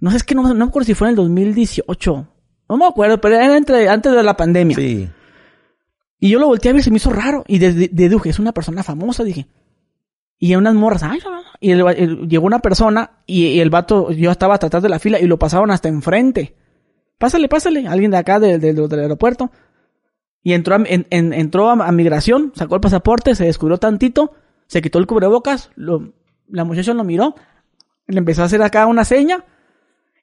No 0.00 0.10
sé, 0.10 0.18
es 0.18 0.24
que 0.24 0.34
no, 0.34 0.42
no 0.42 0.54
me 0.54 0.64
acuerdo 0.64 0.84
si 0.86 0.94
fue 0.94 1.06
en 1.08 1.10
el 1.10 1.16
2018. 1.16 2.28
No 2.68 2.76
me 2.76 2.86
acuerdo, 2.86 3.20
pero 3.20 3.36
era 3.36 3.56
entre, 3.56 3.88
antes 3.88 4.12
de 4.12 4.22
la 4.22 4.36
pandemia. 4.36 4.76
Sí. 4.76 5.08
Y 6.18 6.30
yo 6.30 6.38
lo 6.38 6.46
volteé 6.46 6.70
a 6.70 6.72
ver 6.72 6.80
y 6.80 6.84
se 6.84 6.90
me 6.90 6.96
hizo 6.96 7.10
raro. 7.10 7.44
Y 7.46 7.58
de- 7.58 7.72
de- 7.72 7.90
deduje, 7.92 8.30
es 8.30 8.38
una 8.38 8.52
persona 8.52 8.82
famosa, 8.82 9.24
dije. 9.24 9.46
Y 10.38 10.54
unas 10.56 10.74
morras, 10.74 11.02
ay, 11.02 11.18
no, 11.24 11.30
no, 11.30 11.36
no. 11.42 11.48
y 11.60 11.70
el- 11.70 11.80
el- 11.96 12.28
llegó 12.28 12.46
una 12.46 12.58
persona 12.58 13.22
y, 13.26 13.46
y 13.46 13.60
el 13.60 13.70
vato, 13.70 14.10
yo 14.10 14.30
estaba 14.30 14.54
atrás 14.56 14.82
de 14.82 14.88
la 14.88 14.98
fila 14.98 15.18
y 15.20 15.26
lo 15.26 15.38
pasaron 15.38 15.70
hasta 15.70 15.88
enfrente. 15.88 16.56
Pásale, 17.18 17.48
pásale, 17.48 17.86
alguien 17.86 18.10
de 18.10 18.16
acá 18.18 18.40
del, 18.40 18.60
del- 18.60 18.88
del 18.88 19.00
aeropuerto. 19.00 19.50
Y 20.42 20.52
entró, 20.52 20.74
a, 20.74 20.78
en- 20.86 21.06
en- 21.10 21.32
entró 21.32 21.70
a, 21.70 21.72
a 21.74 21.92
migración, 21.92 22.52
sacó 22.54 22.74
el 22.74 22.80
pasaporte, 22.80 23.34
se 23.34 23.44
descubrió 23.44 23.78
tantito, 23.78 24.32
se 24.66 24.82
quitó 24.82 24.98
el 24.98 25.06
cubrebocas, 25.06 25.70
lo, 25.76 26.12
la 26.48 26.64
muchacha 26.64 26.92
lo 26.94 27.04
miró, 27.04 27.34
le 28.06 28.18
empezó 28.18 28.42
a 28.42 28.46
hacer 28.46 28.60
acá 28.62 28.86
una 28.86 29.04
seña 29.04 29.44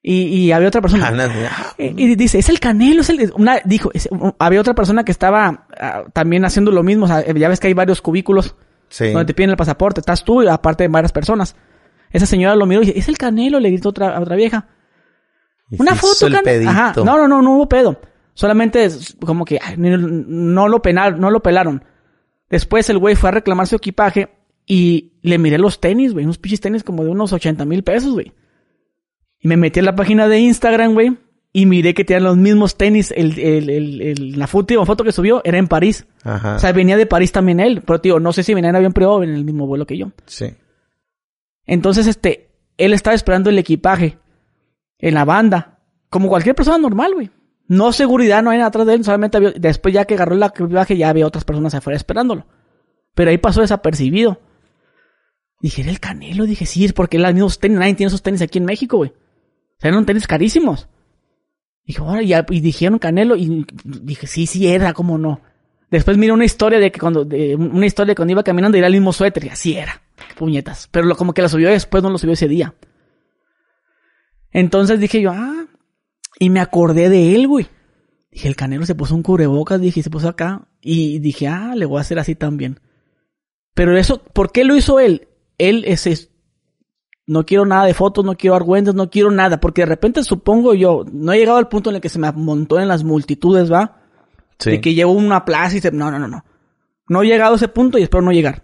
y, 0.02 0.22
y 0.24 0.52
había 0.52 0.68
otra 0.68 0.80
persona. 0.80 1.12
Ah, 1.12 1.74
Y 1.78 2.14
dice, 2.16 2.38
es 2.38 2.48
el 2.48 2.58
Canelo, 2.58 3.02
es 3.02 3.10
el... 3.10 3.32
Una, 3.36 3.60
dijo, 3.64 3.90
es- 3.94 4.08
había 4.38 4.60
otra 4.60 4.74
persona 4.74 5.04
que 5.04 5.12
estaba 5.12 5.66
ah, 5.78 6.04
también 6.12 6.44
haciendo 6.44 6.72
lo 6.72 6.82
mismo. 6.82 7.04
O 7.04 7.08
sea, 7.08 7.24
ya 7.32 7.48
ves 7.48 7.60
que 7.60 7.68
hay 7.68 7.74
varios 7.74 8.00
cubículos 8.02 8.56
Sí. 8.88 9.06
donde 9.10 9.24
te 9.26 9.34
piden 9.34 9.50
el 9.50 9.56
pasaporte. 9.56 10.00
Estás 10.00 10.22
tú 10.24 10.42
y 10.42 10.48
aparte 10.48 10.84
de 10.84 10.88
varias 10.88 11.12
personas. 11.12 11.54
Esa 12.10 12.26
señora 12.26 12.54
lo 12.56 12.66
miró 12.66 12.82
y 12.82 12.86
dice, 12.86 12.98
es 12.98 13.08
el 13.08 13.16
Canelo, 13.16 13.58
le 13.60 13.70
gritó 13.70 13.88
otra, 13.90 14.16
a 14.16 14.20
otra 14.20 14.36
vieja. 14.36 14.66
Y 15.70 15.80
Una 15.80 15.94
foto, 15.94 16.28
Canelo. 16.30 16.68
Ajá. 16.68 16.92
No, 16.96 17.16
no, 17.16 17.26
no, 17.28 17.40
no 17.40 17.54
hubo 17.56 17.68
pedo. 17.68 18.00
Solamente 18.34 18.84
es 18.84 19.16
como 19.24 19.44
que 19.44 19.58
ay, 19.62 19.76
no, 19.78 19.96
no 19.98 20.68
lo 20.68 20.82
penaron, 20.82 21.20
no 21.20 21.30
lo 21.30 21.42
pelaron. 21.42 21.84
Después 22.50 22.90
el 22.90 22.98
güey 22.98 23.14
fue 23.14 23.28
a 23.28 23.32
reclamar 23.32 23.66
su 23.66 23.76
equipaje 23.76 24.28
y 24.66 25.12
le 25.22 25.38
miré 25.38 25.58
los 25.58 25.80
tenis, 25.80 26.12
güey. 26.12 26.24
Unos 26.24 26.38
pinches 26.38 26.60
tenis 26.60 26.82
como 26.82 27.04
de 27.04 27.10
unos 27.10 27.32
80 27.32 27.64
mil 27.64 27.82
pesos, 27.84 28.12
güey. 28.12 28.32
Y 29.42 29.48
me 29.48 29.56
metí 29.56 29.80
en 29.80 29.86
la 29.86 29.94
página 29.94 30.28
de 30.28 30.38
Instagram, 30.38 30.94
güey. 30.94 31.18
Y 31.52 31.66
miré 31.66 31.92
que 31.92 32.04
tenían 32.04 32.24
los 32.24 32.36
mismos 32.36 32.78
tenis. 32.78 33.12
El, 33.14 33.38
el, 33.38 33.68
el, 34.00 34.38
la 34.38 34.48
última 34.50 34.86
foto 34.86 35.04
que 35.04 35.12
subió 35.12 35.42
era 35.44 35.58
en 35.58 35.68
París. 35.68 36.06
Ajá. 36.22 36.56
O 36.56 36.58
sea, 36.58 36.72
venía 36.72 36.96
de 36.96 37.04
París 37.04 37.32
también 37.32 37.60
él. 37.60 37.82
Pero, 37.84 38.00
tío, 38.00 38.20
no 38.20 38.32
sé 38.32 38.42
si 38.42 38.54
venía 38.54 38.70
en 38.70 38.76
avión 38.76 38.92
privado 38.94 39.16
o 39.16 39.22
en 39.22 39.34
el 39.34 39.44
mismo 39.44 39.66
vuelo 39.66 39.84
que 39.86 39.98
yo. 39.98 40.12
sí. 40.24 40.46
Entonces, 41.64 42.06
este, 42.06 42.50
él 42.76 42.92
estaba 42.92 43.14
esperando 43.14 43.50
el 43.50 43.58
equipaje 43.58 44.18
en 44.98 45.14
la 45.14 45.24
banda. 45.24 45.78
Como 46.08 46.28
cualquier 46.28 46.54
persona 46.54 46.78
normal, 46.78 47.14
güey. 47.14 47.30
No 47.68 47.92
seguridad, 47.92 48.42
no 48.42 48.50
hay 48.50 48.58
nada 48.58 48.68
atrás 48.68 48.86
de 48.86 48.94
él. 48.94 49.04
Solamente 49.04 49.36
había, 49.36 49.52
después 49.52 49.94
ya 49.94 50.04
que 50.04 50.14
agarró 50.14 50.34
el 50.34 50.42
equipaje, 50.42 50.96
ya 50.96 51.08
había 51.08 51.26
otras 51.26 51.44
personas 51.44 51.74
afuera 51.74 51.96
esperándolo. 51.96 52.46
Pero 53.14 53.30
ahí 53.30 53.38
pasó 53.38 53.60
desapercibido. 53.60 54.40
Dije, 55.60 55.82
era 55.82 55.90
el 55.90 56.00
Canelo. 56.00 56.44
Dije, 56.46 56.66
sí, 56.66 56.84
es 56.84 56.92
porque 56.92 57.16
él 57.18 57.22
los 57.22 57.34
mismos 57.34 57.58
tenis. 57.58 57.78
Nadie 57.78 57.94
tiene 57.94 58.08
esos 58.08 58.22
tenis 58.22 58.42
aquí 58.42 58.58
en 58.58 58.64
México, 58.64 58.96
güey. 58.96 59.12
Eran 59.82 60.06
tenis 60.06 60.26
carísimos. 60.26 60.88
Dije, 61.84 62.00
ahora, 62.00 62.22
y, 62.22 62.32
y 62.32 62.60
dijeron 62.60 62.98
Canelo. 62.98 63.36
Y 63.36 63.66
dije, 63.84 64.26
sí, 64.26 64.46
sí 64.46 64.68
era, 64.68 64.92
cómo 64.92 65.18
no. 65.18 65.40
Después 65.90 66.16
miré 66.16 66.32
una 66.32 66.44
historia 66.44 66.78
de 66.78 66.90
que 66.90 67.00
cuando, 67.00 67.22
una 67.22 67.86
historia 67.86 68.12
de 68.12 68.16
cuando 68.16 68.32
iba 68.32 68.42
caminando 68.42 68.78
era 68.78 68.86
el 68.86 68.92
mismo 68.94 69.12
suéter. 69.12 69.44
Y 69.44 69.48
así 69.48 69.76
era. 69.76 70.00
Puñetas. 70.36 70.88
Pero 70.90 71.06
lo, 71.06 71.16
como 71.16 71.34
que 71.34 71.42
la 71.42 71.48
subió 71.48 71.68
después, 71.68 72.02
no 72.02 72.10
lo 72.10 72.18
subió 72.18 72.32
ese 72.34 72.48
día. 72.48 72.74
Entonces 74.50 75.00
dije 75.00 75.20
yo, 75.20 75.32
ah. 75.32 75.66
Y 76.38 76.50
me 76.50 76.60
acordé 76.60 77.08
de 77.08 77.34
él, 77.34 77.46
güey. 77.46 77.66
Dije, 78.30 78.48
el 78.48 78.56
canelo 78.56 78.86
se 78.86 78.94
puso 78.94 79.14
un 79.14 79.22
cubrebocas, 79.22 79.80
dije, 79.80 80.00
y 80.00 80.02
se 80.02 80.10
puso 80.10 80.28
acá. 80.28 80.66
Y 80.80 81.18
dije, 81.18 81.46
ah, 81.48 81.74
le 81.76 81.84
voy 81.84 81.98
a 81.98 82.00
hacer 82.00 82.18
así 82.18 82.34
también. 82.34 82.80
Pero 83.74 83.96
eso, 83.96 84.22
¿por 84.22 84.50
qué 84.52 84.64
lo 84.64 84.76
hizo 84.76 84.98
él? 85.00 85.28
Él 85.58 85.84
es- 85.86 86.30
no 87.26 87.44
quiero 87.46 87.64
nada 87.64 87.84
de 87.84 87.94
fotos, 87.94 88.24
no 88.24 88.36
quiero 88.36 88.56
argüendas, 88.56 88.94
no 88.94 89.10
quiero 89.10 89.30
nada. 89.30 89.60
Porque 89.60 89.82
de 89.82 89.86
repente 89.86 90.22
supongo 90.22 90.74
yo, 90.74 91.04
no 91.12 91.32
he 91.32 91.38
llegado 91.38 91.58
al 91.58 91.68
punto 91.68 91.90
en 91.90 91.96
el 91.96 92.02
que 92.02 92.08
se 92.08 92.18
me 92.18 92.30
montó 92.32 92.80
en 92.80 92.88
las 92.88 93.04
multitudes, 93.04 93.72
¿va? 93.72 94.00
Sí. 94.58 94.70
De 94.72 94.80
que 94.80 94.94
llevo 94.94 95.12
una 95.12 95.44
plaza 95.44 95.76
y 95.76 95.80
se... 95.80 95.90
No, 95.90 96.10
no, 96.10 96.18
no, 96.18 96.28
no. 96.28 96.44
No 97.08 97.22
he 97.22 97.26
llegado 97.26 97.54
a 97.54 97.56
ese 97.56 97.68
punto 97.68 97.98
y 97.98 98.02
espero 98.02 98.22
no 98.22 98.32
llegar. 98.32 98.62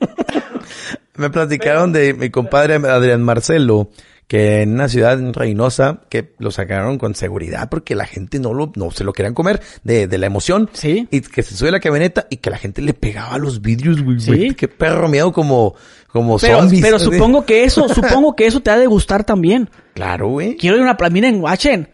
Me 1.16 1.30
platicaron 1.30 1.92
de 1.92 2.14
mi 2.14 2.30
compadre 2.30 2.74
Adrián 2.74 3.22
Marcelo, 3.22 3.90
que 4.32 4.62
en 4.62 4.72
una 4.72 4.88
ciudad 4.88 5.18
en 5.18 5.34
Reynosa, 5.34 6.00
que 6.08 6.32
lo 6.38 6.50
sacaron 6.50 6.96
con 6.96 7.14
seguridad 7.14 7.68
porque 7.68 7.94
la 7.94 8.06
gente 8.06 8.38
no 8.38 8.54
lo, 8.54 8.72
no 8.76 8.90
se 8.90 9.04
lo 9.04 9.12
querían 9.12 9.34
comer 9.34 9.60
de, 9.84 10.06
de 10.06 10.16
la 10.16 10.24
emoción. 10.24 10.70
Sí. 10.72 11.06
Y 11.10 11.20
que 11.20 11.42
se 11.42 11.54
sube 11.54 11.68
a 11.68 11.72
la 11.72 11.80
camioneta 11.80 12.28
y 12.30 12.38
que 12.38 12.48
la 12.48 12.56
gente 12.56 12.80
le 12.80 12.94
pegaba 12.94 13.34
a 13.34 13.38
los 13.38 13.60
vidrios, 13.60 14.02
güey. 14.02 14.20
Sí. 14.20 14.26
güey. 14.28 14.54
Qué 14.54 14.68
perro 14.68 15.06
miedo 15.10 15.34
como, 15.34 15.74
como 16.08 16.38
Pero, 16.38 16.60
zombies. 16.60 16.80
pero 16.80 16.98
supongo 16.98 17.44
que 17.44 17.64
eso, 17.64 17.86
supongo 17.94 18.34
que 18.34 18.46
eso 18.46 18.60
te 18.60 18.70
ha 18.70 18.78
de 18.78 18.86
gustar 18.86 19.24
también. 19.24 19.68
Claro, 19.92 20.30
güey. 20.30 20.56
Quiero 20.56 20.76
ir 20.76 20.82
a 20.82 20.96
una 20.98 21.10
miren, 21.10 21.38
guachen. 21.38 21.90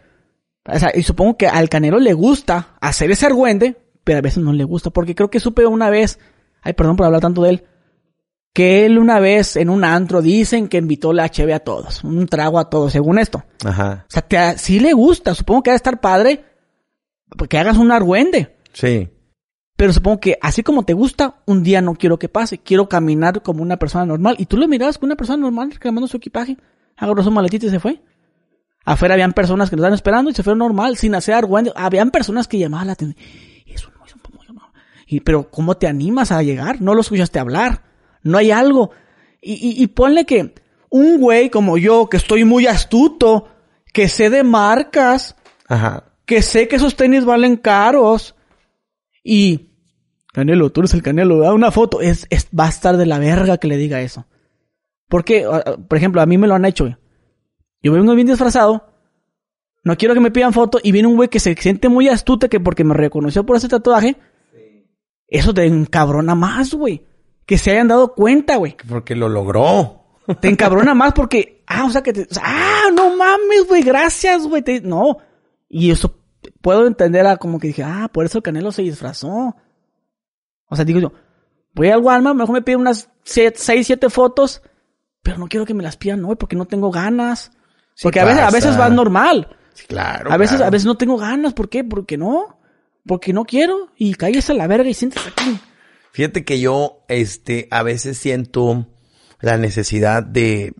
O 0.63 0.79
sea, 0.79 0.93
y 0.95 1.03
supongo 1.03 1.35
que 1.35 1.47
al 1.47 1.67
canelo 1.67 1.99
le 1.99 2.13
gusta 2.13 2.77
hacer 2.79 3.11
ese 3.11 3.25
argüende, 3.25 3.75
pero 4.05 4.19
a 4.19 4.21
veces 4.21 4.41
no 4.41 4.53
le 4.53 4.63
gusta, 4.63 4.91
porque 4.91 5.13
creo 5.13 5.29
que 5.29 5.41
supe 5.41 5.65
una 5.65 5.89
vez, 5.89 6.19
ay, 6.61 6.71
perdón 6.71 6.95
por 6.95 7.05
hablar 7.05 7.19
tanto 7.19 7.43
de 7.43 7.49
él, 7.49 7.63
que 8.53 8.85
él 8.85 8.97
una 8.97 9.19
vez 9.19 9.55
en 9.55 9.69
un 9.69 9.83
antro 9.83 10.21
dicen 10.21 10.67
que 10.67 10.77
invitó 10.77 11.13
la 11.13 11.27
HB 11.27 11.53
a 11.53 11.59
todos, 11.59 12.03
un 12.03 12.27
trago 12.27 12.59
a 12.59 12.69
todos, 12.69 12.91
según 12.91 13.19
esto. 13.19 13.43
Ajá. 13.63 14.05
O 14.07 14.11
sea, 14.11 14.21
te, 14.21 14.57
sí 14.57 14.79
le 14.79 14.93
gusta, 14.93 15.35
supongo 15.35 15.63
que 15.63 15.71
va 15.71 15.75
a 15.75 15.77
estar 15.77 16.01
padre, 16.01 16.45
que 17.49 17.57
hagas 17.57 17.77
un 17.77 17.91
argüende. 17.91 18.57
Sí. 18.73 19.09
Pero 19.79 19.93
supongo 19.93 20.19
que 20.19 20.37
así 20.41 20.61
como 20.61 20.83
te 20.83 20.93
gusta, 20.93 21.41
un 21.45 21.63
día 21.63 21.81
no 21.81 21.95
quiero 21.95 22.19
que 22.19 22.27
pase. 22.27 22.57
Quiero 22.57 22.89
caminar 22.89 23.41
como 23.41 23.63
una 23.63 23.77
persona 23.77 24.05
normal. 24.05 24.35
Y 24.37 24.45
tú 24.45 24.57
lo 24.57 24.67
mirabas 24.67 24.97
con 24.97 25.07
una 25.07 25.15
persona 25.15 25.37
normal 25.37 25.71
reclamando 25.71 26.05
su 26.07 26.17
equipaje. 26.17 26.57
Agarró 26.97 27.23
su 27.23 27.31
maletita 27.31 27.67
y 27.67 27.69
se 27.69 27.79
fue. 27.79 28.01
Afuera 28.83 29.13
habían 29.13 29.31
personas 29.31 29.69
que 29.69 29.77
lo 29.77 29.81
estaban 29.83 29.93
esperando 29.93 30.31
y 30.31 30.33
se 30.33 30.43
fueron 30.43 30.59
normal, 30.59 30.97
sin 30.97 31.15
hacer 31.15 31.35
argüende. 31.35 31.71
Habían 31.77 32.11
personas 32.11 32.49
que 32.49 32.59
llamaban 32.59 32.87
la 32.87 32.93
atención. 32.93 33.25
Eso 33.65 33.89
no, 33.97 34.05
eso 34.05 34.17
no, 34.17 34.53
no. 34.53 34.73
Y, 35.07 35.21
pero 35.21 35.49
¿cómo 35.49 35.77
te 35.77 35.87
animas 35.87 36.33
a 36.33 36.43
llegar? 36.43 36.81
No 36.81 36.93
lo 36.93 36.99
escuchaste 36.99 37.39
hablar. 37.39 37.83
No 38.23 38.37
hay 38.37 38.51
algo. 38.51 38.91
Y, 39.41 39.53
y, 39.53 39.83
y 39.83 39.87
ponle 39.87 40.25
que 40.25 40.53
un 40.89 41.19
güey 41.19 41.49
como 41.49 41.77
yo, 41.77 42.09
que 42.09 42.17
estoy 42.17 42.43
muy 42.43 42.67
astuto, 42.67 43.47
que 43.93 44.07
sé 44.07 44.29
de 44.29 44.43
marcas, 44.43 45.35
Ajá. 45.67 46.11
que 46.25 46.41
sé 46.41 46.67
que 46.67 46.75
esos 46.75 46.95
tenis 46.95 47.25
valen 47.25 47.57
caros. 47.57 48.35
Y 49.23 49.69
Canelo, 50.33 50.71
tú 50.71 50.81
eres 50.81 50.93
el 50.93 51.03
Canelo, 51.03 51.39
da 51.39 51.53
una 51.53 51.71
foto. 51.71 52.01
Es, 52.01 52.27
es, 52.29 52.47
va 52.57 52.65
a 52.65 52.69
estar 52.69 52.97
de 52.97 53.05
la 53.05 53.19
verga 53.19 53.57
que 53.57 53.67
le 53.67 53.77
diga 53.77 54.01
eso. 54.01 54.25
Porque, 55.07 55.45
ah, 55.45 55.63
ah, 55.65 55.77
por 55.77 55.97
ejemplo, 55.97 56.21
a 56.21 56.25
mí 56.25 56.37
me 56.37 56.47
lo 56.47 56.55
han 56.55 56.65
hecho. 56.65 56.97
Yo 57.81 57.93
vengo 57.93 58.13
bien 58.15 58.27
disfrazado. 58.27 58.85
No 59.83 59.97
quiero 59.97 60.13
que 60.13 60.19
me 60.19 60.31
pidan 60.31 60.53
foto. 60.53 60.79
Y 60.83 60.91
viene 60.91 61.07
un 61.07 61.15
güey 61.15 61.29
que 61.29 61.39
se 61.39 61.55
siente 61.55 61.89
muy 61.89 62.07
astuto 62.09 62.49
que 62.49 62.59
porque 62.59 62.83
me 62.83 62.93
reconoció 62.93 63.45
por 63.45 63.57
ese 63.57 63.69
tatuaje. 63.69 64.17
Eso 65.27 65.53
te 65.53 65.65
encabrona 65.65 66.35
más, 66.35 66.73
güey. 66.73 67.03
Que 67.49 67.57
se 67.57 67.71
hayan 67.71 67.87
dado 67.87 68.13
cuenta, 68.13 68.57
güey. 68.57 68.77
Porque 68.87 69.15
lo 69.15 69.27
logró. 69.27 70.03
Te 70.39 70.49
encabrona 70.49 70.93
más 70.93 71.13
porque, 71.13 71.63
ah, 71.65 71.85
o 71.85 71.89
sea 71.89 72.03
que 72.03 72.13
te, 72.13 72.21
o 72.21 72.27
sea, 72.29 72.43
ah, 72.45 72.89
no 72.93 73.17
mames, 73.17 73.67
güey, 73.67 73.81
gracias, 73.81 74.45
güey, 74.45 74.61
te- 74.61 74.81
no. 74.81 75.17
Y 75.67 75.89
eso 75.89 76.15
puedo 76.61 76.85
entender 76.85 77.25
a 77.25 77.37
como 77.37 77.59
que 77.59 77.65
dije, 77.65 77.81
ah, 77.81 78.07
por 78.13 78.23
eso 78.23 78.37
el 78.37 78.43
Canelo 78.43 78.71
se 78.71 78.83
disfrazó. 78.83 79.55
O 80.67 80.75
sea, 80.75 80.85
digo 80.85 80.99
yo, 80.99 81.11
voy 81.73 81.89
al 81.89 82.01
Walmart, 82.03 82.35
mejor 82.35 82.53
me 82.53 82.61
piden 82.61 82.81
unas 82.81 83.09
siete, 83.23 83.57
seis, 83.59 83.87
siete 83.87 84.11
fotos, 84.11 84.61
pero 85.23 85.39
no 85.39 85.47
quiero 85.47 85.65
que 85.65 85.73
me 85.73 85.81
las 85.81 85.97
pidan 85.97 86.23
hoy 86.25 86.35
porque 86.35 86.55
no 86.55 86.65
tengo 86.65 86.91
ganas. 86.91 87.51
Sí 87.95 88.03
Porque 88.03 88.19
a 88.19 88.25
veces, 88.25 88.43
a 88.43 88.51
veces 88.51 88.79
va 88.79 88.89
normal. 88.89 89.57
Sí, 89.73 89.87
claro. 89.87 90.31
A 90.31 90.37
veces, 90.37 90.57
claro. 90.57 90.67
a 90.67 90.69
veces 90.69 90.85
no 90.85 90.97
tengo 90.97 91.17
ganas, 91.17 91.55
¿por 91.55 91.67
qué? 91.67 91.83
Porque 91.83 92.15
no. 92.15 92.59
Porque 93.07 93.33
no 93.33 93.43
quiero. 93.45 93.87
Y 93.97 94.13
cállese 94.13 94.51
a 94.51 94.55
la 94.55 94.67
verga 94.67 94.87
y 94.87 94.93
siéntese 94.93 95.29
aquí. 95.29 95.59
Fíjate 96.11 96.43
que 96.43 96.59
yo, 96.59 97.03
este, 97.07 97.67
a 97.71 97.83
veces 97.83 98.17
siento 98.17 98.87
la 99.41 99.57
necesidad 99.57 100.23
de, 100.23 100.73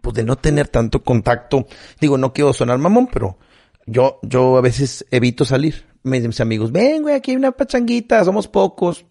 pues, 0.00 0.14
de 0.14 0.24
no 0.24 0.36
tener 0.36 0.68
tanto 0.68 1.02
contacto. 1.02 1.66
Digo, 2.00 2.18
no 2.18 2.32
quiero 2.32 2.52
sonar 2.52 2.78
mamón, 2.78 3.08
pero 3.12 3.38
yo, 3.86 4.18
yo 4.22 4.56
a 4.56 4.60
veces 4.60 5.06
evito 5.10 5.44
salir. 5.44 5.86
Mis, 6.04 6.26
mis 6.26 6.40
amigos, 6.40 6.72
ven, 6.72 7.02
güey, 7.02 7.14
aquí 7.14 7.30
hay 7.30 7.36
una 7.36 7.52
pachanguita, 7.52 8.24
somos 8.24 8.48
pocos. 8.48 9.04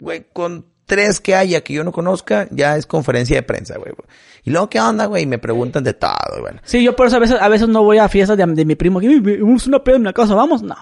Güey, 0.00 0.26
con 0.32 0.66
tres 0.86 1.20
que 1.20 1.36
haya 1.36 1.60
que 1.60 1.72
yo 1.72 1.84
no 1.84 1.92
conozca, 1.92 2.48
ya 2.50 2.76
es 2.76 2.84
conferencia 2.84 3.36
de 3.36 3.42
prensa, 3.44 3.78
güey. 3.78 3.92
Y 4.42 4.50
luego, 4.50 4.68
¿qué 4.68 4.80
onda, 4.80 5.06
güey? 5.06 5.22
Y 5.22 5.26
me 5.26 5.38
preguntan 5.38 5.84
de 5.84 5.94
todo, 5.94 6.40
güey. 6.40 6.54
Sí, 6.64 6.82
yo 6.82 6.96
por 6.96 7.06
eso 7.06 7.16
a 7.16 7.20
veces, 7.20 7.40
a 7.40 7.48
veces 7.48 7.68
no 7.68 7.84
voy 7.84 7.98
a 7.98 8.08
fiestas 8.08 8.36
de, 8.36 8.64
mi 8.64 8.74
primo. 8.74 8.98
que, 8.98 9.08
"Uy, 9.08 9.20
Vamos 9.20 9.66
a 9.66 9.68
una 9.68 9.84
peda 9.84 9.96
en 9.96 10.04
la 10.04 10.12
casa, 10.12 10.34
vamos. 10.34 10.62
No. 10.62 10.74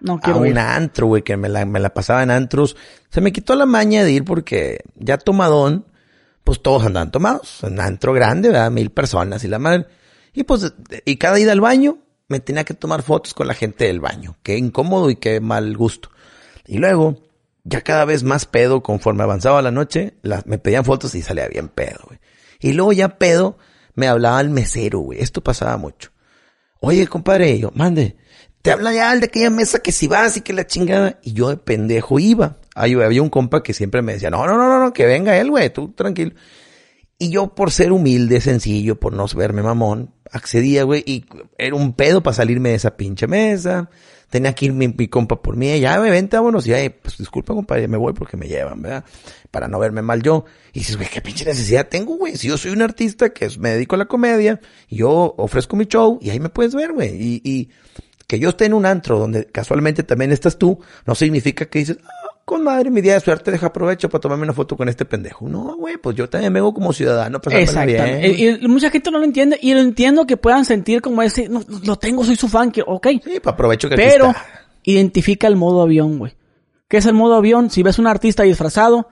No 0.00 0.14
a 0.14 0.20
quiero 0.20 0.40
un 0.40 0.48
ir. 0.48 0.58
antro, 0.58 1.06
güey, 1.06 1.22
que 1.22 1.36
me 1.36 1.48
la, 1.48 1.64
me 1.64 1.80
la 1.80 1.92
pasaba 1.94 2.22
en 2.22 2.30
antros. 2.30 2.76
Se 3.10 3.20
me 3.20 3.32
quitó 3.32 3.54
la 3.54 3.66
maña 3.66 4.04
de 4.04 4.12
ir 4.12 4.24
porque 4.24 4.80
ya 4.96 5.18
tomadón, 5.18 5.86
pues 6.44 6.60
todos 6.62 6.84
andaban 6.84 7.10
tomados. 7.10 7.62
En 7.64 7.80
antro 7.80 8.12
grande, 8.12 8.48
¿verdad? 8.50 8.70
Mil 8.70 8.90
personas 8.90 9.42
y 9.44 9.48
la 9.48 9.58
madre. 9.58 9.86
Y 10.32 10.44
pues, 10.44 10.72
y 11.04 11.16
cada 11.16 11.38
ida 11.40 11.52
al 11.52 11.60
baño, 11.60 11.98
me 12.28 12.40
tenía 12.40 12.64
que 12.64 12.74
tomar 12.74 13.02
fotos 13.02 13.32
con 13.34 13.46
la 13.46 13.54
gente 13.54 13.86
del 13.86 14.00
baño. 14.00 14.36
Qué 14.42 14.58
incómodo 14.58 15.08
y 15.10 15.16
qué 15.16 15.40
mal 15.40 15.76
gusto. 15.76 16.10
Y 16.66 16.78
luego, 16.78 17.22
ya 17.64 17.80
cada 17.80 18.04
vez 18.04 18.22
más 18.22 18.44
pedo, 18.44 18.82
conforme 18.82 19.22
avanzaba 19.22 19.62
la 19.62 19.70
noche, 19.70 20.14
la- 20.22 20.42
me 20.44 20.58
pedían 20.58 20.84
fotos 20.84 21.14
y 21.14 21.22
salía 21.22 21.48
bien 21.48 21.68
pedo, 21.68 22.00
güey. 22.06 22.18
Y 22.60 22.72
luego 22.72 22.92
ya 22.92 23.16
pedo, 23.18 23.58
me 23.94 24.08
hablaba 24.08 24.40
el 24.40 24.50
mesero, 24.50 24.98
güey. 25.00 25.20
Esto 25.20 25.40
pasaba 25.42 25.76
mucho. 25.78 26.10
Oye, 26.80 27.06
compadre, 27.06 27.58
yo, 27.58 27.70
mande, 27.74 28.16
te 28.66 28.72
habla 28.72 28.92
ya 28.92 29.14
de 29.14 29.26
aquella 29.26 29.48
mesa 29.48 29.78
que 29.78 29.92
si 29.92 30.08
vas 30.08 30.36
y 30.36 30.40
que 30.40 30.52
la 30.52 30.66
chingada. 30.66 31.20
Y 31.22 31.34
yo 31.34 31.50
de 31.50 31.56
pendejo 31.56 32.18
iba. 32.18 32.58
Ahí 32.74 32.94
había 32.94 33.22
un 33.22 33.30
compa 33.30 33.62
que 33.62 33.72
siempre 33.72 34.02
me 34.02 34.14
decía, 34.14 34.28
no, 34.28 34.44
no, 34.44 34.56
no, 34.56 34.80
no, 34.80 34.92
que 34.92 35.06
venga 35.06 35.38
él, 35.38 35.50
güey, 35.50 35.72
tú 35.72 35.92
tranquilo. 35.92 36.32
Y 37.16 37.30
yo 37.30 37.54
por 37.54 37.70
ser 37.70 37.92
humilde, 37.92 38.40
sencillo, 38.40 38.98
por 38.98 39.12
no 39.12 39.24
verme 39.28 39.62
mamón, 39.62 40.12
accedía, 40.32 40.82
güey, 40.82 41.04
y 41.06 41.26
era 41.58 41.76
un 41.76 41.92
pedo 41.92 42.24
para 42.24 42.34
salirme 42.34 42.70
de 42.70 42.74
esa 42.74 42.96
pinche 42.96 43.28
mesa. 43.28 43.88
Tenía 44.30 44.52
que 44.52 44.64
ir 44.64 44.72
mi, 44.72 44.92
compa 45.06 45.40
por 45.40 45.56
mí, 45.56 45.78
ya, 45.78 46.00
me 46.00 46.10
vente, 46.10 46.36
vámonos. 46.36 46.66
Y 46.66 46.70
ya, 46.70 46.92
pues 47.00 47.18
disculpa, 47.18 47.54
compadre, 47.54 47.86
me 47.86 47.96
voy 47.96 48.14
porque 48.14 48.36
me 48.36 48.48
llevan, 48.48 48.82
¿verdad? 48.82 49.04
Para 49.52 49.68
no 49.68 49.78
verme 49.78 50.02
mal 50.02 50.22
yo. 50.24 50.44
Y 50.72 50.80
dices, 50.80 50.96
güey, 50.96 51.08
qué 51.08 51.20
pinche 51.20 51.44
necesidad 51.44 51.86
tengo, 51.88 52.16
güey. 52.16 52.36
Si 52.36 52.48
yo 52.48 52.58
soy 52.58 52.72
un 52.72 52.82
artista 52.82 53.30
que 53.30 53.48
me 53.60 53.70
dedico 53.70 53.94
a 53.94 53.98
la 53.98 54.06
comedia, 54.06 54.60
yo 54.90 55.36
ofrezco 55.38 55.76
mi 55.76 55.84
show, 55.84 56.18
y 56.20 56.30
ahí 56.30 56.40
me 56.40 56.48
puedes 56.48 56.74
ver, 56.74 56.92
güey. 56.92 57.14
Y, 57.14 57.40
y 57.44 57.70
que 58.26 58.38
yo 58.38 58.48
esté 58.50 58.64
en 58.66 58.74
un 58.74 58.86
antro 58.86 59.18
donde 59.18 59.46
casualmente 59.46 60.02
también 60.02 60.32
estás 60.32 60.58
tú, 60.58 60.80
no 61.06 61.14
significa 61.14 61.66
que 61.66 61.78
dices, 61.80 61.98
ah, 62.04 62.38
con 62.44 62.62
madre, 62.62 62.90
mi 62.90 63.00
día 63.00 63.14
de 63.14 63.20
suerte, 63.20 63.50
deja 63.50 63.66
aprovecho 63.66 64.08
para 64.08 64.20
tomarme 64.20 64.44
una 64.44 64.52
foto 64.52 64.76
con 64.76 64.88
este 64.88 65.04
pendejo. 65.04 65.48
No, 65.48 65.76
güey, 65.76 65.96
pues 65.96 66.14
yo 66.16 66.28
también 66.28 66.52
vengo 66.52 66.72
como 66.72 66.92
ciudadano 66.92 67.40
Exactamente. 67.44 68.28
bien. 68.28 68.58
Y, 68.60 68.64
y 68.64 68.68
mucha 68.68 68.90
gente 68.90 69.10
no 69.10 69.18
lo 69.18 69.24
entiende 69.24 69.58
y 69.60 69.74
lo 69.74 69.80
entiendo 69.80 70.26
que 70.26 70.36
puedan 70.36 70.64
sentir 70.64 71.00
como 71.02 71.22
ese, 71.22 71.48
no, 71.48 71.62
lo 71.84 71.96
tengo, 71.96 72.24
soy 72.24 72.36
su 72.36 72.48
fan, 72.48 72.70
que, 72.70 72.82
ok. 72.86 73.06
Sí, 73.24 73.40
para 73.40 73.54
aprovecho 73.54 73.88
que 73.88 73.94
aquí 73.94 74.04
Pero 74.04 74.26
está. 74.28 74.44
identifica 74.84 75.46
el 75.48 75.56
modo 75.56 75.82
avión, 75.82 76.18
güey. 76.18 76.34
¿Qué 76.88 76.98
es 76.98 77.06
el 77.06 77.14
modo 77.14 77.34
avión? 77.34 77.68
Si 77.70 77.82
ves 77.82 77.98
un 77.98 78.06
artista 78.06 78.44
disfrazado, 78.44 79.08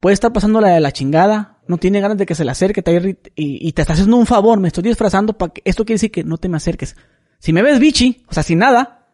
puede 0.00 0.12
estar 0.14 0.32
pasando 0.32 0.60
la 0.60 0.68
de 0.68 0.80
la 0.80 0.92
chingada, 0.92 1.58
no 1.66 1.78
tiene 1.78 2.00
ganas 2.02 2.18
de 2.18 2.26
que 2.26 2.34
se 2.34 2.44
le 2.44 2.50
acerque 2.50 2.82
te 2.82 2.92
irri- 3.00 3.16
y, 3.34 3.66
y 3.66 3.72
te 3.72 3.80
está 3.80 3.94
haciendo 3.94 4.18
un 4.18 4.26
favor, 4.26 4.60
me 4.60 4.68
estoy 4.68 4.82
disfrazando 4.84 5.32
para 5.32 5.54
que 5.54 5.62
esto 5.64 5.86
quiere 5.86 5.94
decir 5.94 6.10
que 6.10 6.22
no 6.24 6.36
te 6.36 6.50
me 6.50 6.58
acerques. 6.58 6.96
Si 7.44 7.52
me 7.52 7.60
ves 7.60 7.78
bichi, 7.78 8.24
o 8.26 8.32
sea, 8.32 8.42
sin 8.42 8.58
nada, 8.58 9.06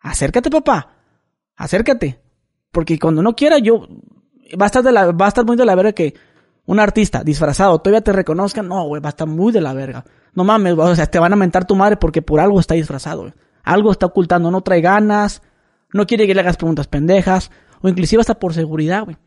acércate, 0.00 0.48
papá. 0.48 0.94
Acércate. 1.54 2.18
Porque 2.72 2.98
cuando 2.98 3.22
no 3.22 3.36
quiera, 3.36 3.58
yo 3.58 3.86
va 4.58 4.64
a 4.64 4.66
estar 4.68 4.82
de 4.82 4.90
la, 4.90 5.12
va 5.12 5.26
a 5.26 5.28
estar 5.28 5.44
muy 5.44 5.54
de 5.54 5.66
la 5.66 5.74
verga 5.74 5.92
que 5.92 6.14
un 6.64 6.80
artista 6.80 7.22
disfrazado 7.22 7.78
todavía 7.80 8.00
te 8.00 8.14
reconozca. 8.14 8.62
No, 8.62 8.86
güey, 8.86 9.02
va 9.02 9.08
a 9.08 9.10
estar 9.10 9.28
muy 9.28 9.52
de 9.52 9.60
la 9.60 9.74
verga. 9.74 10.02
No 10.32 10.44
mames, 10.44 10.78
o 10.78 10.96
sea, 10.96 11.04
te 11.04 11.18
van 11.18 11.34
a 11.34 11.36
mentar 11.36 11.66
tu 11.66 11.76
madre 11.76 11.98
porque 11.98 12.22
por 12.22 12.40
algo 12.40 12.58
está 12.58 12.72
disfrazado, 12.72 13.20
güey. 13.20 13.34
Algo 13.64 13.92
está 13.92 14.06
ocultando, 14.06 14.50
no 14.50 14.62
trae 14.62 14.80
ganas, 14.80 15.42
no 15.92 16.06
quiere 16.06 16.26
que 16.26 16.34
le 16.34 16.40
hagas 16.40 16.56
preguntas 16.56 16.86
pendejas, 16.86 17.50
o 17.82 17.88
inclusive 17.90 18.22
hasta 18.22 18.38
por 18.38 18.54
seguridad, 18.54 19.04
güey. 19.04 19.18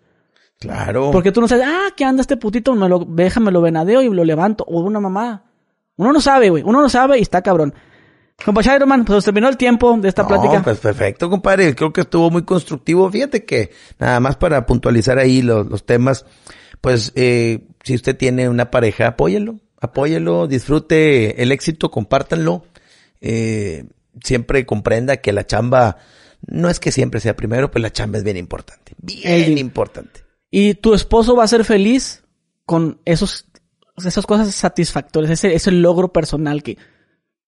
Claro. 0.59 1.11
Porque 1.11 1.31
tú 1.31 1.41
no 1.41 1.47
sabes, 1.47 1.67
ah, 1.67 1.89
¿qué 1.95 2.05
anda 2.05 2.21
este 2.21 2.37
putito? 2.37 2.73
Me 2.73 2.89
lo, 2.89 3.05
déjame 3.07 3.51
lo 3.51 3.61
venadeo 3.61 4.01
y 4.01 4.09
lo 4.09 4.23
levanto. 4.23 4.63
O 4.67 4.79
una 4.79 4.99
mamada. 4.99 5.43
Uno 5.95 6.11
no 6.11 6.21
sabe, 6.21 6.49
güey. 6.49 6.63
Uno 6.63 6.81
no 6.81 6.89
sabe 6.89 7.19
y 7.19 7.21
está 7.21 7.43
cabrón. 7.43 7.75
Compa 8.45 8.61
Chiroman, 8.61 9.03
pues 9.03 9.25
terminó 9.25 9.49
el 9.49 9.57
tiempo 9.57 9.97
de 9.97 10.07
esta 10.09 10.21
No, 10.21 10.27
plática. 10.29 10.61
pues 10.63 10.77
perfecto, 10.79 11.29
compadre. 11.29 11.73
Creo 11.75 11.91
que 11.91 12.01
estuvo 12.01 12.29
muy 12.29 12.43
constructivo. 12.43 13.09
Fíjate 13.09 13.45
que 13.45 13.71
nada 13.99 14.19
más 14.19 14.35
para 14.37 14.65
puntualizar 14.65 15.17
ahí 15.17 15.41
los, 15.41 15.67
los 15.67 15.85
temas, 15.85 16.25
pues 16.79 17.11
eh, 17.15 17.65
si 17.83 17.95
usted 17.95 18.15
tiene 18.15 18.47
una 18.47 18.69
pareja, 18.69 19.07
apóyelo, 19.07 19.59
apóyelo, 19.81 20.47
disfrute 20.47 21.41
el 21.41 21.51
éxito, 21.51 21.89
compártanlo. 21.89 22.63
Eh, 23.21 23.85
siempre 24.23 24.65
comprenda 24.65 25.17
que 25.17 25.33
la 25.33 25.45
chamba 25.45 25.97
no 26.45 26.69
es 26.69 26.79
que 26.79 26.91
siempre 26.91 27.19
sea 27.19 27.35
primero, 27.35 27.71
pero 27.71 27.81
la 27.83 27.91
chamba 27.91 28.19
es 28.19 28.23
bien 28.23 28.37
importante. 28.37 28.93
Bien 29.01 29.43
El- 29.51 29.57
importante. 29.57 30.21
Y 30.51 30.75
tu 30.75 30.93
esposo 30.93 31.35
va 31.35 31.43
a 31.43 31.47
ser 31.47 31.65
feliz 31.65 32.23
con 32.65 33.01
esos, 33.03 33.47
esas 34.05 34.25
cosas 34.25 34.53
satisfactorias, 34.53 35.31
ese, 35.31 35.55
ese 35.55 35.71
logro 35.71 36.13
personal 36.13 36.61
que 36.63 36.77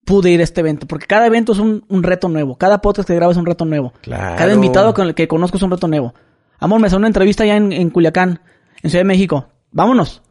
pude 0.05 0.31
ir 0.31 0.41
a 0.41 0.43
este 0.43 0.61
evento. 0.61 0.87
Porque 0.87 1.05
cada 1.05 1.27
evento 1.27 1.53
es 1.53 1.59
un, 1.59 1.85
un 1.87 2.03
reto 2.03 2.29
nuevo. 2.29 2.57
Cada 2.57 2.81
podcast 2.81 3.07
que 3.07 3.15
grabo 3.15 3.31
es 3.31 3.37
un 3.37 3.45
reto 3.45 3.65
nuevo. 3.65 3.93
Claro. 4.01 4.35
Cada 4.37 4.53
invitado 4.53 4.93
con 4.93 5.07
el 5.07 5.15
que 5.15 5.27
conozco 5.27 5.57
es 5.57 5.63
un 5.63 5.71
reto 5.71 5.87
nuevo. 5.87 6.13
Amor, 6.59 6.79
me 6.79 6.87
hace 6.87 6.95
una 6.95 7.07
entrevista 7.07 7.45
ya 7.45 7.55
en, 7.55 7.71
en 7.71 7.89
Culiacán, 7.89 8.41
en 8.81 8.89
Ciudad 8.89 9.01
de 9.01 9.07
México. 9.07 9.47
Vámonos. 9.71 10.21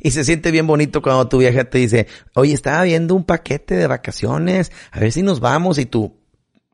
Y 0.00 0.10
se 0.12 0.24
siente 0.24 0.50
bien 0.50 0.66
bonito 0.66 1.02
cuando 1.02 1.28
tu 1.28 1.38
vieja 1.38 1.64
te 1.64 1.78
dice, 1.78 2.06
oye, 2.34 2.54
estaba 2.54 2.82
viendo 2.84 3.14
un 3.14 3.24
paquete 3.24 3.76
de 3.76 3.86
vacaciones, 3.86 4.72
a 4.90 5.00
ver 5.00 5.12
si 5.12 5.22
nos 5.22 5.40
vamos 5.40 5.78
y 5.78 5.84
tú, 5.84 6.16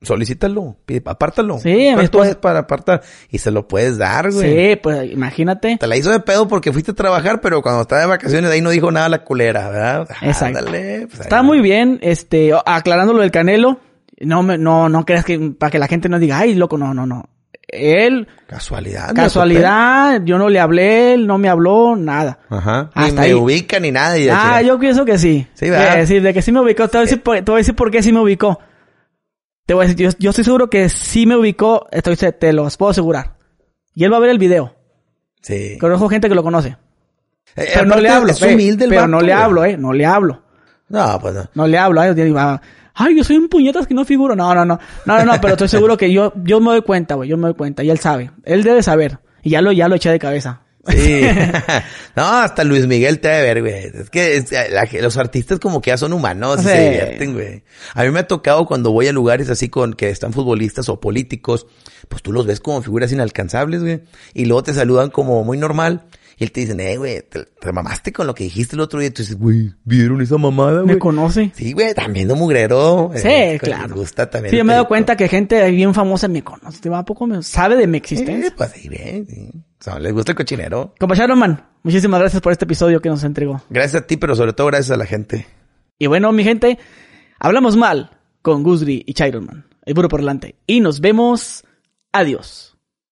solicítalo, 0.03 0.77
pide, 0.87 1.03
apártalo. 1.05 1.59
Sí, 1.59 1.71
a 1.71 1.75
mi 1.75 1.85
¿Cuánto 1.95 2.03
esposa- 2.03 2.31
es 2.31 2.37
para 2.37 2.59
apartar? 2.61 3.03
Y 3.31 3.39
se 3.39 3.51
lo 3.51 3.67
puedes 3.67 3.99
dar, 3.99 4.31
güey. 4.33 4.71
Sí, 4.71 4.77
pues 4.77 5.11
imagínate. 5.11 5.77
Te 5.79 5.87
la 5.87 5.97
hizo 5.97 6.11
de 6.11 6.21
pedo 6.21 6.47
porque 6.49 6.73
fuiste 6.73 6.93
a 6.93 6.95
trabajar, 6.95 7.41
pero 7.41 7.63
cuando 7.63 7.83
estaba 7.83 8.01
de 8.03 8.07
vacaciones 8.09 8.51
ahí 8.51 8.61
no 8.61 8.71
dijo 8.71 8.91
nada 8.91 9.09
la 9.09 9.25
culera, 9.25 9.69
¿verdad? 9.71 10.09
Exacto. 10.23 10.59
Ándale, 10.59 11.07
pues, 11.09 11.21
Está 11.21 11.39
ahí. 11.41 11.45
muy 11.45 11.61
bien, 11.61 11.99
este, 12.03 12.53
aclarando 12.67 13.13
lo 13.13 13.21
del 13.23 13.31
Canelo. 13.31 13.81
No, 14.21 14.43
me, 14.43 14.57
no, 14.57 14.89
no 14.89 15.05
creas 15.05 15.25
que, 15.25 15.39
para 15.59 15.71
que 15.71 15.79
la 15.79 15.89
gente 15.89 16.09
no 16.09 16.19
diga, 16.19 16.39
ay, 16.39 16.55
loco, 16.55 16.79
no, 16.79 16.95
no, 16.95 17.05
no. 17.07 17.29
Él, 17.69 18.29
Casualidad. 18.47 19.13
casualidad, 19.13 20.23
yo 20.25 20.39
no 20.39 20.49
le 20.49 20.61
hablé, 20.61 21.15
él 21.15 21.27
no 21.27 21.37
me 21.37 21.49
habló, 21.49 21.97
nada. 21.97 22.39
Ajá. 22.49 22.91
Ni 22.95 23.03
Hasta 23.07 23.21
me 23.23 23.27
ahí. 23.27 23.35
ubica 23.35 23.81
ni 23.81 23.91
nada. 23.91 24.17
y 24.19 24.29
Ah, 24.31 24.63
yo 24.63 24.79
pienso 24.79 25.05
que 25.05 25.19
sí. 25.19 25.47
Sí, 25.55 25.69
¿verdad? 25.69 26.05
Sí, 26.07 26.21
de 26.21 26.33
que 26.33 26.43
sí 26.43 26.53
me 26.53 26.61
ubicó. 26.61 26.87
Te 26.89 26.97
voy 26.99 27.03
a 27.03 27.07
decir, 27.07 27.23
por, 27.23 27.35
te 27.37 27.43
voy 27.43 27.55
a 27.55 27.59
decir 27.59 27.75
por 27.75 27.91
qué 27.91 28.03
sí 28.03 28.13
me 28.13 28.21
ubicó. 28.21 28.61
Te 29.67 29.75
voy 29.75 29.85
a 29.85 29.89
decir, 29.89 30.07
yo, 30.07 30.17
yo 30.19 30.31
estoy 30.31 30.45
seguro 30.45 30.71
que 30.71 30.89
sí 30.89 31.27
me 31.27 31.37
ubicó, 31.37 31.87
estoy, 31.91 32.17
te 32.17 32.53
lo 32.53 32.69
puedo 32.79 32.91
asegurar. 32.91 33.35
Y 33.95 34.05
él 34.05 34.13
va 34.13 34.19
a 34.19 34.21
ver 34.21 34.31
el 34.31 34.39
video. 34.39 34.75
Sí. 35.43 35.77
Conozco 35.79 36.09
gente 36.09 36.29
que 36.29 36.35
lo 36.35 36.43
conoce. 36.43 36.77
Eh, 37.57 37.71
Pero 37.75 37.87
no 37.87 37.97
le 37.97 38.09
hablo. 38.09 38.31
Es 38.31 38.43
eh, 38.43 38.55
humilde 38.55 38.85
el 38.85 38.91
pero 38.91 39.09
no 39.09 39.21
le 39.21 39.33
hablo, 39.33 39.65
eh. 39.65 39.77
No 39.77 39.93
le 39.93 40.07
hablo. 40.07 40.43
No, 40.89 41.19
pues 41.21 41.35
no. 41.35 41.51
No 41.55 41.67
le 41.67 41.79
hablo. 41.79 42.01
Va, 42.01 42.61
ay, 42.95 43.17
yo 43.17 43.25
soy 43.25 43.37
un 43.39 43.49
puñetas 43.49 43.87
que 43.87 43.95
no 43.95 44.05
figuro. 44.05 44.37
No, 44.37 44.55
no, 44.55 44.65
no. 44.65 44.79
No, 45.05 45.19
no, 45.19 45.25
no, 45.25 45.41
pero 45.41 45.55
estoy 45.55 45.69
seguro 45.69 45.97
que 45.97 46.13
yo, 46.13 46.33
yo 46.45 46.61
me 46.61 46.71
doy 46.71 46.83
cuenta, 46.83 47.15
güey. 47.15 47.29
Yo 47.29 47.37
me 47.37 47.49
doy 47.49 47.55
cuenta. 47.55 47.83
Y 47.83 47.91
él 47.91 47.99
sabe. 47.99 48.31
Él 48.45 48.63
debe 48.63 48.83
saber. 48.83 49.19
Y 49.43 49.51
ya 49.51 49.63
lo, 49.63 49.73
ya 49.73 49.89
lo 49.89 49.97
eché 49.97 50.11
de 50.11 50.19
cabeza. 50.19 50.61
Sí. 50.89 51.23
no, 52.17 52.25
hasta 52.27 52.65
Luis 52.65 52.87
Miguel 52.87 53.19
te 53.21 53.29
debe 53.29 53.43
ver, 53.43 53.61
güey. 53.63 54.03
Es 54.03 54.11
que 54.11 54.37
es- 54.37 54.53
la- 54.53 54.89
los 55.01 55.17
artistas 55.17 55.59
como 55.59 55.81
que 55.81 55.91
ya 55.91 55.97
son 55.97 56.13
humanos 56.13 56.61
y 56.61 56.65
se 56.65 56.81
divierten, 56.83 57.35
güey. 57.35 57.63
A 57.95 58.05
mí 58.05 58.11
me 58.11 58.21
ha 58.21 58.27
tocado 58.27 58.67
cuando 58.67 58.93
voy 58.93 59.09
a 59.09 59.13
lugares 59.13 59.51
así 59.51 59.69
con 59.69 59.95
que 59.95 60.11
están 60.11 60.33
futbolistas 60.33 60.89
o 60.89 61.01
políticos, 61.01 61.67
pues 62.09 62.23
tú 62.23 62.33
los 62.33 62.47
ves 62.47 62.61
como 62.61 62.83
figuras 62.83 63.13
inalcanzables, 63.13 63.83
güey. 63.83 64.03
Y 64.35 64.45
luego 64.47 64.63
te 64.63 64.75
saludan 64.75 65.11
como 65.11 65.43
muy 65.45 65.59
normal. 65.59 66.05
Y 66.39 66.45
él 66.45 66.53
te 66.53 66.61
dicen, 66.61 66.79
eh, 66.81 66.99
güey, 66.99 67.23
te, 67.23 67.45
te 67.45 67.73
mamaste 67.73 68.13
con 68.13 68.27
lo 68.27 68.35
que 68.35 68.45
dijiste 68.45 68.77
el 68.77 68.81
otro 68.81 68.99
día. 69.01 69.09
Y 69.09 69.11
tú 69.13 69.23
dices, 69.23 69.39
güey, 69.39 69.73
¿vieron 69.85 70.21
esa 70.21 70.37
mamada, 70.37 70.83
güey? 70.83 70.95
Me 70.95 70.99
conoce. 70.99 71.51
Sí, 71.55 71.73
güey, 71.73 71.95
también 71.95 72.29
de 72.29 72.35
mugrero. 72.35 73.11
Sí, 73.15 73.23
Eh, 73.27 73.59
claro. 73.63 73.89
Me 73.89 73.95
gusta 74.01 74.29
también. 74.29 74.51
Sí, 74.51 74.59
yo 74.59 74.65
me 74.65 74.73
he 74.73 74.77
dado 74.77 74.87
cuenta 74.89 75.17
que 75.17 75.29
gente 75.29 75.71
bien 75.71 75.95
famosa 75.95 76.29
me 76.29 76.43
conoce. 76.45 76.81
¿Te 76.81 76.91
va 76.91 76.99
a 76.99 77.05
poco? 77.07 77.27
Me, 77.27 77.43
sabe 77.43 77.77
de 77.77 77.87
mi 77.87 77.97
Eh, 77.97 78.01
existencia. 78.01 78.53
pues 78.57 78.71
sí, 78.73 78.89
bien, 78.89 79.27
sí. 79.27 79.49
O 79.81 79.83
sea, 79.83 79.99
les 79.99 80.13
gusta 80.13 80.33
el 80.33 80.37
cochinero. 80.37 80.95
Compañero 81.01 81.37
Man, 81.37 81.65
muchísimas 81.83 82.21
gracias 82.21 82.43
por 82.43 82.53
este 82.53 82.65
episodio 82.67 83.01
que 83.01 83.09
nos 83.09 83.25
entregó. 83.25 83.63
Gracias 83.71 84.03
a 84.03 84.07
ti, 84.07 84.17
pero 84.19 84.35
sobre 84.37 84.53
todo 84.53 84.67
gracias 84.67 84.91
a 84.91 84.97
la 84.99 85.07
gente. 85.07 85.47
Y 85.99 86.07
bueno, 86.07 86.33
mi 86.33 86.45
gente, 86.45 86.79
hablamos 87.39 87.77
mal 87.77 88.11
con 88.43 88.63
Gusri 88.63 89.03
y 89.07 89.15
Chiron 89.15 89.47
Man. 89.47 89.67
El 89.87 89.95
burro 89.95 90.09
por 90.09 90.21
delante. 90.21 90.57
Y 90.67 90.81
nos 90.81 91.01
vemos. 91.01 91.65
Adiós. 92.13 92.66